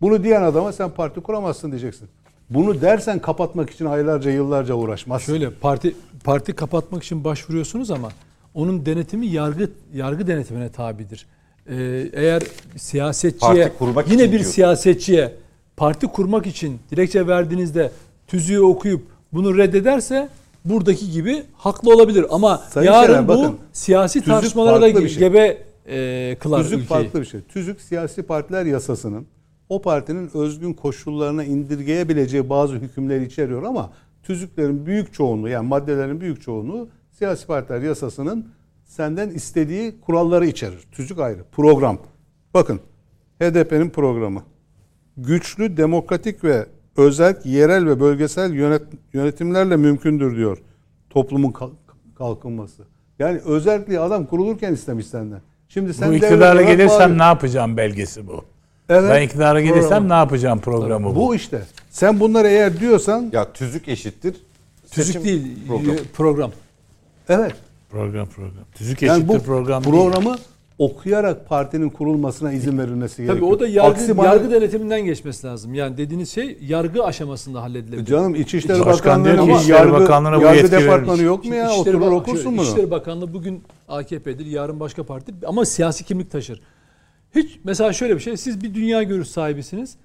Bunu 0.00 0.24
diyen 0.24 0.42
adama 0.42 0.72
sen 0.72 0.90
parti 0.90 1.20
kuramazsın 1.20 1.70
diyeceksin. 1.70 2.08
Bunu 2.54 2.80
dersen 2.80 3.18
kapatmak 3.18 3.70
için 3.70 3.84
aylarca 3.84 4.30
yıllarca 4.30 4.74
uğraşmaz. 4.74 5.22
Şöyle 5.22 5.50
parti 5.50 5.94
parti 6.24 6.52
kapatmak 6.52 7.02
için 7.04 7.24
başvuruyorsunuz 7.24 7.90
ama 7.90 8.08
onun 8.54 8.86
denetimi 8.86 9.26
yargı 9.26 9.68
yargı 9.94 10.26
denetimine 10.26 10.68
tabidir. 10.68 11.26
Ee, 11.70 11.74
eğer 12.12 12.42
siyasetçiye 12.76 13.64
Parti 13.64 13.78
kurmak 13.78 14.10
yine 14.10 14.24
bir 14.32 14.38
diyor. 14.38 14.44
siyasetçiye 14.50 15.34
parti 15.76 16.06
kurmak 16.06 16.46
için 16.46 16.78
dilekçe 16.90 17.26
verdiğinizde 17.26 17.90
tüzüğü 18.26 18.60
okuyup 18.60 19.02
bunu 19.32 19.58
reddederse 19.58 20.28
buradaki 20.64 21.10
gibi 21.10 21.42
haklı 21.56 21.94
olabilir 21.94 22.26
ama 22.30 22.58
Sayın 22.70 22.92
yarın 22.92 23.12
Şener, 23.12 23.28
bu 23.28 23.28
bakın, 23.28 23.56
siyasi 23.72 24.24
tartışmalara 24.24 24.82
da 24.94 25.08
şey. 25.08 25.18
gebe 25.18 25.58
e, 25.88 26.36
kılar 26.40 26.62
Tüzük 26.62 26.78
ülkeyi. 26.78 26.88
farklı 26.88 27.20
bir 27.20 27.26
şey. 27.26 27.40
Tüzük 27.40 27.80
siyasi 27.80 28.22
partiler 28.22 28.66
yasasının 28.66 29.26
o 29.72 29.82
partinin 29.82 30.30
özgün 30.34 30.72
koşullarına 30.72 31.44
indirgeyebileceği 31.44 32.50
bazı 32.50 32.74
hükümler 32.74 33.20
içeriyor 33.20 33.62
ama 33.62 33.90
tüzüklerin 34.22 34.86
büyük 34.86 35.12
çoğunluğu 35.12 35.48
yani 35.48 35.68
maddelerin 35.68 36.20
büyük 36.20 36.42
çoğunluğu 36.42 36.88
siyasi 37.10 37.46
partiler 37.46 37.82
yasasının 37.82 38.48
senden 38.84 39.30
istediği 39.30 40.00
kuralları 40.00 40.46
içerir. 40.46 40.78
Tüzük 40.92 41.18
ayrı. 41.18 41.44
Program. 41.52 41.98
Bakın 42.54 42.80
HDP'nin 43.40 43.90
programı. 43.90 44.42
Güçlü, 45.16 45.76
demokratik 45.76 46.44
ve 46.44 46.66
özel, 46.96 47.36
yerel 47.44 47.86
ve 47.86 48.00
bölgesel 48.00 48.54
yönet, 48.54 48.82
yönetimlerle 49.12 49.76
mümkündür 49.76 50.36
diyor. 50.36 50.58
Toplumun 51.10 51.52
kalk- 51.52 51.96
kalkınması. 52.14 52.82
Yani 53.18 53.38
özelliği 53.38 54.00
adam 54.00 54.26
kurulurken 54.26 54.72
istemiş 54.72 55.06
senden. 55.06 55.40
Şimdi 55.68 55.94
sen 55.94 56.20
bu 56.20 56.26
olarak 56.26 56.66
gelirsem 56.66 57.18
ne 57.18 57.22
yapacağım 57.22 57.76
belgesi 57.76 58.26
bu. 58.26 58.51
Evet. 58.92 59.10
Ben 59.10 59.22
iktidara 59.22 59.60
gelirsem 59.60 59.80
Programı. 59.88 60.08
ne 60.08 60.12
yapacağım 60.14 60.60
programı 60.60 61.06
bu. 61.10 61.16
Bu 61.16 61.34
işte. 61.34 61.62
Sen 61.90 62.20
bunları 62.20 62.48
eğer 62.48 62.80
diyorsan 62.80 63.30
Ya 63.32 63.52
tüzük 63.52 63.88
eşittir. 63.88 64.34
Tüzük 64.90 65.06
seçim 65.14 65.24
değil 65.24 65.42
programı. 65.68 65.94
e, 65.94 66.02
program. 66.14 66.50
evet. 67.28 67.54
Program 67.90 68.26
program. 68.26 68.52
Tüzük 68.74 69.02
Yani 69.02 69.18
eşittir 69.18 69.38
bu 69.38 69.42
program 69.42 69.84
değil. 69.84 69.94
programı 69.94 70.36
okuyarak 70.78 71.48
partinin 71.48 71.90
kurulmasına 71.90 72.52
izin 72.52 72.78
verilmesi 72.78 73.16
gerekiyor. 73.16 73.36
Tabii 73.36 73.44
o 73.44 73.60
da 73.60 73.68
yargı, 73.68 73.88
Aksi 73.90 74.14
yargı 74.24 74.50
denetiminden 74.50 75.00
geçmesi 75.04 75.46
lazım. 75.46 75.74
Yani 75.74 75.96
dediğiniz 75.96 76.30
şey 76.30 76.58
yargı 76.62 77.04
aşamasında 77.04 77.62
halledilebilir. 77.62 78.04
Canım 78.06 78.34
İçişleri 78.34 78.86
Başkan 78.86 79.24
diyor 79.24 79.36
Bakanlığı'nın 79.36 79.46
ki 79.46 79.50
ama 79.52 79.60
İçişleri 79.60 79.78
yargı, 79.78 79.92
Bakanlığı'na 79.92 80.38
bu 80.38 80.42
yargı 80.42 80.56
yetki 80.56 80.72
departmanı 80.72 81.00
verilmiş. 81.06 81.20
yok 81.26 81.44
mu 81.44 81.54
ya? 81.54 81.66
İçişleri 81.72 81.96
Oturur 81.96 82.12
Ba- 82.12 82.14
okursun 82.14 82.42
şöyle, 82.42 82.56
bunu. 82.56 82.62
İçişleri 82.66 82.90
Bakanlığı 82.90 83.32
bugün 83.34 83.62
AKP'dir, 83.88 84.46
yarın 84.46 84.80
başka 84.80 85.02
parti 85.02 85.32
ama 85.46 85.64
siyasi 85.64 86.04
kimlik 86.04 86.30
taşır. 86.30 86.60
Hiç 87.34 87.58
mesela 87.64 87.92
şöyle 87.92 88.14
bir 88.14 88.20
şey, 88.20 88.36
siz 88.36 88.62
bir 88.62 88.74
dünya 88.74 89.02
görüş 89.02 89.28
sahibisiniz. 89.28 89.96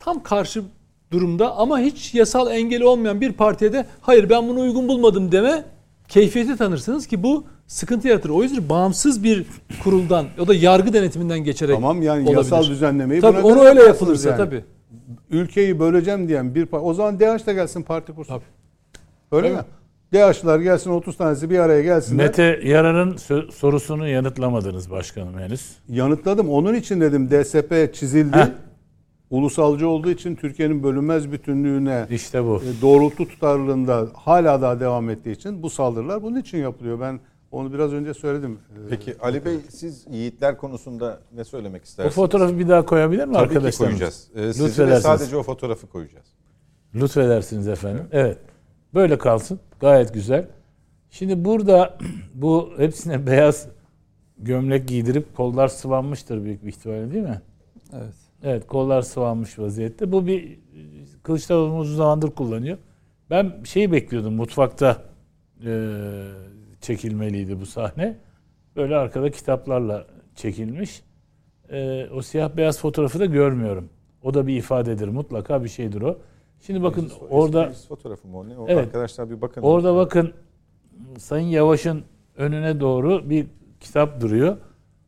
Tam 0.00 0.22
karşı 0.22 0.62
durumda 1.10 1.56
ama 1.56 1.78
hiç 1.78 2.14
yasal 2.14 2.50
engeli 2.50 2.84
olmayan 2.84 3.20
bir 3.20 3.32
partiye 3.32 3.72
de 3.72 3.86
hayır 4.00 4.30
ben 4.30 4.48
bunu 4.48 4.60
uygun 4.60 4.88
bulmadım 4.88 5.32
deme 5.32 5.64
keyfiyeti 6.08 6.56
tanırsınız 6.56 7.06
ki 7.06 7.22
bu 7.22 7.44
sıkıntı 7.66 8.08
yaratır. 8.08 8.30
O 8.30 8.42
yüzden 8.42 8.68
bağımsız 8.68 9.24
bir 9.24 9.46
kuruldan 9.82 10.26
o 10.38 10.48
da 10.48 10.54
yargı 10.54 10.92
denetiminden 10.92 11.38
geçerek 11.38 11.74
Tamam 11.74 12.02
yani 12.02 12.22
olabilir. 12.22 12.36
yasal 12.36 12.64
düzenlemeyi 12.64 13.20
Tabii 13.20 13.42
buna 13.42 13.52
onu 13.52 13.62
öyle 13.62 13.82
yapılırsa 13.82 14.28
yani. 14.28 14.36
tabii. 14.38 14.64
Ülkeyi 15.30 15.80
böleceğim 15.80 16.28
diyen 16.28 16.54
bir 16.54 16.66
parti. 16.66 16.84
O 16.84 16.94
zaman 16.94 17.20
DH 17.20 17.46
da 17.46 17.52
gelsin 17.52 17.82
parti 17.82 18.12
kursun. 18.12 18.34
Tabii. 18.34 18.44
Öyle 19.32 19.50
mi? 19.50 19.58
DH'lar 20.12 20.58
gelsin 20.60 20.90
30 20.90 21.16
tanesi 21.16 21.50
bir 21.50 21.58
araya 21.58 21.82
gelsinler. 21.82 22.24
Mete 22.26 22.60
Yarar'ın 22.64 23.16
sorusunu 23.50 24.08
yanıtlamadınız 24.08 24.90
başkanım 24.90 25.38
henüz. 25.38 25.76
Yanıtladım. 25.88 26.48
Onun 26.50 26.74
için 26.74 27.00
dedim 27.00 27.30
DSP 27.30 27.94
çizildi. 27.94 28.36
Heh. 28.36 28.46
ulusalcı 29.30 29.88
olduğu 29.88 30.10
için 30.10 30.34
Türkiye'nin 30.36 30.82
bölünmez 30.82 31.32
bütünlüğüne 31.32 32.06
İşte 32.10 32.44
bu. 32.44 32.56
e, 32.62 32.82
doğrultu 32.82 33.28
tutarlılığında 33.28 34.08
hala 34.14 34.62
daha 34.62 34.80
devam 34.80 35.10
ettiği 35.10 35.32
için 35.32 35.62
bu 35.62 35.70
saldırılar 35.70 36.22
bunun 36.22 36.40
için 36.40 36.58
yapılıyor. 36.58 37.00
Ben 37.00 37.20
onu 37.50 37.72
biraz 37.72 37.92
önce 37.92 38.14
söyledim. 38.14 38.52
E, 38.52 38.88
Peki 38.90 39.14
Ali 39.20 39.44
Bey 39.44 39.56
siz 39.70 40.06
yiğitler 40.10 40.56
konusunda 40.56 41.20
ne 41.34 41.44
söylemek 41.44 41.82
O 41.82 41.84
istersiniz? 41.84 42.14
fotoğrafı 42.14 42.58
bir 42.58 42.68
daha 42.68 42.84
koyabilir 42.84 43.24
mi 43.24 43.34
Tabii 43.34 43.48
ki 43.48 43.54
arkadaşlar? 43.56 43.88
koyacağız. 43.88 44.28
Ee, 44.34 44.42
Lütfedersiniz. 44.46 45.02
sadece 45.02 45.36
o 45.36 45.42
fotoğrafı 45.42 45.86
koyacağız. 45.86 46.26
Lütfedersiniz 46.94 47.68
efendim. 47.68 48.04
Evet. 48.12 48.38
Böyle 48.96 49.18
kalsın. 49.18 49.60
Gayet 49.80 50.14
güzel. 50.14 50.46
Şimdi 51.10 51.44
burada 51.44 51.98
bu 52.34 52.72
hepsine 52.76 53.26
beyaz 53.26 53.68
gömlek 54.38 54.88
giydirip 54.88 55.36
kollar 55.36 55.68
sıvanmıştır 55.68 56.44
büyük 56.44 56.64
bir 56.64 56.68
ihtimalle 56.68 57.12
değil 57.12 57.24
mi? 57.24 57.40
Evet. 57.92 58.14
Evet 58.42 58.66
kollar 58.66 59.02
sıvanmış 59.02 59.58
vaziyette. 59.58 60.12
Bu 60.12 60.26
bir 60.26 60.58
Kılıçdaroğlu 61.22 61.78
uzun 61.78 61.96
zamandır 61.96 62.30
kullanıyor. 62.30 62.78
Ben 63.30 63.52
şeyi 63.64 63.92
bekliyordum 63.92 64.34
mutfakta 64.34 65.02
e, 65.66 65.92
çekilmeliydi 66.80 67.60
bu 67.60 67.66
sahne. 67.66 68.16
Böyle 68.76 68.96
arkada 68.96 69.30
kitaplarla 69.30 70.06
çekilmiş. 70.34 71.02
E, 71.70 72.08
o 72.14 72.22
siyah 72.22 72.56
beyaz 72.56 72.80
fotoğrafı 72.80 73.20
da 73.20 73.26
görmüyorum. 73.26 73.88
O 74.22 74.34
da 74.34 74.46
bir 74.46 74.56
ifadedir 74.56 75.08
mutlaka 75.08 75.64
bir 75.64 75.68
şeydir 75.68 76.02
o. 76.02 76.18
Şimdi 76.60 76.82
bakın 76.82 77.04
Eski 77.04 77.24
orada 77.30 77.62
meclis 77.62 77.88
fotoğrafı 77.88 78.28
mı 78.28 78.38
o 78.38 78.48
ne? 78.48 78.58
O 78.58 78.64
Evet. 78.68 78.86
Arkadaşlar 78.86 79.30
bir 79.30 79.40
bakın. 79.40 79.62
orada 79.62 79.96
bakın 79.96 80.32
Sayın 81.18 81.46
Yavaş'ın 81.46 82.02
önüne 82.36 82.80
doğru 82.80 83.30
bir 83.30 83.46
kitap 83.80 84.20
duruyor. 84.20 84.56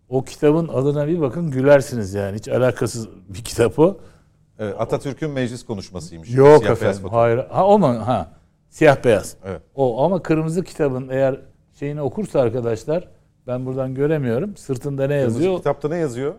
O 0.09 0.25
kitabın 0.25 0.69
adına 0.69 1.09
bir 1.09 1.21
bakın 1.21 1.51
gülersiniz 1.51 2.15
yani. 2.15 2.37
Hiç 2.37 2.49
alakasız 2.49 3.09
bir 3.29 3.45
kitap 3.45 3.79
o. 3.79 3.97
Evet, 4.59 4.75
Atatürk'ün 4.79 5.31
meclis 5.31 5.65
konuşmasıymış. 5.67 6.35
Yok 6.35 6.47
Siyah 6.47 6.61
beyaz 6.63 6.79
efendim. 6.83 7.01
fotoğraf. 7.03 7.23
Hayır. 7.23 7.39
Ha 7.51 7.67
o 7.67 7.79
mu? 7.79 7.87
Ha. 7.87 8.33
Siyah 8.69 9.05
beyaz. 9.05 9.37
Evet. 9.45 9.63
O 9.75 10.05
ama 10.05 10.23
kırmızı 10.23 10.65
kitabın 10.65 11.09
eğer 11.09 11.41
şeyini 11.79 12.03
okursa 12.03 12.41
arkadaşlar 12.41 13.09
ben 13.47 13.67
buradan 13.67 13.95
göremiyorum. 13.95 14.57
Sırtında 14.57 15.03
ne 15.07 15.19
Kırmızı 15.21 15.39
yazıyor? 15.39 15.57
kitapta 15.59 15.89
ne 15.89 15.97
yazıyor? 15.97 16.35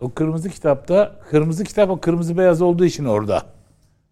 O 0.00 0.10
kırmızı 0.10 0.48
kitapta 0.50 1.16
kırmızı 1.30 1.64
kitap 1.64 1.90
o 1.90 2.00
kırmızı 2.00 2.38
beyaz 2.38 2.62
olduğu 2.62 2.84
için 2.84 3.04
orada. 3.04 3.42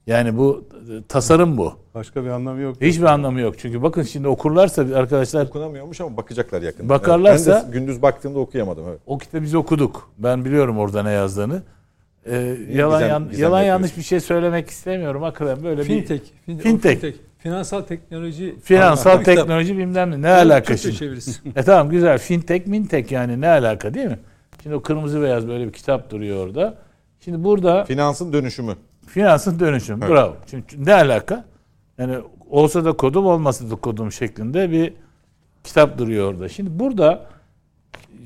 Yani 0.07 0.37
bu 0.37 0.65
e, 0.91 1.03
tasarım 1.09 1.57
bu. 1.59 1.73
başka 1.95 2.25
bir 2.25 2.29
anlamı 2.29 2.61
yok. 2.61 2.77
Hiçbir 2.81 3.05
anlamı 3.05 3.41
yok. 3.41 3.55
Çünkü 3.59 3.83
bakın 3.83 4.03
şimdi 4.03 4.29
okurlarsa 4.29 4.83
arkadaşlar 4.95 5.47
Okunamıyormuş 5.47 6.01
ama 6.01 6.17
bakacaklar 6.17 6.63
yakında. 6.63 6.95
Bakarlarsa- 6.95 7.53
Evet, 7.53 7.63
ben 7.67 7.73
de 7.73 7.79
gündüz 7.79 8.03
baktığımda 8.03 8.39
okuyamadım. 8.39 8.85
Evet. 8.89 8.99
o 9.07 9.19
kitabı 9.19 9.43
biz 9.43 9.55
okuduk. 9.55 10.11
Ben 10.19 10.45
biliyorum 10.45 10.79
orada 10.79 11.03
ne 11.03 11.11
yazdığını. 11.11 11.63
Ee, 12.27 12.57
yalan 12.73 13.01
gizem- 13.01 13.09
yan- 13.09 13.29
gizem 13.29 13.43
yalan 13.43 13.59
yapıyorsun? 13.59 13.69
yanlış 13.69 13.97
bir 13.97 14.03
şey 14.03 14.21
söylemek 14.21 14.71
istemiyorum. 14.71 15.23
Hakikaten 15.23 15.65
böyle 15.65 15.81
bir 15.81 15.87
Fintech. 15.87 16.23
fin- 16.49 16.59
o 16.59 16.63
Fintech. 16.63 17.15
Finansal 17.39 17.81
teknoloji. 17.83 18.57
finansal 18.63 19.19
kitap. 19.19 19.25
teknoloji 19.37 19.79
bilmem 19.79 20.11
ne. 20.11 20.23
Ne 20.23 20.29
alaka 20.31 20.65
Türkçe 20.65 20.83
şimdi? 20.83 20.97
çevirisi. 20.99 21.41
E 21.57 21.63
tamam 21.63 21.91
güzel. 21.91 22.19
Fintech, 22.19 22.67
mintek 22.67 23.13
yani 23.13 23.41
ne 23.41 23.49
alaka 23.49 23.95
değil 23.95 24.07
mi? 24.07 24.19
Şimdi 24.63 24.77
o 24.77 24.83
kırmızı 24.83 25.23
beyaz 25.23 25.49
böyle 25.49 25.67
bir 25.67 25.73
kitap 25.73 26.11
duruyor 26.11 26.47
orada. 26.47 26.75
Şimdi 27.21 27.45
burada 27.45 27.85
Finansın 27.85 28.33
dönüşümü. 28.33 28.77
Finansın 29.07 29.59
dönüşüm. 29.59 30.03
Evet. 30.03 30.13
Bravo. 30.13 30.37
Çünkü 30.47 30.85
ne 30.85 30.95
alaka? 30.95 31.45
Yani 31.99 32.17
olsa 32.51 32.85
da 32.85 32.93
kodum 32.93 33.27
olmasa 33.27 33.71
da 33.71 33.77
kodum 33.77 34.13
şeklinde 34.13 34.71
bir 34.71 34.95
kitap 35.65 35.99
duruyor 35.99 36.33
orada. 36.33 36.49
Şimdi 36.49 36.79
burada 36.79 37.27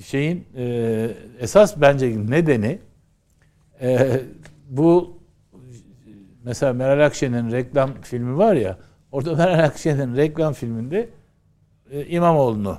şeyin 0.04 0.46
e, 0.56 1.08
esas 1.38 1.80
bence 1.80 2.30
nedeni 2.30 2.78
e, 3.80 4.20
bu 4.68 5.18
mesela 6.44 6.72
Meral 6.72 7.06
Akşener'in 7.06 7.52
reklam 7.52 7.90
filmi 8.02 8.38
var 8.38 8.54
ya 8.54 8.78
orada 9.12 9.34
Meral 9.36 9.64
Akşener'in 9.64 10.16
reklam 10.16 10.52
filminde 10.52 11.08
e, 11.90 12.06
İmamoğlu'nu 12.06 12.78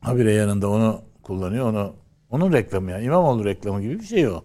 habire 0.00 0.32
yanında 0.32 0.70
onu 0.70 1.02
kullanıyor. 1.22 1.66
Onu 1.66 1.94
onun 2.30 2.52
reklamı 2.52 2.90
yani 2.90 3.04
İmamoğlu 3.04 3.44
reklamı 3.44 3.80
gibi 3.82 4.00
bir 4.00 4.04
şey 4.04 4.28
o. 4.28 4.44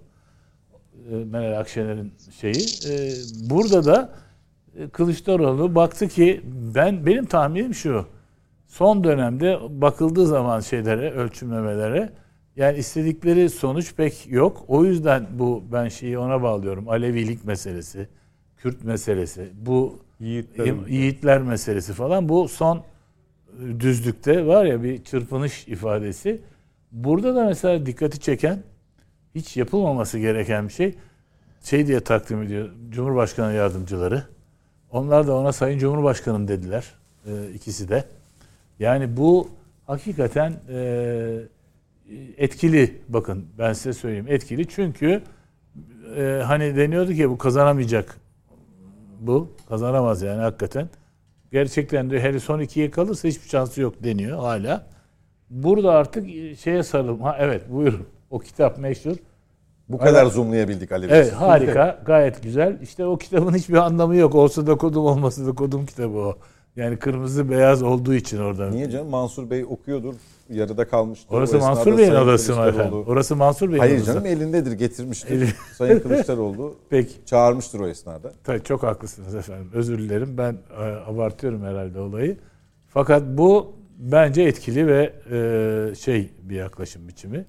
E, 1.11 1.15
Meral 1.15 1.59
Akşener'in 1.59 2.13
şeyi. 2.39 2.65
E, 2.93 3.11
burada 3.49 3.85
da 3.85 4.13
e, 4.77 4.89
Kılıçdaroğlu 4.89 5.75
baktı 5.75 6.07
ki 6.07 6.41
ben 6.75 7.05
benim 7.05 7.25
tahminim 7.25 7.73
şu. 7.73 8.05
Son 8.67 9.03
dönemde 9.03 9.59
bakıldığı 9.69 10.27
zaman 10.27 10.59
şeylere, 10.59 11.11
ölçümlemelere 11.11 12.09
yani 12.55 12.77
istedikleri 12.77 13.49
sonuç 13.49 13.95
pek 13.95 14.27
yok. 14.29 14.65
O 14.67 14.85
yüzden 14.85 15.27
bu 15.31 15.63
ben 15.71 15.87
şeyi 15.87 16.17
ona 16.17 16.43
bağlıyorum. 16.43 16.89
Alevilik 16.89 17.45
meselesi, 17.45 18.07
Kürt 18.57 18.83
meselesi, 18.83 19.49
bu 19.61 19.99
Yiğitlerin. 20.19 20.85
yiğitler 20.89 21.41
meselesi 21.41 21.93
falan 21.93 22.29
bu 22.29 22.47
son 22.47 22.83
düzlükte 23.79 24.45
var 24.45 24.65
ya 24.65 24.83
bir 24.83 25.03
çırpınış 25.03 25.67
ifadesi. 25.67 26.41
Burada 26.91 27.35
da 27.35 27.45
mesela 27.45 27.85
dikkati 27.85 28.19
çeken 28.19 28.63
hiç 29.35 29.57
yapılmaması 29.57 30.19
gereken 30.19 30.67
bir 30.67 30.73
şey 30.73 30.95
şey 31.63 31.87
diye 31.87 31.99
takdim 31.99 32.43
ediyor 32.43 32.69
Cumhurbaşkanı 32.89 33.53
yardımcıları. 33.53 34.23
Onlar 34.91 35.27
da 35.27 35.35
ona 35.35 35.51
Sayın 35.51 35.79
Cumhurbaşkanım 35.79 36.47
dediler 36.47 36.93
e, 37.25 37.51
ikisi 37.53 37.89
de. 37.89 38.03
Yani 38.79 39.17
bu 39.17 39.49
hakikaten 39.87 40.53
e, 40.69 41.39
etkili 42.37 43.01
bakın 43.09 43.45
ben 43.57 43.73
size 43.73 43.93
söyleyeyim 43.93 44.25
etkili 44.29 44.67
çünkü 44.67 45.21
e, 46.17 46.41
hani 46.45 46.75
deniyordu 46.75 47.13
ki 47.13 47.29
bu 47.29 47.37
kazanamayacak 47.37 48.17
bu 49.19 49.51
kazanamaz 49.69 50.21
yani 50.21 50.41
hakikaten. 50.41 50.89
Gerçekten 51.51 52.09
de 52.09 52.21
hele 52.21 52.39
son 52.39 52.59
ikiye 52.59 52.91
kalırsa 52.91 53.27
hiçbir 53.27 53.49
şansı 53.49 53.81
yok 53.81 54.03
deniyor 54.03 54.39
hala. 54.39 54.87
Burada 55.49 55.91
artık 55.91 56.29
şeye 56.59 56.83
sarılım. 56.83 57.21
Ha 57.21 57.37
evet 57.39 57.71
buyurun. 57.71 58.07
O 58.33 58.39
kitap 58.39 58.77
meşhur. 58.77 59.15
Bu 59.89 59.97
kadar 59.97 60.25
zoomlayabildik 60.25 60.91
Ali 60.91 61.09
Bey. 61.09 61.17
Evet 61.19 61.33
harika. 61.33 61.99
Gayet 62.05 62.43
güzel. 62.43 62.77
İşte 62.81 63.05
o 63.05 63.17
kitabın 63.17 63.53
hiçbir 63.53 63.73
anlamı 63.77 64.15
yok. 64.15 64.35
Olsa 64.35 64.67
da 64.67 64.75
kodum 64.77 65.05
olmasa 65.05 65.45
da 65.45 65.51
kodum 65.55 65.85
kitabı 65.85 66.17
o. 66.17 66.37
Yani 66.75 66.97
kırmızı 66.97 67.49
beyaz 67.49 67.83
olduğu 67.83 68.13
için 68.13 68.37
orada. 68.39 68.69
Niye 68.69 68.89
canım? 68.89 69.07
Mansur 69.09 69.49
Bey 69.49 69.65
okuyordur. 69.65 70.13
Yarıda 70.49 70.87
kalmıştır. 70.87 71.35
Orası 71.35 71.57
Mansur 71.59 71.97
Bey'in 71.97 72.11
odası 72.15 72.55
mı 72.55 72.61
efendim? 72.65 73.03
Orası 73.07 73.35
Mansur 73.35 73.69
Bey'in 73.69 73.79
Hayır 73.79 73.95
odası. 73.95 74.05
canım 74.13 74.25
elindedir 74.25 74.71
getirmiştir. 74.71 75.41
Eli- 75.41 75.53
Sayın 75.77 75.99
Kılıçdaroğlu 76.03 76.75
Peki. 76.89 77.25
çağırmıştır 77.25 77.79
o 77.79 77.87
esnada. 77.87 78.33
Tabii 78.43 78.63
çok 78.63 78.83
haklısınız 78.83 79.35
efendim. 79.35 79.69
Özür 79.73 79.99
dilerim. 79.99 80.37
Ben 80.37 80.57
e, 80.79 80.83
abartıyorum 80.83 81.63
herhalde 81.63 81.99
olayı. 81.99 82.37
Fakat 82.87 83.23
bu 83.27 83.73
bence 83.97 84.41
etkili 84.41 84.87
ve 84.87 85.13
e, 85.31 85.95
şey 85.95 86.29
bir 86.43 86.55
yaklaşım 86.55 87.07
biçimi. 87.07 87.45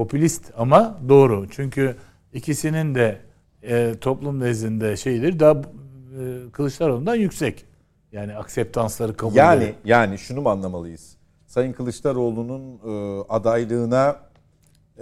Popülist 0.00 0.50
ama 0.56 0.98
doğru. 1.08 1.46
Çünkü 1.50 1.96
ikisinin 2.32 2.94
de 2.94 3.18
e, 3.62 3.94
toplum 4.00 4.40
nezdinde 4.40 4.96
şeyleri 4.96 5.40
daha 5.40 5.52
e, 5.52 6.50
Kılıçdaroğlu'ndan 6.52 7.14
yüksek. 7.14 7.64
Yani 8.12 8.36
akseptansları 8.36 9.16
kabul 9.16 9.36
Yani 9.36 9.74
yani 9.84 10.18
şunu 10.18 10.40
mu 10.40 10.48
anlamalıyız? 10.48 11.16
Sayın 11.46 11.72
Kılıçdaroğlu'nun 11.72 12.62
e, 12.86 13.24
adaylığına 13.28 14.16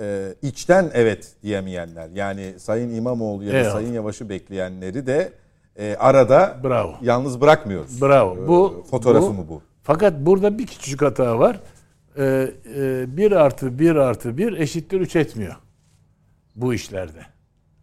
e, 0.01 0.35
içten 0.43 0.91
evet 0.95 1.33
diyemeyenler 1.43 2.09
yani 2.15 2.55
Sayın 2.59 2.95
İmamoğlu 2.95 3.45
ya 3.45 3.53
da 3.53 3.57
Eyvallah. 3.57 3.73
Sayın 3.73 3.93
Yavaş'ı 3.93 4.29
bekleyenleri 4.29 5.07
de 5.07 5.33
e, 5.77 5.97
arada 5.99 6.57
Bravo. 6.65 6.95
yalnız 7.03 7.41
bırakmıyoruz. 7.41 8.03
Bravo. 8.03 8.37
E, 8.45 8.49
Bu 8.49 8.85
fotoğrafı 8.91 9.27
bu- 9.27 9.33
mı 9.35 9.45
bu? 9.49 9.63
Fakat 9.83 10.15
burada 10.21 10.59
bir 10.59 10.67
küçücük 10.67 11.03
hata 11.03 11.39
var. 11.39 11.61
Ee, 12.19 12.51
e, 12.77 13.17
1 13.17 13.33
artı 13.33 13.79
1 13.79 13.97
artı 13.97 14.39
1 14.39 14.53
eşittir 14.53 15.01
3 15.01 15.17
etmiyor. 15.17 15.57
Bu 16.57 16.75
işlerde. 16.75 17.21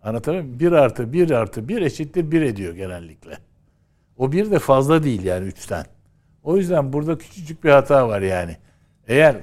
Anlatabiliyor 0.04 0.44
muyum? 0.44 0.60
1 0.60 0.72
artı 0.72 1.14
1 1.14 1.32
artı 1.32 1.68
1 1.68 1.82
eşittir 1.82 2.32
1 2.32 2.42
ediyor 2.42 2.74
genellikle. 2.74 3.38
O 4.18 4.32
1 4.32 4.52
de 4.52 4.60
fazla 4.60 5.04
değil 5.04 5.24
yani 5.24 5.50
3'ten. 5.50 5.86
O 6.44 6.58
yüzden 6.58 6.94
burada 6.94 7.18
küçücük 7.18 7.64
bir 7.64 7.70
hata 7.70 8.08
var 8.08 8.22
yani. 8.22 8.58
Eğer 9.08 9.36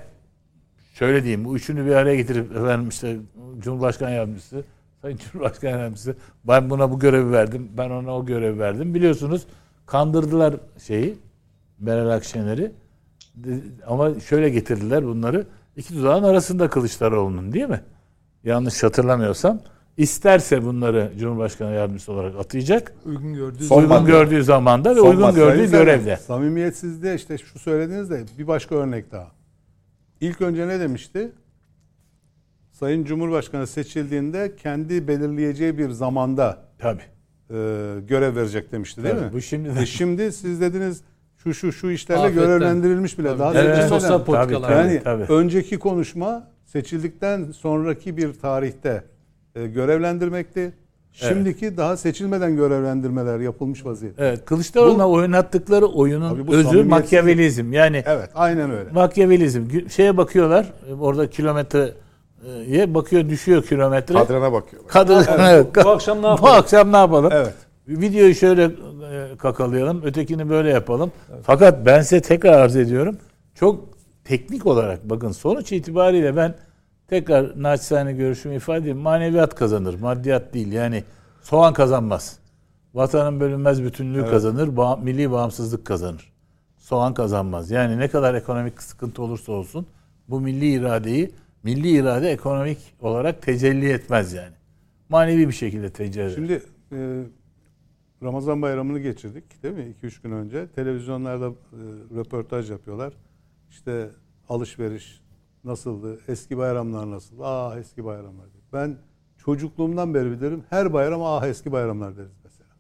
şöyle 0.94 1.22
diyeyim 1.22 1.44
bu 1.44 1.56
üçünü 1.56 1.86
bir 1.86 1.94
araya 1.94 2.16
getirip 2.16 2.56
efendim 2.56 2.88
işte 2.88 3.16
Cumhurbaşkanı 3.58 4.10
Yardımcısı, 4.10 4.64
Sayın 5.02 5.16
Cumhurbaşkanı 5.16 5.70
Yardımcısı 5.70 6.16
ben 6.44 6.70
buna 6.70 6.90
bu 6.90 6.98
görevi 6.98 7.32
verdim, 7.32 7.68
ben 7.76 7.90
ona 7.90 8.16
o 8.16 8.26
görevi 8.26 8.58
verdim. 8.58 8.94
Biliyorsunuz 8.94 9.46
kandırdılar 9.86 10.54
şeyi, 10.78 11.18
Meral 11.78 12.10
Akşener'i. 12.10 12.72
De- 13.34 13.60
Ama 13.86 14.20
şöyle 14.20 14.50
getirdiler 14.50 15.04
bunları. 15.06 15.46
İki 15.76 15.96
dudağın 15.96 16.22
arasında 16.22 16.70
Kılıçdaroğlu'nun 16.70 17.52
değil 17.52 17.68
mi? 17.68 17.80
Yanlış 18.44 18.82
hatırlamıyorsam. 18.82 19.60
İsterse 19.96 20.64
bunları 20.64 21.12
Cumhurbaşkanı 21.18 21.74
Yardımcısı 21.74 22.12
olarak 22.12 22.36
atayacak. 22.36 22.94
Uygun 23.04 23.34
gördüğü 23.34 23.64
Son 23.64 23.82
uygun 23.82 24.06
gördüğü 24.06 24.44
zamanda 24.44 24.90
ve 24.90 25.00
Son 25.00 25.10
uygun 25.10 25.34
gördüğü 25.34 25.56
Sayın 25.68 25.70
görevde. 25.84 26.16
Samimiyetsizliğe 26.16 27.14
işte 27.14 27.38
şu 27.38 27.58
söylediğinizde 27.58 28.24
bir 28.38 28.46
başka 28.46 28.74
örnek 28.74 29.12
daha. 29.12 29.28
İlk 30.20 30.40
önce 30.40 30.68
ne 30.68 30.80
demişti? 30.80 31.32
Sayın 32.72 33.04
Cumhurbaşkanı 33.04 33.66
seçildiğinde 33.66 34.56
kendi 34.56 35.08
belirleyeceği 35.08 35.78
bir 35.78 35.90
zamanda 35.90 36.64
Tabii. 36.78 37.02
e, 37.50 37.54
görev 38.08 38.36
verecek 38.36 38.72
demişti 38.72 39.02
değil 39.02 39.14
Tabii, 39.14 39.24
mi? 39.26 39.32
bu 39.32 39.40
şimdi 39.40 39.74
de- 39.76 39.80
E 39.82 39.86
şimdi 39.86 40.32
siz 40.32 40.60
dediniz 40.60 41.00
şu 41.42 41.54
şu 41.54 41.72
şu 41.72 41.90
işlerle 41.90 42.20
Afetten. 42.20 42.44
görevlendirilmiş 42.44 43.18
bile. 43.18 43.28
Tabii. 43.28 43.38
Daha 43.38 43.50
Evet, 43.54 43.62
seçilmeden. 43.62 43.88
sosyal 43.88 44.24
politikalar. 44.24 44.68
Tabii, 44.68 44.78
Yani 44.78 45.00
tabii. 45.04 45.22
önceki 45.28 45.78
konuşma 45.78 46.48
seçildikten 46.66 47.52
sonraki 47.52 48.16
bir 48.16 48.32
tarihte 48.34 49.04
e, 49.54 49.66
görevlendirmekti. 49.66 50.72
Şimdiki 51.12 51.76
daha 51.76 51.96
seçilmeden 51.96 52.56
görevlendirmeler 52.56 53.40
yapılmış 53.40 53.86
vaziyette. 53.86 54.24
Evet, 54.26 54.44
Kılıçdaroğlu'na 54.44 55.08
oynattıkları 55.08 55.84
Abi 55.84 55.92
oyunun 55.94 56.46
bu 56.46 56.54
özü 56.54 56.84
makyavelizm. 56.84 57.72
Yani 57.72 58.02
Evet, 58.06 58.30
aynen 58.34 58.70
öyle. 58.70 58.90
makyavelizm. 58.92 59.62
Şeye 59.90 60.16
bakıyorlar, 60.16 60.72
orada 61.00 61.30
kilometreye 61.30 62.94
bakıyor, 62.94 63.28
düşüyor 63.28 63.62
kilometre. 63.62 64.14
Kadrana 64.14 64.52
bakıyorlar. 64.52 64.92
Kadın, 64.92 65.24
evet, 65.40 65.66
bu 65.84 65.90
akşam 65.90 66.18
ne 66.18 66.22
Bu 66.22 66.26
yapalım? 66.26 66.54
akşam 66.54 66.92
ne 66.92 66.96
yapalım? 66.96 67.30
Evet. 67.34 67.54
Videoyu 67.88 68.34
şöyle 68.34 68.64
e, 68.64 69.36
kakalayalım, 69.36 70.02
ötekini 70.04 70.48
böyle 70.48 70.68
yapalım. 70.70 71.12
Fakat 71.42 71.86
ben 71.86 72.02
size 72.02 72.20
tekrar 72.22 72.52
arz 72.52 72.76
ediyorum. 72.76 73.16
Çok 73.54 73.88
teknik 74.24 74.66
olarak 74.66 75.10
bakın 75.10 75.30
sonuç 75.32 75.72
itibariyle 75.72 76.36
ben 76.36 76.54
tekrar 77.08 77.62
naçizane 77.62 78.12
görüşümü 78.12 78.56
ifade 78.56 78.78
edeyim. 78.78 78.98
Maneviyat 78.98 79.54
kazanır, 79.54 80.00
maddiyat 80.00 80.54
değil. 80.54 80.72
Yani 80.72 81.04
soğan 81.42 81.72
kazanmaz. 81.74 82.38
Vatanın 82.94 83.40
bölünmez 83.40 83.82
bütünlüğü 83.82 84.20
kazanır, 84.30 84.76
bağ- 84.76 84.96
milli 84.96 85.30
bağımsızlık 85.30 85.84
kazanır. 85.84 86.32
Soğan 86.78 87.14
kazanmaz. 87.14 87.70
Yani 87.70 87.98
ne 87.98 88.08
kadar 88.08 88.34
ekonomik 88.34 88.82
sıkıntı 88.82 89.22
olursa 89.22 89.52
olsun 89.52 89.86
bu 90.28 90.40
milli 90.40 90.72
iradeyi, 90.72 91.30
milli 91.62 91.88
irade 91.90 92.30
ekonomik 92.30 92.78
olarak 93.00 93.42
tecelli 93.42 93.90
etmez 93.90 94.32
yani. 94.32 94.54
Manevi 95.08 95.48
bir 95.48 95.52
şekilde 95.54 95.90
tecelli 95.90 96.24
eder. 96.26 96.34
Şimdi 96.34 96.62
e, 96.92 97.22
Ramazan 98.22 98.62
bayramını 98.62 98.98
geçirdik 98.98 99.62
değil 99.62 99.74
mi? 99.74 99.94
2-3 100.02 100.22
gün 100.22 100.32
önce. 100.32 100.68
Televizyonlarda 100.68 101.46
e, 101.48 101.52
röportaj 102.14 102.70
yapıyorlar. 102.70 103.12
İşte 103.70 104.10
alışveriş 104.48 105.20
nasıldı? 105.64 106.20
Eski 106.28 106.58
bayramlar 106.58 107.10
nasıl? 107.10 107.36
Ah 107.40 107.76
eski 107.76 108.04
bayramlar. 108.04 108.46
Ben 108.72 108.96
çocukluğumdan 109.38 110.14
beri 110.14 110.30
bilirim. 110.30 110.64
Her 110.70 110.92
bayram 110.92 111.22
ah 111.22 111.46
eski 111.46 111.72
bayramlar 111.72 112.16
deriz 112.16 112.36
mesela. 112.44 112.70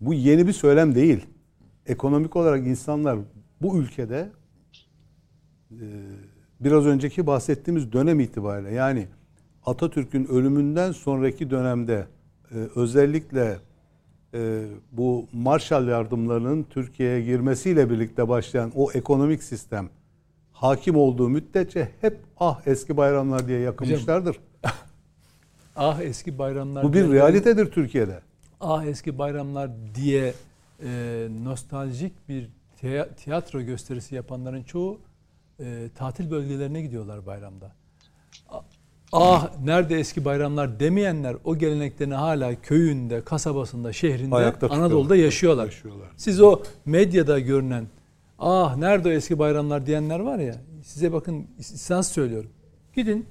Bu 0.00 0.14
yeni 0.14 0.46
bir 0.46 0.52
söylem 0.52 0.94
değil. 0.94 1.26
Ekonomik 1.86 2.36
olarak 2.36 2.66
insanlar 2.66 3.18
bu 3.62 3.78
ülkede 3.78 4.32
e, 5.70 5.86
biraz 6.60 6.86
önceki 6.86 7.26
bahsettiğimiz 7.26 7.92
dönem 7.92 8.20
itibariyle 8.20 8.70
yani 8.70 9.08
Atatürk'ün 9.66 10.24
ölümünden 10.24 10.92
sonraki 10.92 11.50
dönemde 11.50 12.06
e, 12.50 12.54
özellikle 12.74 13.58
e, 14.34 14.64
bu 14.92 15.26
Marshall 15.32 15.88
yardımlarının 15.88 16.66
Türkiye'ye 16.70 17.22
girmesiyle 17.22 17.90
birlikte 17.90 18.28
başlayan 18.28 18.72
o 18.74 18.92
ekonomik 18.92 19.42
sistem 19.42 19.88
hakim 20.52 20.96
olduğu 20.96 21.28
müddetçe 21.28 21.88
hep 22.00 22.18
ah 22.40 22.66
eski 22.66 22.96
bayramlar 22.96 23.48
diye 23.48 23.60
yakınmışlardır. 23.60 24.36
Ah 25.76 26.00
eski 26.00 26.38
bayramlar. 26.38 26.84
Bu 26.84 26.92
bir 26.92 27.12
realitedir 27.12 27.70
Türkiye'de. 27.70 28.20
Ah 28.60 28.84
eski 28.84 29.18
bayramlar 29.18 29.70
diye 29.94 30.34
e, 30.84 31.28
nostaljik 31.44 32.28
bir 32.28 32.48
tiyatro 33.16 33.62
gösterisi 33.62 34.14
yapanların 34.14 34.62
çoğu 34.62 35.00
e, 35.60 35.88
tatil 35.94 36.30
bölgelerine 36.30 36.82
gidiyorlar 36.82 37.26
bayramda. 37.26 37.72
Ah 39.16 39.50
nerede 39.64 39.98
eski 39.98 40.24
bayramlar 40.24 40.80
demeyenler 40.80 41.36
o 41.44 41.56
geleneklerini 41.56 42.14
hala 42.14 42.54
köyünde, 42.60 43.20
kasabasında, 43.20 43.92
şehrinde, 43.92 44.34
Ayakta. 44.34 44.66
Anadolu'da 44.66 45.16
yaşıyorlar. 45.16 45.64
Yaşıyorlar. 45.64 46.08
Siz 46.16 46.40
o 46.40 46.62
medyada 46.86 47.38
görünen 47.38 47.86
ah 48.38 48.76
nerede 48.76 49.08
o 49.08 49.12
eski 49.12 49.38
bayramlar 49.38 49.86
diyenler 49.86 50.20
var 50.20 50.38
ya 50.38 50.54
size 50.82 51.12
bakın 51.12 51.46
istisnası 51.58 52.12
söylüyorum. 52.12 52.50
Gidin 52.94 53.26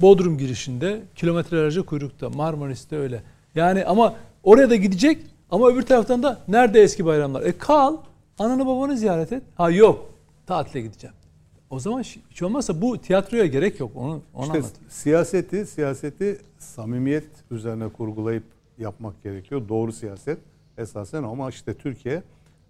Bodrum 0.00 0.38
girişinde 0.38 1.02
kilometrelerce 1.14 1.82
kuyrukta 1.82 2.30
Marmaris'te 2.30 2.96
öyle. 2.96 3.22
Yani 3.54 3.84
ama 3.84 4.14
oraya 4.42 4.70
da 4.70 4.76
gidecek 4.76 5.18
ama 5.50 5.68
öbür 5.68 5.82
taraftan 5.82 6.22
da 6.22 6.38
nerede 6.48 6.80
eski 6.82 7.04
bayramlar? 7.04 7.42
E 7.42 7.58
kal 7.58 7.96
ananı 8.38 8.66
babanı 8.66 8.96
ziyaret 8.96 9.32
et. 9.32 9.42
Ha 9.56 9.70
yok 9.70 10.10
tatile 10.46 10.80
gideceğim. 10.80 11.16
O 11.70 11.78
zaman 11.78 12.02
hiç 12.30 12.42
olmazsa 12.42 12.80
bu 12.82 12.98
tiyatroya 12.98 13.46
gerek 13.46 13.80
yok. 13.80 13.90
Onu, 13.94 14.06
onu 14.10 14.20
İşte 14.44 14.52
anlatayım. 14.58 14.66
siyaseti 14.88 15.66
siyaseti 15.66 16.40
samimiyet 16.58 17.26
üzerine 17.50 17.88
kurgulayıp 17.88 18.44
yapmak 18.78 19.22
gerekiyor. 19.22 19.68
Doğru 19.68 19.92
siyaset 19.92 20.38
esasen 20.78 21.22
ama 21.22 21.48
işte 21.48 21.74
Türkiye 21.74 22.22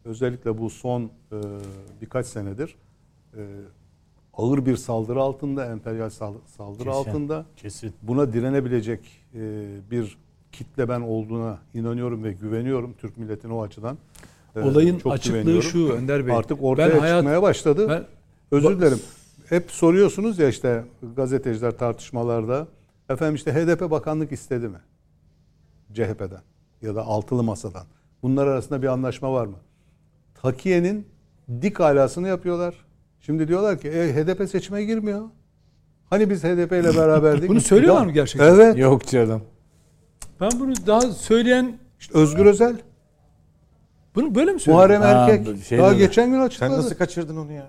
özellikle 0.04 0.58
bu 0.58 0.70
son 0.70 1.02
e, 1.02 1.08
birkaç 2.02 2.26
senedir 2.26 2.76
e, 3.36 3.40
ağır 4.34 4.66
bir 4.66 4.76
saldırı 4.76 5.20
altında, 5.20 5.66
emperyal 5.66 6.10
sal- 6.10 6.34
saldırı 6.56 6.84
Kesin. 6.84 6.90
altında. 7.10 7.46
Kesin. 7.56 7.92
Buna 8.02 8.32
direnebilecek 8.32 9.00
e, 9.34 9.66
bir 9.90 10.18
kitle 10.52 10.88
ben 10.88 11.00
olduğuna 11.00 11.58
inanıyorum 11.74 12.24
ve 12.24 12.32
güveniyorum 12.32 12.94
Türk 13.00 13.18
milletine 13.18 13.52
o 13.52 13.62
açıdan. 13.62 13.98
e, 14.56 14.60
Olayın 14.60 14.98
çok 14.98 15.12
açıklığı 15.12 15.38
güveniyorum. 15.38 15.62
şu 15.70 15.88
Önder 15.92 16.26
Bey. 16.26 16.34
Artık 16.36 16.58
ortaya 16.62 16.94
Ben 16.94 16.98
hayat- 16.98 17.18
çıkmaya 17.18 17.42
başladı. 17.42 17.88
Ben- 17.88 18.04
Özür 18.54 18.78
dilerim. 18.78 19.00
Hep 19.48 19.70
soruyorsunuz 19.70 20.38
ya 20.38 20.48
işte 20.48 20.84
gazeteciler 21.16 21.78
tartışmalarda. 21.78 22.66
Efendim 23.08 23.34
işte 23.34 23.52
HDP 23.52 23.90
bakanlık 23.90 24.32
istedi 24.32 24.68
mi? 24.68 24.78
CHP'den 25.92 26.40
ya 26.82 26.94
da 26.94 27.02
altılı 27.02 27.42
masadan. 27.42 27.84
Bunlar 28.22 28.46
arasında 28.46 28.82
bir 28.82 28.86
anlaşma 28.86 29.32
var 29.32 29.46
mı? 29.46 29.56
Takiye'nin 30.42 31.06
dik 31.62 31.80
alasını 31.80 32.28
yapıyorlar. 32.28 32.74
Şimdi 33.20 33.48
diyorlar 33.48 33.78
ki 33.80 33.88
e, 33.88 34.14
HDP 34.14 34.48
seçime 34.50 34.84
girmiyor. 34.84 35.22
Hani 36.10 36.30
biz 36.30 36.44
HDP 36.44 36.72
ile 36.72 36.96
beraberdik. 36.96 37.48
Bunu 37.50 37.60
söylüyorlar 37.60 38.00
Ya, 38.00 38.06
mı 38.06 38.12
gerçekten? 38.12 38.54
Evet. 38.54 38.78
Yok 38.78 39.06
canım. 39.06 39.42
Ben 40.40 40.50
bunu 40.60 40.74
daha 40.86 41.00
söyleyen 41.00 41.78
İşte 42.00 42.18
Özgür 42.18 42.46
Özel, 42.46 42.76
bunu 44.14 44.34
böyle 44.34 44.52
mi 44.52 44.60
söylüyor? 44.60 44.76
Muharrem 44.88 45.02
Ha, 45.02 45.08
Erkek 45.30 45.64
şey 45.64 45.78
daha 45.78 45.90
dedi. 45.90 45.98
geçen 45.98 46.26
gün 46.30 46.36
Sen 46.38 46.46
açıkladı. 46.46 46.72
nasıl 46.78 46.94
kaçırdın 46.94 47.36
onu 47.36 47.52
ya? 47.52 47.68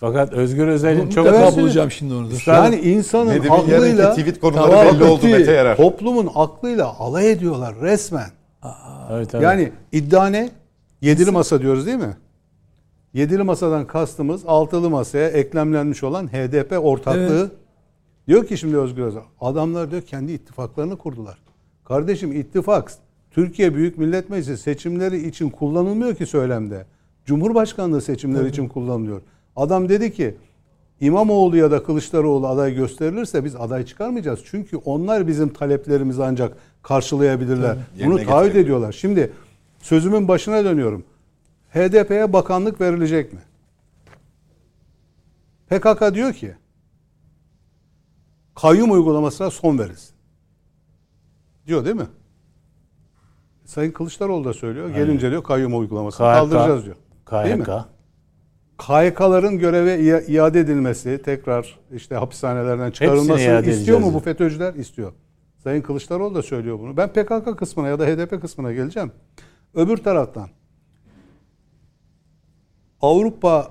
Fakat 0.00 0.32
Özgür 0.32 0.68
Özel'in 0.68 1.08
çok 1.08 1.26
Çok 1.26 1.26
Evet. 1.26 1.56
bulacağım 1.56 1.90
şimdi 1.90 2.14
onu. 2.14 2.28
Yani 2.46 2.76
insanın 2.76 3.30
Nedim'in 3.30 3.48
aklıyla 3.48 4.10
tweet 4.10 4.40
konuları 4.40 4.70
Tamam, 4.70 4.86
belli 4.86 5.04
oldu 5.04 5.26
Mete 5.26 5.52
Yarar. 5.52 5.76
Toplumun 5.76 6.30
aklıyla 6.34 6.98
alay 6.98 7.32
ediyorlar 7.32 7.74
resmen. 7.80 8.30
Evet, 9.12 9.30
tabii. 9.30 9.44
Yani 9.44 9.72
iddia 9.92 10.26
ne? 10.26 10.50
Yedili 11.00 11.30
masa 11.30 11.60
diyoruz 11.62 11.86
değil 11.86 11.98
mi? 11.98 12.16
Yedili 13.14 13.42
masadan 13.42 13.86
kastımız 13.86 14.42
altılı 14.46 14.90
masaya 14.90 15.28
eklemlenmiş 15.28 16.04
olan 16.04 16.26
HDP 16.28 16.78
ortaklığı. 16.82 17.50
Diyor 18.28 18.46
ki 18.46 18.58
şimdi 18.58 18.76
Özgür 18.78 19.02
Özel, 19.02 19.22
adamlar 19.40 19.90
diyor 19.90 20.02
kendi 20.02 20.32
ittifaklarını 20.32 20.98
kurdular. 20.98 21.38
Kardeşim 21.84 22.32
ittifak 22.32 22.92
Türkiye 23.30 23.74
Büyük 23.74 23.98
Millet 23.98 24.30
Meclisi 24.30 24.62
seçimleri 24.62 25.28
için 25.28 25.50
kullanılmıyor 25.50 26.14
ki 26.14 26.26
söylemde. 26.26 26.86
Cumhurbaşkanlığı 27.24 28.00
seçimleri 28.00 28.48
için 28.48 28.68
kullanılıyor. 28.68 29.22
Adam 29.56 29.88
dedi 29.88 30.12
ki 30.12 30.36
İmamoğlu 31.00 31.56
ya 31.56 31.70
da 31.70 31.82
Kılıçdaroğlu 31.82 32.46
aday 32.48 32.74
gösterilirse 32.74 33.44
biz 33.44 33.56
aday 33.56 33.86
çıkarmayacağız. 33.86 34.40
Çünkü 34.44 34.76
onlar 34.76 35.26
bizim 35.26 35.52
taleplerimizi 35.52 36.24
ancak 36.24 36.56
karşılayabilirler. 36.82 37.76
Bunu 38.04 38.18
Yerine 38.18 38.30
taahhüt 38.30 38.56
ediyorlar. 38.56 38.92
Şimdi 38.92 39.32
sözümün 39.78 40.28
başına 40.28 40.64
dönüyorum. 40.64 41.04
HDP'ye 41.74 42.32
bakanlık 42.32 42.80
verilecek 42.80 43.32
mi? 43.32 43.40
PKK 45.68 46.14
diyor 46.14 46.32
ki 46.32 46.54
kayyum 48.54 48.90
uygulamasına 48.90 49.50
son 49.50 49.78
verilsin. 49.78 50.14
Diyor 51.66 51.84
değil 51.84 51.96
mi? 51.96 52.06
Sayın 53.64 53.92
Kılıçdaroğlu 53.92 54.44
da 54.44 54.52
söylüyor. 54.52 54.88
Gelince 54.90 55.30
diyor 55.30 55.42
kayyum 55.42 55.78
uygulamasını 55.78 56.26
KHK, 56.26 56.34
kaldıracağız 56.34 56.84
diyor. 56.84 56.96
Değil 57.44 57.56
mi? 57.56 57.64
KHK. 58.80 59.14
KHK'ların 59.14 59.58
göreve 59.58 59.98
ia- 60.00 60.20
iade 60.28 60.60
edilmesi, 60.60 61.22
tekrar 61.24 61.78
işte 61.92 62.14
hapishanelerden 62.14 62.90
çıkarılması 62.90 63.70
istiyor 63.70 63.98
mu 63.98 64.14
bu 64.14 64.20
FETÖ'cüler? 64.20 64.74
İstiyor. 64.74 65.12
Sayın 65.62 65.82
Kılıçdaroğlu 65.82 66.34
da 66.34 66.42
söylüyor 66.42 66.78
bunu. 66.78 66.96
Ben 66.96 67.08
PKK 67.12 67.58
kısmına 67.58 67.88
ya 67.88 67.98
da 67.98 68.06
HDP 68.06 68.40
kısmına 68.40 68.72
geleceğim. 68.72 69.12
Öbür 69.74 69.96
taraftan 69.96 70.48
Avrupa 73.02 73.70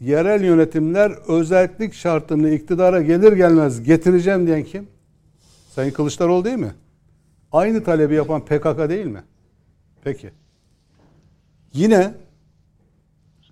yerel 0.00 0.44
yönetimler 0.44 1.10
özellik 1.28 1.94
şartını 1.94 2.50
iktidara 2.50 3.02
gelir 3.02 3.32
gelmez 3.32 3.82
getireceğim 3.82 4.46
diyen 4.46 4.64
kim? 4.64 4.88
Sayın 5.70 5.90
Kılıçdaroğlu 5.92 6.44
değil 6.44 6.56
mi? 6.56 6.74
Aynı 7.52 7.84
talebi 7.84 8.14
yapan 8.14 8.44
PKK 8.44 8.88
değil 8.88 9.06
mi? 9.06 9.22
Peki. 10.04 10.30
Yine 11.72 12.14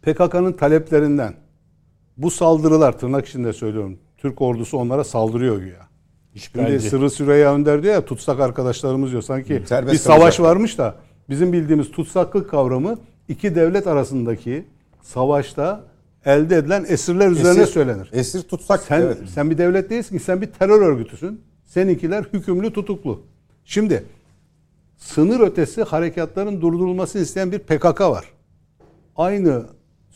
PKK'nın 0.02 0.52
taleplerinden 0.52 1.34
bu 2.16 2.30
saldırılar 2.30 2.98
tırnak 2.98 3.26
içinde 3.26 3.52
söylüyorum. 3.52 3.98
Türk 4.16 4.42
ordusu 4.42 4.78
onlara 4.78 5.04
saldırıyor 5.04 5.58
güya. 5.58 5.88
Şimdi 6.34 6.80
Sırrı 6.80 7.10
Süreyya 7.10 7.54
Önder 7.54 7.82
diyor 7.82 7.94
ya 7.94 8.04
tutsak 8.04 8.40
arkadaşlarımız 8.40 9.10
diyor. 9.10 9.22
Sanki 9.22 9.62
Serbest 9.66 9.92
bir 9.92 9.98
savaş 9.98 10.18
kalacaklar. 10.20 10.50
varmış 10.50 10.78
da 10.78 10.94
bizim 11.28 11.52
bildiğimiz 11.52 11.90
tutsaklık 11.90 12.50
kavramı 12.50 12.98
iki 13.28 13.54
devlet 13.54 13.86
arasındaki 13.86 14.64
savaşta 15.02 15.84
elde 16.24 16.56
edilen 16.56 16.84
esirler 16.88 17.28
üzerine 17.30 17.62
Esir- 17.62 17.66
söylenir. 17.66 18.10
Esir 18.12 18.42
tutsak. 18.42 18.80
Sen 18.80 19.00
evet. 19.00 19.18
sen 19.34 19.50
bir 19.50 19.58
devlet 19.58 19.90
değilsin 19.90 20.18
ki 20.18 20.24
sen 20.24 20.40
bir 20.42 20.46
terör 20.46 20.80
örgütüsün. 20.82 21.40
Seninkiler 21.64 22.24
hükümlü 22.32 22.72
tutuklu. 22.72 23.22
Şimdi 23.64 24.04
sınır 24.96 25.40
ötesi 25.40 25.82
harekatların 25.82 26.60
durdurulmasını 26.60 27.22
isteyen 27.22 27.52
bir 27.52 27.58
PKK 27.58 28.00
var. 28.00 28.24
Aynı 29.16 29.66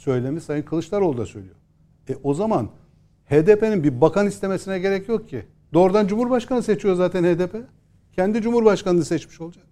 söylemi 0.03 0.41
Sayın 0.41 0.63
Kılıçdaroğlu 0.63 1.19
da 1.19 1.27
söylüyor. 1.27 1.55
E 2.09 2.17
o 2.23 2.35
zaman 2.35 2.69
HDP'nin 3.31 3.85
bir 3.85 4.01
bakan 4.01 4.27
istemesine 4.27 4.79
gerek 4.79 5.09
yok 5.09 5.29
ki. 5.29 5.45
Doğrudan 5.75 6.07
Cumhurbaşkanı 6.07 6.63
seçiyor 6.63 6.95
zaten 6.95 7.25
HDP. 7.25 7.57
Kendi 8.13 8.43
Cumhurbaşkanını 8.43 9.05
seçmiş 9.05 9.41
olacak. 9.41 9.65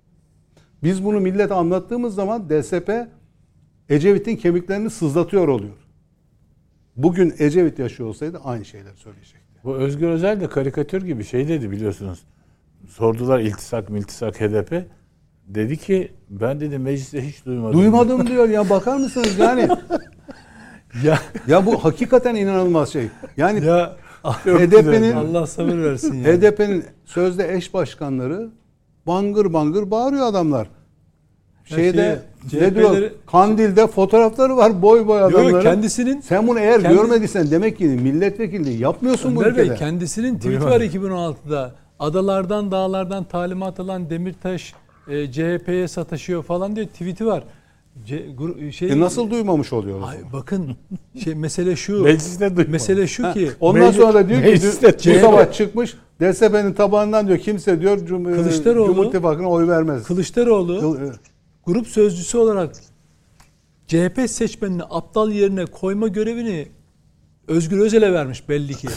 Biz 0.83 1.05
bunu 1.05 1.21
millete 1.21 1.55
anlattığımız 1.55 2.15
zaman 2.15 2.51
DSP 2.51 3.09
Ecevit'in 3.89 4.37
kemiklerini 4.37 4.91
sızlatıyor 4.91 5.49
oluyor. 5.49 5.77
Bugün 6.97 7.35
Ecevit 7.39 7.79
yaşıyor 7.79 8.09
olsaydı 8.09 8.41
aynı 8.45 8.65
şeyler 8.65 8.95
söyleyecekti. 8.95 9.61
Bu 9.65 9.75
Özgür 9.75 10.09
Özel 10.09 10.41
de 10.41 10.49
karikatür 10.49 11.03
gibi 11.03 11.25
şey 11.25 11.49
dedi 11.49 11.71
biliyorsunuz. 11.71 12.25
Sordular 12.89 13.41
iltisak 13.41 13.91
miltisak 13.91 14.41
HDP. 14.41 14.85
Dedi 15.47 15.77
ki 15.77 16.13
ben 16.31 16.61
dedi 16.61 16.79
mecliste 16.79 17.29
hiç 17.29 17.47
duymadım. 17.47 17.81
Duymadım 17.81 18.27
diyor 18.27 18.49
ya 18.49 18.71
bakar 18.71 18.97
mısınız 18.97 19.39
yani 19.39 19.69
Ya 21.05 21.19
ya 21.47 21.67
bu 21.67 21.85
hakikaten 21.85 22.35
inanılmaz 22.35 22.93
şey. 22.93 23.09
Yani 23.37 23.67
Ya 23.67 23.97
HDP'nin 24.25 25.13
Allah 25.13 25.47
sabır 25.47 25.79
versin 25.79 26.15
ya. 26.15 26.33
HDP'nin 26.33 26.85
sözde 27.05 27.55
eş 27.55 27.75
başkanları 27.75 28.49
bangır 29.07 29.53
bangır 29.53 29.91
bağırıyor 29.91 30.27
adamlar. 30.27 30.69
Şeyde 31.65 32.23
şeyi, 32.51 32.63
ne 32.63 32.75
diyor? 32.75 33.11
Kandil'de 33.27 33.87
fotoğrafları 33.87 34.57
var 34.57 34.83
boy 34.83 35.07
boy 35.07 35.23
adamların. 35.23 35.49
yok, 35.51 35.63
kendisinin 35.63 36.21
Sen 36.21 36.47
bunu 36.47 36.59
eğer 36.59 36.83
kendi- 36.83 36.97
görmediysen 36.97 37.51
demek 37.51 37.79
ki 37.79 37.85
milletvekilliği 37.85 38.79
yapmıyorsun 38.79 39.37
bu 39.37 39.41
Önder 39.41 39.57
Bey 39.57 39.65
ülkede. 39.65 39.79
kendisinin 39.79 40.37
tweet 40.37 40.65
var 40.65 40.81
2016'da. 40.81 41.75
Adalardan 41.99 42.71
dağlardan 42.71 43.25
talimat 43.25 43.81
alan 43.81 44.11
Demirtaş 44.11 44.75
e, 45.09 45.33
CHP'ye 45.33 45.89
sataşıyor 45.89 46.43
falan 46.43 46.77
diye 46.77 46.87
tweet'i 46.87 47.27
var. 47.27 47.45
Şey, 48.73 48.91
E 48.93 49.01
nasıl 49.01 49.31
duymamış 49.31 49.73
oluyor? 49.73 50.01
o 50.01 50.05
Ay, 50.07 50.17
bakın 50.33 50.77
şey 51.25 51.35
mesele 51.35 51.77
şu. 51.77 52.03
mecliste 52.03 52.47
duymadım. 52.51 52.73
mesele 52.73 53.07
şu 53.07 53.33
ki 53.33 53.51
Ondan 53.61 53.83
Meclis- 53.83 53.97
sonra 53.97 54.15
da 54.15 54.29
diyor 54.29 54.43
ki 54.43 54.61
bu 55.17 55.21
sabah 55.21 55.53
çıkmış 55.53 55.95
DSP'nin 56.21 56.73
tabağından 56.73 57.27
diyor 57.27 57.39
kimse 57.39 57.81
diyor 57.81 58.07
Cum 58.07 58.25
Kılıçdaroğlu- 58.25 58.87
Cumhur 58.87 59.07
İttifakı'na 59.07 59.49
oy 59.49 59.69
vermez. 59.69 60.03
Kılıçdaroğlu 60.05 60.81
Kıl- 60.81 61.13
grup 61.67 61.87
sözcüsü 61.87 62.39
olarak 62.39 62.75
CHP 63.87 64.29
seçmenini 64.31 64.83
aptal 64.91 65.33
yerine 65.33 65.65
koyma 65.67 66.09
görevini 66.09 66.69
Özgür 67.49 67.79
Özel'e 67.79 68.13
vermiş 68.13 68.49
belli 68.49 68.75
ki. 68.75 68.89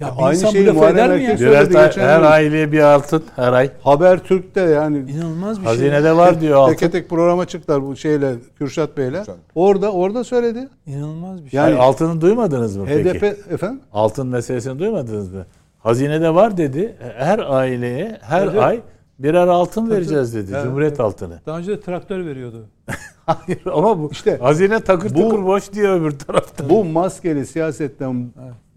Ya 0.00 0.14
bir 0.18 0.22
Aynı 0.26 0.38
şeyi 0.52 0.70
Muharrem 0.70 0.96
ya? 0.96 1.04
Erkek- 1.04 1.40
Birer 1.40 1.64
söyledi 1.64 1.68
geçen 1.86 2.02
her 2.08 2.18
gün. 2.20 2.26
aileye 2.26 2.72
bir 2.72 2.80
altın 2.80 3.22
her 3.36 3.52
ay. 3.52 3.70
Habertürk'te 3.82 4.60
yani 4.60 4.98
İnanılmaz 5.10 5.56
bir 5.60 5.62
şey. 5.64 5.72
Hazinede 5.72 6.16
var 6.16 6.40
diyor 6.40 6.56
altın. 6.58 6.72
Teke 6.74 6.90
tek 6.90 7.10
programa 7.10 7.44
çıktılar 7.46 7.86
bu 7.86 7.96
şeyle 7.96 8.34
Kürşat 8.58 8.96
Bey'le. 8.96 9.22
Orada 9.54 9.92
orada 9.92 10.24
söyledi. 10.24 10.68
İnanılmaz 10.86 11.44
bir 11.44 11.50
şey. 11.50 11.60
Yani 11.60 11.70
Yani 11.70 11.80
altını 11.82 12.20
duymadınız 12.20 12.76
mı 12.76 12.86
HDP 12.86 13.20
peki? 13.20 13.26
efendim 13.50 13.80
Altın 13.92 14.26
meselesini 14.26 14.78
duymadınız 14.78 15.32
mı? 15.32 15.46
Hazinede 15.78 16.34
var 16.34 16.56
dedi. 16.56 16.96
Her 17.18 17.38
aileye 17.38 18.18
her 18.22 18.46
Evet. 18.46 18.58
ay 18.62 18.80
birer 19.18 19.46
altın 19.46 19.90
vereceğiz 19.90 20.34
dedi. 20.34 20.50
Evet, 20.54 20.64
Cumhuriyet 20.64 21.00
altını. 21.00 21.40
Daha 21.46 21.58
önce 21.58 21.72
de 21.72 21.80
traktör 21.80 22.26
veriyordu. 22.26 22.66
Hayır 23.26 23.60
ama 23.74 23.98
bu 23.98 24.08
İşte 24.12 24.38
hazine 24.38 24.80
takır 24.80 25.14
bu- 25.14 25.28
takır 25.28 25.44
boş 25.44 25.72
diyor 25.72 26.00
öbür 26.00 26.10
tarafta. 26.18 26.68
bu 26.70 26.84
maskeli 26.84 27.46
siyasetten 27.46 28.26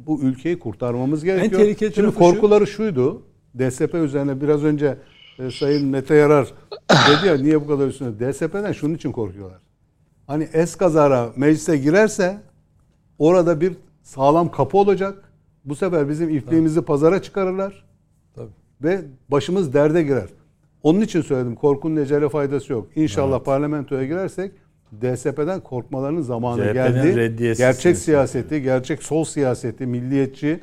bu 0.08 0.22
ülkeyi 0.22 0.60
kurtarmamız 0.60 1.24
gerekiyor. 1.24 1.62
tehlikeli 1.62 1.94
Şimdi 1.94 1.96
tarafı 1.96 2.14
şu- 2.14 2.20
korkuları 2.20 2.68
şuydu. 2.68 3.22
DSP 3.60 3.94
üzerine 3.94 4.42
biraz 4.42 4.64
önce 4.64 4.98
e, 5.40 5.52
Sayın 5.52 5.88
Mete 5.88 6.16
Yarar 6.16 6.54
dedi 6.92 7.28
ya 7.28 7.38
niye 7.38 7.62
bu 7.62 7.68
kadar 7.68 7.88
üstüne? 7.88 8.20
DSP'den 8.20 8.72
şunun 8.72 8.94
için 8.94 9.12
korkuyorlar. 9.12 9.60
Hani 10.28 10.48
eskazara 10.54 11.30
meclise 11.36 11.78
girerse 11.78 12.38
orada 13.20 13.62
bir 13.62 13.74
sağlam 14.04 14.52
kapı 14.52 14.78
olacak. 14.78 15.32
Bu 15.66 15.76
sefer 15.76 16.10
bizim 16.10 16.30
ipliğimizi 16.30 16.82
pazara 16.82 17.22
çıkarırlar. 17.22 17.86
Tabii. 18.36 18.52
ve 18.84 19.02
başımız 19.30 19.74
derde 19.74 20.04
girer. 20.04 20.30
Onun 20.84 21.02
için 21.02 21.22
söyledim 21.22 21.56
korkunun 21.56 21.96
ecele 21.96 22.30
faydası 22.30 22.74
yok. 22.74 22.88
İnşallah 22.96 23.44
parlamentoya 23.44 24.06
girersek 24.06 24.52
DSP'den 25.02 25.60
korkmalarının 25.60 26.22
zamanı 26.22 26.62
CHP'nin 26.62 26.74
geldi. 26.74 27.16
reddiyesi 27.16 27.60
Gerçek 27.60 27.82
siyaseti. 27.82 28.04
siyaseti, 28.04 28.62
gerçek 28.62 29.04
sol 29.04 29.24
siyaseti, 29.24 29.86
milliyetçi, 29.86 30.60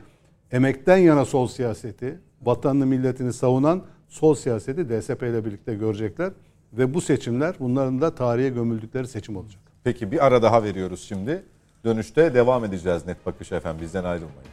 emekten 0.53 0.97
yana 0.97 1.25
sol 1.25 1.47
siyaseti, 1.47 2.19
vatanını 2.43 2.87
milletini 2.87 3.33
savunan 3.33 3.83
sol 4.09 4.35
siyaseti 4.35 4.89
DSP 4.89 5.23
ile 5.23 5.45
birlikte 5.45 5.75
görecekler. 5.75 6.33
Ve 6.73 6.95
bu 6.95 7.01
seçimler 7.01 7.55
bunların 7.61 8.01
da 8.01 8.15
tarihe 8.15 8.49
gömüldükleri 8.49 9.09
seçim 9.09 9.37
olacak. 9.37 9.61
Peki 9.85 10.13
bir 10.13 10.27
ara 10.27 10.43
daha 10.43 10.63
veriyoruz 10.63 11.05
şimdi. 11.09 11.43
Dönüşte 11.85 12.35
devam 12.35 12.65
edeceğiz 12.65 13.07
Net 13.07 13.27
Bakış 13.27 13.53
efendim. 13.53 13.81
Bizden 13.83 14.05
ayrılmayın. 14.05 14.51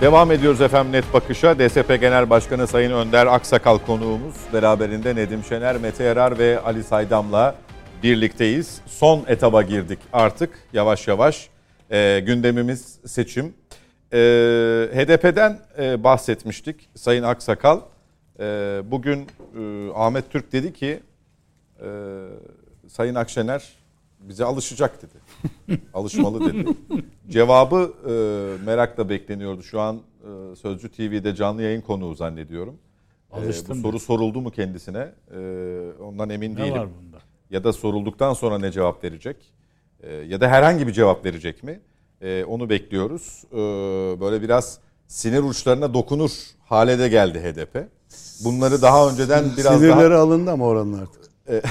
Devam 0.00 0.32
ediyoruz 0.32 0.60
efendim 0.60 0.92
Net 0.92 1.14
Bakış'a. 1.14 1.58
DSP 1.58 2.00
Genel 2.00 2.30
Başkanı 2.30 2.66
Sayın 2.66 2.92
Önder 2.92 3.26
Aksakal 3.26 3.78
konuğumuz. 3.78 4.34
Beraberinde 4.52 5.16
Nedim 5.16 5.44
Şener, 5.48 5.76
Mete 5.76 6.04
Yarar 6.04 6.38
ve 6.38 6.60
Ali 6.60 6.84
Saydam'la 6.84 7.54
birlikteyiz. 8.02 8.80
Son 8.86 9.24
etaba 9.26 9.62
girdik 9.62 9.98
artık 10.12 10.50
yavaş 10.72 11.08
yavaş. 11.08 11.48
Ee, 11.90 12.22
gündemimiz 12.26 12.98
seçim. 13.06 13.54
Ee, 14.12 14.18
HDP'den 14.94 15.58
e, 15.78 16.04
bahsetmiştik 16.04 16.88
Sayın 16.94 17.22
Aksakal. 17.22 17.80
Ee, 18.40 18.80
bugün 18.84 19.26
e, 19.58 19.90
Ahmet 19.94 20.30
Türk 20.30 20.52
dedi 20.52 20.72
ki 20.72 21.00
e, 21.80 21.88
Sayın 22.88 23.14
Akşener 23.14 23.68
bize 24.20 24.44
alışacak 24.44 25.02
dedi. 25.02 25.80
Alışmalı 25.94 26.52
dedi. 26.52 26.68
Cevabı 27.28 27.92
e, 28.06 28.12
merakla 28.64 29.08
bekleniyordu. 29.08 29.62
Şu 29.62 29.80
an 29.80 29.96
e, 29.96 30.56
Sözcü 30.56 30.88
TV'de 30.92 31.34
canlı 31.34 31.62
yayın 31.62 31.80
konuğu 31.80 32.14
zannediyorum. 32.14 32.74
E, 33.32 33.36
Alıştım 33.36 33.78
bu 33.78 33.88
soru 33.88 33.98
soruldu 34.00 34.40
mu 34.40 34.50
kendisine? 34.50 35.12
E, 35.34 35.38
ondan 36.02 36.30
emin 36.30 36.52
ne 36.54 36.56
değilim. 36.56 36.72
var 36.72 36.88
bunda? 37.02 37.18
Ya 37.52 37.64
da 37.64 37.72
sorulduktan 37.72 38.32
sonra 38.34 38.58
ne 38.58 38.72
cevap 38.72 39.04
verecek? 39.04 39.36
E, 40.02 40.14
ya 40.14 40.40
da 40.40 40.48
herhangi 40.48 40.86
bir 40.86 40.92
cevap 40.92 41.24
verecek 41.24 41.62
mi? 41.62 41.80
E, 42.20 42.44
onu 42.44 42.70
bekliyoruz. 42.70 43.44
E, 43.52 43.56
böyle 44.20 44.42
biraz 44.42 44.78
sinir 45.06 45.42
uçlarına 45.42 45.94
dokunur 45.94 46.30
hale 46.64 46.98
de 46.98 47.08
geldi 47.08 47.40
HDP. 47.40 47.88
Bunları 48.44 48.82
daha 48.82 49.10
önceden 49.10 49.44
biraz 49.56 49.74
Sinirleri 49.80 50.10
daha 50.10 50.18
alındı 50.18 50.50
ama 50.50 50.66
oranın 50.66 50.92
artık. 50.98 51.22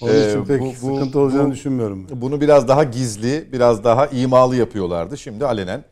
Onun 0.00 0.12
Ee, 0.14 0.28
için 0.30 0.44
pek 0.44 0.60
bu- 0.60 0.66
bu- 0.66 0.72
sıkıntı 0.96 1.18
olacağını 1.18 1.48
bu- 1.48 1.52
düşünmüyorum. 1.52 2.06
bunu 2.14 2.40
biraz 2.40 2.68
daha 2.68 2.84
gizli, 2.84 3.48
biraz 3.52 3.84
daha 3.84 4.06
imalı 4.06 4.56
yapıyorlardı. 4.56 5.18
Şimdi 5.18 5.46
alenen 5.46 5.84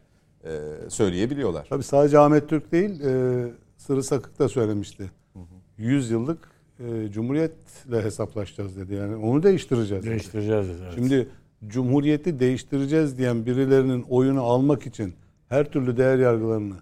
e, 0.45 0.51
söyleyebiliyorlar. 0.89 1.67
Tabii 1.71 1.83
sadece 1.83 2.19
Ahmet 2.19 2.49
Türk 2.49 2.73
değil, 2.73 3.01
e, 3.01 3.45
Sırrı 3.77 4.03
Sakık 4.03 4.39
da 4.39 4.49
söylemişti. 4.49 5.11
100 5.79 6.11
yıllık 6.11 6.39
e, 6.81 7.11
Cumhuriyet'le 7.13 7.93
hesaplaşacağız 7.93 8.77
dedi. 8.77 8.95
Yani 8.95 9.17
onu 9.17 9.43
değiştireceğiz. 9.43 10.05
Değiştireceğiz. 10.07 10.69
dedi, 10.69 10.79
evet. 10.83 10.95
Şimdi 10.95 11.29
Cumhuriyeti 11.67 12.39
değiştireceğiz 12.39 13.19
diyen 13.19 13.47
birilerinin 13.47 14.03
oyunu 14.03 14.43
almak 14.43 14.87
için 14.87 15.15
her 15.49 15.71
türlü 15.73 15.97
değer 15.97 16.19
yargılarını 16.19 16.75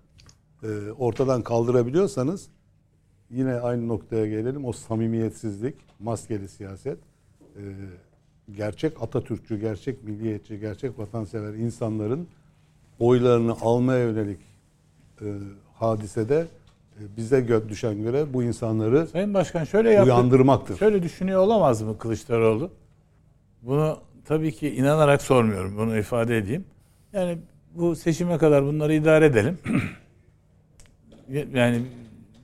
e, 0.62 0.90
ortadan 0.98 1.42
kaldırabiliyorsanız 1.42 2.48
yine 3.30 3.54
aynı 3.54 3.88
noktaya 3.88 4.26
gelelim. 4.26 4.64
O 4.64 4.72
samimiyetsizlik, 4.72 5.74
maskeli 6.00 6.48
siyaset, 6.48 6.98
e, 7.56 7.62
gerçek 8.56 9.02
Atatürkçü, 9.02 9.60
gerçek 9.60 10.04
milliyetçi, 10.04 10.60
gerçek 10.60 10.98
vatansever 10.98 11.54
insanların 11.54 12.28
oylarını 12.98 13.52
almaya 13.60 14.04
yönelik 14.04 14.40
e, 15.20 15.26
hadisede 15.74 16.46
bize 17.16 17.38
gö- 17.38 17.68
düşen 17.68 18.02
göre 18.02 18.32
bu 18.32 18.42
insanları 18.42 19.06
Sayın 19.06 19.34
Başkan 19.34 19.64
şöyle 19.64 19.90
yaptı. 19.90 20.04
uyandırmaktır. 20.14 20.76
Şöyle 20.78 21.02
düşünüyor 21.02 21.40
olamaz 21.40 21.82
mı 21.82 21.98
Kılıçdaroğlu? 21.98 22.70
Bunu 23.62 23.98
tabii 24.24 24.52
ki 24.52 24.74
inanarak 24.76 25.22
sormuyorum. 25.22 25.76
Bunu 25.76 25.98
ifade 25.98 26.36
edeyim. 26.38 26.64
Yani 27.12 27.38
bu 27.74 27.96
seçime 27.96 28.38
kadar 28.38 28.64
bunları 28.64 28.94
idare 28.94 29.26
edelim. 29.26 29.58
yani 31.54 31.82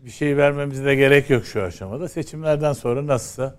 bir 0.05 0.11
şey 0.11 0.37
vermemize 0.37 0.85
de 0.85 0.95
gerek 0.95 1.31
yok 1.31 1.45
şu 1.45 1.63
aşamada. 1.63 2.09
Seçimlerden 2.09 2.73
sonra 2.73 3.07
nasılsa 3.07 3.57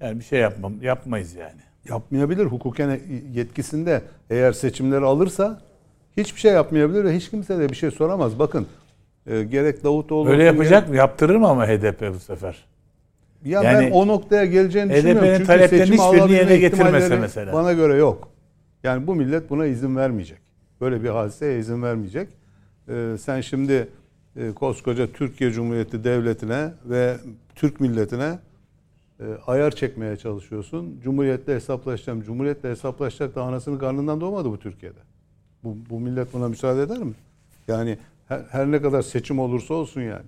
yani 0.00 0.18
bir 0.18 0.24
şey 0.24 0.40
yapmam, 0.40 0.82
yapmayız 0.82 1.34
yani. 1.34 1.60
yapmayabilir. 1.88 2.46
Hukuken 2.46 3.00
yetkisinde 3.32 4.02
eğer 4.30 4.52
seçimleri 4.52 5.04
alırsa 5.04 5.60
hiçbir 6.16 6.40
şey 6.40 6.52
yapmayabilir 6.52 7.04
ve 7.04 7.16
hiç 7.16 7.30
kimse 7.30 7.58
de 7.58 7.68
bir 7.68 7.74
şey 7.74 7.90
soramaz. 7.90 8.38
Bakın 8.38 8.66
e, 9.26 9.42
gerek 9.42 9.84
Davutoğlu 9.84 10.28
Öyle 10.28 10.44
yapacak 10.44 10.88
mı? 10.88 10.96
Yaptırır 10.96 11.36
mı 11.36 11.48
ama 11.48 11.66
HDP 11.66 12.14
bu 12.14 12.18
sefer? 12.18 12.64
Ya 13.44 13.62
Yani 13.62 13.86
ben 13.86 13.90
o 13.90 14.06
noktaya 14.06 14.44
geleceğini 14.44 14.92
HDP'nin 14.92 15.02
düşünmüyorum. 15.02 15.32
Çünkü 15.32 15.46
taleplerinin 15.46 15.86
seçim 15.86 16.04
hiçbirini 16.04 16.32
yerine 16.32 16.56
getirmese 16.56 17.16
mesela. 17.16 17.52
Bana 17.52 17.72
göre 17.72 17.96
yok. 17.96 18.28
Yani 18.82 19.06
bu 19.06 19.14
millet 19.14 19.50
buna 19.50 19.66
izin 19.66 19.96
vermeyecek. 19.96 20.38
Böyle 20.80 21.02
bir 21.02 21.08
hadiseye 21.08 21.58
izin 21.58 21.82
vermeyecek. 21.82 22.28
Ee, 22.88 23.16
sen 23.20 23.40
şimdi 23.40 23.88
e, 24.36 24.52
koskoca 24.52 25.12
Türkiye 25.12 25.50
Cumhuriyeti 25.50 26.04
Devleti'ne 26.04 26.72
ve 26.84 27.16
Türk 27.54 27.80
milletine 27.80 28.38
e, 29.20 29.24
ayar 29.46 29.70
çekmeye 29.70 30.16
çalışıyorsun. 30.16 31.00
Cumhuriyetle 31.02 31.54
hesaplaşacağım. 31.54 32.22
Cumhuriyetle 32.22 32.70
hesaplaşacak 32.70 33.34
da 33.34 33.42
anasının 33.42 33.78
karnından 33.78 34.20
doğmadı 34.20 34.50
bu 34.50 34.58
Türkiye'de. 34.58 34.98
Bu, 35.64 35.76
bu 35.90 36.00
millet 36.00 36.32
buna 36.32 36.48
müsaade 36.48 36.82
eder 36.82 36.98
mi? 36.98 37.14
Yani 37.68 37.98
her, 38.34 38.44
her 38.50 38.70
ne 38.70 38.82
kadar 38.82 39.02
seçim 39.02 39.38
olursa 39.38 39.74
olsun 39.74 40.00
yani. 40.00 40.26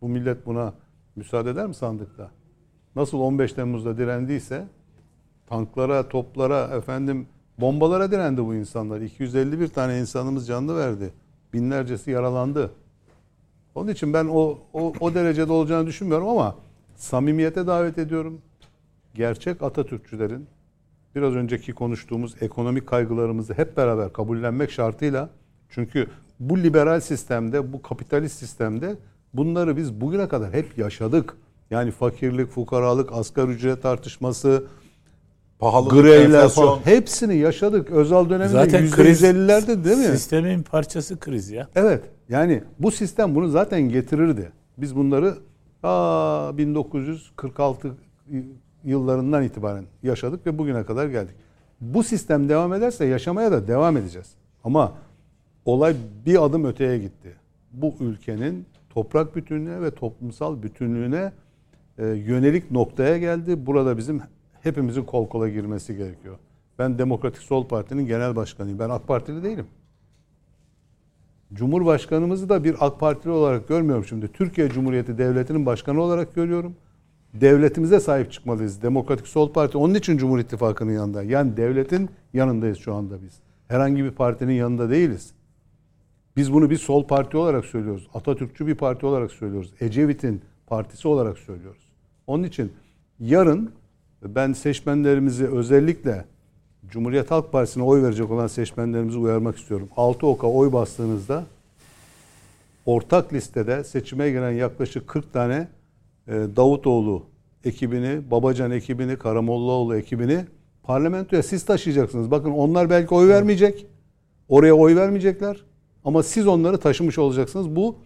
Bu 0.00 0.08
millet 0.08 0.46
buna 0.46 0.74
müsaade 1.16 1.50
eder 1.50 1.66
mi 1.66 1.74
sandıkta? 1.74 2.30
Nasıl 2.96 3.18
15 3.18 3.52
Temmuz'da 3.52 3.98
direndiyse 3.98 4.66
tanklara, 5.46 6.08
toplara, 6.08 6.76
efendim 6.76 7.26
bombalara 7.58 8.10
direndi 8.10 8.44
bu 8.44 8.54
insanlar. 8.54 9.00
251 9.00 9.68
tane 9.68 9.98
insanımız 9.98 10.46
canlı 10.46 10.76
verdi. 10.76 11.12
Binlercesi 11.52 12.10
yaralandı. 12.10 12.70
Onun 13.74 13.90
için 13.90 14.12
ben 14.12 14.26
o, 14.26 14.58
o, 14.72 14.92
o 15.00 15.14
derecede 15.14 15.52
olacağını 15.52 15.86
düşünmüyorum 15.86 16.28
ama 16.28 16.56
samimiyete 16.96 17.66
davet 17.66 17.98
ediyorum. 17.98 18.40
Gerçek 19.14 19.62
Atatürkçülerin 19.62 20.46
biraz 21.14 21.34
önceki 21.34 21.72
konuştuğumuz 21.72 22.42
ekonomik 22.42 22.86
kaygılarımızı 22.86 23.54
hep 23.54 23.76
beraber 23.76 24.12
kabullenmek 24.12 24.70
şartıyla 24.70 25.30
çünkü 25.68 26.06
bu 26.40 26.58
liberal 26.58 27.00
sistemde, 27.00 27.72
bu 27.72 27.82
kapitalist 27.82 28.38
sistemde 28.38 28.96
bunları 29.34 29.76
biz 29.76 30.00
bugüne 30.00 30.28
kadar 30.28 30.52
hep 30.52 30.78
yaşadık. 30.78 31.36
Yani 31.70 31.90
fakirlik, 31.90 32.48
fukaralık, 32.48 33.12
asgari 33.12 33.50
ücret 33.50 33.82
tartışması, 33.82 34.64
Pahalılık, 35.58 35.92
greyler 35.92 36.24
enflasyon. 36.24 36.64
falan 36.66 36.80
hepsini 36.84 37.36
yaşadık. 37.36 37.90
Özal 37.90 38.30
döneminde 38.30 38.48
Zaten 38.48 38.90
kriz 38.90 39.22
%150'lerde 39.22 39.84
değil 39.84 39.96
mi? 39.96 40.04
Sistemin 40.04 40.62
parçası 40.62 41.18
kriz 41.18 41.50
ya. 41.50 41.68
Evet. 41.74 42.02
Yani 42.28 42.62
bu 42.78 42.90
sistem 42.90 43.34
bunu 43.34 43.48
zaten 43.48 43.80
getirirdi. 43.82 44.52
Biz 44.78 44.96
bunları 44.96 45.34
aa, 45.82 46.58
1946 46.58 47.92
yıllarından 48.84 49.42
itibaren 49.42 49.84
yaşadık 50.02 50.46
ve 50.46 50.58
bugüne 50.58 50.84
kadar 50.84 51.06
geldik. 51.06 51.34
Bu 51.80 52.02
sistem 52.02 52.48
devam 52.48 52.72
ederse 52.74 53.04
yaşamaya 53.04 53.52
da 53.52 53.68
devam 53.68 53.96
edeceğiz. 53.96 54.28
Ama 54.64 54.92
olay 55.72 55.96
bir 56.26 56.44
adım 56.44 56.64
öteye 56.64 56.98
gitti. 56.98 57.36
Bu 57.72 57.94
ülkenin 58.00 58.66
toprak 58.90 59.36
bütünlüğüne 59.36 59.82
ve 59.82 59.90
toplumsal 59.90 60.62
bütünlüğüne 60.62 61.32
e, 61.98 62.06
yönelik 62.06 62.70
noktaya 62.70 63.18
geldi. 63.18 63.66
Burada 63.66 63.98
bizim 63.98 64.20
hepimizin 64.62 65.02
kol 65.02 65.28
kola 65.28 65.48
girmesi 65.48 65.96
gerekiyor. 65.96 66.38
Ben 66.78 66.98
Demokratik 66.98 67.42
Sol 67.42 67.68
Parti'nin 67.68 68.06
genel 68.06 68.36
başkanıyım. 68.36 68.78
Ben 68.78 68.90
AK 68.90 69.08
Partili 69.08 69.42
değilim. 69.42 69.66
Cumhurbaşkanımızı 71.52 72.48
da 72.48 72.64
bir 72.64 72.76
AK 72.80 73.00
Partili 73.00 73.32
olarak 73.32 73.68
görmüyorum 73.68 74.04
şimdi. 74.04 74.28
Türkiye 74.28 74.68
Cumhuriyeti 74.68 75.18
Devleti'nin 75.18 75.66
başkanı 75.66 76.00
olarak 76.00 76.34
görüyorum. 76.34 76.74
Devletimize 77.34 78.00
sahip 78.00 78.32
çıkmalıyız. 78.32 78.82
Demokratik 78.82 79.26
Sol 79.26 79.52
Parti 79.52 79.78
onun 79.78 79.94
için 79.94 80.18
Cumhur 80.18 80.38
İttifakı'nın 80.38 80.92
yanında. 80.92 81.22
Yani 81.22 81.56
devletin 81.56 82.10
yanındayız 82.32 82.78
şu 82.78 82.94
anda 82.94 83.22
biz. 83.22 83.40
Herhangi 83.68 84.04
bir 84.04 84.10
partinin 84.10 84.52
yanında 84.52 84.90
değiliz. 84.90 85.34
Biz 86.36 86.52
bunu 86.52 86.70
bir 86.70 86.76
sol 86.76 87.06
parti 87.06 87.36
olarak 87.36 87.64
söylüyoruz. 87.64 88.08
Atatürkçü 88.14 88.66
bir 88.66 88.74
parti 88.74 89.06
olarak 89.06 89.30
söylüyoruz. 89.30 89.72
Ecevit'in 89.80 90.42
partisi 90.66 91.08
olarak 91.08 91.38
söylüyoruz. 91.38 91.82
Onun 92.26 92.42
için 92.42 92.72
yarın 93.20 93.72
ben 94.22 94.52
seçmenlerimizi 94.52 95.46
özellikle 95.46 96.24
Cumhuriyet 96.88 97.30
Halk 97.30 97.52
Partisi'ne 97.52 97.82
oy 97.82 98.02
verecek 98.02 98.30
olan 98.30 98.46
seçmenlerimizi 98.46 99.18
uyarmak 99.18 99.58
istiyorum. 99.58 99.88
Altı 99.96 100.26
oka 100.26 100.46
oy 100.46 100.72
bastığınızda 100.72 101.44
ortak 102.86 103.32
listede 103.32 103.84
seçime 103.84 104.30
giren 104.30 104.50
yaklaşık 104.50 105.08
40 105.08 105.32
tane 105.32 105.68
e, 106.28 106.32
Davutoğlu 106.32 107.22
ekibini, 107.64 108.30
Babacan 108.30 108.70
ekibini, 108.70 109.16
Karamollaoğlu 109.16 109.96
ekibini 109.96 110.44
parlamentoya 110.82 111.42
siz 111.42 111.64
taşıyacaksınız. 111.64 112.30
Bakın 112.30 112.50
onlar 112.50 112.90
belki 112.90 113.14
oy 113.14 113.28
vermeyecek. 113.28 113.86
Oraya 114.48 114.74
oy 114.74 114.96
vermeyecekler. 114.96 115.64
Ama 116.04 116.22
siz 116.22 116.46
onları 116.46 116.78
taşımış 116.78 117.18
olacaksınız. 117.18 117.76
Bu 117.76 117.96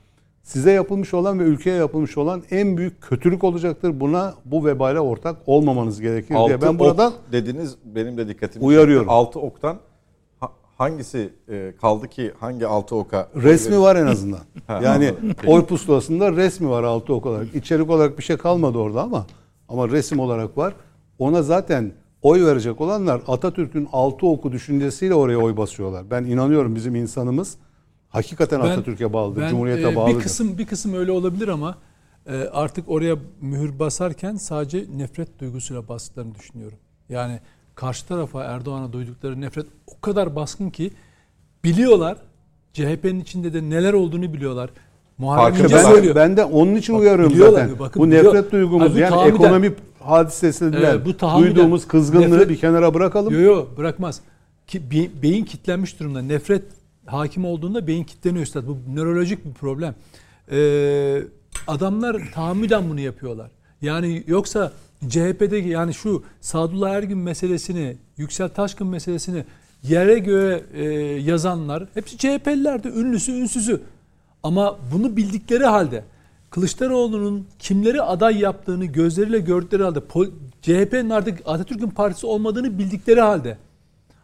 size 0.42 0.72
yapılmış 0.72 1.14
olan 1.14 1.38
ve 1.40 1.42
ülkeye 1.44 1.76
yapılmış 1.76 2.18
olan 2.18 2.42
en 2.50 2.76
büyük 2.76 3.02
kötülük 3.02 3.44
olacaktır. 3.44 4.00
Buna 4.00 4.34
bu 4.44 4.64
vebale 4.66 5.00
ortak 5.00 5.36
olmamanız 5.46 6.00
gerekir 6.00 6.34
Altı 6.34 6.48
diye 6.48 6.62
ben 6.62 6.74
ok 6.74 6.78
buradan 6.78 7.12
dediniz 7.32 7.76
benim 7.84 8.16
de 8.16 8.28
dikkatimi 8.28 8.64
Uyarıyorum. 8.64 9.04
çekti. 9.06 9.14
Altı 9.14 9.40
oktan 9.40 9.76
ha- 10.40 10.52
hangisi 10.78 11.32
e, 11.48 11.72
kaldı 11.80 12.08
ki 12.08 12.32
hangi 12.40 12.66
altı 12.66 12.96
oka? 12.96 13.28
resmi 13.36 13.80
var 13.80 13.96
en 13.96 14.06
azından. 14.06 14.40
Ha, 14.66 14.80
yani 14.84 15.14
oy 15.46 15.64
pusulasında 15.66 16.32
resmi 16.32 16.68
var 16.70 16.82
altı 16.82 17.14
ok 17.14 17.26
olarak. 17.26 17.54
İçerik 17.54 17.90
olarak 17.90 18.18
bir 18.18 18.22
şey 18.22 18.36
kalmadı 18.36 18.78
orada 18.78 19.02
ama 19.02 19.26
ama 19.68 19.88
resim 19.88 20.18
olarak 20.20 20.58
var. 20.58 20.74
Ona 21.18 21.42
zaten 21.42 21.92
oy 22.22 22.44
verecek 22.44 22.80
olanlar 22.80 23.20
Atatürk'ün 23.28 23.88
altı 23.92 24.26
oku 24.26 24.52
düşüncesiyle 24.52 25.14
oraya 25.14 25.38
oy 25.38 25.56
basıyorlar. 25.56 26.10
Ben 26.10 26.24
inanıyorum 26.24 26.74
bizim 26.74 26.94
insanımız 26.94 27.56
hakikaten 28.14 28.62
Ben- 28.62 28.68
Atatürk'e 28.70 29.12
bağlıdır, 29.12 29.40
Ben, 29.42 29.48
Cumhuriyete 29.48 29.88
e, 29.90 29.96
bağlıdır. 29.96 30.16
Bir 30.18 30.22
kısım 30.22 30.58
bir 30.58 30.66
kısım 30.66 30.94
öyle 30.94 31.12
olabilir 31.12 31.48
ama 31.48 31.78
e, 32.26 32.32
artık 32.52 32.88
oraya 32.90 33.16
mühür 33.40 33.78
basarken 33.78 34.36
sadece 34.36 34.84
nefret 34.96 35.40
duygusuyla 35.40 35.88
bastıklarını 35.88 36.34
düşünüyorum. 36.34 36.78
Yani 37.08 37.40
karşı 37.74 38.06
tarafa 38.06 38.44
Erdoğan'a 38.44 38.92
duydukları 38.92 39.40
nefret 39.40 39.66
o 39.86 40.00
kadar 40.00 40.36
baskın 40.36 40.70
ki 40.70 40.90
biliyorlar 41.64 42.16
CHP'nin 42.72 43.20
içinde 43.20 43.54
de 43.54 43.62
neler 43.70 43.92
olduğunu 43.92 44.32
biliyorlar. 44.32 44.70
Muharrem 45.18 45.64
İnce 45.64 45.74
ben, 45.74 45.82
söylüyor. 45.84 46.14
de, 46.14 46.18
ben 46.20 46.36
de 46.36 46.44
onun 46.44 46.74
için 46.74 46.94
Bak, 46.94 47.00
uyarıyorum 47.02 47.36
zaten. 47.36 47.78
bakın, 47.78 48.02
bu 48.02 48.06
biliyor- 48.06 48.24
nefret 48.34 48.52
duygumuz 48.52 48.92
Abi 48.92 49.00
yani 49.00 49.10
tahammüden- 49.10 49.34
ekonomi 49.34 49.72
hadisesinden 50.00 50.82
Evet, 50.82 51.06
bu 51.06 51.16
tahammüden- 51.16 51.54
duyduğumuz 51.56 51.86
kızgınlığı 51.88 52.36
nefret- 52.38 52.48
bir 52.48 52.56
kenara 52.60 52.94
bırakalım. 52.94 53.34
Yo 53.34 53.40
yo 53.40 53.66
bırakmaz. 53.76 54.20
Ki, 54.66 54.90
be- 54.90 55.22
beyin 55.22 55.44
kitlenmiş 55.44 56.00
durumda. 56.00 56.22
Nefret 56.22 56.62
hakim 57.06 57.44
olduğunda 57.44 57.86
beyin 57.86 58.04
kitleniyor 58.04 58.42
üstad. 58.42 58.66
Bu 58.66 58.78
nörolojik 58.94 59.44
bir 59.44 59.52
problem. 59.52 59.94
Ee, 60.50 61.22
adamlar 61.66 62.32
tahammüden 62.34 62.90
bunu 62.90 63.00
yapıyorlar. 63.00 63.50
Yani 63.82 64.24
yoksa 64.26 64.72
CHP'deki 65.08 65.68
yani 65.68 65.94
şu 65.94 66.22
Sadullah 66.40 66.90
Ergün 66.90 67.18
meselesini, 67.18 67.96
Yüksel 68.16 68.48
Taşkın 68.48 68.86
meselesini 68.86 69.44
yere 69.82 70.18
göğe 70.18 70.64
e, 70.74 70.84
yazanlar 71.20 71.86
hepsi 71.94 72.18
CHP'lilerdi. 72.18 72.88
Ünlüsü, 72.88 73.32
ünsüzü. 73.32 73.82
Ama 74.42 74.78
bunu 74.92 75.16
bildikleri 75.16 75.64
halde 75.64 76.04
Kılıçdaroğlu'nun 76.50 77.46
kimleri 77.58 78.02
aday 78.02 78.38
yaptığını 78.38 78.84
gözleriyle 78.84 79.38
gördükleri 79.38 79.82
halde 79.82 80.00
CHP'nin 80.62 81.10
artık 81.10 81.40
Atatürk'ün 81.46 81.90
partisi 81.90 82.26
olmadığını 82.26 82.78
bildikleri 82.78 83.20
halde 83.20 83.58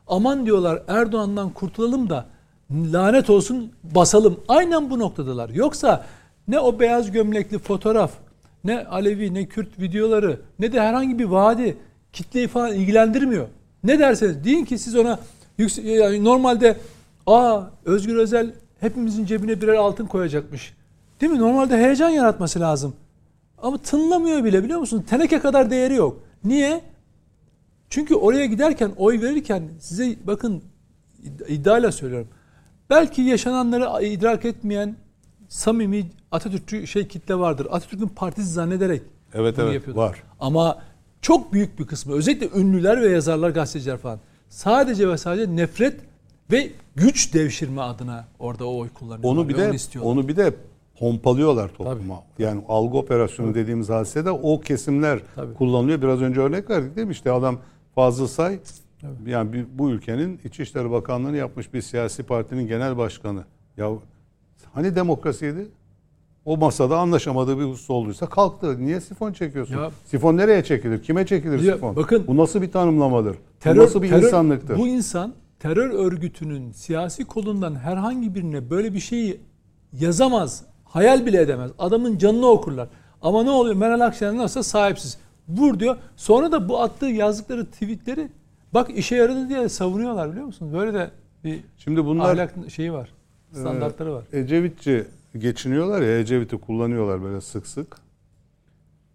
aman 0.06 0.46
diyorlar 0.46 0.82
Erdoğan'dan 0.88 1.50
kurtulalım 1.50 2.10
da 2.10 2.26
lanet 2.72 3.30
olsun 3.30 3.72
basalım. 3.82 4.40
Aynen 4.48 4.90
bu 4.90 4.98
noktadalar. 4.98 5.48
Yoksa 5.48 6.06
ne 6.48 6.60
o 6.60 6.80
beyaz 6.80 7.10
gömlekli 7.10 7.58
fotoğraf, 7.58 8.12
ne 8.64 8.84
Alevi, 8.84 9.34
ne 9.34 9.46
Kürt 9.46 9.80
videoları, 9.80 10.40
ne 10.58 10.72
de 10.72 10.80
herhangi 10.80 11.18
bir 11.18 11.24
vaadi 11.24 11.76
kitleyi 12.12 12.48
falan 12.48 12.74
ilgilendirmiyor. 12.74 13.46
Ne 13.84 13.98
derseniz 13.98 14.44
deyin 14.44 14.64
ki 14.64 14.78
siz 14.78 14.96
ona 14.96 15.18
yani 15.82 16.24
normalde 16.24 16.76
aa 17.26 17.62
Özgür 17.84 18.16
Özel 18.16 18.52
hepimizin 18.80 19.26
cebine 19.26 19.60
birer 19.60 19.74
altın 19.74 20.06
koyacakmış. 20.06 20.74
Değil 21.20 21.32
mi? 21.32 21.38
Normalde 21.38 21.76
heyecan 21.76 22.08
yaratması 22.08 22.60
lazım. 22.60 22.94
Ama 23.62 23.78
tınlamıyor 23.78 24.44
bile 24.44 24.64
biliyor 24.64 24.80
musun? 24.80 25.04
Teneke 25.10 25.40
kadar 25.40 25.70
değeri 25.70 25.94
yok. 25.94 26.20
Niye? 26.44 26.80
Çünkü 27.90 28.14
oraya 28.14 28.46
giderken 28.46 28.92
oy 28.96 29.22
verirken 29.22 29.62
size 29.80 30.14
bakın 30.24 30.62
id- 31.24 31.48
iddiayla 31.48 31.92
söylüyorum. 31.92 32.28
Belki 32.90 33.22
yaşananları 33.22 34.04
idrak 34.06 34.44
etmeyen 34.44 34.96
samimi 35.48 36.10
Atatürkçü 36.32 36.86
şey 36.86 37.08
kitle 37.08 37.34
vardır. 37.38 37.66
Atatürk'ün 37.70 38.08
partisi 38.08 38.48
zannederek 38.48 39.02
Evet, 39.34 39.56
bunu 39.56 39.64
evet, 39.64 39.74
yapıyordur. 39.74 40.00
var. 40.00 40.22
Ama 40.40 40.78
çok 41.22 41.52
büyük 41.52 41.78
bir 41.78 41.86
kısmı 41.86 42.14
özellikle 42.14 42.60
ünlüler 42.60 43.02
ve 43.02 43.08
yazarlar, 43.08 43.50
gazeteciler 43.50 43.96
falan 43.98 44.20
sadece 44.48 45.08
ve 45.08 45.18
sadece 45.18 45.56
nefret 45.56 46.00
ve 46.50 46.70
güç 46.96 47.34
devşirme 47.34 47.82
adına 47.82 48.24
orada 48.38 48.66
o 48.68 48.78
oy 48.78 48.88
kullanıyorlar. 48.88 49.30
Onu 49.40 49.48
bir 49.48 49.56
de 49.56 49.74
istiyorlar. 49.74 50.12
onu 50.12 50.28
bir 50.28 50.36
de 50.36 50.54
pompalıyorlar 50.98 51.68
topluma. 51.68 52.22
Yani 52.38 52.62
algı 52.68 52.96
operasyonu 52.98 53.54
dediğimiz 53.54 53.88
hadisede 53.88 54.30
o 54.30 54.60
kesimler 54.60 55.20
Tabii. 55.34 55.54
kullanılıyor. 55.54 56.02
Biraz 56.02 56.20
önce 56.22 56.40
örnek 56.40 56.70
verdik 56.70 56.96
değil 56.96 57.06
mi? 57.06 57.12
İşte 57.12 57.32
adam 57.32 57.58
Fazıl 57.94 58.26
Say 58.26 58.58
yani 59.26 59.52
bir- 59.52 59.66
bu 59.74 59.90
ülkenin 59.90 60.40
İçişleri 60.44 60.90
Bakanlığı'nı 60.90 61.36
yapmış 61.36 61.74
bir 61.74 61.80
siyasi 61.82 62.22
partinin 62.22 62.66
genel 62.66 62.96
başkanı. 62.96 63.44
Ya 63.76 63.90
hani 64.74 64.94
demokrasiydi? 64.96 65.68
o 66.44 66.56
masada 66.56 66.98
anlaşamadığı 66.98 67.58
bir 67.58 67.64
husus 67.64 67.90
olduysa 67.90 68.26
kalktı. 68.26 68.84
Niye 68.84 69.00
sifon 69.00 69.32
çekiyorsun? 69.32 69.74
Ya- 69.76 69.90
sifon 70.04 70.36
nereye 70.36 70.64
çekilir? 70.64 71.02
Kime 71.02 71.26
çekilir 71.26 71.60
Ya 71.62 71.74
sifon? 71.74 71.96
bakın- 71.96 72.24
bu 72.26 72.36
nasıl 72.36 72.62
bir 72.62 72.72
tanımlamadır? 72.72 73.36
Terör, 73.60 73.76
bu 73.76 73.80
nasıl 73.82 74.02
bir 74.02 74.08
terör- 74.10 74.26
insanlıktır? 74.26 74.78
Bu 74.78 74.88
insan 74.88 75.32
terör 75.58 75.90
örgütünün 75.90 76.72
siyasi 76.72 77.24
kolundan 77.24 77.74
herhangi 77.74 78.34
birine 78.34 78.70
böyle 78.70 78.94
bir 78.94 79.00
şeyi 79.00 79.40
yazamaz. 79.92 80.64
Hayal 80.84 81.26
bile 81.26 81.40
edemez. 81.40 81.70
Adamın 81.78 82.18
canını 82.18 82.46
okurlar. 82.46 82.88
Ama 83.22 83.42
ne 83.42 83.50
oluyor? 83.50 83.76
Meral 83.76 84.00
Akşener 84.00 84.36
nasıl 84.36 84.62
sahipsiz. 84.62 85.18
Vur 85.48 85.80
diyor. 85.80 85.96
Sonra 86.16 86.52
da 86.52 86.68
bu 86.68 86.80
attığı 86.82 87.06
yazdıkları 87.06 87.66
tweetleri 87.66 88.28
bak 88.74 88.90
işe 88.90 89.16
yaradı 89.16 89.48
diye 89.48 89.68
savunuyorlar 89.68 90.30
biliyor 90.30 90.46
musunuz? 90.46 90.72
Böyle 90.74 90.94
de 90.94 91.10
bir 91.44 91.60
Şimdi 91.78 92.04
bunlar 92.04 92.32
ahlak 92.32 92.54
şeyi 92.68 92.92
var. 92.92 93.08
Standartları 93.52 94.12
var. 94.12 94.24
Ecevitçi 94.32 95.04
geçiniyorlar 95.38 96.02
ya 96.02 96.18
Ecevit'i 96.18 96.58
kullanıyorlar 96.58 97.22
böyle 97.22 97.40
sık 97.40 97.66
sık. 97.66 97.96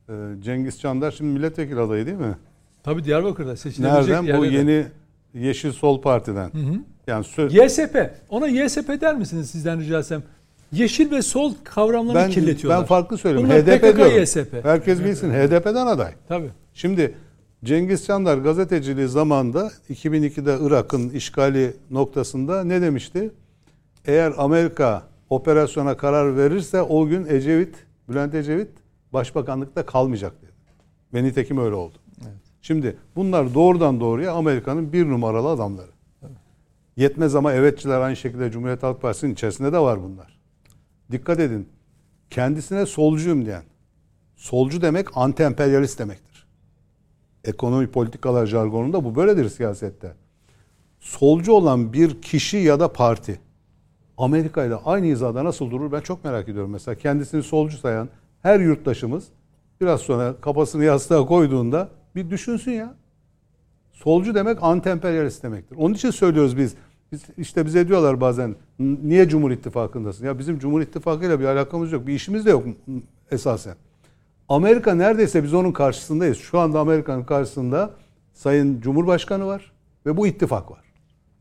Ee, 0.10 0.14
Cengiz 0.44 0.80
Çandar 0.80 1.12
şimdi 1.12 1.34
milletvekili 1.34 1.80
adayı 1.80 2.06
değil 2.06 2.18
mi? 2.18 2.38
Tabii 2.84 3.04
Diyarbakır'da 3.04 3.56
seçilebilecek 3.56 4.22
Nereden? 4.22 4.40
Bu 4.40 4.46
yeni 4.46 4.86
Yeşil 5.34 5.72
Sol 5.72 6.02
Parti'den. 6.02 6.52
Yani 7.08 7.24
söz, 7.24 7.54
YSP. 7.54 8.12
Ona 8.30 8.48
YSP 8.48 9.02
der 9.02 9.16
misiniz 9.16 9.50
sizden 9.50 9.80
rica 9.80 10.00
etsem? 10.00 10.24
Yeşil 10.72 11.12
ve 11.12 11.22
sol 11.22 11.54
kavramlarını 11.64 12.22
ben, 12.22 12.30
kirletiyorlar. 12.32 12.82
ben 12.82 12.88
farklı 12.88 13.18
söyleyeyim. 13.18 13.50
Bunlar 13.50 13.64
HDP 13.64 13.82
PKK, 13.82 13.98
diyorum. 13.98 14.22
YSP. 14.22 14.54
Herkes 14.64 15.04
bilsin 15.04 15.30
HDP'den 15.30 15.88
aday. 15.88 16.12
Tabii. 16.28 16.50
Şimdi 16.74 17.16
Cengiz 17.64 18.06
Çandar 18.06 18.38
gazeteciliği 18.38 19.08
zamanında 19.08 19.72
2002'de 19.90 20.58
Irak'ın 20.62 21.10
işgali 21.10 21.74
noktasında 21.92 22.64
ne 22.64 22.82
demişti? 22.82 23.32
Eğer 24.06 24.34
Amerika 24.38 25.04
operasyona 25.30 25.98
karar 25.98 26.38
verirse 26.38 26.82
o 26.82 27.08
gün 27.08 27.26
Ecevit, 27.26 27.76
Bülent 28.10 28.36
Ecevit 28.36 28.70
başbakanlıkta 29.14 29.86
kalmayacak 29.86 30.42
dedi. 30.42 30.52
Ve 31.14 31.24
nitekim 31.24 31.58
öyle 31.58 31.76
oldu. 31.76 31.98
Şimdi 32.62 32.98
bunlar 33.16 33.54
doğrudan 33.54 34.00
doğruya 34.00 34.34
Amerika'nın 34.34 34.94
bir 34.94 35.10
numaralı 35.10 35.48
adamları. 35.48 35.92
Yetmez 36.98 37.36
ama 37.36 37.54
evetçiler 37.54 38.00
aynı 38.02 38.16
şekilde 38.16 38.52
Cumhuriyet 38.52 38.84
Halk 38.84 39.02
Partisi'nin 39.02 39.34
içerisinde 39.34 39.74
de 39.74 39.80
var 39.80 40.04
bunlar. 40.04 40.40
Dikkat 41.12 41.40
edin. 41.40 41.70
Kendisine 42.30 42.86
solcuyum 42.86 43.46
diyen. 43.46 43.64
Solcu 44.36 44.82
demek 44.82 45.08
anti-emperyalist 45.18 46.00
demektir. 46.00 46.35
Ekonomi 47.46 47.88
politikalar 47.88 48.46
jargonunda 48.46 49.04
bu 49.04 49.16
böyledir 49.16 49.50
siyasette. 49.50 50.14
Solcu 51.00 51.52
olan 51.52 51.94
bir 51.94 52.22
kişi 52.22 52.58
ya 52.58 52.80
da 52.80 52.94
parti 52.94 53.40
Amerika 54.18 54.66
ile 54.66 54.76
aynı 54.76 55.06
hizada 55.06 55.44
nasıl 55.44 55.72
durur 55.72 55.92
ben 55.92 56.02
çok 56.02 56.24
merak 56.24 56.50
ediyorum. 56.50 56.72
Mesela 56.72 56.96
kendisini 56.96 57.44
solcu 57.44 57.78
sayan 57.78 58.10
her 58.42 58.60
yurttaşımız 58.60 59.28
biraz 59.82 60.02
sonra 60.02 60.36
kafasını 60.42 60.84
yastığa 60.84 61.26
koyduğunda 61.26 61.90
bir 62.16 62.30
düşünsün 62.30 62.72
ya. 62.72 62.96
Solcu 63.94 64.36
demek 64.36 64.60
anti-emperyalist 64.64 65.44
demektir. 65.44 65.76
Onun 65.76 65.94
için 65.94 66.12
söylüyoruz 66.12 66.58
biz. 66.58 66.76
biz 67.12 67.24
işte 67.38 67.66
bize 67.66 67.88
diyorlar 67.88 68.22
bazen 68.22 68.56
niye 68.80 69.30
Cumhur 69.30 69.52
İttifakı'ndasın? 69.52 70.26
Ya 70.26 70.40
bizim 70.40 70.60
Cumhur 70.60 70.82
İttifakı'yla 70.82 71.40
bir 71.40 71.46
alakamız 71.46 71.92
yok. 71.92 72.08
Bir 72.08 72.14
işimiz 72.14 72.46
de 72.46 72.50
yok 72.50 72.64
esasen. 73.32 73.76
Amerika 74.50 74.96
neredeyse 74.96 75.44
biz 75.44 75.54
onun 75.54 75.72
karşısındayız. 75.72 76.38
Şu 76.38 76.60
anda 76.60 76.80
Amerika'nın 76.80 77.24
karşısında 77.24 77.92
Sayın 78.34 78.82
Cumhurbaşkanı 78.82 79.46
var 79.48 79.72
ve 80.06 80.18
bu 80.18 80.28
ittifak 80.28 80.72
var. 80.72 80.84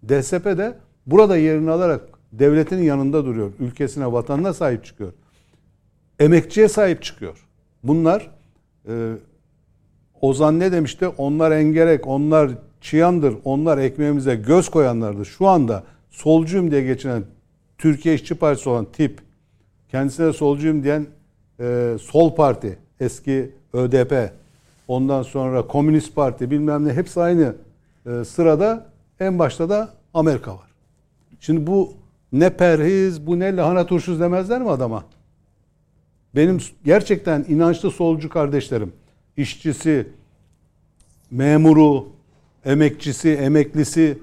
DSP 0.08 0.44
de 0.44 0.78
burada 1.06 1.36
yerini 1.36 1.70
alarak 1.70 2.08
devletinin 2.32 2.82
yanında 2.82 3.24
duruyor. 3.24 3.52
Ülkesine, 3.58 4.12
vatanına 4.12 4.54
sahip 4.54 4.84
çıkıyor. 4.84 5.12
Emekçiye 6.18 6.68
sahip 6.68 7.02
çıkıyor. 7.02 7.46
Bunlar 7.82 8.30
e, 8.88 9.12
Ozan 10.20 10.60
ne 10.60 10.72
demişti? 10.72 11.08
Onlar 11.08 11.50
engerek, 11.50 12.06
onlar 12.06 12.50
çıyandır, 12.80 13.34
onlar 13.44 13.78
ekmeğimize 13.78 14.34
göz 14.34 14.68
koyanlardır. 14.68 15.24
Şu 15.24 15.46
anda 15.46 15.84
solcuyum 16.10 16.70
diye 16.70 16.82
geçinen 16.82 17.24
Türkiye 17.78 18.14
İşçi 18.14 18.34
Partisi 18.34 18.68
olan 18.68 18.86
tip, 18.92 19.20
kendisine 19.88 20.32
solcuyum 20.32 20.82
diyen 20.82 21.06
e, 21.60 21.96
Sol 22.00 22.34
Parti, 22.34 22.78
eski 23.00 23.50
ÖDP, 23.72 24.32
ondan 24.88 25.22
sonra 25.22 25.66
Komünist 25.66 26.14
Parti 26.14 26.50
bilmem 26.50 26.84
ne 26.84 26.92
hepsi 26.92 27.20
aynı 27.20 27.54
e, 28.06 28.24
sırada 28.24 28.86
en 29.20 29.38
başta 29.38 29.68
da 29.68 29.94
Amerika 30.14 30.54
var. 30.54 30.70
Şimdi 31.40 31.66
bu 31.66 31.92
ne 32.32 32.50
perhiz, 32.50 33.26
bu 33.26 33.38
ne 33.38 33.56
lahana 33.56 33.86
turşusu 33.86 34.20
demezler 34.20 34.62
mi 34.62 34.70
adama? 34.70 35.04
Benim 36.36 36.58
gerçekten 36.84 37.44
inançlı 37.48 37.90
solcu 37.90 38.28
kardeşlerim, 38.28 38.92
işçisi, 39.36 40.08
memuru, 41.30 42.08
emekçisi, 42.64 43.30
emeklisi 43.30 44.18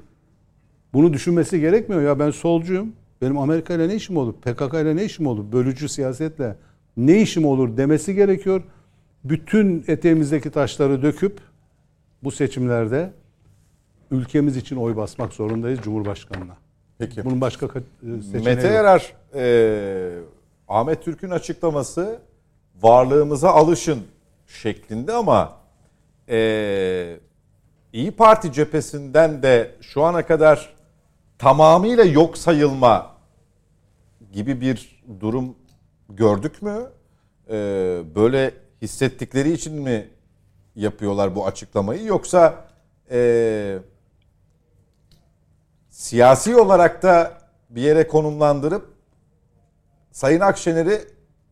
bunu 0.94 1.14
düşünmesi 1.14 1.60
gerekmiyor. 1.60 2.02
Ya 2.02 2.20
ben 2.20 2.32
solcuyum. 2.32 2.94
Benim 3.22 3.38
Amerika 3.38 3.74
ile 3.74 3.88
ne 3.88 3.96
işim 3.96 4.18
olur? 4.18 4.34
PKK 4.34 4.74
ile 4.74 4.96
ne 4.96 5.06
işim 5.06 5.28
olur? 5.28 5.52
Bölücü 5.52 5.90
siyasetle 5.90 6.56
ne 6.98 7.22
işim 7.22 7.46
olur 7.46 7.78
demesi 7.78 8.16
gerekiyor. 8.16 8.64
Bütün 9.24 9.84
eteğimizdeki 9.88 10.52
taşları 10.52 11.02
döküp 11.02 11.40
bu 12.24 12.32
seçimlerde 12.32 13.12
ülkemiz 14.12 14.58
için 14.58 14.76
oy 14.76 14.96
basmak 14.96 15.34
zorundayız 15.34 15.80
Cumhurbaşkanı'na. 15.84 16.58
Peki. 16.98 17.26
Bunun 17.26 17.42
başka 17.42 17.66
ka- 17.66 17.82
e, 18.20 18.22
seçeneği 18.22 18.46
Mete 18.46 18.68
yok. 18.68 18.76
Yarar, 18.76 19.14
e, 19.36 20.20
Ahmet 20.68 21.04
Türk'ün 21.04 21.30
açıklaması 21.30 22.20
varlığımıza 22.82 23.50
alışın 23.50 24.00
şeklinde 24.48 25.14
ama 25.14 25.58
e, 26.30 27.18
İyi 27.94 28.12
Parti 28.12 28.54
cephesinden 28.54 29.44
de 29.44 29.72
şu 29.82 30.04
ana 30.04 30.26
kadar 30.26 30.74
tamamıyla 31.38 32.04
yok 32.04 32.38
sayılma 32.38 33.12
gibi 34.34 34.62
bir 34.62 35.04
durum 35.20 35.56
gördük 36.16 36.62
mü? 36.62 36.90
E, 37.50 37.56
böyle 38.16 38.54
hissettikleri 38.82 39.52
için 39.52 39.82
mi 39.82 40.08
yapıyorlar 40.76 41.36
bu 41.36 41.48
açıklamayı 41.48 42.06
yoksa 42.06 42.66
e, 43.12 43.80
siyasi 45.90 46.56
olarak 46.56 47.04
da 47.04 47.38
bir 47.70 47.82
yere 47.82 48.08
konumlandırıp 48.08 48.92
Sayın 50.12 50.40
Akşener'i 50.40 51.00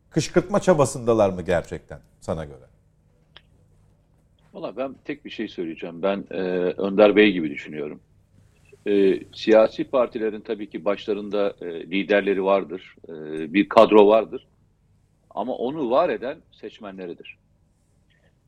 kışkırtma 0.10 0.60
çabasındalar 0.60 1.30
mı 1.30 1.42
gerçekten 1.42 2.00
sana 2.20 2.46
göre? 2.46 2.66
Valla 4.54 4.78
ben 4.78 4.96
tek 5.06 5.26
bir 5.26 5.30
şey 5.30 5.48
söyleyeceğim. 5.48 6.02
Ben 6.02 6.26
e, 6.32 6.38
Önder 6.78 7.16
Bey 7.16 7.32
gibi 7.32 7.50
düşünüyorum. 7.50 8.00
E, 8.88 9.20
siyasi 9.34 9.84
partilerin 9.84 10.42
tabii 10.42 10.70
ki 10.70 10.86
başlarında 10.86 11.56
e, 11.62 11.66
liderleri 11.66 12.44
vardır. 12.44 12.96
E, 13.10 13.14
bir 13.54 13.70
kadro 13.70 14.08
vardır. 14.08 14.48
Ama 15.30 15.56
onu 15.56 15.90
var 15.90 16.10
eden 16.10 16.38
seçmenleridir. 16.52 17.38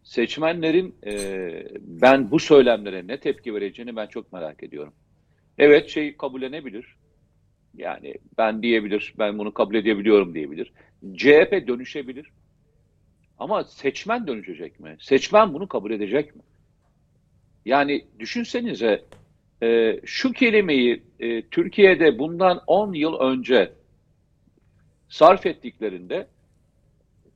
Seçmenlerin 0.04 0.96
e, 1.06 1.68
ben 1.80 2.32
bu 2.32 2.40
söylemlere 2.40 3.08
ne 3.08 3.20
tepki 3.20 3.56
vereceğini 3.56 3.96
ben 3.96 4.08
çok 4.08 4.34
merak 4.34 4.64
ediyorum. 4.64 4.94
Evet 5.58 5.90
şey 5.90 6.18
kabullenebilir. 6.18 6.96
Yani 7.78 8.16
ben 8.38 8.64
diyebilir, 8.64 9.14
ben 9.20 9.38
bunu 9.38 9.54
kabul 9.54 9.76
edebiliyorum 9.76 10.34
diyebilir. 10.34 10.74
CHP 11.16 11.68
dönüşebilir. 11.68 12.32
Ama 13.38 13.64
seçmen 13.64 14.28
dönüşecek 14.28 14.80
mi? 14.80 14.98
Seçmen 15.00 15.54
bunu 15.54 15.68
kabul 15.68 15.92
edecek 15.92 16.36
mi? 16.36 16.42
Yani 17.66 18.06
düşünsenize 18.20 19.06
e, 19.64 20.00
şu 20.06 20.32
kelimeyi 20.32 21.04
e, 21.20 21.42
Türkiye'de 21.42 22.20
bundan 22.20 22.62
10 22.68 22.94
yıl 22.94 23.20
önce 23.20 23.74
sarf 25.10 25.46
ettiklerinde 25.46 26.28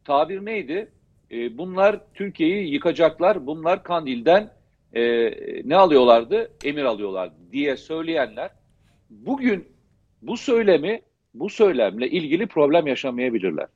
tabir 0.03 0.45
neydi? 0.45 0.91
E, 1.31 1.57
bunlar 1.57 1.99
Türkiye'yi 2.13 2.73
yıkacaklar, 2.73 3.47
bunlar 3.47 3.83
Kandil'den 3.83 4.53
e, 4.93 5.31
ne 5.69 5.75
alıyorlardı? 5.75 6.51
Emir 6.63 6.83
alıyorlardı 6.83 7.35
diye 7.51 7.77
söyleyenler 7.77 8.51
bugün 9.09 9.67
bu 10.21 10.37
söylemi, 10.37 11.01
bu 11.33 11.49
söylemle 11.49 12.09
ilgili 12.09 12.47
problem 12.47 12.87
yaşamayabilirler. 12.87 13.67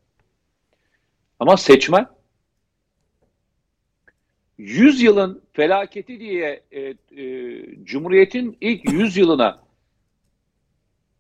Ama 1.40 1.58
seçmen 1.58 2.08
100 4.60 5.02
yılın 5.02 5.42
felaketi 5.54 6.20
diye 6.20 6.64
e, 6.72 6.80
e, 6.82 6.96
Cumhuriyet'in 7.84 8.58
ilk 8.62 8.92
100 8.92 9.18
yılına 9.18 9.64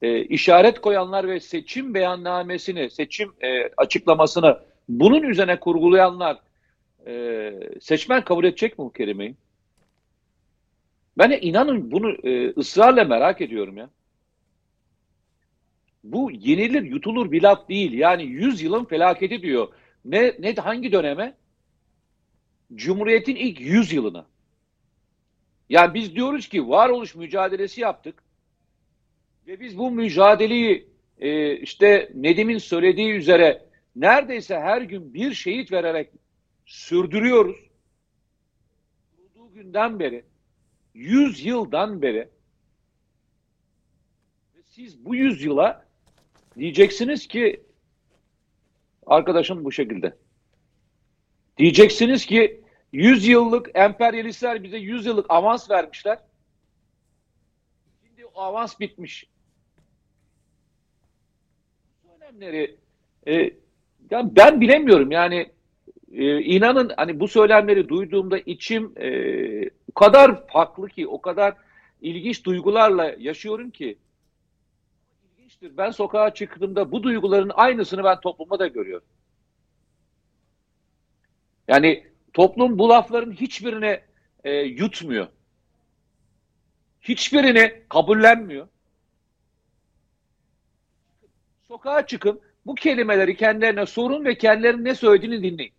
e, 0.01 0.23
işaret 0.23 0.81
koyanlar 0.81 1.27
ve 1.27 1.39
seçim 1.39 1.93
beyannamesini, 1.93 2.89
seçim 2.89 3.33
e, 3.41 3.69
açıklamasını 3.77 4.59
bunun 4.89 5.23
üzerine 5.23 5.59
kurgulayanlar 5.59 6.39
e, 7.07 7.53
seçmen 7.81 8.23
kabul 8.23 8.43
edecek 8.43 8.79
mi 8.79 8.85
bu 8.85 8.91
kelimeyi? 8.91 9.35
Ben 11.17 11.31
de 11.31 11.41
inanın 11.41 11.91
bunu 11.91 12.11
e, 12.11 12.53
ısrarla 12.57 13.03
merak 13.03 13.41
ediyorum 13.41 13.77
ya. 13.77 13.89
bu 16.03 16.31
yenilir 16.31 16.83
yutulur 16.83 17.31
bir 17.31 17.41
laf 17.41 17.69
değil. 17.69 17.93
Yani 17.93 18.23
100 18.23 18.61
yılın 18.61 18.85
felaketi 18.85 19.41
diyor. 19.41 19.67
Ne, 20.05 20.33
ne 20.39 20.55
hangi 20.55 20.91
döneme? 20.91 21.35
Cumhuriyet'in 22.75 23.35
ilk 23.35 23.59
100 23.59 23.93
yılına. 23.93 24.27
Yani 25.69 25.93
biz 25.93 26.15
diyoruz 26.15 26.47
ki 26.47 26.69
varoluş 26.69 27.15
mücadelesi 27.15 27.81
yaptık. 27.81 28.23
Ve 29.47 29.59
biz 29.59 29.77
bu 29.77 29.91
mücadeleyi 29.91 30.87
e, 31.17 31.57
işte 31.57 32.11
Nedim'in 32.15 32.57
söylediği 32.57 33.13
üzere 33.13 33.65
neredeyse 33.95 34.59
her 34.59 34.81
gün 34.81 35.13
bir 35.13 35.33
şehit 35.33 35.71
vererek 35.71 36.09
sürdürüyoruz. 36.65 37.69
Kurulduğu 39.15 39.53
günden 39.53 39.99
beri, 39.99 40.25
100 40.93 41.45
yıldan 41.45 42.01
beri 42.01 42.29
siz 44.79 45.05
bu 45.05 45.15
yüzyıla 45.15 45.85
diyeceksiniz 46.57 47.27
ki 47.27 47.63
arkadaşım 49.05 49.65
bu 49.65 49.71
şekilde. 49.71 50.15
Diyeceksiniz 51.59 52.25
ki 52.25 52.61
100 52.91 53.27
yıllık 53.27 53.69
emperyalistler 53.73 54.63
bize 54.63 54.77
100 54.77 55.05
yıllık 55.05 55.25
avans 55.29 55.69
vermişler. 55.69 56.19
Şimdi 58.03 58.25
o 58.25 58.41
avans 58.41 58.79
bitmiş. 58.79 59.27
Bu 62.03 62.07
söylemleri 62.19 62.75
e, 63.27 63.33
ya 64.09 64.35
ben 64.35 64.61
bilemiyorum 64.61 65.11
yani 65.11 65.51
e, 66.11 66.41
inanın 66.41 66.91
hani 66.97 67.19
bu 67.19 67.27
söylemleri 67.27 67.89
duyduğumda 67.89 68.39
içim 68.39 68.93
e, 68.97 69.69
o 69.91 69.93
kadar 69.93 70.47
farklı 70.47 70.89
ki 70.89 71.07
o 71.07 71.21
kadar 71.21 71.53
ilginç 72.01 72.45
duygularla 72.45 73.15
yaşıyorum 73.19 73.69
ki 73.71 73.97
ilginçtir. 75.37 75.77
Ben 75.77 75.91
sokağa 75.91 76.33
çıktığımda 76.33 76.91
bu 76.91 77.03
duyguların 77.03 77.51
aynısını 77.53 78.03
ben 78.03 78.19
toplumda 78.19 78.59
da 78.59 78.67
görüyorum. 78.67 79.07
Yani 81.69 82.07
toplum 82.33 82.79
bu 82.79 82.89
lafların 82.89 83.31
hiçbirine 83.31 84.03
e, 84.43 84.51
yutmuyor. 84.53 85.27
Hiçbirini 87.01 87.83
kabullenmiyor. 87.89 88.67
Sokağa 91.67 92.05
çıkın, 92.07 92.41
bu 92.65 92.75
kelimeleri 92.75 93.37
kendilerine 93.37 93.85
sorun 93.85 94.25
ve 94.25 94.37
kendilerinin 94.37 94.85
ne 94.85 94.95
söylediğini 94.95 95.43
dinleyin. 95.43 95.73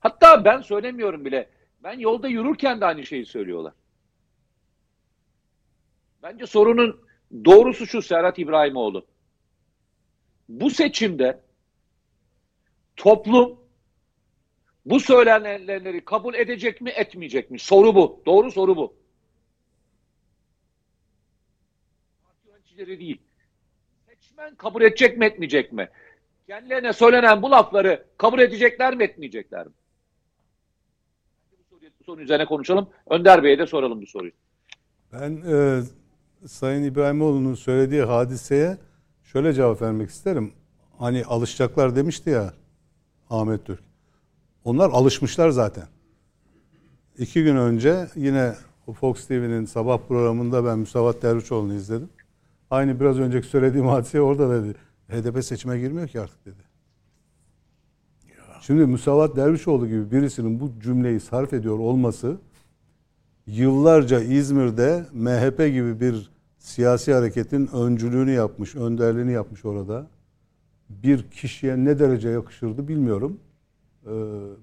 Hatta 0.00 0.44
ben 0.44 0.60
söylemiyorum 0.60 1.24
bile. 1.24 1.48
Ben 1.82 1.98
yolda 1.98 2.28
yürürken 2.28 2.80
de 2.80 2.84
aynı 2.84 3.06
şeyi 3.06 3.26
söylüyorlar. 3.26 3.72
Bence 6.22 6.46
sorunun 6.46 7.00
doğrusu 7.44 7.86
şu 7.86 8.02
Serhat 8.02 8.38
İbrahimoğlu. 8.38 9.06
Bu 10.48 10.70
seçimde 10.70 11.40
toplum 12.96 13.63
bu 14.86 15.00
söylenenleri 15.00 16.04
kabul 16.04 16.34
edecek 16.34 16.80
mi 16.80 16.90
etmeyecek 16.90 17.50
mi? 17.50 17.58
Soru 17.58 17.94
bu. 17.94 18.22
Doğru 18.26 18.50
soru 18.50 18.76
bu. 18.76 18.94
Parti 22.24 22.48
yöneticileri 22.48 23.00
değil. 23.00 23.20
Seçmen 24.06 24.54
kabul 24.54 24.82
edecek 24.82 25.18
mi 25.18 25.24
etmeyecek 25.24 25.72
mi? 25.72 25.88
Kendilerine 26.46 26.92
söylenen 26.92 27.42
bu 27.42 27.50
lafları 27.50 28.06
kabul 28.18 28.38
edecekler 28.38 28.96
mi 28.96 29.04
etmeyecekler 29.04 29.66
mi? 29.66 29.72
Bu 32.00 32.04
sorunun 32.04 32.22
üzerine 32.22 32.46
konuşalım. 32.46 32.90
Önder 33.10 33.42
Bey'e 33.42 33.58
de 33.58 33.66
soralım 33.66 34.02
bu 34.02 34.06
soruyu. 34.06 34.32
Ben 35.12 35.42
e, 35.52 35.82
Sayın 36.46 36.82
İbrahimoğlu'nun 36.82 37.54
söylediği 37.54 38.02
hadiseye 38.02 38.78
şöyle 39.22 39.52
cevap 39.52 39.82
vermek 39.82 40.10
isterim. 40.10 40.52
Hani 40.98 41.24
alışacaklar 41.24 41.96
demişti 41.96 42.30
ya 42.30 42.54
Ahmet 43.30 43.66
Türk. 43.66 43.93
Onlar 44.64 44.90
alışmışlar 44.90 45.50
zaten. 45.50 45.84
İki 47.18 47.44
gün 47.44 47.56
önce 47.56 48.08
yine 48.16 48.54
Fox 49.00 49.26
TV'nin 49.26 49.64
sabah 49.64 49.98
programında 50.08 50.64
ben 50.64 50.78
Müsavat 50.78 51.22
Dervişoğlu'nu 51.22 51.74
izledim. 51.74 52.08
Aynı 52.70 53.00
biraz 53.00 53.18
önceki 53.18 53.46
söylediğim 53.46 53.86
hadise 53.86 54.20
orada 54.20 54.62
dedi. 54.62 54.74
HDP 55.08 55.44
seçime 55.44 55.78
girmiyor 55.78 56.08
ki 56.08 56.20
artık 56.20 56.46
dedi. 56.46 56.62
Şimdi 58.60 58.86
Müsavat 58.86 59.36
Dervişoğlu 59.36 59.88
gibi 59.88 60.10
birisinin 60.10 60.60
bu 60.60 60.72
cümleyi 60.80 61.20
sarf 61.20 61.52
ediyor 61.52 61.78
olması 61.78 62.36
yıllarca 63.46 64.20
İzmir'de 64.20 65.06
MHP 65.12 65.58
gibi 65.58 66.00
bir 66.00 66.30
siyasi 66.58 67.14
hareketin 67.14 67.66
öncülüğünü 67.66 68.30
yapmış, 68.30 68.74
önderliğini 68.74 69.32
yapmış 69.32 69.64
orada. 69.64 70.06
Bir 70.88 71.30
kişiye 71.30 71.84
ne 71.84 71.98
derece 71.98 72.28
yakışırdı 72.28 72.88
bilmiyorum. 72.88 73.40
Ee, 74.06 74.10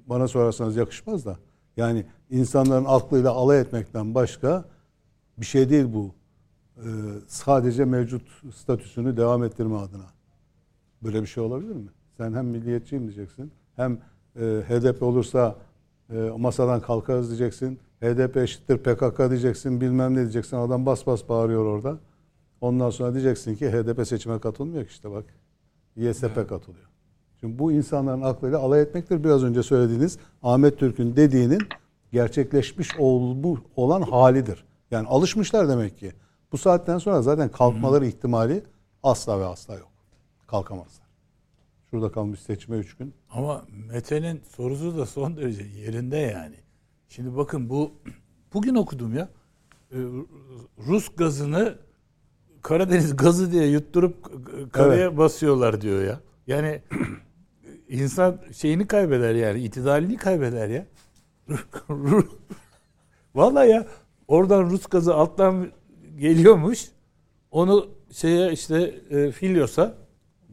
bana 0.08 0.28
sorarsanız 0.28 0.76
yakışmaz 0.76 1.26
da. 1.26 1.38
Yani 1.78 2.06
insanların 2.30 2.86
aklıyla 2.88 3.32
alay 3.32 3.62
etmekten 3.62 4.16
başka 4.16 4.66
bir 5.38 5.46
şey 5.46 5.70
değil 5.70 5.86
bu. 5.94 6.12
Ee, 6.78 6.82
sadece 7.28 7.86
mevcut 7.86 8.22
statüsünü 8.56 9.18
devam 9.18 9.44
ettirme 9.44 9.76
adına. 9.76 10.06
Böyle 11.04 11.22
bir 11.22 11.28
şey 11.28 11.44
olabilir 11.44 11.76
mi? 11.76 11.90
Sen 12.18 12.34
hem 12.34 12.46
milliyetçiyim 12.46 13.04
diyeceksin, 13.04 13.52
hem 13.76 14.00
e, 14.36 14.42
HDP 14.42 15.04
olursa 15.04 15.56
e, 16.10 16.14
masadan 16.38 16.82
kalkarız 16.82 17.28
diyeceksin, 17.28 17.80
HDP 18.02 18.38
eşittir 18.38 18.78
PKK 18.78 19.30
diyeceksin, 19.30 19.82
bilmem 19.82 20.14
ne 20.14 20.22
diyeceksin. 20.22 20.58
Adam 20.58 20.86
bas 20.86 21.08
bas 21.08 21.30
bağırıyor 21.30 21.66
orada. 21.66 22.00
Ondan 22.62 22.90
sonra 22.90 23.14
diyeceksin 23.14 23.56
ki 23.56 23.72
HDP 23.72 24.08
seçime 24.08 24.40
katılmıyor 24.40 24.86
ki 24.86 24.92
işte 24.92 25.12
bak. 25.12 25.26
YSP 25.96 26.36
katılıyor. 26.36 26.90
Şimdi 27.42 27.60
bu 27.60 27.72
insanların 27.72 28.22
aklıyla 28.22 28.60
alay 28.60 28.82
etmektir. 28.82 29.24
Biraz 29.24 29.44
önce 29.44 29.64
söylediğiniz 29.64 30.18
Ahmet 30.44 30.80
Türk'ün 30.80 31.16
dediğinin 31.16 31.62
gerçekleşmiş 32.12 32.90
olmuş 33.00 33.60
olan 33.76 34.02
halidir. 34.02 34.64
Yani 34.92 35.08
alışmışlar 35.08 35.70
demek 35.70 35.98
ki. 35.98 36.12
Bu 36.52 36.58
saatten 36.58 36.98
sonra 36.98 37.22
zaten 37.22 37.50
kalkmaları 37.50 38.06
ihtimali 38.06 38.64
asla 39.04 39.40
ve 39.40 39.46
asla 39.46 39.74
yok. 39.74 39.92
Kalkamazlar. 40.48 41.08
Şurada 41.92 42.12
kalmış 42.12 42.40
seçime 42.40 42.78
üç 42.78 42.98
gün. 42.98 43.14
Ama 43.30 43.66
Mete'nin 43.88 44.42
sorusu 44.56 44.98
da 44.98 45.06
son 45.06 45.38
derece 45.38 45.64
yerinde 45.64 46.18
yani. 46.18 46.56
Şimdi 47.10 47.38
bakın 47.38 47.70
bu 47.70 47.92
bugün 48.54 48.76
okudum 48.76 49.16
ya. 49.16 49.30
Ee, 49.92 49.98
Rus 50.88 51.16
gazını 51.16 51.78
Karadeniz 52.62 53.16
gazı 53.16 53.52
diye 53.52 53.68
yutturup 53.68 54.32
karaya 54.74 55.08
evet. 55.08 55.18
basıyorlar 55.18 55.82
diyor 55.82 56.04
ya. 56.04 56.20
Yani 56.48 56.82
insan 57.92 58.38
şeyini 58.58 58.88
kaybeder 58.88 59.36
yani 59.36 59.60
itidalini 59.60 60.18
kaybeder 60.18 60.68
ya. 60.68 60.86
Vallahi 63.36 63.70
ya 63.70 63.88
oradan 64.28 64.70
Rus 64.70 64.86
gazı 64.86 65.16
alttan 65.16 65.68
geliyormuş. 66.20 66.92
Onu 67.52 67.90
şeye 68.12 68.52
işte 68.52 68.96
e, 69.10 69.32
Filyos'a 69.32 70.02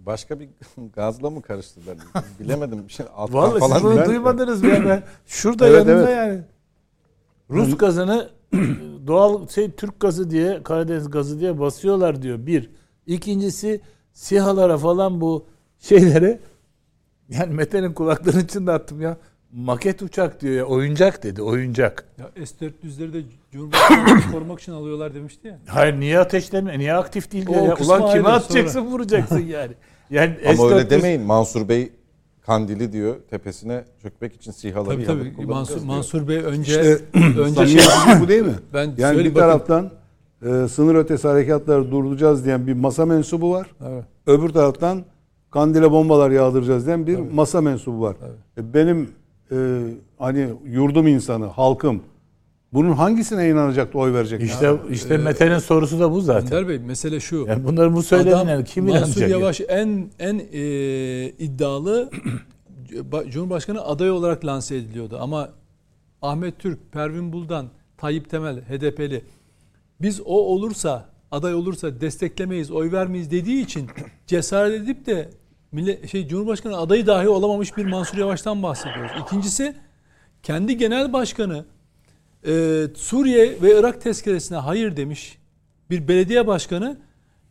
Başka 0.08 0.40
bir 0.40 0.48
gazla 0.94 1.30
mı 1.30 1.42
karıştırdılar? 1.42 1.96
Bilemedim. 2.40 2.88
Bir 2.88 2.92
şey, 2.92 3.06
Vallahi 3.16 3.58
falan 3.58 3.96
ben... 3.96 4.06
duymadınız 4.06 4.62
mı? 4.62 4.68
Yani 4.68 5.02
şurada 5.26 5.68
evet, 5.68 5.86
yanında 5.86 6.10
evet. 6.10 6.16
yani. 6.16 6.40
Rus 7.50 7.76
gazını 7.76 8.30
doğal 9.06 9.48
şey 9.48 9.70
Türk 9.70 10.00
gazı 10.00 10.30
diye 10.30 10.62
Karadeniz 10.62 11.10
gazı 11.10 11.40
diye 11.40 11.60
basıyorlar 11.60 12.22
diyor. 12.22 12.46
Bir. 12.46 12.70
İkincisi 13.06 13.80
sihalara 14.12 14.78
falan 14.78 15.20
bu 15.20 15.46
şeylere 15.78 16.40
yani 17.28 17.54
Mete'nin 17.54 17.92
kulaklarının 17.92 18.44
içinde 18.44 18.72
attım 18.72 19.00
ya. 19.00 19.16
Maket 19.52 20.02
uçak 20.02 20.40
diyor 20.40 20.54
ya. 20.54 20.64
Oyuncak 20.64 21.22
dedi. 21.22 21.42
Oyuncak. 21.42 22.04
Ya 22.18 22.46
S-400'leri 22.46 23.12
de 23.12 23.22
Cumhurbaşkanı'nı 23.52 24.20
korumak 24.32 24.60
için 24.60 24.72
alıyorlar 24.72 25.14
demişti 25.14 25.48
ya. 25.48 25.58
Hayır 25.66 26.00
niye 26.00 26.18
ateşlemiyor? 26.18 26.78
Niye 26.78 26.94
aktif 26.94 27.32
değil 27.32 27.46
diyor 27.46 27.62
ya. 27.62 27.76
Ulan 27.76 28.12
kime 28.12 28.28
atacaksın 28.28 28.80
sonra. 28.80 28.90
vuracaksın 28.90 29.38
yani. 29.46 29.72
Yani 30.10 30.36
Ama 30.46 30.54
S-400... 30.54 30.74
öyle 30.74 30.90
demeyin. 30.90 31.22
Mansur 31.22 31.68
Bey 31.68 31.92
Kandili 32.48 32.92
diyor 32.92 33.16
tepesine 33.30 33.84
çökmek 34.02 34.34
için 34.34 34.52
sihaları 34.52 35.04
tabii, 35.04 35.34
tabii. 35.36 35.46
Mansur, 35.46 35.82
Mansur 35.82 36.28
Bey 36.28 36.36
önce 36.36 36.72
işte, 36.72 36.98
önce 37.40 37.66
şey 37.78 37.80
bu 38.20 38.28
değil 38.28 38.42
mi? 38.42 38.54
Ben 38.74 38.94
yani 38.98 39.18
bir 39.18 39.24
bakın. 39.24 39.34
taraftan 39.34 39.90
e, 40.42 40.68
sınır 40.68 40.94
ötesi 40.94 41.28
harekatları 41.28 41.90
durduracağız 41.90 42.44
diyen 42.44 42.66
bir 42.66 42.72
masa 42.72 43.06
mensubu 43.06 43.50
var. 43.50 43.66
Evet. 43.88 44.04
Öbür 44.26 44.48
taraftan 44.48 45.04
Kandil'e 45.50 45.90
bombalar 45.90 46.30
yağdıracağız 46.30 46.86
diyen 46.86 47.06
bir 47.06 47.18
evet. 47.18 47.32
masa 47.32 47.60
mensubu 47.60 48.00
var. 48.00 48.16
Evet. 48.22 48.38
E, 48.58 48.74
benim 48.74 49.10
e, 49.52 49.56
hani 50.18 50.48
yurdum 50.64 51.06
insanı, 51.06 51.46
halkım 51.46 52.02
bunun 52.72 52.92
hangisine 52.92 53.48
inanacak 53.48 53.94
da 53.94 53.98
oy 53.98 54.12
verecek? 54.12 54.42
İşte 54.42 54.66
ya? 54.66 54.78
işte 54.90 55.14
ee, 55.14 55.18
Mete'nin 55.18 55.58
sorusu 55.58 56.00
da 56.00 56.12
bu 56.12 56.20
zaten. 56.20 56.46
Önder 56.46 56.68
Bey 56.68 56.78
mesele 56.78 57.20
şu. 57.20 57.44
Yani 57.48 57.64
bunları 57.64 57.94
bu 57.94 58.02
söylediğine 58.02 58.64
kim 58.64 58.84
Mansur 58.84 58.98
inanacak? 58.98 59.16
Mansur 59.16 59.40
Yavaş 59.40 59.60
en 59.68 60.10
en 60.18 60.42
e, 60.52 60.62
iddialı 61.38 62.10
Cumhurbaşkanı 63.30 63.84
adayı 63.84 64.12
olarak 64.12 64.44
lanse 64.44 64.76
ediliyordu 64.76 65.18
ama 65.20 65.48
Ahmet 66.22 66.58
Türk, 66.58 66.92
Pervin 66.92 67.32
Buldan, 67.32 67.66
Tayyip 67.96 68.30
Temel, 68.30 68.60
HDP'li 68.60 69.24
biz 70.00 70.20
o 70.20 70.34
olursa 70.34 71.04
aday 71.30 71.54
olursa 71.54 72.00
desteklemeyiz, 72.00 72.70
oy 72.70 72.92
vermeyiz 72.92 73.30
dediği 73.30 73.62
için 73.64 73.86
cesaret 74.26 74.82
edip 74.82 75.06
de 75.06 75.30
millet, 75.72 76.10
şey 76.10 76.28
Cumhurbaşkanı 76.28 76.76
adayı 76.76 77.06
dahi 77.06 77.28
olamamış 77.28 77.76
bir 77.76 77.84
Mansur 77.84 78.18
Yavaş'tan 78.18 78.62
bahsediyoruz. 78.62 79.12
İkincisi 79.22 79.74
kendi 80.42 80.76
genel 80.76 81.12
başkanı 81.12 81.64
e, 82.46 82.82
Suriye 82.96 83.62
ve 83.62 83.80
Irak 83.80 84.00
tezkeresine 84.00 84.58
hayır 84.58 84.96
demiş 84.96 85.38
bir 85.90 86.08
belediye 86.08 86.46
başkanı 86.46 86.96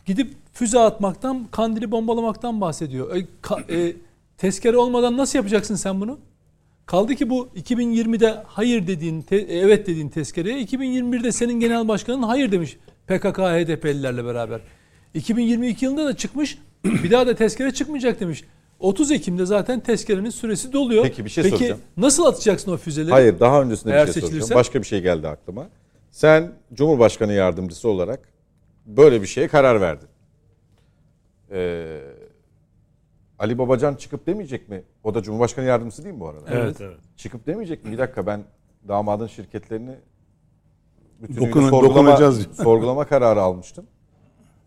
gidip 0.06 0.34
füze 0.54 0.80
atmaktan, 0.80 1.48
kandili 1.52 1.92
bombalamaktan 1.92 2.62
bahsediyor. 2.62 3.16
E, 3.16 3.26
ka- 3.44 3.90
e, 3.90 3.96
tezkere 4.38 4.78
olmadan 4.78 5.18
nasıl 5.18 5.40
yapacaksın 5.40 5.76
sen 5.76 6.02
bunu? 6.02 6.20
Kaldı 6.86 7.16
ki 7.16 7.30
bu 7.30 7.50
2020'de 7.56 8.44
hayır 8.48 8.88
dediğin, 8.88 9.22
te- 9.22 9.36
evet 9.50 9.88
dediğin 9.88 10.10
tezkereye 10.10 10.64
2021'de 10.64 11.32
senin 11.32 11.60
genel 11.60 11.88
başkanın 11.88 12.24
hayır 12.24 12.52
demiş 12.52 12.78
PKK 13.08 13.38
HDP'lilerle 13.40 14.26
beraber. 14.26 14.62
2022 15.14 15.86
yılında 15.86 16.06
da 16.06 16.16
çıkmış 16.18 16.58
bir 16.84 17.12
daha 17.12 17.28
da 17.28 17.36
tezkere 17.36 17.72
çıkmayacak 17.74 18.20
demiş. 18.20 18.44
30 18.80 19.12
Ekim'de 19.12 19.46
zaten 19.46 19.80
tezkerenin 19.80 20.30
süresi 20.30 20.74
doluyor. 20.74 21.04
Peki, 21.04 21.26
bir 21.26 21.30
şey 21.30 21.44
Peki, 21.44 21.58
soracağım. 21.58 21.80
nasıl 21.98 22.26
atacaksın 22.26 22.72
o 22.72 22.78
füzeleri? 22.78 23.12
Hayır 23.12 23.40
daha 23.40 23.62
öncesinde 23.62 23.94
Eğer 23.94 24.08
bir 24.08 24.14
şey 24.14 24.22
soracağım. 24.22 24.42
seçilirse- 24.42 24.56
Başka 24.56 24.80
bir 24.82 24.88
şey 24.88 25.02
geldi 25.02 25.28
aklıma. 25.28 25.68
Sen 26.12 26.52
Cumhurbaşkanı 26.74 27.34
yardımcısı 27.34 27.90
olarak 27.90 28.20
böyle 28.86 29.22
bir 29.22 29.28
şeye 29.28 29.48
karar 29.48 29.82
verdin. 29.82 30.08
Ee, 31.52 32.00
Ali 33.40 33.58
Babacan 33.58 33.96
çıkıp 33.96 34.28
demeyecek 34.28 34.70
mi? 34.70 34.84
O 35.04 35.14
da 35.14 35.24
Cumhurbaşkanı 35.24 35.66
yardımcısı 35.66 36.04
değil 36.04 36.16
mi 36.16 36.22
bu 36.22 36.28
arada? 36.28 36.46
Evet, 36.52 36.82
evet. 36.82 36.98
Çıkıp 37.18 37.48
demeyecek 37.48 37.86
mi? 37.86 37.92
Bir 37.92 37.98
dakika 37.98 38.26
ben 38.26 38.44
damadın 38.88 39.28
şirketlerini 39.28 39.96
bütünüyle 41.22 41.46
Dokun- 41.52 41.70
sorgulama, 41.70 42.32
sorgulama 42.64 43.06
kararı 43.06 43.42
almıştım. 43.42 43.86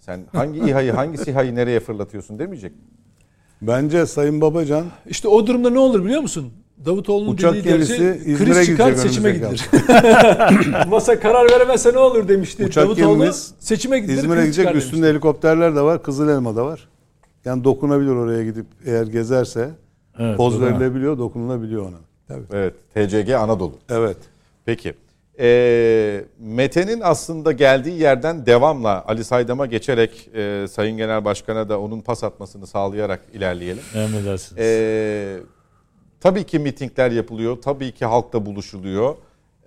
Sen 0.00 0.20
hangi 0.32 0.58
İHA'yı 0.58 0.92
hangi 0.92 1.18
SİHA'yı 1.18 1.54
nereye 1.54 1.80
fırlatıyorsun 1.80 2.38
demeyecek 2.38 2.72
mi? 2.72 2.78
Bence 3.62 4.06
Sayın 4.06 4.40
Babacan 4.40 4.84
İşte 5.06 5.28
o 5.28 5.46
durumda 5.46 5.70
ne 5.70 5.78
olur 5.78 6.04
biliyor 6.04 6.20
musun? 6.20 6.52
Davutoğlu'nun 6.86 7.32
Uçak 7.32 7.54
dediği 7.54 7.62
gerçi 7.64 8.20
İzmir'e 8.24 8.52
kriz 8.52 8.66
çıkar 8.66 8.92
seçime 8.92 9.30
gidilir. 9.30 9.68
Masa 10.88 11.20
karar 11.20 11.50
veremezse 11.50 11.92
ne 11.92 11.98
olur 11.98 12.28
demişti. 12.28 12.64
Uçak 12.64 12.84
Davutoğlu 12.84 13.32
seçime 13.58 13.98
gidilir. 13.98 14.18
İzmir'e 14.18 14.40
gidecek 14.40 14.64
çıkar 14.64 14.74
üstünde 14.78 14.96
demişti. 14.96 15.12
helikopterler 15.12 15.76
de 15.76 15.80
var, 15.80 16.02
Kızılelma 16.02 16.56
da 16.56 16.64
var. 16.64 16.88
Yani 17.44 17.64
dokunabilir 17.64 18.10
oraya 18.10 18.44
gidip 18.44 18.66
eğer 18.84 19.06
gezerse 19.06 19.70
Evet, 20.18 20.36
poz 20.36 20.60
verilebiliyor, 20.60 21.18
dokunulabiliyor 21.18 21.82
ona. 21.82 22.36
Evet. 22.52 22.74
TCG 22.94 23.30
Anadolu. 23.30 23.74
Evet. 23.88 24.16
Peki. 24.64 24.94
Ee, 25.38 26.24
Mete'nin 26.38 27.00
aslında 27.00 27.52
geldiği 27.52 28.00
yerden 28.00 28.46
devamla 28.46 29.04
Ali 29.06 29.24
Saydam'a 29.24 29.66
geçerek 29.66 30.28
e, 30.34 30.66
Sayın 30.70 30.96
Genel 30.96 31.24
Başkan'a 31.24 31.68
da 31.68 31.80
onun 31.80 32.00
pas 32.00 32.24
atmasını 32.24 32.66
sağlayarak 32.66 33.20
ilerleyelim. 33.32 33.82
Emredersiniz. 33.94 34.62
Ee, 34.62 35.38
tabii 36.20 36.44
ki 36.44 36.58
mitingler 36.58 37.10
yapılıyor, 37.10 37.62
tabii 37.62 37.92
ki 37.92 38.04
halkla 38.04 38.46
buluşuluyor. 38.46 39.16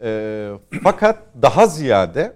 Ee, 0.02 0.52
fakat 0.84 1.20
daha 1.42 1.68
ziyade 1.68 2.34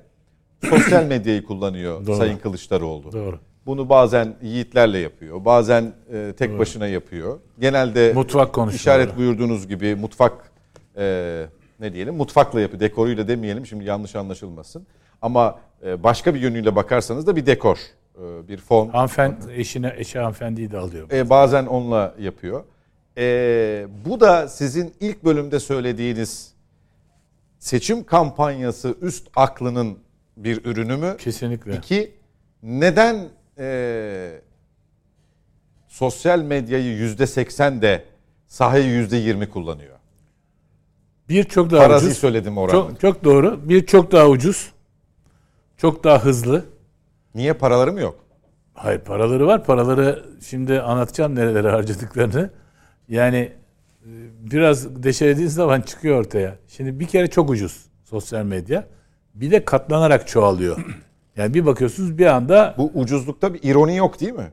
sosyal 0.70 1.06
medyayı 1.08 1.44
kullanıyor 1.44 2.06
Doğru. 2.06 2.16
Sayın 2.16 2.38
Kılıçdaroğlu. 2.38 3.12
Doğru. 3.12 3.40
Bunu 3.66 3.90
bazen 3.90 4.36
yiğitlerle 4.42 4.98
yapıyor, 4.98 5.46
bazen 5.46 5.94
e, 6.14 6.34
tek 6.38 6.60
başına 6.60 6.88
yapıyor. 6.88 7.40
Genelde 7.60 8.14
Mutfak 8.14 8.74
işaret 8.74 9.18
buyurduğunuz 9.18 9.68
gibi 9.68 9.96
mutfak 9.96 10.52
e, 10.98 11.46
ne 11.80 11.94
diyelim 11.94 12.16
mutfakla 12.16 12.62
yapıyor, 12.62 12.80
dekoruyla 12.80 13.28
demeyelim 13.28 13.66
şimdi 13.66 13.86
yanlış 13.86 14.16
anlaşılmasın. 14.16 14.88
Ama 15.22 15.60
e, 15.86 16.04
başka 16.04 16.36
bir 16.36 16.40
yönüyle 16.40 16.76
bakarsanız 16.76 17.28
da 17.28 17.36
bir 17.36 17.46
dekor, 17.46 17.78
e, 18.16 18.48
bir 18.48 18.58
fon. 18.58 18.90
Hanımefendi, 18.90 19.36
eşine, 19.52 19.94
eşi 19.98 20.20
hanımefendiyi 20.20 20.72
de 20.72 20.78
alıyor. 20.78 21.12
E, 21.12 21.30
bazen 21.30 21.66
onunla 21.66 22.16
yapıyor. 22.20 22.64
E, 23.18 23.88
bu 24.06 24.20
da 24.20 24.48
sizin 24.48 24.94
ilk 25.00 25.24
bölümde 25.24 25.60
söylediğiniz 25.60 26.54
seçim 27.60 28.04
kampanyası 28.04 28.96
üst 29.02 29.28
aklının 29.36 29.98
bir 30.38 30.66
ürünü 30.66 30.98
mü? 30.98 31.16
Kesinlikle. 31.18 31.76
İki, 31.76 32.12
neden 32.64 33.30
e, 33.58 34.42
sosyal 35.88 36.40
medyayı 36.40 36.98
yüzde 36.98 37.28
seksen 37.28 37.82
de 37.82 38.04
sahayı 38.48 38.86
yüzde 38.86 39.18
yirmi 39.18 39.50
kullanıyor? 39.50 39.97
Bir 41.30 41.44
çok 41.44 41.72
daha 41.72 41.84
Farazi 41.84 42.06
ucuz. 42.06 42.18
söyledim 42.18 42.58
oranı. 42.58 42.72
Çok, 42.72 43.00
çok 43.00 43.24
doğru. 43.24 43.60
Bir 43.70 43.86
çok 43.86 44.12
daha 44.12 44.28
ucuz. 44.30 44.72
Çok 45.78 46.04
daha 46.04 46.26
hızlı. 46.26 46.66
Niye 47.36 47.54
paraları 47.54 47.94
mı 47.94 48.00
yok? 48.02 48.16
Hayır 48.74 49.00
paraları 49.00 49.48
var. 49.48 49.64
Paraları 49.66 50.26
şimdi 50.46 50.82
anlatacağım 50.82 51.36
nerelere 51.36 51.70
harcadıklarını. 51.70 52.50
Yani 53.10 53.38
e, 53.38 54.10
biraz 54.52 55.04
deşelediğiniz 55.04 55.54
zaman 55.54 55.82
çıkıyor 55.82 56.20
ortaya. 56.20 56.56
Şimdi 56.68 57.00
bir 57.00 57.08
kere 57.08 57.28
çok 57.28 57.50
ucuz 57.50 57.86
sosyal 58.04 58.44
medya. 58.46 58.88
Bir 59.36 59.52
de 59.52 59.66
katlanarak 59.66 60.28
çoğalıyor. 60.28 60.78
Yani 61.38 61.54
bir 61.54 61.66
bakıyorsunuz 61.66 62.18
bir 62.18 62.26
anda 62.26 62.76
Bu 62.78 62.92
ucuzlukta 62.94 63.54
bir 63.54 63.60
ironi 63.64 63.96
yok 63.98 64.20
değil 64.20 64.34
mi? 64.34 64.52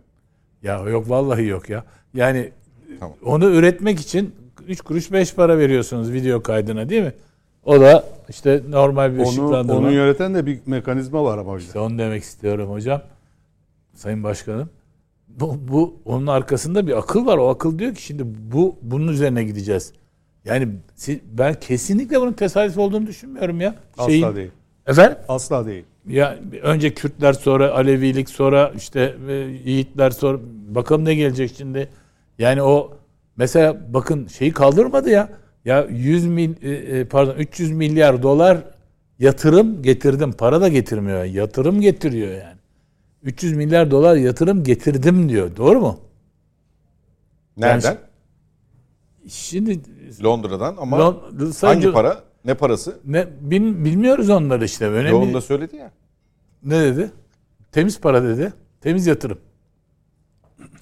ya 0.62 0.78
yok 0.78 1.10
vallahi 1.10 1.46
yok 1.46 1.70
ya. 1.70 1.84
Yani 2.14 2.52
Tamam. 3.00 3.16
onu 3.24 3.50
üretmek 3.50 4.00
için 4.00 4.34
3 4.68 4.80
kuruş 4.80 5.12
5 5.12 5.34
para 5.34 5.58
veriyorsunuz 5.58 6.12
video 6.12 6.42
kaydına 6.42 6.88
değil 6.88 7.02
mi? 7.02 7.12
O 7.64 7.80
da 7.80 8.04
işte 8.28 8.62
normal 8.68 9.12
bir 9.14 9.18
Onu, 9.18 9.28
ışıklandırma. 9.28 9.78
onu 9.78 9.92
yöneten 9.92 10.34
de 10.34 10.46
bir 10.46 10.58
mekanizma 10.66 11.24
var 11.24 11.38
ama 11.38 11.52
hocam. 11.52 11.66
İşte 11.66 11.78
onu 11.78 11.98
demek 11.98 12.22
istiyorum 12.22 12.70
hocam. 12.70 13.02
Sayın 13.94 14.24
Başkanım. 14.24 14.70
Bu, 15.28 15.56
bu 15.68 15.96
onun 16.04 16.26
arkasında 16.26 16.86
bir 16.86 16.98
akıl 16.98 17.26
var. 17.26 17.38
O 17.38 17.48
akıl 17.48 17.78
diyor 17.78 17.94
ki 17.94 18.02
şimdi 18.02 18.22
bu 18.52 18.76
bunun 18.82 19.08
üzerine 19.08 19.44
gideceğiz. 19.44 19.92
Yani 20.44 20.68
si- 20.94 21.20
ben 21.32 21.54
kesinlikle 21.54 22.20
bunun 22.20 22.32
tesadüf 22.32 22.78
olduğunu 22.78 23.06
düşünmüyorum 23.06 23.60
ya. 23.60 23.74
Asla 23.98 24.10
Şeyin- 24.10 24.36
değil. 24.36 24.50
Efendim? 24.86 25.18
Asla 25.28 25.66
değil. 25.66 25.84
Ya 26.08 26.38
önce 26.62 26.94
Kürtler 26.94 27.32
sonra 27.32 27.70
Alevilik 27.74 28.28
sonra 28.28 28.72
işte 28.76 29.14
e, 29.28 29.32
Yiğitler 29.64 30.10
sonra 30.10 30.38
bakalım 30.68 31.04
ne 31.04 31.14
gelecek 31.14 31.52
şimdi. 31.58 31.88
Yani 32.38 32.62
o 32.62 32.90
mesela 33.36 33.94
bakın 33.94 34.26
şeyi 34.26 34.52
kaldırmadı 34.52 35.10
ya. 35.10 35.28
Ya 35.64 35.86
100 35.90 36.26
mil 36.26 36.54
e, 36.62 36.70
e, 36.98 37.04
pardon 37.04 37.34
300 37.34 37.70
milyar 37.72 38.22
dolar 38.22 38.58
yatırım 39.18 39.82
getirdim. 39.82 40.32
Para 40.32 40.60
da 40.60 40.68
getirmiyor. 40.68 41.24
Yatırım 41.24 41.80
getiriyor 41.80 42.30
yani. 42.32 42.58
300 43.22 43.52
milyar 43.52 43.90
dolar 43.90 44.16
yatırım 44.16 44.64
getirdim 44.64 45.28
diyor. 45.28 45.56
Doğru 45.56 45.80
mu? 45.80 46.00
Nereden? 47.56 47.98
Şimdi 49.28 49.80
Londra'dan 50.24 50.76
ama 50.78 50.96
Lon- 50.98 51.52
Sayın 51.52 51.80
hangi 51.80 51.92
para? 51.92 52.22
Ne 52.44 52.54
parası? 52.54 52.98
Ne, 53.04 53.26
bil- 53.40 53.84
bilmiyoruz 53.84 54.30
onları 54.30 54.64
işte. 54.64 54.88
Önemli. 54.88 55.10
Yoğun 55.10 55.34
da 55.34 55.40
söyledi 55.40 55.76
ya. 55.76 55.90
Ne 56.62 56.80
dedi? 56.82 57.10
Temiz 57.72 58.00
para 58.00 58.22
dedi. 58.22 58.52
Temiz 58.80 59.06
yatırım. 59.06 59.38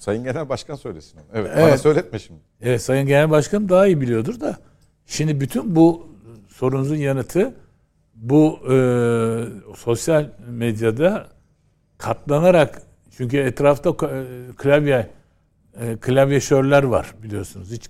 Sayın 0.03 0.23
Genel 0.23 0.49
Başkan 0.49 0.75
söylesin. 0.75 1.17
onu. 1.17 1.25
Evet, 1.33 1.51
Evet. 1.55 1.67
Bana 1.67 1.77
söyletme 1.77 2.19
şimdi. 2.19 2.39
Evet 2.61 2.81
Sayın 2.81 3.07
Genel 3.07 3.29
Başkanım 3.29 3.69
daha 3.69 3.87
iyi 3.87 4.01
biliyordur 4.01 4.39
da. 4.39 4.57
Şimdi 5.05 5.41
bütün 5.41 5.75
bu 5.75 6.07
sorunuzun 6.47 6.95
yanıtı 6.95 7.53
bu 8.15 8.59
e, 8.73 8.75
sosyal 9.75 10.29
medyada 10.47 11.27
katlanarak 11.97 12.81
çünkü 13.17 13.37
etrafta 13.37 13.89
e, 13.89 14.23
klavye 14.57 15.09
e, 15.79 15.97
klavyeşörler 15.97 16.83
var 16.83 17.13
biliyorsunuz. 17.23 17.71
Hiç 17.71 17.89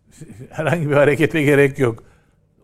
herhangi 0.50 0.90
bir 0.90 0.94
harekete 0.94 1.42
gerek 1.42 1.78
yok. 1.78 2.02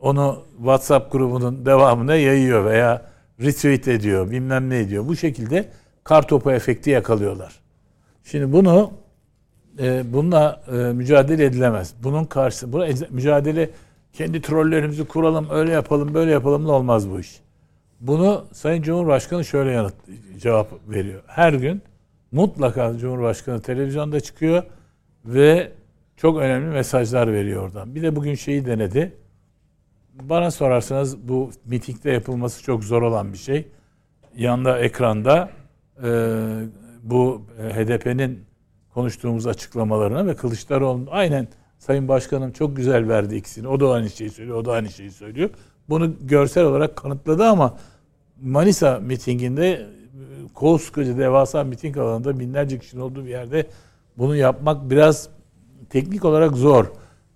Onu 0.01 0.45
WhatsApp 0.57 1.13
grubunun 1.13 1.67
devamına 1.67 2.15
yayıyor 2.15 2.65
veya 2.65 3.11
retweet 3.41 3.89
ediyor, 3.89 4.31
bilmem 4.31 4.71
ne 4.71 4.79
ediyor. 4.79 5.09
Bu 5.09 5.17
şekilde 5.17 5.69
kartopu 6.05 6.53
efekti 6.53 6.91
yakalıyorlar. 6.91 7.64
Şimdi 8.25 8.53
bunu 8.53 8.93
e, 9.79 10.13
bununla 10.13 10.63
e, 10.73 10.73
mücadele 10.73 11.45
edilemez. 11.45 11.95
Bunun 12.03 12.25
karşı 12.25 12.67
eze- 12.67 13.11
mücadele 13.11 13.71
kendi 14.13 14.43
trollerimizi 14.43 15.05
kuralım, 15.05 15.47
öyle 15.51 15.73
yapalım, 15.73 16.15
böyle 16.15 16.31
yapalım 16.31 16.69
da 16.69 16.73
olmaz 16.73 17.11
bu 17.11 17.21
iş. 17.21 17.41
Bunu 18.01 18.45
Sayın 18.53 18.83
Cumhurbaşkanı 18.83 19.45
şöyle 19.45 19.71
yanıt 19.71 19.95
cevap 20.39 20.73
veriyor. 20.89 21.23
Her 21.27 21.53
gün 21.53 21.83
mutlaka 22.33 22.99
Cumhurbaşkanı 22.99 23.63
televizyonda 23.63 24.21
çıkıyor 24.21 24.63
ve 25.25 25.73
çok 26.17 26.39
önemli 26.39 26.67
mesajlar 26.67 27.33
veriyor 27.33 27.63
oradan. 27.63 27.95
Bir 27.95 28.03
de 28.03 28.17
bugün 28.17 28.35
şeyi 28.35 28.67
denedi. 28.67 29.13
Bana 30.15 30.51
sorarsanız 30.51 31.29
bu 31.29 31.51
mitingde 31.65 32.11
yapılması 32.11 32.63
çok 32.63 32.85
zor 32.85 33.03
olan 33.03 33.33
bir 33.33 33.39
şey. 33.39 33.69
Yanda 34.37 34.79
ekranda 34.79 35.51
e, 36.05 36.09
bu 37.05 37.43
e, 37.59 37.63
HDP'nin 37.63 38.45
konuştuğumuz 38.95 39.47
açıklamalarına 39.47 40.27
ve 40.27 40.37
Kılıçdaroğlu'nun 40.37 41.09
aynen 41.11 41.49
Sayın 41.79 42.09
Başkanım 42.09 42.53
çok 42.53 42.77
güzel 42.77 43.09
verdi 43.09 43.37
ikisini. 43.37 43.69
O 43.69 43.81
da 43.81 43.91
aynı 43.91 44.11
şeyi 44.11 44.31
söylüyor, 44.31 44.57
o 44.57 44.65
da 44.65 44.73
aynı 44.73 44.91
şeyi 44.91 45.11
söylüyor. 45.11 45.51
Bunu 45.89 46.13
görsel 46.21 46.65
olarak 46.65 46.97
kanıtladı 46.97 47.45
ama 47.45 47.79
Manisa 48.43 49.01
mitinginde 49.01 49.71
e, 49.71 49.87
koskoca 50.55 51.19
devasa 51.19 51.65
miting 51.65 51.99
alanında 51.99 52.41
binlerce 52.41 52.79
kişinin 52.79 53.03
olduğu 53.03 53.25
bir 53.25 53.31
yerde 53.31 53.67
bunu 54.19 54.37
yapmak 54.37 54.91
biraz 54.91 55.29
teknik 55.91 56.25
olarak 56.25 56.57
zor. 56.57 56.87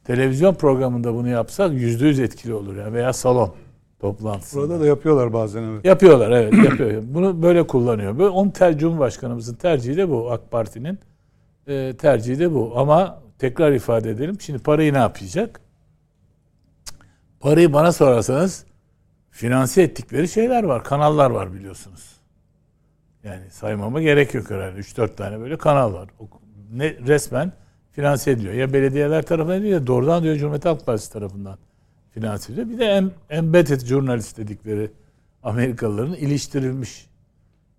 Televizyon 0.05 0.55
programında 0.55 1.15
bunu 1.15 1.29
yapsak 1.29 1.73
yüzde 1.73 2.07
yüz 2.07 2.21
etkili 2.21 2.55
olur 2.55 2.77
ya 2.77 2.93
veya 2.93 3.13
salon 3.13 3.55
toplantısı. 4.01 4.57
Burada 4.57 4.81
da 4.81 4.87
yapıyorlar 4.87 5.33
bazen 5.33 5.63
evet. 5.63 5.85
Yapıyorlar 5.85 6.31
evet 6.31 6.53
yapıyor. 6.65 7.03
Bunu 7.05 7.43
böyle 7.43 7.67
kullanıyor. 7.67 8.19
Böyle 8.19 8.29
onun 8.29 8.51
ter, 8.51 8.79
Cumhurbaşkanımızın 8.79 9.55
tercihi 9.55 9.97
de 9.97 10.09
bu. 10.09 10.33
AK 10.33 10.51
Parti'nin 10.51 10.99
e, 11.67 11.97
tercihi 11.99 12.39
de 12.39 12.55
bu. 12.55 12.73
Ama 12.77 13.23
tekrar 13.39 13.73
ifade 13.73 14.11
edelim. 14.11 14.41
Şimdi 14.41 14.59
parayı 14.59 14.95
ne 14.95 14.99
yapacak? 14.99 15.61
Parayı 17.41 17.73
bana 17.73 17.93
sorarsanız 17.93 18.65
finanse 19.31 19.83
ettikleri 19.83 20.29
şeyler 20.29 20.65
var. 20.65 20.85
Kanallar 20.85 21.31
var 21.31 21.53
biliyorsunuz. 21.53 22.19
Yani 23.25 23.51
saymama 23.51 24.03
gerek 24.03 24.35
yok 24.35 24.51
herhalde. 24.51 24.81
3-4 24.81 25.15
tane 25.17 25.41
böyle 25.41 25.59
kanal 25.59 25.93
var. 25.93 26.09
O, 26.19 26.29
ne 26.73 26.97
resmen 27.07 27.53
finanse 27.93 28.31
ediliyor. 28.31 28.55
Ya 28.55 28.73
belediyeler 28.73 29.23
tarafından 29.23 29.65
ya 29.65 29.87
doğrudan 29.87 30.23
diyor 30.23 30.37
Cumhuriyet 30.37 30.65
Halk 30.65 30.87
Partisi 30.87 31.13
tarafından 31.13 31.59
finanse 32.21 32.53
ediliyor. 32.53 32.69
Bir 32.71 32.79
de 32.79 32.85
em, 32.85 33.11
embedded 33.31 33.81
journalist 33.81 34.39
dedikleri 34.39 34.91
Amerikalıların 35.43 36.15
iliştirilmiş 36.15 37.07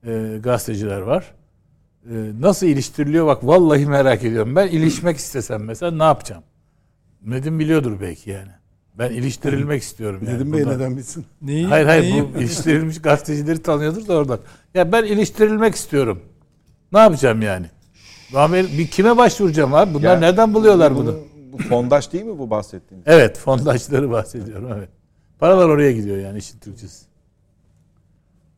e, 0.08 0.40
gazeteciler 0.44 1.02
var. 1.02 1.34
E, 2.06 2.14
nasıl 2.40 2.68
iliştiriliyor 2.68 3.28
bak 3.28 3.46
vallahi 3.46 3.86
merak 3.86 4.24
ediyorum. 4.24 4.56
Ben 4.56 4.68
ilişmek 4.68 5.18
istesem 5.18 5.64
mesela 5.64 5.92
ne 5.92 6.04
yapacağım? 6.04 6.44
Nedim 7.26 7.60
biliyordur 7.60 8.02
belki 8.02 8.30
yani. 8.30 8.50
Ben 8.98 9.12
iliştirilmek 9.12 9.84
istiyorum. 9.84 10.22
Yani. 10.26 10.36
Nedim 10.36 10.54
Bey 10.54 10.62
Bundan- 10.66 10.76
neden 10.80 10.98
bitsin? 10.98 11.26
Neyi, 11.42 11.66
Hayır 11.68 11.86
hayır 11.86 12.04
neyi- 12.04 12.34
bu 12.34 12.38
iliştirilmiş 12.40 13.02
gazetecileri 13.02 13.62
tanıyordur 13.62 14.08
da 14.08 14.14
oradan. 14.14 14.40
Ya 14.74 14.92
ben 14.92 15.04
iliştirilmek 15.04 15.76
istiyorum. 15.76 16.20
Ne 16.94 17.00
yapacağım 17.00 17.42
yani? 17.42 17.66
Amer 18.36 18.66
bir 18.78 18.88
kime 18.88 19.18
başvuracağım 19.18 19.74
abi? 19.74 19.94
Bunlar 19.94 20.04
Yani 20.04 20.22
nereden 20.22 20.54
buluyorlar 20.54 20.96
bunu? 20.96 21.14
Bu 21.14 21.39
fondaş 21.70 22.14
değil 22.14 22.24
mi 22.26 22.40
bu 22.40 22.50
bahsettiğiniz? 22.50 23.08
Evet, 23.08 23.38
fondaşları 23.38 24.12
bahsediyorum 24.12 24.70
evet. 24.78 24.90
Paralar 25.40 25.70
oraya 25.70 25.92
gidiyor 25.92 26.18
yani 26.18 26.38
işin 26.38 26.60
Türkçesi. 26.60 27.06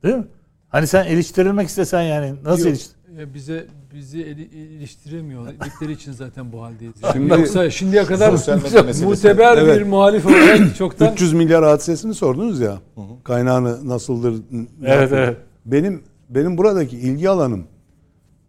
Değil 0.04 0.16
mi? 0.16 0.28
Hani 0.70 0.88
sen 0.88 1.06
iliştirilmek 1.08 1.68
istesen 1.68 2.02
yani 2.02 2.34
nasıl 2.44 2.70
Yok, 2.70 2.78
ya 3.20 3.34
bize 3.34 3.66
bizi 3.94 4.22
eli- 4.22 4.48
iliştiremiyorlar. 4.50 5.90
için 5.90 6.12
zaten 6.12 6.52
bu 6.52 6.64
haldeyiz. 6.64 6.94
Yani. 7.04 7.14
Şimdi- 7.14 7.30
Yoksa 7.34 7.70
şimdiye 7.70 8.04
kadar 8.06 8.32
muteber 9.04 9.58
Evet. 9.58 9.80
bir 9.80 9.86
muhalif 9.86 10.26
olarak 10.26 10.76
çoktan 10.78 11.14
300 11.14 11.34
milyar 11.34 11.64
hadisesini 11.64 12.14
sordunuz 12.14 12.60
ya. 12.60 12.80
Kaynağını 13.24 13.90
nasıldır? 13.90 14.42
Evet, 14.86 15.12
evet. 15.14 15.38
Benim 15.66 16.04
benim 16.30 16.58
buradaki 16.58 16.98
ilgi 16.98 17.30
alanım 17.30 17.68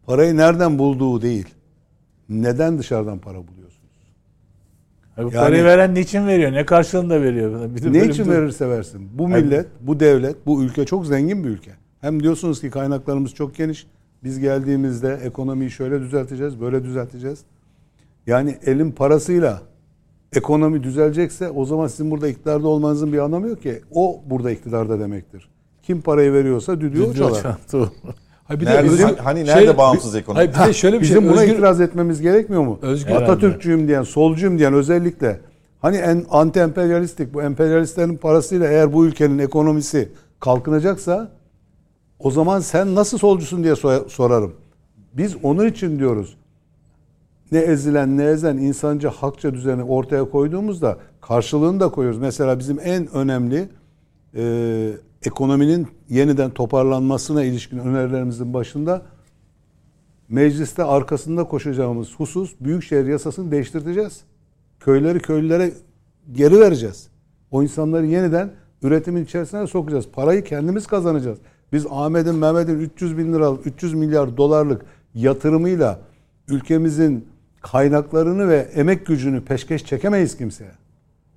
parayı 0.06 0.36
nereden 0.36 0.78
bulduğu 0.78 1.22
değil. 1.22 1.46
Neden 2.28 2.78
dışarıdan 2.78 3.18
para 3.18 3.34
buluyorsunuz? 3.36 3.61
Yani- 5.18 5.32
parayı 5.32 5.64
veren 5.64 5.94
niçin 5.94 6.26
veriyor? 6.26 6.52
Ne 6.52 6.66
karşılığında 6.66 7.22
veriyor? 7.22 7.74
Bir 7.74 7.92
Ne 7.92 8.04
için 8.04 8.30
verirse 8.30 8.68
versin. 8.68 9.08
Bu 9.14 9.28
millet, 9.28 9.66
bu 9.80 10.00
devlet, 10.00 10.46
bu 10.46 10.62
ülke 10.62 10.84
çok 10.84 11.06
zengin 11.06 11.44
bir 11.44 11.48
ülke. 11.48 11.70
Hem 12.00 12.22
diyorsunuz 12.22 12.60
ki 12.60 12.70
kaynaklarımız 12.70 13.34
çok 13.34 13.54
geniş. 13.54 13.86
Biz 14.24 14.38
geldiğimizde 14.38 15.18
ekonomiyi 15.24 15.70
şöyle 15.70 16.00
düzelteceğiz, 16.00 16.60
böyle 16.60 16.84
düzelteceğiz. 16.84 17.40
Yani 18.26 18.58
elin 18.66 18.90
parasıyla 18.90 19.62
ekonomi 20.36 20.82
düzelecekse 20.82 21.50
o 21.50 21.64
zaman 21.64 21.86
sizin 21.86 22.10
burada 22.10 22.28
iktidarda 22.28 22.68
olmanızın 22.68 23.12
bir 23.12 23.18
anlamı 23.18 23.48
yok 23.48 23.62
ki. 23.62 23.80
O 23.90 24.20
burada 24.26 24.50
iktidarda 24.50 25.00
demektir. 25.00 25.48
Kim 25.82 26.00
parayı 26.00 26.32
veriyorsa 26.32 26.80
düdüğü 26.80 27.02
o 27.02 27.14
çalar. 27.14 27.56
Ha 28.52 28.60
bir 28.60 28.66
Nerede- 28.66 28.88
özgür- 28.90 29.16
hani 29.16 29.44
nerede 29.44 29.78
bağımsız 29.78 30.14
ekonomi? 30.14 30.36
Hayır 30.38 30.52
bir 30.54 30.68
de 30.68 30.72
şöyle 30.72 31.00
bir 31.00 31.04
şey. 31.06 31.16
Bizim 31.16 31.28
buna 31.30 31.40
özgür- 31.40 31.52
itiraz 31.54 31.80
etmemiz 31.80 32.20
gerekmiyor 32.20 32.62
mu? 32.62 32.78
Özgür- 32.82 33.14
Atatürkçüyüm 33.14 33.88
diyen, 33.88 34.02
solcuyum 34.02 34.58
diyen 34.58 34.74
özellikle 34.74 35.40
hani 35.80 35.96
en 35.96 36.24
anti 36.30 36.60
emperyalistik 36.60 37.34
bu 37.34 37.42
emperyalistlerin 37.42 38.16
parasıyla 38.16 38.68
eğer 38.68 38.92
bu 38.92 39.06
ülkenin 39.06 39.38
ekonomisi 39.38 40.08
kalkınacaksa 40.40 41.28
o 42.18 42.30
zaman 42.30 42.60
sen 42.60 42.94
nasıl 42.94 43.18
solcusun 43.18 43.64
diye 43.64 43.72
so- 43.74 44.08
sorarım. 44.08 44.52
Biz 45.14 45.36
onun 45.42 45.66
için 45.66 45.98
diyoruz. 45.98 46.36
Ne 47.52 47.58
ezilen 47.58 48.18
ne 48.18 48.24
ezen 48.24 48.56
insanca 48.56 49.10
hakça 49.10 49.54
düzeni 49.54 49.82
ortaya 49.82 50.24
koyduğumuzda 50.30 50.96
karşılığını 51.20 51.80
da 51.80 51.88
koyuyoruz. 51.88 52.20
Mesela 52.20 52.58
bizim 52.58 52.78
en 52.84 53.14
önemli 53.14 53.68
e, 54.36 54.42
ekonominin 55.24 55.88
yeniden 56.08 56.50
toparlanmasına 56.50 57.44
ilişkin 57.44 57.78
önerilerimizin 57.78 58.54
başında 58.54 59.02
mecliste 60.28 60.84
arkasında 60.84 61.44
koşacağımız 61.44 62.14
husus 62.14 62.54
büyükşehir 62.60 63.06
yasasını 63.06 63.50
değiştireceğiz. 63.50 64.20
Köyleri 64.80 65.20
köylülere 65.20 65.72
geri 66.32 66.60
vereceğiz. 66.60 67.08
O 67.50 67.62
insanları 67.62 68.06
yeniden 68.06 68.50
üretimin 68.82 69.24
içerisine 69.24 69.66
sokacağız. 69.66 70.08
Parayı 70.12 70.44
kendimiz 70.44 70.86
kazanacağız. 70.86 71.38
Biz 71.72 71.86
Ahmet'in 71.90 72.34
Mehmet'in 72.34 72.80
300 72.80 73.18
bin 73.18 73.32
liralık 73.32 73.66
300 73.66 73.94
milyar 73.94 74.36
dolarlık 74.36 74.82
yatırımıyla 75.14 75.98
ülkemizin 76.48 77.28
kaynaklarını 77.60 78.48
ve 78.48 78.56
emek 78.56 79.06
gücünü 79.06 79.44
peşkeş 79.44 79.84
çekemeyiz 79.84 80.36
kimseye. 80.36 80.70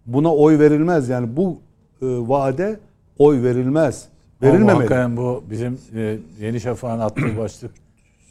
Buna 0.06 0.36
oy 0.36 0.60
verilmez. 0.60 1.10
Yani 1.10 1.38
bu 1.38 1.60
e, 2.02 2.06
vaade 2.06 2.80
oy 3.18 3.44
verilmez. 3.44 4.06
Verilmemeli. 4.42 4.72
hakikaten 4.72 5.18
bu 5.18 5.44
bizim 5.50 5.80
e, 5.96 6.18
Yeni 6.40 6.62
Şafak'ın 6.62 7.00
attığı 7.00 7.38
başlık 7.40 7.72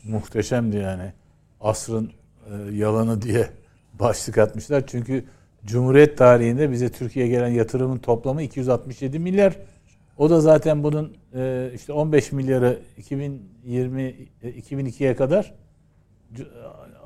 muhteşemdi 0.04 0.76
yani. 0.76 1.12
Asrın 1.60 2.12
e, 2.50 2.74
yalanı 2.74 3.22
diye 3.22 3.48
başlık 4.00 4.38
atmışlar. 4.38 4.86
Çünkü 4.86 5.24
Cumhuriyet 5.66 6.18
tarihinde 6.18 6.70
bize 6.70 6.88
Türkiye'ye 6.88 7.30
gelen 7.30 7.48
yatırımın 7.48 7.98
toplamı 7.98 8.42
267 8.42 9.18
milyar. 9.18 9.56
O 10.18 10.30
da 10.30 10.40
zaten 10.40 10.82
bunun 10.82 11.16
e, 11.34 11.70
işte 11.74 11.92
15 11.92 12.32
milyarı 12.32 12.78
2020 12.96 14.02
e, 14.42 14.50
2002'ye 14.50 15.16
kadar 15.16 15.54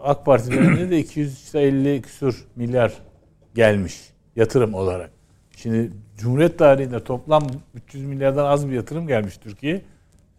AK 0.03 0.27
Parti 0.27 0.51
döneminde 0.51 0.91
de 0.91 0.99
250 1.01 2.03
küsur 2.03 2.47
milyar 2.57 2.93
gelmiş 3.55 4.13
yatırım 4.37 4.75
olarak. 4.75 5.18
Şimdi 5.63 5.93
Cumhuriyet 6.19 6.59
tarihinde 6.59 7.05
toplam 7.05 7.47
300 7.75 8.05
milyardan 8.05 8.45
az 8.45 8.69
bir 8.69 8.73
yatırım 8.73 9.07
gelmiş 9.07 9.37
Türkiye. 9.37 9.83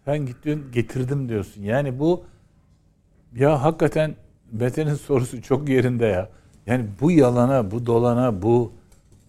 Sen 0.04 0.26
gittin 0.26 0.64
getirdim 0.72 1.28
diyorsun. 1.28 1.62
Yani 1.62 1.98
bu 1.98 2.24
ya 3.36 3.62
hakikaten 3.62 4.14
Mete'nin 4.52 4.94
sorusu 4.94 5.42
çok 5.42 5.68
yerinde 5.68 6.06
ya. 6.06 6.28
Yani 6.66 6.84
bu 7.00 7.10
yalana, 7.10 7.70
bu 7.70 7.86
dolana, 7.86 8.42
bu 8.42 8.72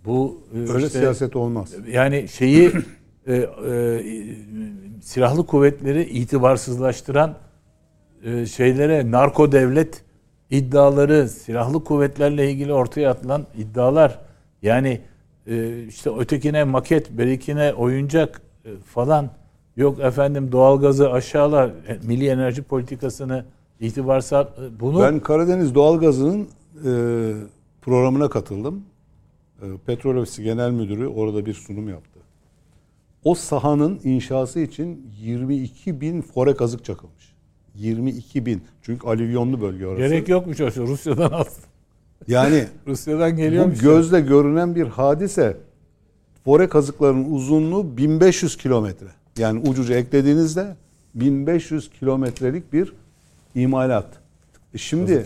bu 0.05 0.41
e, 0.53 0.57
Öyle 0.57 0.85
işte- 0.85 0.99
siyaset 0.99 1.35
olmaz. 1.35 1.73
yani 1.91 2.27
şeyi 2.27 2.71
e, 3.27 3.35
e, 3.35 4.01
silahlı 5.01 5.45
kuvvetleri 5.45 6.03
itibarsızlaştıran 6.03 7.35
e, 8.23 8.45
şeylere 8.45 9.11
narko 9.11 9.51
devlet 9.51 10.03
iddiaları, 10.49 11.29
silahlı 11.29 11.83
kuvvetlerle 11.83 12.51
ilgili 12.51 12.73
ortaya 12.73 13.11
atılan 13.11 13.47
iddialar 13.57 14.19
yani 14.61 15.01
e, 15.47 15.83
işte 15.87 16.09
ötekine 16.17 16.63
maket, 16.63 17.11
berikine 17.11 17.73
oyuncak 17.73 18.41
e, 18.65 18.69
falan 18.85 19.29
yok 19.77 19.99
efendim 19.99 20.51
doğalgazı 20.51 21.11
aşağılar, 21.11 21.67
e, 21.67 21.99
milli 22.03 22.27
enerji 22.27 22.63
politikasını 22.63 23.45
itibarsız 23.79 24.37
bunu 24.79 24.99
Ben 25.01 25.19
Karadeniz 25.19 25.75
Doğalgazı'nın 25.75 26.47
e, 26.85 26.91
programına 27.81 28.29
katıldım. 28.29 28.83
E, 29.61 29.65
Petrol 29.85 30.15
Ofisi 30.15 30.43
Genel 30.43 30.71
Müdürü 30.71 31.07
orada 31.07 31.45
bir 31.45 31.53
sunum 31.53 31.89
yaptı. 31.89 32.19
O 33.23 33.35
sahanın 33.35 33.99
inşası 34.03 34.59
için 34.59 35.11
22 35.21 36.01
bin 36.01 36.21
fore 36.21 36.55
kazık 36.55 36.85
çakılmış. 36.85 37.35
22 37.75 38.45
bin. 38.45 38.63
Çünkü 38.81 39.07
alüvyonlu 39.07 39.61
bölge 39.61 39.87
orası. 39.87 40.01
gerek 40.01 40.29
yokmuş 40.29 40.61
o. 40.61 40.65
Rusya'dan 40.65 41.31
al. 41.31 41.45
Yani 42.27 42.67
Rusya'dan 42.87 43.31
bu 43.31 43.35
geliyormuş. 43.35 43.79
gözle 43.79 44.21
görünen 44.21 44.75
bir 44.75 44.87
hadise. 44.87 45.57
Fore 46.45 46.69
kazıkların 46.69 47.31
uzunluğu 47.33 47.97
1500 47.97 48.57
kilometre. 48.57 49.07
Yani 49.37 49.69
ucuca 49.69 49.95
eklediğinizde 49.95 50.75
1500 51.15 51.89
kilometrelik 51.89 52.73
bir 52.73 52.93
imalat. 53.55 54.07
E 54.73 54.77
Şimdi 54.77 55.25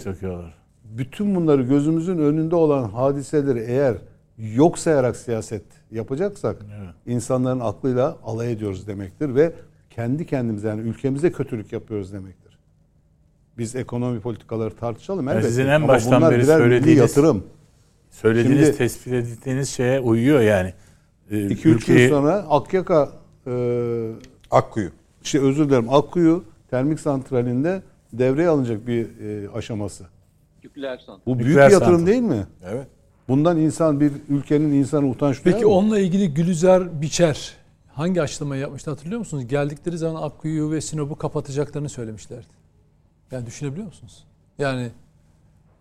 bütün 0.83 1.35
bunları 1.35 1.61
gözümüzün 1.61 2.17
önünde 2.17 2.55
olan 2.55 2.83
hadiseleri 2.83 3.59
eğer 3.59 3.95
yok 4.37 4.77
sayarak 4.79 5.15
siyaset 5.15 5.63
yapacaksak 5.91 6.57
Evet. 6.79 6.93
insanların 7.05 7.59
aklıyla 7.59 8.17
alay 8.23 8.51
ediyoruz 8.51 8.87
demektir 8.87 9.35
ve 9.35 9.53
kendi 9.89 10.25
kendimize 10.25 10.67
yani 10.67 10.81
ülkemize 10.81 11.31
kötülük 11.31 11.73
yapıyoruz 11.73 12.13
demektir. 12.13 12.44
Biz 13.57 13.75
ekonomi 13.75 14.19
politikaları 14.19 14.75
tartışalım 14.75 15.29
elbette. 15.29 15.47
sizin 15.47 15.65
en 15.65 15.69
Ama 15.69 15.87
baştan 15.87 16.21
bunlar 16.21 16.31
beri 16.33 16.45
söylediğiniz- 16.45 16.99
yatırım. 16.99 17.43
Söylediğiniz, 18.11 18.65
Şimdi- 18.65 18.77
tespit 18.77 19.13
ettiğiniz 19.13 19.69
şeye 19.69 19.99
uyuyor 19.99 20.41
yani. 20.41 20.73
Ee, 21.31 21.47
2-3 21.47 21.63
gün 21.63 21.93
ülkeyi- 21.93 22.09
sonra 22.09 22.33
Akyaka 22.49 23.09
e, 23.47 23.51
Akkuyu. 24.51 24.89
şey 25.23 25.41
özür 25.41 25.69
dilerim 25.69 25.89
Akkuyu 25.93 26.43
termik 26.69 26.99
santralinde 26.99 27.81
devreye 28.13 28.47
alınacak 28.49 28.87
bir 28.87 29.05
e, 29.05 29.49
aşaması. 29.49 30.03
Nükleer 30.63 30.97
santral. 30.97 31.21
Bu 31.25 31.39
büyük 31.39 31.49
Nükleer 31.49 31.67
bir 31.67 31.73
yatırım 31.73 31.91
santral. 31.97 32.07
değil 32.07 32.21
mi? 32.21 32.47
Evet. 32.65 32.87
Bundan 33.27 33.57
insan 33.57 33.99
bir 33.99 34.11
ülkenin 34.29 34.73
insanı 34.73 35.05
utanç 35.09 35.45
duyar 35.45 35.53
Peki 35.55 35.65
mı? 35.65 35.71
onunla 35.71 35.99
ilgili 35.99 36.33
Gülizar 36.33 37.01
Biçer 37.01 37.53
hangi 37.87 38.21
açıklamayı 38.21 38.61
yapmıştı 38.61 38.89
hatırlıyor 38.91 39.19
musunuz? 39.19 39.47
Geldikleri 39.47 39.97
zaman 39.97 40.23
Akkuyu'yu 40.23 40.71
ve 40.71 40.81
Sinop'u 40.81 41.15
kapatacaklarını 41.15 41.89
söylemişlerdi. 41.89 42.45
Yani 43.31 43.45
düşünebiliyor 43.45 43.87
musunuz? 43.87 44.23
Yani 44.59 44.91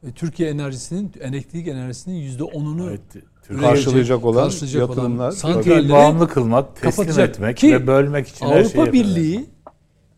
e, 0.07 0.13
Türkiye 0.13 0.51
enerjisinin, 0.51 1.13
elektrik 1.21 1.69
enerjisinin 1.69 2.17
yüzde 2.17 2.45
onunu 2.45 2.91
Evet, 2.91 3.01
Karşılayacak 3.61 4.25
olan 4.25 4.45
karşılayacak 4.45 4.89
yatırımlar. 4.89 5.31
santralleri 5.31 5.89
bağımlı 5.91 6.29
kılmak, 6.29 6.81
teslim 6.81 7.21
etmek 7.21 7.57
Ki 7.57 7.73
ve 7.73 7.87
bölmek 7.87 8.29
için 8.29 8.47
her 8.47 8.65
şeyi 8.65 8.83
Avrupa. 8.83 8.93
Birliği 8.93 9.47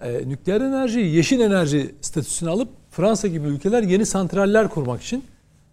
e, 0.00 0.28
nükleer 0.28 0.60
enerjiyi 0.60 1.14
yeşil 1.14 1.40
enerji 1.40 1.94
statüsüne 2.00 2.50
alıp 2.50 2.68
Fransa 2.90 3.28
gibi 3.28 3.46
ülkeler 3.46 3.82
yeni 3.82 4.06
santraller 4.06 4.68
kurmak 4.68 5.02
için 5.02 5.24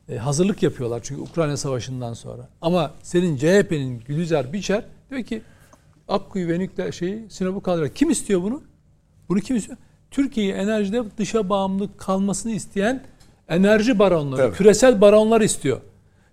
e, 0.10 0.18
hazırlık 0.18 0.64
yapıyorlar. 0.64 1.00
Çünkü 1.04 1.22
Ukrayna 1.22 1.58
Savaşı'ndan 1.58 2.14
sonra. 2.14 2.50
Ama 2.62 2.92
senin 3.04 3.38
CHP'nin 3.38 4.00
Gülizar 4.00 4.54
Biçer 4.54 4.86
diyor 5.10 5.24
ki 5.24 5.42
Akkuyu 6.08 6.48
ve 6.48 6.60
nükleer 6.60 6.92
şeyi 6.92 7.30
Sinop'u 7.30 7.62
kaldıracak. 7.62 7.96
Kim 7.96 8.10
istiyor 8.10 8.42
bunu? 8.42 8.62
Bunu 9.30 9.40
kim 9.40 9.56
istiyor? 9.56 9.78
Türkiye'yi 10.18 10.53
enerjide 10.53 11.03
dışa 11.18 11.49
bağımlı 11.49 11.98
kalmasını 11.98 12.52
isteyen 12.52 13.03
enerji 13.49 13.99
baronları, 13.99 14.41
Tabii. 14.41 14.56
küresel 14.56 15.02
baronlar 15.02 15.41
istiyor. 15.41 15.77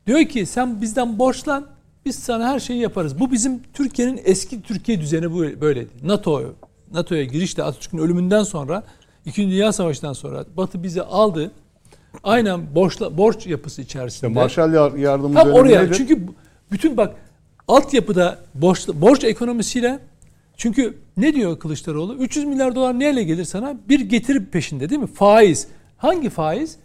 Diyor 0.06 0.24
ki 0.24 0.46
sen 0.46 0.80
bizden 0.80 1.18
borçlan, 1.18 1.66
biz 2.06 2.16
sana 2.18 2.48
her 2.48 2.60
şeyi 2.60 2.80
yaparız. 2.80 3.20
Bu 3.20 3.32
bizim 3.32 3.60
Türkiye'nin 3.74 4.20
eski 4.24 4.62
Türkiye 4.62 5.00
düzeni 5.00 5.32
bu- 5.32 5.60
böyleydi. 5.60 5.90
NATO 6.02 6.42
NATO'ya 6.92 7.24
girişte 7.24 7.62
Atatürk'ün 7.62 7.98
ölümünden 7.98 8.42
sonra, 8.42 8.82
İkinci 9.26 9.50
Dünya 9.54 9.72
Savaşı'ndan 9.72 10.12
sonra 10.12 10.44
Batı 10.56 10.82
bizi 10.82 11.02
aldı. 11.02 11.50
Aynen 12.22 12.74
borçla, 12.74 13.16
borç 13.18 13.46
yapısı 13.46 13.82
içerisinde. 13.82 14.32
Marshall 14.32 14.72
yar- 14.74 14.92
yardımı 14.94 15.34
Tam 15.34 15.50
oraya. 15.50 15.82
nedir? 15.82 15.94
Çünkü 15.94 16.26
bütün 16.72 16.96
bak 16.96 17.14
altyapıda 17.68 18.38
borç, 18.54 18.88
borç 18.88 19.24
ekonomisiyle 19.24 19.98
çünkü 20.60 20.94
ne 21.16 21.34
diyor 21.34 21.58
Kılıçdaroğlu? 21.58 22.14
300 22.14 22.46
milyar 22.46 22.74
dolar 22.74 22.98
neyle 22.98 23.22
gelir 23.22 23.44
sana? 23.44 23.76
Bir 23.88 24.00
getiri 24.00 24.44
peşinde 24.44 24.90
değil 24.90 25.00
mi? 25.00 25.06
Faiz. 25.06 25.66
Hangi 25.98 26.30
faiz? 26.30 26.76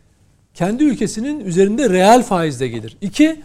Kendi 0.53 0.83
ülkesinin 0.83 1.39
üzerinde 1.39 1.89
reel 1.89 2.23
faizle 2.23 2.67
gelir. 2.67 2.97
İki, 3.01 3.41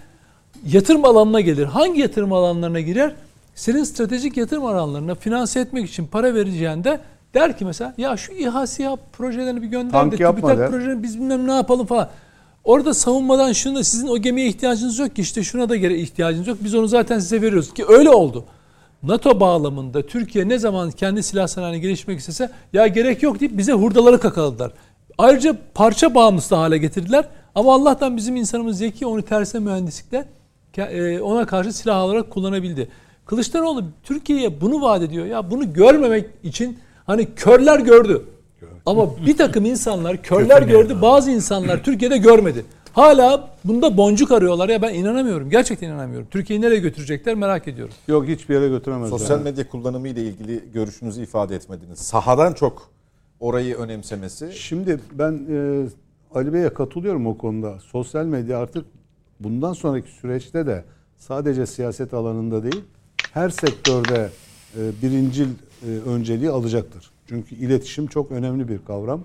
yatırım 0.66 1.05
alanına 1.05 1.40
gelir. 1.40 1.65
Hangi 1.65 2.01
yatırım 2.01 2.32
alanlarına 2.32 2.81
girer? 2.81 3.15
Senin 3.55 3.85
stratejik 3.85 4.36
yatırım 4.36 4.65
alanlarına 4.65 5.15
finanse 5.15 5.61
etmek 5.61 5.89
için 5.89 6.07
para 6.07 6.35
vereceğinde 6.35 7.01
der 7.35 7.59
ki 7.59 7.65
mesela 7.65 7.94
ya 7.98 8.16
şu 8.16 8.32
İHA 8.32 8.66
SİHA 8.66 8.97
projelerini 9.12 9.62
bir 9.62 9.69
gönder 9.69 9.93
Tank 9.93 10.12
de 10.12 10.16
TÜBİTAK 10.16 10.70
projelerini 10.70 11.02
biz 11.02 11.19
bilmem 11.19 11.47
ne 11.47 11.52
yapalım 11.52 11.86
falan. 11.86 12.09
Orada 12.65 12.94
savunmadan 12.94 13.52
şunu 13.52 13.74
da 13.78 13.85
sizin 13.85 14.09
o 14.09 14.19
gemiye 14.19 14.47
ihtiyacınız 14.48 14.98
yok 14.98 15.16
ki 15.16 15.23
işte 15.23 15.43
şuna 15.43 15.69
da 15.69 15.77
göre 15.77 15.97
ihtiyacınız 15.97 16.47
yok. 16.47 16.59
Biz 16.61 16.74
onu 16.74 16.89
zaten 16.89 17.19
size 17.19 17.43
veriyoruz 17.43 17.74
ki 17.74 17.85
öyle 17.89 18.11
oldu. 18.11 18.44
NATO 19.02 19.40
bağlamında 19.40 20.06
Türkiye 20.06 20.48
ne 20.48 20.59
zaman 20.59 20.90
kendi 20.90 21.22
silah 21.22 21.47
sanayini 21.47 21.81
geliştirmek 21.81 22.18
istese 22.18 22.51
ya 22.72 22.86
gerek 22.86 23.22
yok 23.22 23.40
deyip 23.40 23.59
bize 23.59 23.72
hurdaları 23.72 24.20
kakaladılar. 24.20 24.72
Ayrıca 25.18 25.56
parça 25.74 26.14
bağımlısı 26.14 26.55
hale 26.55 26.78
getirdiler. 26.78 27.24
Ama 27.55 27.74
Allah'tan 27.74 28.16
bizim 28.16 28.36
insanımız 28.36 28.78
zeki 28.78 29.06
onu 29.06 29.22
tersine 29.22 29.60
mühendislikle 29.60 30.24
e, 30.77 31.20
ona 31.20 31.47
karşı 31.47 31.72
silah 31.72 32.05
olarak 32.05 32.31
kullanabildi. 32.31 32.89
Kılıçdaroğlu 33.27 33.85
Türkiye'ye 34.02 34.60
bunu 34.60 34.82
vaat 34.82 35.02
ediyor. 35.02 35.27
Ya 35.27 35.51
bunu 35.51 35.72
görmemek 35.72 36.27
için 36.43 36.78
hani 37.06 37.35
körler 37.35 37.81
gördü. 37.81 38.22
Ama 38.86 39.27
bir 39.27 39.36
takım 39.36 39.64
insanlar 39.64 40.16
körler 40.22 40.62
gördü. 40.62 40.97
Bazı 41.02 41.31
insanlar 41.31 41.85
Türkiye'de 41.85 42.18
görmedi. 42.18 42.64
Hala 42.93 43.51
bunda 43.65 43.97
boncuk 43.97 44.33
arıyorlar 44.33 44.69
ya 44.69 44.83
ben 44.83 44.95
inanamıyorum. 44.95 45.51
Gerçekten 45.51 45.89
inanamıyorum. 45.89 46.29
Türkiye'yi 46.31 46.62
nereye 46.62 46.81
götürecekler 46.81 47.35
merak 47.35 47.69
ediyorum. 47.69 47.95
Yok 48.09 48.29
hiçbir 48.29 48.55
yere 48.55 48.69
götüremezler. 48.69 49.19
Sosyal 49.19 49.43
medya 49.43 49.69
kullanımı 49.69 50.09
ile 50.09 50.23
ilgili 50.25 50.65
görüşünüzü 50.73 51.23
ifade 51.23 51.57
etmediniz. 51.57 51.99
Sahadan 51.99 52.53
çok 52.53 52.91
orayı 53.41 53.77
önemsemesi. 53.77 54.53
Şimdi 54.53 55.01
ben 55.12 55.33
e, 55.51 55.87
Ali 56.35 56.53
Bey'e 56.53 56.75
katılıyorum 56.75 57.27
o 57.27 57.39
konuda. 57.39 57.79
Sosyal 57.79 58.25
medya 58.25 58.59
artık 58.59 58.85
bundan 59.41 59.73
sonraki 59.73 60.11
süreçte 60.11 60.67
de 60.67 60.85
sadece 61.19 61.67
siyaset 61.67 62.15
alanında 62.15 62.62
değil, 62.62 62.85
her 63.33 63.51
sektörde 63.51 64.31
e, 64.77 64.81
birincil 65.03 65.49
e, 65.83 65.87
önceliği 66.07 66.51
alacaktır. 66.51 67.11
Çünkü 67.29 67.55
iletişim 67.55 68.07
çok 68.07 68.33
önemli 68.33 68.69
bir 68.69 68.79
kavram. 68.87 69.25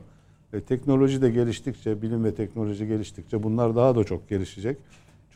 E, 0.55 0.61
teknoloji 0.61 1.21
de 1.21 1.29
geliştikçe, 1.29 2.01
bilim 2.01 2.23
ve 2.23 2.35
teknoloji 2.35 2.87
geliştikçe 2.87 3.43
bunlar 3.43 3.75
daha 3.75 3.95
da 3.95 4.03
çok 4.03 4.29
gelişecek. 4.29 4.77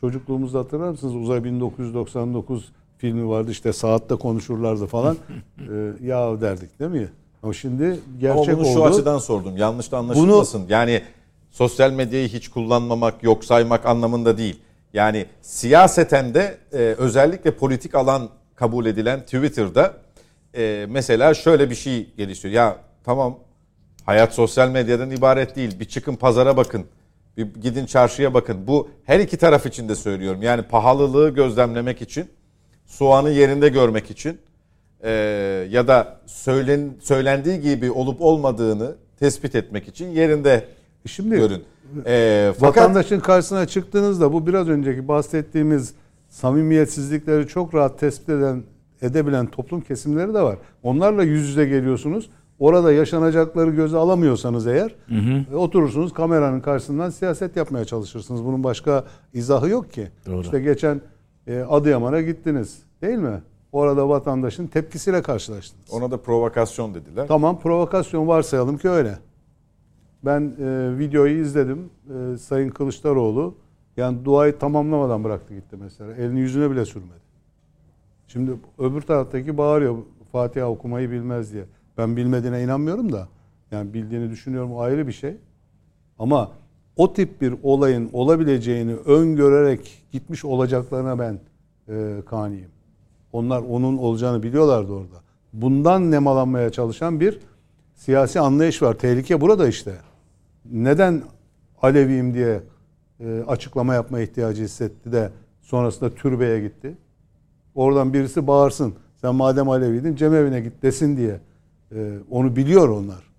Çocukluğumuzda 0.00 0.58
hatırlar 0.58 0.88
mısınız? 0.88 1.14
Uzay 1.14 1.44
1999 1.44 2.72
filmi 2.98 3.28
vardı 3.28 3.50
işte 3.50 3.72
saatte 3.72 4.14
konuşurlardı 4.14 4.86
falan. 4.86 5.16
E, 5.58 6.06
ya 6.06 6.40
derdik 6.40 6.80
değil 6.80 6.90
mi? 6.90 7.08
Ama 7.42 7.52
şimdi 7.52 8.00
gerçek 8.20 8.48
Ama 8.48 8.58
bunu 8.58 8.68
oldu. 8.68 8.74
şu 8.74 8.84
açıdan 8.84 9.18
sordum. 9.18 9.56
Yanlış 9.56 9.92
da 9.92 9.98
anlaşılmasın. 9.98 10.64
Yani 10.68 11.02
sosyal 11.50 11.92
medyayı 11.92 12.28
hiç 12.28 12.48
kullanmamak, 12.48 13.22
yok 13.22 13.44
saymak 13.44 13.86
anlamında 13.86 14.38
değil. 14.38 14.60
Yani 14.92 15.26
siyaseten 15.42 16.34
de 16.34 16.58
e, 16.72 16.76
özellikle 16.76 17.50
politik 17.50 17.94
alan 17.94 18.28
kabul 18.54 18.86
edilen 18.86 19.20
Twitter'da 19.20 19.94
e, 20.56 20.86
mesela 20.90 21.34
şöyle 21.34 21.70
bir 21.70 21.74
şey 21.74 22.10
gelişiyor. 22.16 22.54
Ya 22.54 22.76
tamam 23.04 23.38
hayat 24.10 24.34
sosyal 24.34 24.70
medyadan 24.70 25.10
ibaret 25.10 25.56
değil. 25.56 25.80
Bir 25.80 25.84
çıkın 25.84 26.14
pazara 26.16 26.56
bakın. 26.56 26.84
Bir 27.36 27.46
gidin 27.54 27.86
çarşıya 27.86 28.34
bakın. 28.34 28.66
Bu 28.66 28.88
her 29.04 29.20
iki 29.20 29.36
taraf 29.36 29.66
için 29.66 29.88
de 29.88 29.94
söylüyorum. 29.94 30.42
Yani 30.42 30.62
pahalılığı 30.62 31.30
gözlemlemek 31.34 32.02
için, 32.02 32.26
soğanı 32.86 33.30
yerinde 33.30 33.68
görmek 33.68 34.10
için 34.10 34.38
e, 35.02 35.10
ya 35.70 35.88
da 35.88 36.20
söylen, 36.26 36.90
söylendiği 37.00 37.60
gibi 37.60 37.90
olup 37.90 38.20
olmadığını 38.20 38.96
tespit 39.20 39.54
etmek 39.54 39.88
için 39.88 40.08
yerinde 40.08 40.64
Şimdi 41.06 41.36
görün. 41.36 41.64
E, 42.06 42.52
fakat 42.58 42.76
vatandaşın 42.76 43.20
karşısına 43.20 43.66
çıktığınızda 43.66 44.32
bu 44.32 44.46
biraz 44.46 44.68
önceki 44.68 45.08
bahsettiğimiz 45.08 45.94
samimiyetsizlikleri 46.28 47.48
çok 47.48 47.74
rahat 47.74 48.00
tespit 48.00 48.28
eden 48.28 48.62
edebilen 49.02 49.46
toplum 49.46 49.80
kesimleri 49.80 50.34
de 50.34 50.42
var. 50.42 50.58
Onlarla 50.82 51.22
yüz 51.22 51.48
yüze 51.48 51.64
geliyorsunuz. 51.64 52.30
Orada 52.60 52.92
yaşanacakları 52.92 53.70
göze 53.70 53.96
alamıyorsanız 53.96 54.66
eğer 54.66 54.94
e, 55.52 55.54
oturursunuz 55.54 56.12
kameranın 56.12 56.60
karşısından 56.60 57.10
siyaset 57.10 57.56
yapmaya 57.56 57.84
çalışırsınız. 57.84 58.44
Bunun 58.44 58.64
başka 58.64 59.04
izahı 59.34 59.68
yok 59.68 59.92
ki. 59.92 60.08
Doğru. 60.26 60.40
İşte 60.40 60.60
geçen 60.60 61.00
e, 61.46 61.60
Adıyaman'a 61.60 62.20
gittiniz 62.20 62.82
değil 63.02 63.18
mi? 63.18 63.42
Orada 63.72 64.08
vatandaşın 64.08 64.66
tepkisiyle 64.66 65.22
karşılaştınız. 65.22 65.92
ona 65.92 66.10
da 66.10 66.16
provokasyon 66.16 66.94
dediler. 66.94 67.28
Tamam 67.28 67.60
provokasyon 67.60 68.28
varsayalım 68.28 68.78
ki 68.78 68.88
öyle. 68.88 69.18
Ben 70.24 70.40
e, 70.60 70.98
videoyu 70.98 71.40
izledim. 71.40 71.90
E, 72.34 72.38
Sayın 72.38 72.68
Kılıçdaroğlu 72.68 73.54
yani 73.96 74.24
duayı 74.24 74.58
tamamlamadan 74.58 75.24
bıraktı 75.24 75.54
gitti 75.54 75.76
mesela. 75.80 76.14
Elini 76.14 76.40
yüzüne 76.40 76.70
bile 76.70 76.84
sürmedi. 76.84 77.20
Şimdi 78.26 78.52
öbür 78.78 79.00
taraftaki 79.00 79.58
bağırıyor 79.58 79.96
Fatiha 80.32 80.66
okumayı 80.70 81.10
bilmez 81.10 81.52
diye. 81.52 81.64
Ben 81.98 82.16
bilmediğine 82.16 82.62
inanmıyorum 82.62 83.12
da. 83.12 83.28
Yani 83.70 83.94
bildiğini 83.94 84.30
düşünüyorum 84.30 84.78
ayrı 84.78 85.06
bir 85.06 85.12
şey. 85.12 85.36
Ama 86.18 86.50
o 86.96 87.12
tip 87.12 87.40
bir 87.40 87.54
olayın 87.62 88.10
olabileceğini 88.12 88.94
öngörerek 88.94 90.02
gitmiş 90.12 90.44
olacaklarına 90.44 91.18
ben 91.18 91.38
e, 91.88 92.22
kaniyim. 92.26 92.70
Onlar 93.32 93.60
onun 93.60 93.98
olacağını 93.98 94.42
biliyorlardı 94.42 94.92
orada. 94.92 95.16
Bundan 95.52 96.10
nemalanmaya 96.10 96.70
çalışan 96.70 97.20
bir 97.20 97.40
siyasi 97.94 98.40
anlayış 98.40 98.82
var. 98.82 98.94
Tehlike 98.94 99.40
burada 99.40 99.68
işte. 99.68 99.94
Neden 100.72 101.22
Aleviyim 101.82 102.34
diye 102.34 102.60
e, 103.20 103.42
açıklama 103.46 103.94
yapma 103.94 104.20
ihtiyacı 104.20 104.62
hissetti 104.62 105.12
de 105.12 105.30
sonrasında 105.62 106.10
türbeye 106.10 106.60
gitti. 106.60 106.96
Oradan 107.74 108.12
birisi 108.12 108.46
bağırsın. 108.46 108.94
Sen 109.20 109.34
madem 109.34 109.68
Aleviydin 109.68 110.16
cemevine 110.16 110.60
git 110.60 110.82
desin 110.82 111.16
diye. 111.16 111.40
E, 111.94 112.18
onu 112.30 112.56
biliyor 112.56 112.88
onlar. 112.88 113.30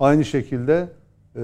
Aynı 0.00 0.24
şekilde 0.24 0.88
e, 1.36 1.42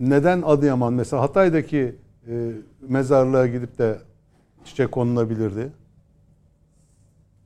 neden 0.00 0.42
Adıyaman 0.42 0.92
mesela 0.92 1.22
Hatay'daki 1.22 1.94
e, 2.28 2.50
mezarlığa 2.88 3.46
gidip 3.46 3.78
de 3.78 3.98
çiçek 4.64 4.92
konulabilirdi? 4.92 5.72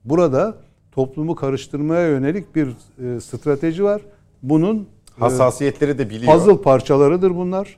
Burada 0.05 0.57
toplumu 0.91 1.35
karıştırmaya 1.35 2.07
yönelik 2.09 2.55
bir 2.55 2.67
e, 3.05 3.19
strateji 3.21 3.83
var. 3.83 4.01
Bunun 4.43 4.75
e, 4.77 5.19
Hassasiyetleri 5.19 5.97
de 5.97 6.09
biliyor. 6.09 6.33
puzzle 6.33 6.61
parçalarıdır 6.61 7.35
bunlar. 7.35 7.77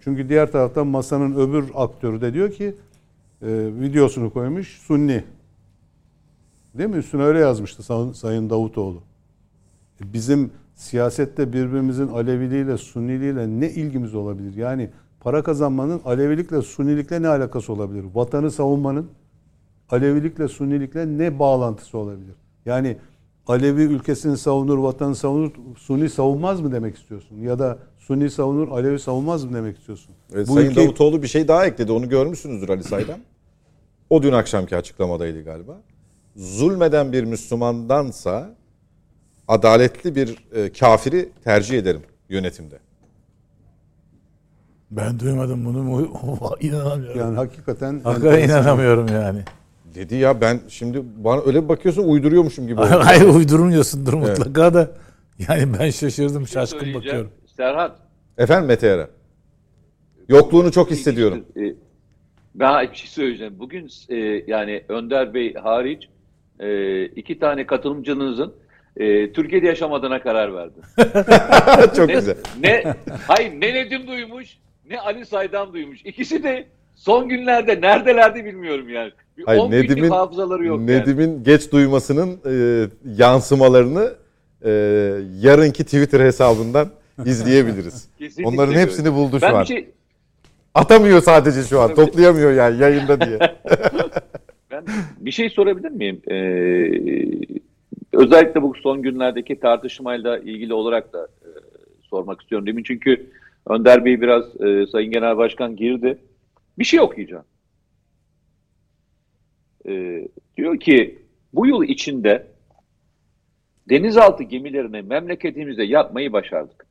Çünkü 0.00 0.28
diğer 0.28 0.52
taraftan 0.52 0.86
masanın 0.86 1.34
öbür 1.34 1.64
aktörü 1.74 2.20
de 2.20 2.34
diyor 2.34 2.50
ki 2.52 2.64
e, 3.42 3.46
videosunu 3.80 4.32
koymuş 4.32 4.78
Sunni. 4.78 5.24
Değil 6.74 6.90
mi? 6.90 6.96
Üstüne 6.96 7.22
öyle 7.22 7.38
yazmıştı 7.38 7.82
Sayın- 7.82 8.12
Sayın 8.12 8.50
Davutoğlu. 8.50 9.02
Bizim 10.04 10.50
siyasette 10.74 11.52
birbirimizin 11.52 12.08
Aleviliğiyle, 12.08 12.76
Sunniliğiyle 12.78 13.60
ne 13.60 13.70
ilgimiz 13.70 14.14
olabilir? 14.14 14.56
Yani 14.56 14.90
para 15.20 15.42
kazanmanın 15.42 16.00
Alevilikle, 16.04 16.62
Sunnilikle 16.62 17.22
ne 17.22 17.28
alakası 17.28 17.72
olabilir? 17.72 18.04
Vatanı 18.14 18.50
savunmanın 18.50 19.06
Alevilikle, 19.90 20.48
Sunnilikle 20.48 21.18
ne 21.18 21.38
bağlantısı 21.38 21.98
olabilir? 21.98 22.34
Yani 22.66 22.96
Alevi 23.46 23.82
ülkesini 23.82 24.36
savunur, 24.38 24.78
vatanı 24.78 25.14
savunur, 25.14 25.50
Sunni 25.78 26.10
savunmaz 26.10 26.60
mı 26.60 26.72
demek 26.72 26.96
istiyorsun? 26.96 27.36
Ya 27.36 27.58
da 27.58 27.78
Sunni 27.98 28.30
savunur, 28.30 28.68
Alevi 28.68 28.98
savunmaz 28.98 29.44
mı 29.44 29.52
demek 29.54 29.78
istiyorsun? 29.78 30.14
Evet, 30.34 30.48
Bu 30.48 30.54
Sayın 30.54 30.70
ülkeyi- 30.70 30.86
Davutoğlu 30.86 31.22
bir 31.22 31.28
şey 31.28 31.48
daha 31.48 31.66
ekledi. 31.66 31.92
Onu 31.92 32.08
görmüşsünüzdür 32.08 32.68
Ali 32.68 32.84
Saydam. 32.84 33.18
O 34.10 34.22
dün 34.22 34.32
akşamki 34.32 34.76
açıklamadaydı 34.76 35.44
galiba. 35.44 35.80
Zulmeden 36.36 37.12
bir 37.12 37.24
Müslümandansa 37.24 38.54
adaletli 39.48 40.14
bir 40.14 40.36
e, 40.54 40.72
kafiri 40.72 41.28
tercih 41.44 41.78
ederim 41.78 42.02
yönetimde. 42.28 42.78
Ben 44.90 45.20
duymadım 45.20 45.64
bunu. 45.64 46.08
İnanamıyorum. 46.60 47.20
Yani 47.20 47.36
hakikaten 47.36 48.00
Hakikaten 48.04 48.44
inanamıyorum 48.44 49.06
yani. 49.08 49.42
Dedi 49.94 50.14
ya 50.16 50.40
ben 50.40 50.60
şimdi 50.68 51.02
bana 51.16 51.40
öyle 51.46 51.64
bir 51.64 51.68
bakıyorsun 51.68 52.04
uyduruyormuşum 52.08 52.66
gibi. 52.66 52.80
oldu. 52.80 52.88
Hayır 53.04 53.28
uydurmuyorsundur 53.28 54.14
Evet. 54.14 54.38
mutlaka 54.38 54.74
da. 54.74 54.90
Yani 55.48 55.78
ben 55.80 55.90
şaşırdım, 55.90 56.46
şaşkın 56.46 56.78
Söyleyeceğim. 56.78 57.04
bakıyorum. 57.06 57.30
Serhat. 57.56 57.96
Efendim 58.38 58.66
Mete 58.68 58.86
Eren. 58.86 59.08
Yokluğunu 60.28 60.72
çok 60.72 60.90
hissediyorum. 60.90 61.44
e, 61.56 61.74
Ben 62.54 62.90
bir 62.90 62.96
şey 62.96 63.08
söyleyeceğim. 63.08 63.54
Bugün 63.58 63.88
e, 64.08 64.16
yani 64.46 64.84
Önder 64.88 65.34
Bey 65.34 65.54
hariç 65.54 66.08
e, 66.60 67.04
iki 67.06 67.38
tane 67.38 67.66
katılımcınızın 67.66 68.52
e, 68.98 69.32
Türkiye'de 69.32 69.66
yaşamadığına 69.66 70.22
karar 70.22 70.54
verdi. 70.54 70.80
çok 71.96 72.08
Ne, 72.08 72.14
güzel. 72.14 72.34
ne, 72.62 72.84
hayır 73.26 73.52
ne 73.52 73.74
Nedim 73.74 74.06
duymuş 74.06 74.56
ne 74.90 75.00
Ali 75.00 75.26
Saydam 75.26 75.72
duymuş. 75.72 76.00
İkisi 76.04 76.42
de 76.42 76.66
son 76.94 77.28
günlerde 77.28 77.80
neredelerdi 77.80 78.44
bilmiyorum 78.44 78.88
yani. 78.88 79.12
Bir 79.38 79.44
Hayır, 79.44 79.60
10 79.60 79.70
günlük 79.70 79.90
Nedim'in 79.90 80.10
hafızaları 80.10 80.64
yok 80.64 80.76
yani. 80.78 80.86
Nedim'in 80.86 81.44
geç 81.44 81.72
duymasının 81.72 82.40
e, 82.46 82.84
yansımalarını 83.16 84.14
e, 84.64 84.70
yarınki 85.40 85.84
Twitter 85.84 86.20
hesabından 86.20 86.88
izleyebiliriz. 87.24 88.08
Kesinlikle 88.18 88.48
Onların 88.54 88.68
öyle. 88.74 88.80
hepsini 88.82 89.12
buldu 89.12 89.36
şu 89.40 89.42
Ben 89.46 89.54
an. 89.54 89.62
bir 89.62 89.66
şey, 89.66 89.88
Atamıyor 90.74 91.22
sadece 91.22 91.62
şu 91.62 91.80
an. 91.80 91.94
Toplayamıyor 91.94 92.52
yani 92.52 92.80
yayında 92.82 93.20
diye. 93.20 93.38
Ben 94.70 94.84
bir 95.18 95.30
şey 95.30 95.50
sorabilir 95.50 95.90
miyim? 95.90 96.20
Ee, 96.30 96.34
özellikle 98.12 98.62
bu 98.62 98.74
son 98.82 99.02
günlerdeki 99.02 99.60
tartışmayla 99.60 100.38
ilgili 100.38 100.74
olarak 100.74 101.12
da 101.12 101.24
e, 101.24 101.48
sormak 102.02 102.40
istiyorum. 102.40 102.66
Demin 102.66 102.82
çünkü 102.82 103.30
Önder 103.66 104.04
Bey 104.04 104.20
biraz 104.20 104.60
e, 104.60 104.86
Sayın 104.86 105.12
Genel 105.12 105.36
Başkan 105.36 105.76
girdi. 105.76 106.18
Bir 106.78 106.84
şey 106.84 107.00
okuyacağım. 107.00 107.44
Ee, 109.88 110.28
diyor 110.56 110.80
ki 110.80 111.18
bu 111.52 111.66
yıl 111.66 111.82
içinde 111.82 112.46
denizaltı 113.88 114.42
gemilerini 114.42 115.02
memleketimizde 115.02 115.84
yapmayı 115.84 116.32
başardık. 116.32 116.86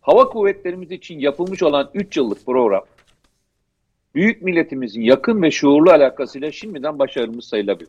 Hava 0.00 0.28
kuvvetlerimiz 0.28 0.90
için 0.90 1.18
yapılmış 1.18 1.62
olan 1.62 1.90
3 1.94 2.16
yıllık 2.16 2.46
program 2.46 2.84
büyük 4.14 4.42
milletimizin 4.42 5.02
yakın 5.02 5.42
ve 5.42 5.50
şuurlu 5.50 5.90
alakasıyla 5.90 6.52
şimdiden 6.52 6.98
başarımız 6.98 7.44
sayılabilir. 7.44 7.88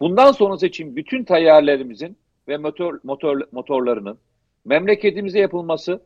Bundan 0.00 0.32
sonrası 0.32 0.66
için 0.66 0.96
bütün 0.96 1.24
tayyarelerimizin 1.24 2.16
ve 2.48 2.56
motor, 2.56 3.00
motor, 3.04 3.40
motorlarının 3.52 4.18
memleketimize 4.64 5.38
yapılması 5.38 6.00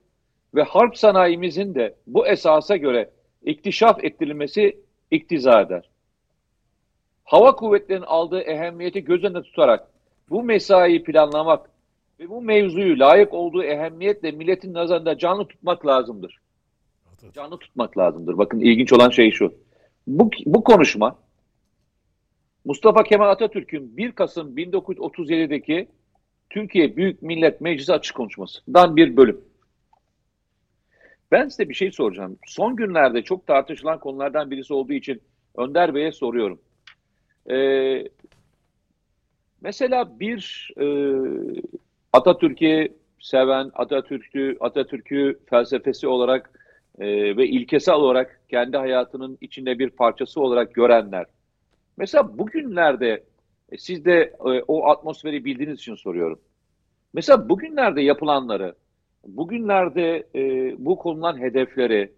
ve 0.55 0.63
harp 0.63 0.97
sanayimizin 0.97 1.75
de 1.75 1.95
bu 2.07 2.27
esasa 2.27 2.77
göre 2.77 3.11
iktişaf 3.43 4.05
ettirilmesi 4.05 4.79
iktiza 5.11 5.61
eder. 5.61 5.91
Hava 7.25 7.57
kuvvetlerinin 7.57 8.07
aldığı 8.07 8.41
ehemmiyeti 8.41 9.05
göz 9.05 9.25
önüne 9.25 9.43
tutarak 9.43 9.89
bu 10.31 10.43
mesaiyi 10.43 11.05
planlamak 11.05 11.71
ve 12.21 12.29
bu 12.29 12.43
mevzuyu 12.43 12.99
layık 12.99 13.35
olduğu 13.35 13.63
ehemmiyetle 13.63 14.31
milletin 14.31 14.75
nazarında 14.75 15.19
canlı 15.19 15.45
tutmak 15.45 15.87
lazımdır 15.87 16.41
canlı 17.35 17.59
tutmak 17.59 17.99
lazımdır. 17.99 18.39
Bakın 18.39 18.61
ilginç 18.61 18.93
olan 18.93 19.11
şey 19.11 19.31
şu. 19.31 19.55
Bu, 20.07 20.31
bu 20.47 20.65
konuşma 20.65 21.17
Mustafa 22.65 23.03
Kemal 23.03 23.29
Atatürk'ün 23.29 23.97
1 23.97 24.13
Kasım 24.13 24.57
1937'deki 24.57 25.89
Türkiye 26.51 26.97
Büyük 26.97 27.23
Millet 27.23 27.61
Meclisi 27.61 27.93
açık 27.93 28.17
konuşmasından 28.17 28.97
bir 28.97 29.17
bölüm. 29.17 29.41
Ben 31.31 31.49
size 31.49 31.69
bir 31.69 31.75
şey 31.75 31.93
soracağım. 31.93 32.39
Son 32.47 32.77
günlerde 32.77 33.23
çok 33.23 33.47
tartışılan 33.47 33.99
konulardan 33.99 34.51
birisi 34.51 34.75
olduğu 34.75 34.93
için 34.93 35.23
Önder 35.57 35.95
Bey'e 35.95 36.13
soruyorum. 36.13 36.61
Ee, 37.51 38.05
mesela 39.61 40.21
bir 40.21 40.71
e, 40.81 40.87
Atatürk'ü 42.13 42.89
seven, 43.21 43.71
Atatürk'ü 43.75 44.57
Atatürk'ü 44.61 45.39
felsefesi 45.51 46.07
olarak 46.09 46.51
e, 46.99 47.37
ve 47.37 47.47
ilkesel 47.47 47.95
olarak 47.95 48.41
kendi 48.49 48.77
hayatının 48.77 49.39
içinde 49.41 49.79
bir 49.79 49.91
parçası 49.91 50.41
olarak 50.41 50.75
görenler. 50.75 51.27
Mesela 52.01 52.39
bugünlerde 52.39 53.25
e, 53.73 53.79
siz 53.79 54.05
de 54.05 54.33
e, 54.41 54.63
o 54.69 54.89
atmosferi 54.89 55.45
bildiğiniz 55.45 55.79
için 55.79 55.95
soruyorum. 55.95 56.41
Mesela 57.13 57.49
bugünlerde 57.49 58.03
yapılanları, 58.03 58.75
bugünlerde 59.27 60.27
e, 60.35 60.75
bu 60.79 60.99
konulan 60.99 61.39
hedefleri, 61.39 62.13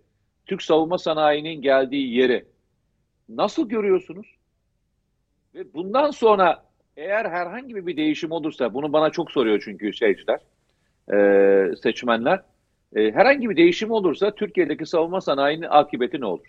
Türk 0.46 0.62
savunma 0.62 0.98
sanayinin 0.98 1.62
geldiği 1.62 2.14
yeri 2.14 2.44
nasıl 3.28 3.68
görüyorsunuz? 3.68 4.26
Ve 5.54 5.74
bundan 5.74 6.10
sonra 6.10 6.64
eğer 6.96 7.24
herhangi 7.24 7.86
bir 7.86 7.96
değişim 7.96 8.32
olursa, 8.32 8.74
bunu 8.74 8.92
bana 8.92 9.10
çok 9.10 9.30
soruyor 9.30 9.62
çünkü 9.64 9.92
seyirciler, 9.92 10.40
e, 11.12 11.76
seçmenler. 11.76 12.42
E, 12.96 13.12
herhangi 13.12 13.50
bir 13.50 13.56
değişim 13.56 13.90
olursa 13.90 14.34
Türkiye'deki 14.34 14.86
savunma 14.86 15.20
sanayinin 15.20 15.66
akıbeti 15.70 16.20
ne 16.20 16.26
olur? 16.26 16.46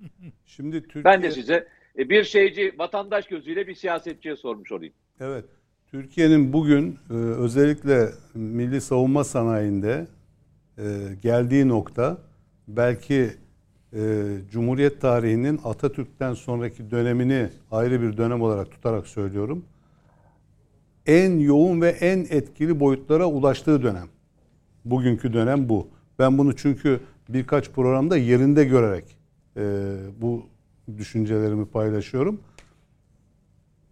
Şimdi 0.46 0.82
Türkiye 0.82 1.04
Ben 1.04 1.22
de 1.22 1.30
size 1.30 1.68
e, 1.98 2.10
bir 2.10 2.24
şeyci, 2.24 2.74
vatandaş 2.78 3.26
gözüyle 3.26 3.66
bir 3.66 3.74
siyasetçiye 3.74 4.36
sormuş 4.36 4.72
olayım. 4.72 4.94
Evet. 5.20 5.44
Türkiye'nin 5.90 6.52
bugün 6.52 6.98
e, 7.10 7.14
özellikle 7.14 8.08
milli 8.34 8.80
savunma 8.80 9.24
sanayinde 9.24 10.06
e, 10.78 10.84
geldiği 11.22 11.68
nokta 11.68 12.18
belki 12.68 13.30
Cumhuriyet 14.50 15.00
tarihinin 15.00 15.60
Atatürk'ten 15.64 16.34
sonraki 16.34 16.90
dönemini 16.90 17.48
ayrı 17.70 18.02
bir 18.02 18.16
dönem 18.16 18.42
olarak 18.42 18.70
tutarak 18.70 19.06
söylüyorum. 19.06 19.64
En 21.06 21.38
yoğun 21.38 21.80
ve 21.80 21.88
en 21.88 22.18
etkili 22.18 22.80
boyutlara 22.80 23.26
ulaştığı 23.26 23.82
dönem. 23.82 24.08
Bugünkü 24.84 25.32
dönem 25.32 25.68
bu. 25.68 25.88
Ben 26.18 26.38
bunu 26.38 26.56
çünkü 26.56 27.00
birkaç 27.28 27.70
programda 27.70 28.16
yerinde 28.16 28.64
görerek 28.64 29.04
e, 29.56 29.62
bu 30.20 30.46
düşüncelerimi 30.96 31.66
paylaşıyorum. 31.66 32.40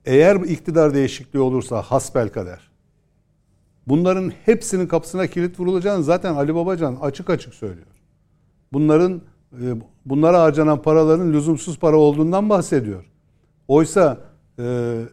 Eğer 0.05 0.37
iktidar 0.37 0.95
değişikliği 0.95 1.39
olursa 1.39 1.83
hasbel 1.83 2.29
kader. 2.29 2.71
Bunların 3.87 4.33
hepsinin 4.45 4.87
kapısına 4.87 5.27
kilit 5.27 5.61
vurulacağını 5.61 6.03
zaten 6.03 6.35
Ali 6.35 6.55
Babacan 6.55 6.97
açık 7.01 7.31
açık 7.31 7.55
söylüyor. 7.55 7.87
Bunların 8.73 9.23
e, 9.53 9.75
bunlara 10.07 10.43
harcanan 10.43 10.83
paraların 10.83 11.33
lüzumsuz 11.33 11.79
para 11.79 11.97
olduğundan 11.97 12.51
bahsediyor. 12.51 13.05
Oysa 13.69 14.19
e, 14.59 14.63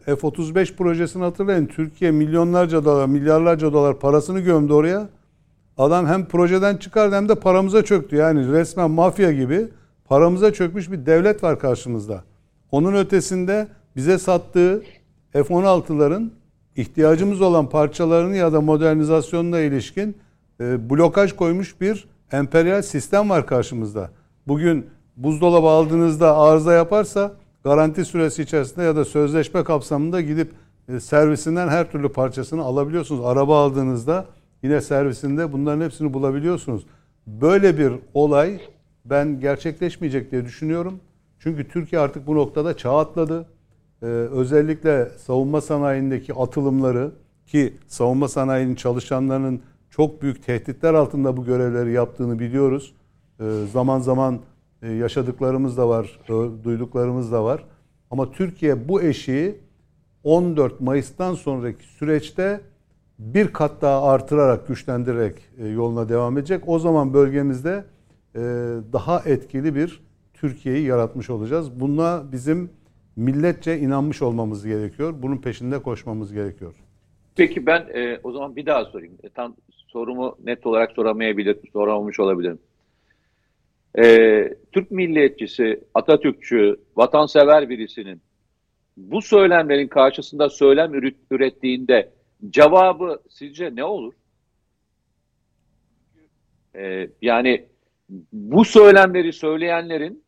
F-35 0.04 0.76
projesini 0.76 1.22
hatırlayın. 1.22 1.66
Türkiye 1.66 2.10
milyonlarca 2.10 2.84
dolar, 2.84 3.06
milyarlarca 3.06 3.72
dolar 3.72 3.98
parasını 3.98 4.40
gömdü 4.40 4.72
oraya. 4.72 5.08
Adam 5.78 6.06
hem 6.06 6.26
projeden 6.26 6.76
çıkardı 6.76 7.16
hem 7.16 7.28
de 7.28 7.34
paramıza 7.34 7.84
çöktü. 7.84 8.16
Yani 8.16 8.52
resmen 8.52 8.90
mafya 8.90 9.32
gibi 9.32 9.68
paramıza 10.04 10.52
çökmüş 10.52 10.92
bir 10.92 11.06
devlet 11.06 11.42
var 11.42 11.58
karşımızda. 11.58 12.24
Onun 12.70 12.94
ötesinde 12.94 13.68
bize 13.96 14.18
sattığı 14.18 14.82
F-16'ların 15.32 16.30
ihtiyacımız 16.76 17.40
olan 17.40 17.68
parçalarını 17.68 18.36
ya 18.36 18.52
da 18.52 18.60
modernizasyonuna 18.60 19.60
ilişkin 19.60 20.16
e, 20.60 20.90
blokaj 20.90 21.32
koymuş 21.32 21.80
bir 21.80 22.08
emperyal 22.32 22.82
sistem 22.82 23.30
var 23.30 23.46
karşımızda. 23.46 24.10
Bugün 24.46 24.86
buzdolabı 25.16 25.66
aldığınızda 25.66 26.38
arıza 26.38 26.72
yaparsa 26.72 27.32
garanti 27.64 28.04
süresi 28.04 28.42
içerisinde 28.42 28.84
ya 28.84 28.96
da 28.96 29.04
sözleşme 29.04 29.64
kapsamında 29.64 30.20
gidip 30.20 30.52
e, 30.88 31.00
servisinden 31.00 31.68
her 31.68 31.90
türlü 31.90 32.08
parçasını 32.08 32.62
alabiliyorsunuz. 32.62 33.24
Araba 33.24 33.64
aldığınızda 33.64 34.26
yine 34.62 34.80
servisinde 34.80 35.52
bunların 35.52 35.84
hepsini 35.84 36.14
bulabiliyorsunuz. 36.14 36.86
Böyle 37.26 37.78
bir 37.78 37.92
olay 38.14 38.60
ben 39.04 39.40
gerçekleşmeyecek 39.40 40.30
diye 40.30 40.44
düşünüyorum. 40.44 41.00
Çünkü 41.38 41.68
Türkiye 41.68 42.00
artık 42.00 42.26
bu 42.26 42.34
noktada 42.34 42.76
çağ 42.76 42.98
atladı. 42.98 43.46
Ee, 44.02 44.06
özellikle 44.06 45.08
savunma 45.18 45.60
sanayindeki 45.60 46.34
atılımları 46.34 47.12
ki 47.46 47.74
savunma 47.86 48.28
sanayinin 48.28 48.74
çalışanlarının 48.74 49.62
çok 49.90 50.22
büyük 50.22 50.44
tehditler 50.44 50.94
altında 50.94 51.36
bu 51.36 51.44
görevleri 51.44 51.92
yaptığını 51.92 52.38
biliyoruz. 52.38 52.94
Ee, 53.40 53.44
zaman 53.72 54.00
zaman 54.00 54.40
e, 54.82 54.90
yaşadıklarımız 54.90 55.76
da 55.76 55.88
var, 55.88 56.20
e, 56.24 56.64
duyduklarımız 56.64 57.32
da 57.32 57.44
var. 57.44 57.64
Ama 58.10 58.32
Türkiye 58.32 58.88
bu 58.88 59.02
eşiği 59.02 59.58
14 60.24 60.80
Mayıs'tan 60.80 61.34
sonraki 61.34 61.84
süreçte 61.84 62.60
bir 63.18 63.52
kat 63.52 63.82
daha 63.82 64.02
artırarak, 64.02 64.68
güçlendirerek 64.68 65.36
e, 65.58 65.66
yoluna 65.68 66.08
devam 66.08 66.38
edecek. 66.38 66.62
O 66.66 66.78
zaman 66.78 67.14
bölgemizde 67.14 67.84
daha 68.92 69.22
etkili 69.26 69.74
bir 69.74 70.00
Türkiye'yi 70.34 70.86
yaratmış 70.86 71.30
olacağız. 71.30 71.80
Buna 71.80 72.32
bizim 72.32 72.70
milletçe 73.16 73.78
inanmış 73.78 74.22
olmamız 74.22 74.66
gerekiyor. 74.66 75.14
Bunun 75.22 75.38
peşinde 75.38 75.82
koşmamız 75.82 76.32
gerekiyor. 76.32 76.74
Peki 77.36 77.66
ben 77.66 77.86
e, 77.94 78.20
o 78.22 78.32
zaman 78.32 78.56
bir 78.56 78.66
daha 78.66 78.84
sorayım. 78.84 79.14
E, 79.22 79.28
tam 79.28 79.56
sorumu 79.86 80.36
net 80.44 80.66
olarak 80.66 80.92
soramayabilir, 80.92 81.58
soramamış 81.72 82.20
olabilirim. 82.20 82.58
E, 83.98 84.04
Türk 84.72 84.90
milliyetçisi, 84.90 85.84
Atatürkçü, 85.94 86.80
vatansever 86.96 87.68
birisinin 87.68 88.20
bu 88.96 89.22
söylemlerin 89.22 89.88
karşısında 89.88 90.50
söylem 90.50 90.94
ürettiğinde 91.30 92.10
cevabı 92.50 93.22
sizce 93.28 93.76
ne 93.76 93.84
olur? 93.84 94.14
E, 96.76 97.10
yani 97.22 97.64
bu 98.32 98.64
söylemleri 98.64 99.32
söyleyenlerin 99.32 100.24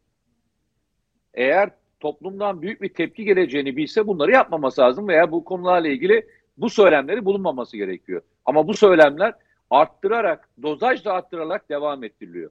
eğer 1.35 1.71
toplumdan 2.01 2.63
büyük 2.63 2.83
bir 2.83 2.95
tepki 2.95 3.25
geleceğini 3.25 3.77
bilse 3.77 4.07
bunları 4.07 4.33
yapmaması 4.33 4.81
lazım 4.81 5.09
veya 5.09 5.33
bu 5.33 5.45
konularla 5.45 5.89
ilgili 5.89 6.27
bu 6.57 6.71
söylemleri 6.71 7.25
bulunmaması 7.25 7.77
gerekiyor. 7.77 8.23
Ama 8.45 8.69
bu 8.69 8.75
söylemler 8.75 9.35
arttırarak, 9.71 10.49
dozaj 10.63 11.05
da 11.05 11.13
arttırarak 11.13 11.69
devam 11.69 12.05
ettiriliyor. 12.05 12.51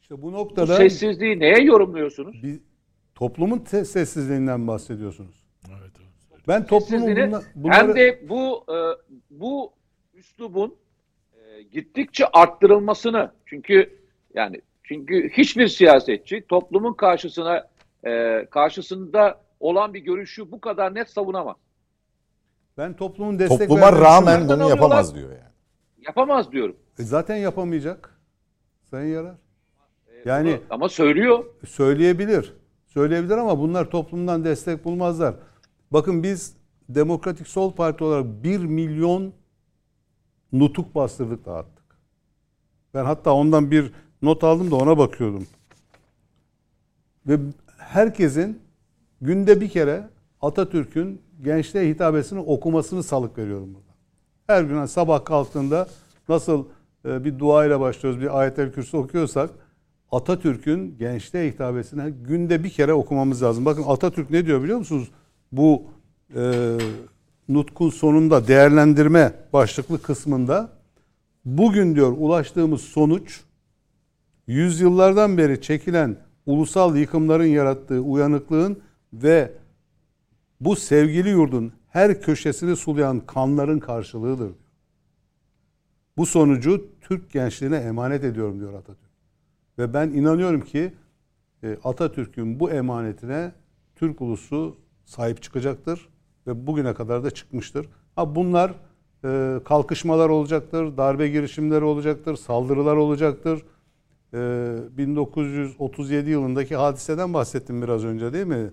İşte 0.00 0.22
bu 0.22 0.32
noktada 0.32 0.72
bu 0.72 0.76
sessizliği 0.76 1.40
neye 1.40 1.62
yorumluyorsunuz? 1.62 2.42
Bir, 2.42 2.60
toplumun 3.14 3.58
te- 3.58 3.84
sessizliğinden 3.84 4.66
bahsediyorsunuz. 4.66 5.46
Evet, 5.68 5.92
evet. 6.32 6.42
Ben 6.48 6.66
toplumun 6.66 7.16
bunla, 7.16 7.42
bunları... 7.54 7.76
hem 7.76 7.96
de 7.96 8.28
bu 8.28 8.64
e, 8.68 8.76
bu 9.30 9.72
üslubun 10.14 10.74
gittikçe 11.62 12.26
arttırılmasını 12.26 13.32
çünkü 13.46 13.98
yani 14.34 14.60
çünkü 14.82 15.28
hiçbir 15.28 15.68
siyasetçi 15.68 16.44
toplumun 16.48 16.94
karşısına 16.94 17.68
e, 18.06 18.46
karşısında 18.50 19.40
olan 19.60 19.94
bir 19.94 20.00
görüşü 20.00 20.52
bu 20.52 20.60
kadar 20.60 20.94
net 20.94 21.10
savunamaz. 21.10 21.56
Ben 22.78 22.96
toplumun 22.96 23.38
destek 23.38 23.58
Topluma 23.58 23.92
rağmen 23.92 24.48
bunu 24.48 24.68
yapamaz 24.68 25.14
diyor 25.14 25.30
yani. 25.30 25.50
Yapamaz 26.06 26.52
diyorum. 26.52 26.76
E 26.98 27.02
zaten 27.02 27.36
yapamayacak. 27.36 28.20
Sayın 28.90 29.14
Yarar. 29.14 29.34
Yani 30.24 30.50
ama, 30.50 30.60
ama 30.70 30.88
söylüyor. 30.88 31.44
Söyleyebilir. 31.66 32.54
Söyleyebilir 32.86 33.36
ama 33.36 33.58
bunlar 33.58 33.90
toplumdan 33.90 34.44
destek 34.44 34.84
bulmazlar. 34.84 35.34
Bakın 35.90 36.22
biz 36.22 36.56
Demokratik 36.88 37.48
Sol 37.48 37.72
Parti 37.72 38.04
olarak 38.04 38.26
1 38.26 38.58
milyon 38.58 39.32
nutuk 40.52 40.94
bastırdık 40.94 41.46
dağıttık. 41.46 41.84
Ben 42.94 43.04
hatta 43.04 43.32
ondan 43.32 43.70
bir 43.70 43.92
not 44.22 44.44
aldım 44.44 44.70
da 44.70 44.76
ona 44.76 44.98
bakıyordum. 44.98 45.46
Ve 47.26 47.38
herkesin 47.78 48.62
günde 49.20 49.60
bir 49.60 49.68
kere 49.68 50.08
Atatürk'ün 50.40 51.22
gençliğe 51.42 51.88
hitabesini 51.88 52.38
okumasını 52.38 53.02
salık 53.02 53.38
veriyorum 53.38 53.74
burada. 53.74 53.90
Her 54.46 54.62
gün 54.62 54.84
sabah 54.84 55.24
kalktığında 55.24 55.88
nasıl 56.28 56.64
e, 57.04 57.24
bir 57.24 57.38
dua 57.38 57.66
ile 57.66 57.80
başlıyoruz, 57.80 58.20
bir 58.20 58.38
ayetel 58.38 58.72
kürsü 58.72 58.96
okuyorsak 58.96 59.50
Atatürk'ün 60.12 60.98
gençliğe 60.98 61.50
hitabesini 61.50 62.10
günde 62.10 62.64
bir 62.64 62.70
kere 62.70 62.92
okumamız 62.92 63.42
lazım. 63.42 63.64
Bakın 63.64 63.84
Atatürk 63.86 64.30
ne 64.30 64.46
diyor 64.46 64.62
biliyor 64.62 64.78
musunuz? 64.78 65.10
Bu 65.52 65.82
e, 66.36 66.76
nutkun 67.50 67.90
sonunda 67.90 68.48
değerlendirme 68.48 69.34
başlıklı 69.52 70.02
kısmında 70.02 70.72
bugün 71.44 71.94
diyor 71.94 72.12
ulaştığımız 72.18 72.80
sonuç 72.80 73.40
yüzyıllardan 74.46 75.38
beri 75.38 75.60
çekilen 75.60 76.16
ulusal 76.46 76.96
yıkımların 76.96 77.44
yarattığı 77.44 78.00
uyanıklığın 78.00 78.80
ve 79.12 79.52
bu 80.60 80.76
sevgili 80.76 81.28
yurdun 81.28 81.72
her 81.88 82.20
köşesini 82.20 82.76
sulayan 82.76 83.20
kanların 83.20 83.78
karşılığıdır. 83.78 84.52
Bu 86.16 86.26
sonucu 86.26 86.88
Türk 87.00 87.30
gençliğine 87.30 87.76
emanet 87.76 88.24
ediyorum 88.24 88.60
diyor 88.60 88.74
Atatürk. 88.74 89.10
Ve 89.78 89.94
ben 89.94 90.08
inanıyorum 90.08 90.60
ki 90.60 90.94
e, 91.62 91.78
Atatürk'ün 91.84 92.60
bu 92.60 92.70
emanetine 92.70 93.52
Türk 93.96 94.20
ulusu 94.20 94.76
sahip 95.04 95.42
çıkacaktır 95.42 96.09
ve 96.46 96.66
bugüne 96.66 96.94
kadar 96.94 97.24
da 97.24 97.30
çıkmıştır. 97.30 97.86
Ha 98.16 98.34
bunlar 98.34 98.74
e, 99.24 99.60
kalkışmalar 99.64 100.28
olacaktır, 100.28 100.96
darbe 100.96 101.28
girişimleri 101.28 101.84
olacaktır, 101.84 102.36
saldırılar 102.36 102.96
olacaktır. 102.96 103.62
1937 104.32 106.28
e, 106.28 106.32
yılındaki 106.32 106.76
hadiseden 106.76 107.34
bahsettim 107.34 107.82
biraz 107.82 108.04
önce 108.04 108.32
değil 108.32 108.46
mi? 108.46 108.70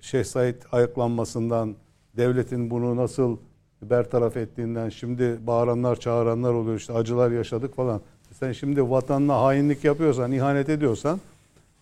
Şeyh 0.00 0.24
Said 0.24 0.62
ayaklanmasından, 0.72 1.74
devletin 2.16 2.70
bunu 2.70 2.96
nasıl 2.96 3.36
bertaraf 3.82 4.36
ettiğinden, 4.36 4.88
şimdi 4.88 5.38
bağıranlar 5.46 5.96
çağıranlar 5.96 6.52
oluyor 6.52 6.76
işte 6.76 6.92
acılar 6.92 7.30
yaşadık 7.30 7.76
falan. 7.76 8.00
Sen 8.32 8.52
şimdi 8.52 8.90
vatanına 8.90 9.42
hainlik 9.42 9.84
yapıyorsan, 9.84 10.32
ihanet 10.32 10.68
ediyorsan 10.68 11.20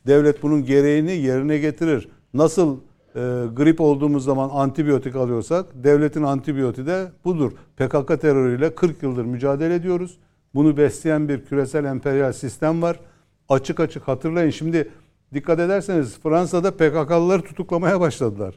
devlet 0.06 0.42
bunun 0.42 0.64
gereğini 0.64 1.12
yerine 1.12 1.58
getirir. 1.58 2.08
Nasıl 2.34 2.76
e, 3.16 3.46
grip 3.56 3.80
olduğumuz 3.80 4.24
zaman 4.24 4.50
antibiyotik 4.52 5.16
alıyorsak 5.16 5.66
devletin 5.74 6.22
antibiyoti 6.22 6.86
de 6.86 7.06
budur. 7.24 7.52
PKK 7.76 8.20
terörüyle 8.20 8.74
40 8.74 9.02
yıldır 9.02 9.24
mücadele 9.24 9.74
ediyoruz. 9.74 10.18
Bunu 10.54 10.76
besleyen 10.76 11.28
bir 11.28 11.44
küresel 11.44 11.84
emperyal 11.84 12.32
sistem 12.32 12.82
var. 12.82 13.00
Açık 13.48 13.80
açık 13.80 14.08
hatırlayın. 14.08 14.50
Şimdi 14.50 14.90
dikkat 15.34 15.60
ederseniz 15.60 16.18
Fransa'da 16.22 16.70
PKK'lıları 16.70 17.42
tutuklamaya 17.42 18.00
başladılar. 18.00 18.54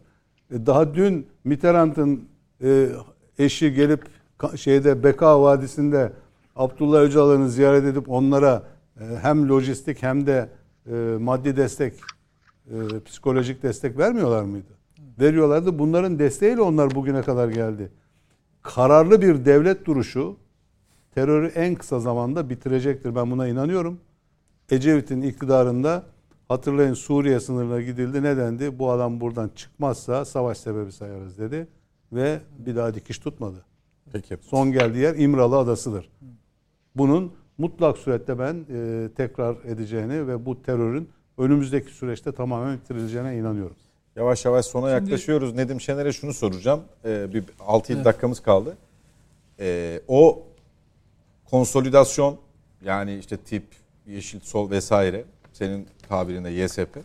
E, 0.51 0.65
daha 0.65 0.93
dün 0.93 1.27
Mitterrand'ın 1.43 2.21
e, 2.63 2.87
eşi 3.39 3.73
gelip 3.73 4.03
şeyde 4.55 5.03
Beka 5.03 5.41
Vadisi'nde 5.41 6.11
Abdullah 6.55 7.01
Öcalan'ı 7.01 7.49
ziyaret 7.49 7.83
edip 7.83 8.09
onlara 8.09 8.63
e, 8.99 9.03
hem 9.21 9.49
lojistik 9.49 10.03
hem 10.03 10.27
de 10.27 10.49
e, 10.91 10.93
maddi 11.19 11.57
destek, 11.57 11.93
e, 12.69 12.99
psikolojik 13.05 13.63
destek 13.63 13.97
vermiyorlar 13.97 14.43
mıydı? 14.43 14.71
Veriyorlardı. 15.19 15.79
Bunların 15.79 16.19
desteğiyle 16.19 16.61
onlar 16.61 16.95
bugüne 16.95 17.21
kadar 17.21 17.49
geldi. 17.49 17.91
Kararlı 18.61 19.21
bir 19.21 19.45
devlet 19.45 19.85
duruşu 19.85 20.37
terörü 21.11 21.47
en 21.47 21.75
kısa 21.75 21.99
zamanda 21.99 22.49
bitirecektir. 22.49 23.15
Ben 23.15 23.31
buna 23.31 23.47
inanıyorum. 23.47 23.99
Ecevit'in 24.71 25.21
iktidarında 25.21 26.03
hatırlayın 26.47 26.93
Suriye 26.93 27.39
sınırına 27.39 27.81
gidildi. 27.81 28.23
Ne 28.23 28.37
dendi? 28.37 28.79
Bu 28.79 28.91
adam 28.91 29.21
buradan 29.21 29.49
çıkmazsa 29.55 30.25
savaş 30.25 30.57
sebebi 30.57 30.91
sayarız 30.91 31.37
dedi. 31.37 31.67
Ve 32.11 32.39
bir 32.57 32.75
daha 32.75 32.93
dikiş 32.93 33.19
tutmadı. 33.19 33.65
Peki. 34.11 34.37
Son 34.41 34.71
geldiği 34.71 34.97
yer 34.97 35.15
İmralı 35.15 35.57
Adası'dır 35.57 36.09
bunun 36.99 37.33
mutlak 37.57 37.97
surette 37.97 38.39
ben 38.39 38.65
e, 38.69 39.09
tekrar 39.15 39.55
edeceğini 39.65 40.27
ve 40.27 40.45
bu 40.45 40.61
terörün 40.61 41.09
önümüzdeki 41.39 41.91
süreçte 41.91 42.31
tamamen 42.31 42.77
bitirileceğine 42.77 43.37
inanıyorum. 43.37 43.75
Yavaş 44.15 44.45
yavaş 44.45 44.65
sona 44.65 44.97
Şimdi, 44.97 45.11
yaklaşıyoruz. 45.11 45.55
Nedim 45.55 45.81
Şener'e 45.81 46.13
şunu 46.13 46.33
soracağım. 46.33 46.83
Ee, 47.05 47.33
bir 47.33 47.43
6-7 47.43 47.93
evet. 47.93 48.05
dakikamız 48.05 48.39
kaldı. 48.39 48.77
Ee, 49.59 50.01
o 50.07 50.43
konsolidasyon 51.49 52.39
yani 52.85 53.17
işte 53.17 53.37
tip, 53.37 53.63
yeşil, 54.07 54.39
sol 54.39 54.69
vesaire 54.69 55.25
senin 55.53 55.87
tabirinde 56.09 56.49
YSP. 56.49 56.99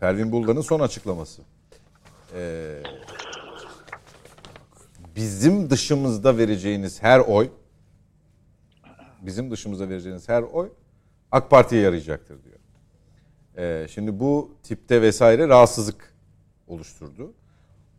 Pervin 0.00 0.32
Buldan'ın 0.32 0.60
son 0.60 0.80
açıklaması. 0.80 1.42
Ee, 2.34 2.82
bizim 5.16 5.70
dışımızda 5.70 6.38
vereceğiniz 6.38 7.02
her 7.02 7.20
oy 7.20 7.48
bizim 9.22 9.50
dışımıza 9.50 9.88
vereceğiniz 9.88 10.28
her 10.28 10.42
oy 10.42 10.68
AK 11.32 11.50
Parti'ye 11.50 11.82
yarayacaktır 11.82 12.44
diyor. 12.44 12.59
Ee, 13.60 13.86
şimdi 13.90 14.20
bu 14.20 14.50
tipte 14.62 15.02
vesaire 15.02 15.48
rahatsızlık 15.48 16.14
oluşturdu. 16.68 17.32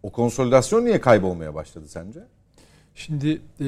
O 0.04 0.12
konsolidasyon 0.12 0.86
niye 0.86 1.02
kaybolmaya 1.02 1.56
başladı 1.56 1.86
sence? 1.88 2.20
Şimdi 2.96 3.42
e, 3.60 3.68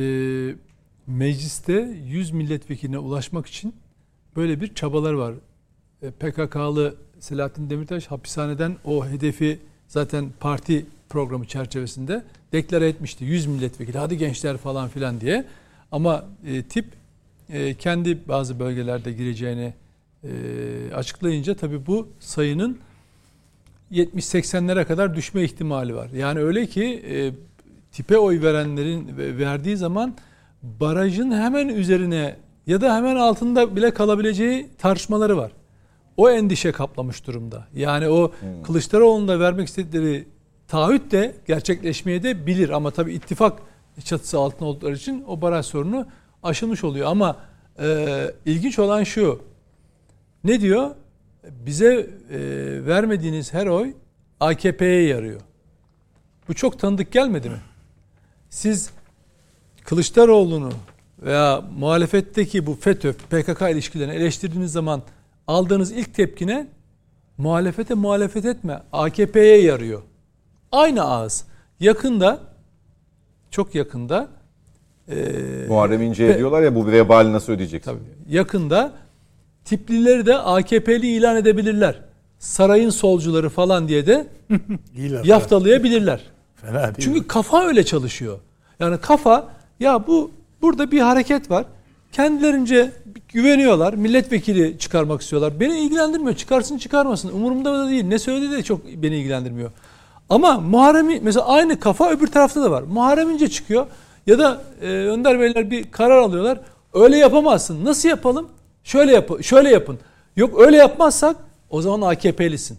mecliste 1.07 1.73
100 2.05 2.31
milletvekiline 2.31 2.97
ulaşmak 2.97 3.47
için 3.47 3.75
böyle 4.35 4.61
bir 4.61 4.75
çabalar 4.75 5.13
var. 5.13 5.33
E, 6.01 6.11
PKK'lı 6.11 6.95
Selahattin 7.19 7.69
Demirtaş 7.69 8.07
hapishaneden 8.07 8.77
o 8.85 9.05
hedefi 9.07 9.59
zaten 9.87 10.29
parti 10.39 10.85
programı 11.09 11.45
çerçevesinde 11.45 12.23
deklare 12.51 12.87
etmişti 12.87 13.25
100 13.25 13.45
milletvekili 13.45 13.97
hadi 13.97 14.17
gençler 14.17 14.57
falan 14.57 14.89
filan 14.89 15.21
diye. 15.21 15.45
Ama 15.91 16.25
e, 16.45 16.63
tip 16.63 16.85
e, 17.49 17.73
kendi 17.73 18.27
bazı 18.27 18.59
bölgelerde 18.59 19.11
gireceğini 19.11 19.73
açıklayınca 20.95 21.55
tabii 21.55 21.85
bu 21.85 22.07
sayının 22.19 22.79
70-80'lere 23.91 24.85
kadar 24.85 25.15
düşme 25.15 25.43
ihtimali 25.43 25.95
var. 25.95 26.09
Yani 26.09 26.39
öyle 26.39 26.65
ki 26.65 27.03
e, 27.09 27.31
tipe 27.91 28.17
oy 28.17 28.41
verenlerin 28.41 29.17
verdiği 29.17 29.77
zaman 29.77 30.15
barajın 30.63 31.31
hemen 31.31 31.67
üzerine 31.67 32.35
ya 32.67 32.81
da 32.81 32.95
hemen 32.95 33.15
altında 33.15 33.75
bile 33.75 33.93
kalabileceği 33.93 34.69
tartışmaları 34.77 35.37
var. 35.37 35.51
O 36.17 36.29
endişe 36.29 36.71
kaplamış 36.71 37.27
durumda. 37.27 37.67
Yani 37.75 38.09
o 38.09 38.31
hmm. 38.39 38.63
Kılıçdaroğlu'nda 38.63 39.39
vermek 39.39 39.67
istedikleri 39.67 40.27
taahhüt 40.67 41.11
de 41.11 41.35
gerçekleşmeye 41.47 42.23
de 42.23 42.47
bilir 42.47 42.69
ama 42.69 42.91
tabii 42.91 43.13
ittifak 43.13 43.59
çatısı 44.03 44.39
altında 44.39 44.65
oldukları 44.65 44.93
için 44.93 45.23
o 45.27 45.41
baraj 45.41 45.65
sorunu 45.65 46.07
aşılmış 46.43 46.83
oluyor. 46.83 47.07
Ama 47.07 47.37
e, 47.79 48.07
ilginç 48.45 48.79
olan 48.79 49.03
şu. 49.03 49.41
Ne 50.43 50.61
diyor? 50.61 50.91
Bize 51.65 52.09
e, 52.31 52.39
vermediğiniz 52.85 53.53
her 53.53 53.67
oy 53.67 53.93
AKP'ye 54.39 55.07
yarıyor. 55.07 55.41
Bu 56.47 56.53
çok 56.53 56.79
tanıdık 56.79 57.11
gelmedi 57.11 57.49
mi? 57.49 57.61
Siz 58.49 58.89
Kılıçdaroğlu'nu 59.83 60.71
veya 61.21 61.63
muhalefetteki 61.77 62.65
bu 62.65 62.75
FETÖ, 62.75 63.13
PKK 63.13 63.61
ilişkilerini 63.61 64.13
eleştirdiğiniz 64.13 64.71
zaman 64.71 65.01
aldığınız 65.47 65.91
ilk 65.91 66.13
tepkine 66.13 66.67
muhalefete 67.37 67.93
muhalefet 67.93 68.45
etme. 68.45 68.83
AKP'ye 68.93 69.61
yarıyor. 69.61 70.01
Aynı 70.71 71.03
ağız. 71.03 71.45
Yakında 71.79 72.39
çok 73.51 73.75
yakında 73.75 74.27
e, 75.09 75.15
Muharrem 75.67 76.01
İnce'ye 76.01 76.37
diyorlar 76.37 76.61
ya 76.61 76.75
bu 76.75 76.87
vebali 76.87 77.33
nasıl 77.33 77.53
ödeyeceksin? 77.53 77.91
Tabii. 77.91 78.35
Yakında 78.35 78.91
tiplileri 79.65 80.25
de 80.25 80.37
AKP'li 80.37 81.07
ilan 81.07 81.35
edebilirler. 81.35 81.95
Sarayın 82.39 82.89
solcuları 82.89 83.49
falan 83.49 83.87
diye 83.87 84.07
de 84.07 84.27
yaftalayabilirler. 85.23 86.21
Fena 86.55 86.81
değil 86.83 86.93
Çünkü 86.99 87.19
mi? 87.19 87.27
kafa 87.27 87.63
öyle 87.63 87.85
çalışıyor. 87.85 88.39
Yani 88.79 88.97
kafa 88.97 89.47
ya 89.79 90.07
bu 90.07 90.31
burada 90.61 90.91
bir 90.91 90.99
hareket 90.99 91.51
var. 91.51 91.65
Kendilerince 92.11 92.91
güveniyorlar. 93.27 93.93
Milletvekili 93.93 94.79
çıkarmak 94.79 95.21
istiyorlar. 95.21 95.59
Beni 95.59 95.79
ilgilendirmiyor. 95.79 96.35
Çıkarsın 96.35 96.77
çıkarmasın. 96.77 97.29
Umurumda 97.33 97.73
da 97.79 97.89
değil. 97.89 98.03
Ne 98.03 98.19
söyledi 98.19 98.51
de 98.51 98.63
çok 98.63 98.85
beni 98.85 99.15
ilgilendirmiyor. 99.17 99.71
Ama 100.29 100.59
Muharrem 100.59 101.23
mesela 101.23 101.45
aynı 101.47 101.79
kafa 101.79 102.09
öbür 102.11 102.27
tarafta 102.27 102.61
da 102.61 102.71
var. 102.71 102.81
Muharrem 102.83 103.29
İnce 103.31 103.47
çıkıyor 103.47 103.85
ya 104.27 104.39
da 104.39 104.61
e, 104.81 104.87
Önder 104.87 105.39
Beyler 105.39 105.71
bir 105.71 105.91
karar 105.91 106.17
alıyorlar. 106.17 106.59
Öyle 106.93 107.17
yapamazsın. 107.17 107.85
Nasıl 107.85 108.09
yapalım? 108.09 108.47
Şöyle 108.83 109.11
yap 109.11 109.43
şöyle 109.43 109.69
yapın. 109.69 109.99
Yok 110.35 110.61
öyle 110.61 110.77
yapmazsak 110.77 111.35
o 111.69 111.81
zaman 111.81 112.09
AKP'lisin. 112.09 112.77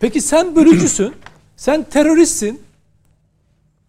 Peki 0.00 0.20
sen 0.20 0.56
bölücüsün. 0.56 1.14
sen 1.56 1.82
teröristsin. 1.82 2.62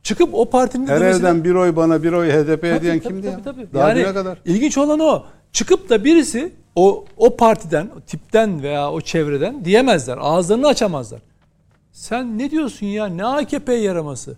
Çıkıp 0.04 0.30
o 0.34 0.50
partinin 0.50 0.88
Her 0.88 1.02
evden 1.02 1.44
bir 1.44 1.56
oy 1.56 1.76
bana 1.76 2.04
bir 2.04 2.12
oy 2.12 2.30
HDP'ye 2.30 2.82
diyen 2.82 3.00
kimdi 3.00 3.22
tabii, 3.22 3.28
ya? 3.28 3.44
Tabii, 3.44 3.44
tabii. 3.44 3.74
Daha 3.74 3.90
yani, 3.90 4.14
kadar. 4.14 4.38
İlginç 4.46 4.78
olan 4.78 5.00
o. 5.00 5.24
Çıkıp 5.54 5.90
da 5.90 6.04
birisi 6.04 6.54
o 6.76 7.06
o 7.18 7.38
partiden, 7.38 7.90
o 7.98 8.02
tipten 8.02 8.64
veya 8.64 8.92
o 8.92 9.02
çevreden 9.02 9.66
diyemezler. 9.66 10.18
Ağızlarını 10.22 10.68
açamazlar. 10.68 11.22
Sen 11.92 12.38
ne 12.38 12.52
diyorsun 12.52 12.86
ya? 12.86 13.06
Ne 13.06 13.26
AKP 13.26 13.74
yaraması? 13.74 14.38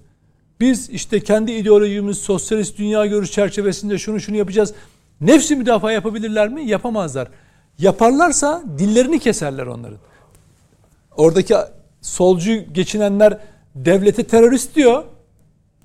Biz 0.60 0.90
işte 0.90 1.20
kendi 1.20 1.52
ideolojimiz, 1.52 2.18
sosyalist 2.18 2.78
dünya 2.78 3.06
görüş 3.06 3.32
çerçevesinde 3.32 3.98
şunu 3.98 4.20
şunu 4.20 4.38
yapacağız. 4.38 4.74
Nefsi 5.22 5.56
müdafaa 5.56 5.92
yapabilirler 5.92 6.50
mi? 6.50 6.70
Yapamazlar. 6.70 7.28
Yaparlarsa 7.80 8.64
dillerini 8.78 9.20
keserler 9.20 9.66
onların. 9.66 9.98
Oradaki 11.18 11.56
solcu 12.02 12.74
geçinenler 12.74 13.38
devlete 13.76 14.24
terörist 14.24 14.76
diyor. 14.76 15.04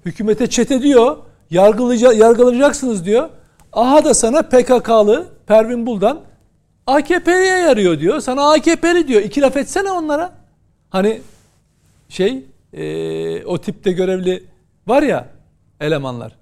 Hükümete 0.04 0.46
çete 0.46 0.82
diyor. 0.82 1.16
yargılayacaksınız 1.50 3.04
diyor. 3.04 3.28
Aha 3.72 4.04
da 4.04 4.14
sana 4.14 4.42
PKK'lı 4.42 5.28
Pervin 5.46 5.86
Buldan 5.86 6.20
AKP'ye 6.86 7.58
yarıyor 7.58 8.00
diyor. 8.00 8.20
Sana 8.20 8.52
AKP'li 8.52 9.08
diyor. 9.08 9.22
İki 9.22 9.40
laf 9.40 9.56
etsene 9.56 9.90
onlara. 9.90 10.32
Hani 10.90 11.20
şey 12.08 12.44
e, 12.72 13.44
o 13.44 13.58
tipte 13.60 13.92
görevli 13.92 14.44
var 14.86 15.02
ya 15.02 15.28
elemanlar. 15.80 16.36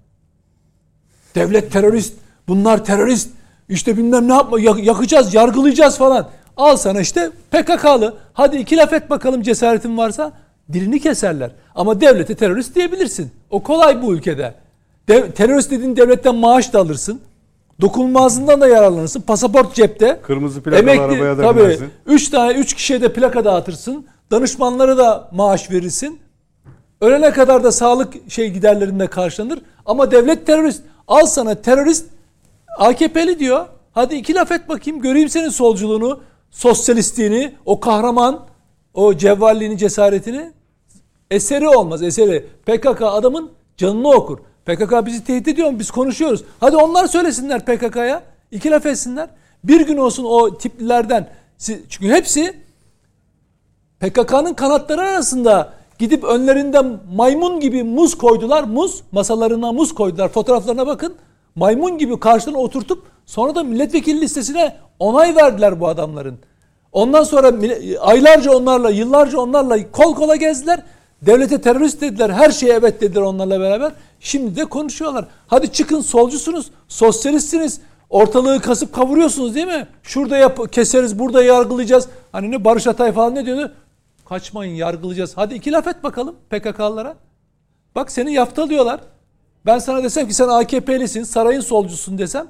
Devlet 1.35 1.73
terörist, 1.73 2.15
bunlar 2.49 2.85
terörist. 2.85 3.31
İşte 3.69 3.97
bilmem 3.97 4.29
ne 4.29 4.35
yapma 4.35 4.61
yakacağız, 4.61 5.35
yargılayacağız 5.35 5.99
falan. 5.99 6.29
Al 6.57 6.77
sana 6.77 7.01
işte 7.01 7.31
PKK'lı. 7.51 8.15
Hadi 8.33 8.57
iki 8.57 8.77
laf 8.77 8.93
et 8.93 9.11
bakalım 9.11 9.43
cesaretin 9.43 9.99
varsa. 9.99 10.33
Dilini 10.73 11.01
keserler. 11.01 11.51
Ama 11.75 12.01
devlete 12.01 12.35
terörist 12.35 12.75
diyebilirsin. 12.75 13.31
O 13.51 13.63
kolay 13.63 14.03
bu 14.03 14.15
ülkede. 14.15 14.55
De, 15.09 15.31
terörist 15.31 15.71
dediğin 15.71 15.97
devletten 15.97 16.35
maaş 16.35 16.73
da 16.73 16.81
alırsın. 16.81 17.21
Dokunulmazlığından 17.81 18.61
da 18.61 18.69
yararlanırsın. 18.69 19.21
Pasaport 19.21 19.75
cepte. 19.75 20.21
Kırmızı 20.23 20.63
plakalı 20.63 20.81
Emekli, 20.81 21.03
arabaya 21.03 21.39
da 21.39 21.43
tabii, 21.43 21.61
binersin. 21.61 21.91
Üç 22.07 22.29
tane, 22.29 22.53
üç 22.53 22.75
kişiye 22.75 23.01
de 23.01 23.13
plaka 23.13 23.45
dağıtırsın. 23.45 24.07
Danışmanlara 24.31 24.99
da 24.99 25.29
maaş 25.33 25.71
verirsin. 25.71 26.21
Ölene 27.01 27.31
kadar 27.31 27.65
da 27.65 27.73
sağlık 27.73 28.15
şey 28.29 28.51
giderlerinde 28.51 29.07
karşılanır. 29.07 29.59
Ama 29.87 30.11
devlet 30.11 30.47
terörist. 30.47 30.83
Al 31.09 31.27
sana 31.27 31.55
terörist 31.55 32.07
AKP'li 32.79 33.39
diyor. 33.39 33.67
Hadi 33.93 34.15
iki 34.15 34.35
laf 34.35 34.53
et 34.53 34.69
bakayım. 34.69 35.01
Göreyim 35.01 35.29
senin 35.29 35.49
solculuğunu, 35.49 36.21
sosyalistliğini, 36.51 37.55
o 37.67 37.81
kahraman, 37.81 38.47
o 38.95 39.15
cevvalliğini, 39.15 39.79
cesaretini. 39.79 40.53
Eseri 41.31 41.69
olmaz 41.69 42.03
eseri. 42.03 42.47
PKK 42.67 43.03
adamın 43.03 43.51
canını 43.77 44.09
okur. 44.09 44.39
PKK 44.67 45.07
bizi 45.07 45.25
tehdit 45.25 45.49
ediyor 45.49 45.71
mu? 45.71 45.79
Biz 45.79 45.91
konuşuyoruz. 45.91 46.45
Hadi 46.61 46.77
onlar 46.77 47.07
söylesinler 47.07 47.65
PKK'ya. 47.65 48.23
İki 48.51 48.71
laf 48.71 48.87
etsinler. 48.87 49.29
Bir 49.65 49.87
gün 49.87 49.97
olsun 49.97 50.25
o 50.25 50.59
tiplilerden. 50.59 51.31
Çünkü 51.59 52.09
hepsi 52.09 52.57
PKK'nın 54.01 54.55
kanatları 54.55 55.01
arasında 55.01 55.73
gidip 55.99 56.25
önlerinden 56.25 57.01
maymun 57.15 57.61
gibi 57.61 57.83
muz 57.83 58.19
koydular. 58.19 58.65
Muz, 58.65 59.03
masalarına 59.13 59.73
muz 59.73 59.95
koydular. 59.95 60.29
Fotoğraflarına 60.29 60.87
bakın. 60.87 61.15
Maymun 61.57 61.99
gibi 61.99 62.21
karşılarına 62.21 62.61
oturtup 62.61 63.07
sonra 63.27 63.55
da 63.55 63.63
milletvekili 63.63 64.21
listesine 64.21 64.77
onay 64.99 65.37
verdiler 65.37 65.81
bu 65.81 65.89
adamların. 65.89 66.39
Ondan 66.93 67.25
sonra 67.25 67.53
aylarca 68.01 68.53
onlarla, 68.53 68.91
yıllarca 68.91 69.39
onlarla 69.39 69.91
kol 69.91 70.15
kola 70.15 70.37
gezdiler. 70.37 70.83
Devlete 71.23 71.61
terörist 71.61 72.01
dediler. 72.01 72.31
Her 72.31 72.51
şeye 72.51 72.73
evet 72.73 73.01
dediler 73.01 73.21
onlarla 73.21 73.61
beraber. 73.61 73.93
Şimdi 74.21 74.57
de 74.57 74.65
konuşuyorlar. 74.65 75.25
Hadi 75.47 75.73
çıkın 75.73 76.01
solcusunuz, 76.01 76.71
sosyalistsiniz. 76.89 77.81
Ortalığı 78.11 78.61
kasıp 78.61 78.93
kavuruyorsunuz 78.93 79.55
değil 79.55 79.67
mi? 79.67 79.87
Şurada 80.03 80.37
yap 80.37 80.73
keseriz, 80.73 81.19
burada 81.19 81.45
yargılayacağız. 81.45 82.09
Hani 82.33 82.51
ne 82.51 82.65
Barış 82.65 82.87
Atay 82.87 83.13
falan 83.13 83.35
ne 83.35 83.47
diyordu? 83.47 83.73
Kaçmayın 84.29 84.75
yargılayacağız. 84.75 85.33
Hadi 85.37 85.55
iki 85.55 85.73
laf 85.73 85.87
et 85.87 86.03
bakalım 86.03 86.35
PKK'lara. 86.51 87.17
Bak 87.95 88.13
seni 88.13 88.33
yaftalıyorlar. 88.35 89.01
Ben 89.67 89.79
sana 89.79 90.03
desem 90.03 90.29
ki 90.29 90.35
sen 90.35 90.49
AKP'lisin, 90.49 91.23
sarayın 91.23 91.61
solcusun 91.61 92.19
desem. 92.19 92.47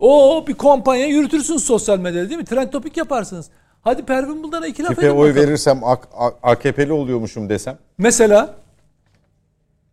O 0.00 0.44
bir 0.48 0.54
kampanya 0.54 1.06
yürütürsün 1.06 1.56
sosyal 1.56 1.98
medyada 1.98 2.28
değil 2.28 2.40
mi? 2.40 2.44
Trend 2.44 2.68
topik 2.72 2.96
yaparsınız. 2.96 3.50
Hadi 3.82 4.04
Pervin 4.04 4.42
Buldan'a 4.42 4.66
iki 4.66 4.84
laf 4.84 4.98
edin 4.98 5.08
oy 5.08 5.34
verirsem 5.34 5.80
AKP'li 6.42 6.92
oluyormuşum 6.92 7.48
desem. 7.48 7.78
Mesela 7.98 8.54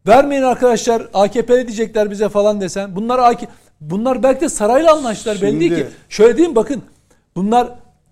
vermeyin 0.08 0.44
arkadaşlar 0.44 1.08
AKP'li 1.14 1.68
diyecekler 1.68 2.12
bize 2.12 2.30
falan 2.30 2.62
desem. 2.62 2.96
Bunlar 2.96 3.20
AK 3.20 3.40
bunlar 3.82 4.24
belki 4.24 4.42
de 4.42 4.50
sarayla 4.50 4.94
anlaştılar 4.94 5.36
Şimdi... 5.36 5.52
belli 5.52 5.60
değil 5.60 5.76
ki. 5.76 5.88
Şöyle 6.10 6.38
diyeyim 6.38 6.56
bakın. 6.56 6.84
Bunlar 7.36 7.68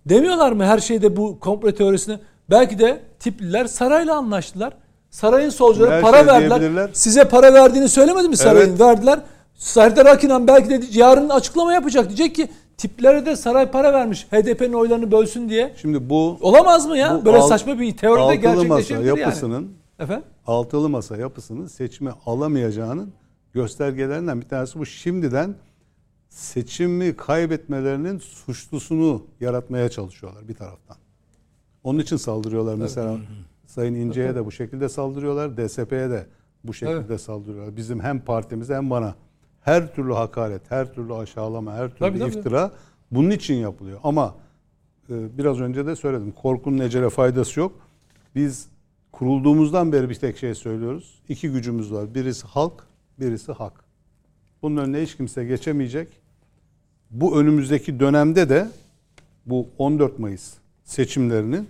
demiyorlar 0.06 0.52
mı 0.52 0.66
her 0.66 0.80
şeyde 0.80 1.16
bu 1.18 1.40
komplo 1.40 1.72
teorisini? 1.72 2.20
Belki 2.50 2.80
de 2.80 3.00
tipliler 3.20 3.66
sarayla 3.66 4.16
anlaştılar. 4.16 4.74
Sarayın 5.14 5.50
solcuları 5.50 6.02
para 6.02 6.18
şey 6.18 6.28
verdiler. 6.28 6.90
Size 6.94 7.24
para 7.28 7.54
verdiğini 7.54 7.90
söylemedi 7.90 8.30
mi 8.30 8.38
sarayın? 8.38 8.70
Evet. 8.70 8.80
Verdiler. 8.80 9.20
Serdar 9.56 10.06
Akinan 10.06 10.48
belki 10.48 10.70
de 10.70 10.82
yarın 10.92 11.30
açıklama 11.30 11.74
yapacak. 11.74 12.08
Diyecek 12.08 12.36
ki 12.36 12.50
tiplere 12.78 13.26
de 13.26 13.36
saray 13.36 13.72
para 13.72 13.94
vermiş. 13.94 14.28
HDP'nin 14.32 14.74
oylarını 14.74 15.12
bölsün 15.12 15.50
diye. 15.50 15.74
Şimdi 15.82 16.10
bu 16.10 16.38
olamaz 16.42 16.86
mı 16.86 16.98
ya? 16.98 17.26
Böyle 17.26 17.38
alt, 17.38 17.50
saçma 17.50 17.80
bir 17.80 17.98
teoride 17.98 18.36
gerçekleşebilir 18.36 19.12
masa 19.12 19.20
yapısının, 19.20 19.54
yani. 19.54 19.68
Efendim? 20.00 20.26
Altılı 20.48 20.90
masa 20.90 21.18
yapısının 21.18 21.68
seçimi 21.68 22.12
alamayacağının 22.26 23.14
göstergelerinden 23.54 24.42
bir 24.42 24.48
tanesi 24.48 24.80
bu. 24.80 24.86
Şimdiden 24.86 25.56
seçimi 26.30 27.16
kaybetmelerinin 27.16 28.20
suçlusunu 28.20 29.24
yaratmaya 29.40 29.90
çalışıyorlar 29.90 30.48
bir 30.48 30.56
taraftan. 30.56 30.98
Onun 31.84 32.00
için 32.00 32.18
saldırıyorlar 32.18 32.76
mesela. 32.76 33.18
Sayın 33.74 33.96
İnce'ye 33.96 34.36
de 34.36 34.46
bu 34.46 34.52
şekilde 34.52 34.90
saldırıyorlar. 34.90 35.58
DSP'ye 35.58 36.10
de 36.10 36.26
bu 36.64 36.74
şekilde 36.74 37.18
saldırıyorlar. 37.18 37.76
Bizim 37.78 38.00
hem 38.00 38.20
partimize 38.20 38.76
hem 38.76 38.90
bana 38.90 39.16
her 39.62 39.96
türlü 39.96 40.14
hakaret, 40.14 40.72
her 40.72 40.94
türlü 40.94 41.14
aşağılama, 41.14 41.74
her 41.74 41.88
türlü 41.90 42.00
Tabii, 42.00 42.20
tabii. 42.20 42.30
iftira 42.30 42.72
bunun 43.12 43.30
için 43.30 43.54
yapılıyor. 43.54 44.00
Ama 44.04 44.36
e, 45.10 45.38
biraz 45.38 45.60
önce 45.60 45.86
de 45.86 45.96
söyledim. 45.96 46.32
Korkunun 46.32 46.80
ecele 46.80 47.10
faydası 47.10 47.60
yok. 47.60 47.72
Biz 48.36 48.68
kurulduğumuzdan 49.12 49.92
beri 49.92 50.10
bir 50.10 50.16
tek 50.16 50.38
şey 50.38 50.56
söylüyoruz. 50.56 51.22
İki 51.30 51.52
gücümüz 51.52 51.94
var. 51.94 52.16
Birisi 52.16 52.48
halk, 52.48 52.88
birisi 53.20 53.52
hak. 53.52 53.84
Bunun 54.62 54.78
önüne 54.78 55.02
hiç 55.02 55.18
kimse 55.18 55.46
geçemeyecek. 55.46 56.08
Bu 57.12 57.40
önümüzdeki 57.40 58.00
dönemde 58.00 58.50
de 58.50 58.68
bu 59.46 59.70
14 59.78 60.20
Mayıs 60.20 60.54
seçimlerinin 60.84 61.68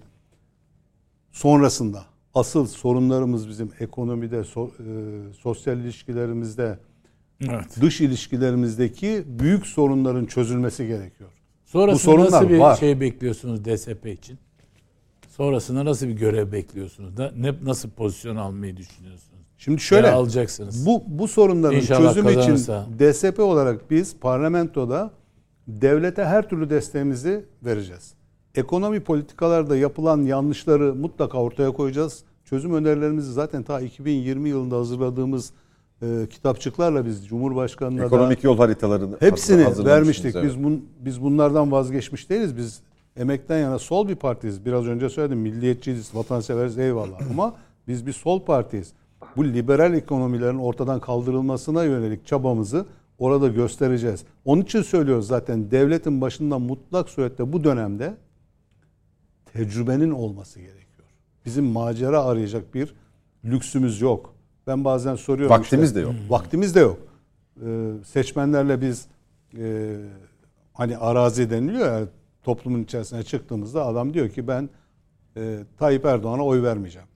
sonrasında 1.33 2.05
asıl 2.33 2.65
sorunlarımız 2.67 3.49
bizim 3.49 3.71
ekonomide, 3.79 4.35
so- 4.37 4.71
e, 5.29 5.33
sosyal 5.33 5.77
ilişkilerimizde, 5.79 6.79
Evet. 7.49 7.65
dış 7.81 8.01
ilişkilerimizdeki 8.01 9.23
büyük 9.27 9.67
sorunların 9.67 10.25
çözülmesi 10.25 10.87
gerekiyor. 10.87 11.29
Sonrasında 11.65 11.99
sorunlar 12.11 12.31
nasıl 12.31 12.49
bir 12.49 12.57
var. 12.57 12.75
şey 12.75 12.99
bekliyorsunuz 12.99 13.65
DSP 13.65 14.05
için? 14.11 14.37
Sonrasında 15.29 15.85
nasıl 15.85 16.07
bir 16.07 16.13
görev 16.13 16.51
bekliyorsunuz? 16.51 17.17
Da, 17.17 17.31
ne 17.37 17.53
nasıl 17.63 17.89
pozisyon 17.89 18.35
almayı 18.35 18.77
düşünüyorsunuz? 18.77 19.33
Şimdi 19.57 19.81
şöyle 19.81 20.03
Veya 20.07 20.15
alacaksınız. 20.15 20.85
bu 20.85 21.03
bu 21.07 21.27
sorunların 21.27 21.77
İnşallah 21.77 22.13
çözümü 22.13 22.31
için 22.31 22.39
kazanırsa. 22.51 22.87
DSP 22.99 23.39
olarak 23.39 23.91
biz 23.91 24.15
parlamentoda 24.19 25.11
devlete 25.67 26.23
her 26.25 26.49
türlü 26.49 26.69
desteğimizi 26.69 27.45
vereceğiz. 27.65 28.13
Ekonomi 28.57 28.99
politikalarda 28.99 29.77
yapılan 29.77 30.21
yanlışları 30.21 30.95
mutlaka 30.95 31.37
ortaya 31.37 31.71
koyacağız. 31.71 32.23
Çözüm 32.45 32.73
önerilerimizi 32.73 33.33
zaten 33.33 33.63
ta 33.63 33.81
2020 33.81 34.49
yılında 34.49 34.77
hazırladığımız 34.77 35.53
e, 36.01 36.27
kitapçıklarla 36.29 37.05
biz 37.05 37.27
Cumhurbaşkanı'na 37.27 38.01
da 38.01 38.05
Ekonomik 38.05 38.43
yol 38.43 38.57
haritalarını 38.57 39.17
Hepsini 39.19 39.85
vermiştik. 39.85 40.35
evet. 40.35 40.45
Biz 40.45 40.63
bun, 40.63 40.85
biz 40.99 41.21
bunlardan 41.21 41.71
vazgeçmiş 41.71 42.29
değiliz. 42.29 42.57
Biz 42.57 42.81
emekten 43.17 43.57
yana 43.57 43.79
sol 43.79 44.07
bir 44.07 44.15
partiyiz. 44.15 44.65
Biraz 44.65 44.87
önce 44.87 45.09
söyledim 45.09 45.39
milliyetçiyiz, 45.39 46.15
vatanseveriz 46.15 46.77
eyvallah. 46.77 47.21
Ama 47.31 47.55
biz 47.87 48.05
bir 48.05 48.13
sol 48.13 48.41
partiyiz. 48.41 48.93
Bu 49.35 49.45
liberal 49.45 49.93
ekonomilerin 49.93 50.57
ortadan 50.57 50.99
kaldırılmasına 50.99 51.83
yönelik 51.83 52.25
çabamızı 52.25 52.85
orada 53.19 53.47
göstereceğiz. 53.47 54.23
Onun 54.45 54.61
için 54.61 54.81
söylüyoruz 54.81 55.27
zaten 55.27 55.71
devletin 55.71 56.21
başında 56.21 56.59
mutlak 56.59 57.09
surette 57.09 57.53
bu 57.53 57.63
dönemde 57.63 58.13
tecrübenin 59.53 60.11
olması 60.11 60.59
gerekiyor. 60.59 61.07
Bizim 61.45 61.65
macera 61.65 62.23
arayacak 62.23 62.73
bir 62.73 62.95
lüksümüz 63.45 64.01
yok. 64.01 64.33
Ben 64.67 64.85
bazen 64.85 65.15
soruyorum. 65.15 65.55
Vaktimiz 65.55 65.89
işte, 65.89 65.99
de 65.99 66.03
yok. 66.03 66.13
Vaktimiz 66.29 66.75
de 66.75 66.79
yok. 66.79 66.99
Ee, 67.65 67.91
seçmenlerle 68.05 68.81
biz 68.81 69.07
e, 69.57 69.95
hani 70.73 70.97
arazi 70.97 71.49
deniliyor 71.49 71.99
ya 71.99 72.07
toplumun 72.43 72.83
içerisine 72.83 73.23
çıktığımızda 73.23 73.85
adam 73.85 74.13
diyor 74.13 74.29
ki 74.29 74.47
ben 74.47 74.69
e, 75.37 75.59
Tayyip 75.79 76.05
Erdoğan'a 76.05 76.45
oy 76.45 76.63
vermeyeceğim. 76.63 77.07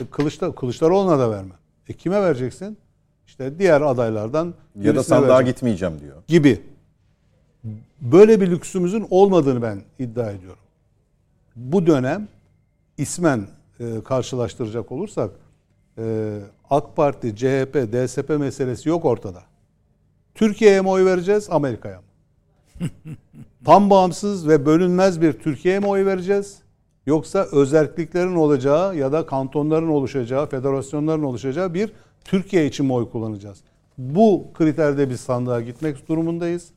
E, 0.00 0.06
Kılıçda, 0.06 0.54
Kılıçdaroğlu'na 0.54 1.18
da 1.18 1.30
vermem. 1.30 1.58
E 1.88 1.92
kime 1.92 2.22
vereceksin? 2.22 2.78
İşte 3.26 3.58
diğer 3.58 3.80
adaylardan 3.80 4.54
Ya 4.80 4.96
da 4.96 5.02
sandığa 5.02 5.28
vereceğim 5.28 5.54
gitmeyeceğim 5.54 6.00
diyor. 6.00 6.16
gibi. 6.28 6.62
Böyle 8.00 8.40
bir 8.40 8.50
lüksümüzün 8.50 9.06
olmadığını 9.10 9.62
ben 9.62 9.82
iddia 9.98 10.30
ediyorum. 10.30 10.63
Bu 11.56 11.86
dönem 11.86 12.28
ismen 12.98 13.46
e, 13.80 13.84
karşılaştıracak 14.04 14.92
olursak 14.92 15.30
e, 15.98 16.38
AK 16.70 16.96
Parti, 16.96 17.36
CHP, 17.36 17.92
DSP 17.92 18.28
meselesi 18.28 18.88
yok 18.88 19.04
ortada. 19.04 19.42
Türkiye'ye 20.34 20.80
mi 20.80 20.88
oy 20.88 21.04
vereceğiz, 21.04 21.48
Amerika'ya 21.50 21.98
mı? 21.98 22.06
Tam 23.64 23.90
bağımsız 23.90 24.48
ve 24.48 24.66
bölünmez 24.66 25.20
bir 25.20 25.32
Türkiye'ye 25.32 25.80
mi 25.80 25.86
oy 25.86 26.06
vereceğiz? 26.06 26.58
Yoksa 27.06 27.46
özelliklerin 27.52 28.34
olacağı 28.34 28.96
ya 28.96 29.12
da 29.12 29.26
kantonların 29.26 29.88
oluşacağı, 29.88 30.46
federasyonların 30.48 31.22
oluşacağı 31.22 31.74
bir 31.74 31.92
Türkiye 32.24 32.66
için 32.66 32.86
mi 32.86 32.92
oy 32.92 33.10
kullanacağız? 33.10 33.58
Bu 33.98 34.44
kriterde 34.54 35.10
biz 35.10 35.20
sandığa 35.20 35.60
gitmek 35.60 36.08
durumundayız. 36.08 36.68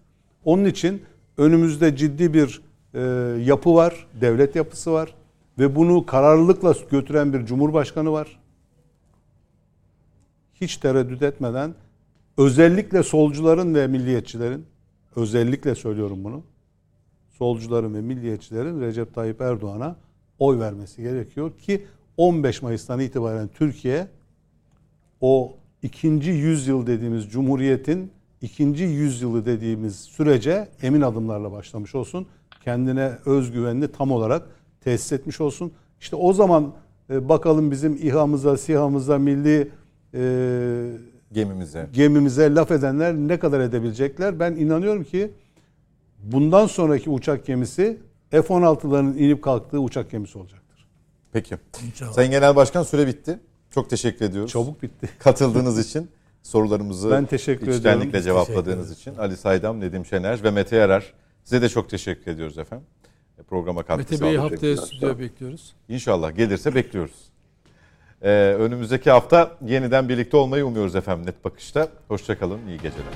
Onun 0.46 0.66
için 0.66 1.02
önümüzde 1.38 1.96
ciddi 1.96 2.34
bir 2.34 2.62
e, 2.94 3.02
yapı 3.46 3.76
var, 3.76 4.08
devlet 4.22 4.56
yapısı 4.56 4.94
var 4.94 5.16
ve 5.60 5.76
bunu 5.76 6.06
kararlılıkla 6.06 6.74
götüren 6.92 7.34
bir 7.34 7.46
cumhurbaşkanı 7.46 8.12
var. 8.12 8.40
Hiç 10.54 10.78
tereddüt 10.78 11.22
etmeden 11.22 11.76
özellikle 12.38 13.04
solcuların 13.04 13.76
ve 13.76 13.88
milliyetçilerin 13.88 14.66
özellikle 15.16 15.76
söylüyorum 15.76 16.24
bunu. 16.24 16.44
Solcuların 17.30 17.94
ve 17.94 18.02
milliyetçilerin 18.02 18.82
Recep 18.82 19.16
Tayyip 19.16 19.42
Erdoğan'a 19.42 19.96
oy 20.40 20.60
vermesi 20.60 21.02
gerekiyor 21.02 21.58
ki 21.58 21.86
15 22.18 22.62
Mayıs'tan 22.62 23.00
itibaren 23.00 23.48
Türkiye 23.48 24.08
o 25.22 25.58
ikinci 25.84 26.32
yüzyıl 26.32 26.88
dediğimiz 26.88 27.32
cumhuriyetin 27.32 28.12
ikinci 28.42 28.84
yüzyılı 28.84 29.46
dediğimiz 29.46 29.96
sürece 29.96 30.70
emin 30.82 31.02
adımlarla 31.02 31.52
başlamış 31.52 31.96
olsun. 31.96 32.28
Kendine 32.68 33.12
özgüvenini 33.26 33.92
tam 33.92 34.12
olarak 34.12 34.44
tesis 34.82 35.12
etmiş 35.12 35.42
olsun. 35.42 35.72
İşte 36.02 36.16
o 36.16 36.34
zaman 36.34 36.74
e, 37.10 37.30
bakalım 37.30 37.72
bizim 37.72 37.96
İHA'mıza, 37.96 38.58
SİHA'mıza, 38.58 39.18
milli 39.18 39.72
e, 40.14 40.92
Gemimize. 41.32 41.90
gemimize 41.94 42.56
laf 42.56 42.72
edenler 42.72 43.14
ne 43.16 43.40
kadar 43.40 43.60
edebilecekler? 43.60 44.40
Ben 44.40 44.52
inanıyorum 44.52 45.04
ki 45.04 45.32
bundan 46.24 46.68
sonraki 46.68 47.10
uçak 47.10 47.46
gemisi 47.46 47.98
F-16'ların 48.32 49.18
inip 49.18 49.44
kalktığı 49.44 49.80
uçak 49.80 50.12
gemisi 50.12 50.38
olacaktır. 50.38 50.88
Peki. 51.32 51.58
İnşallah. 51.88 52.12
Sayın 52.14 52.32
Genel 52.32 52.56
Başkan 52.56 52.84
süre 52.84 53.08
bitti. 53.08 53.40
Çok 53.72 53.90
teşekkür 53.90 54.26
ediyoruz. 54.26 54.52
Çabuk 54.52 54.82
bitti. 54.84 55.10
Katıldığınız 55.20 55.80
için, 55.80 56.10
sorularımızı 56.44 57.12
Ben 57.12 57.26
teşekkür 57.26 57.68
içtenlikle 57.68 58.18
ediyorum. 58.20 58.46
cevapladığınız 58.46 58.92
için 58.92 59.16
Ali 59.16 59.38
Saydam, 59.38 59.80
Nedim 59.80 60.06
Şener 60.06 60.44
ve 60.44 60.52
Mete 60.52 60.76
Yarar 60.76 61.14
size 61.48 61.62
de 61.62 61.70
çok 61.70 61.90
teşekkür 61.90 62.32
ediyoruz 62.32 62.58
efendim. 62.58 62.88
E, 63.40 63.44
Programa 63.44 63.84
katkı 63.84 64.14
Mete 64.14 64.26
Bey'i 64.26 64.38
haftaya 64.38 64.78
stüdyoya 64.78 65.20
bekliyoruz. 65.20 65.74
İnşallah 65.90 66.36
gelirse 66.36 66.76
bekliyoruz. 66.76 67.16
Ee, 68.22 68.30
önümüzdeki 68.60 69.12
hafta 69.12 69.58
yeniden 69.66 70.10
birlikte 70.10 70.38
olmayı 70.38 70.66
umuyoruz 70.66 70.96
efendim 70.96 71.26
Net 71.26 71.46
Bakış'ta. 71.46 71.88
Hoşçakalın, 72.08 72.68
iyi 72.68 72.78
geceler. 72.78 73.14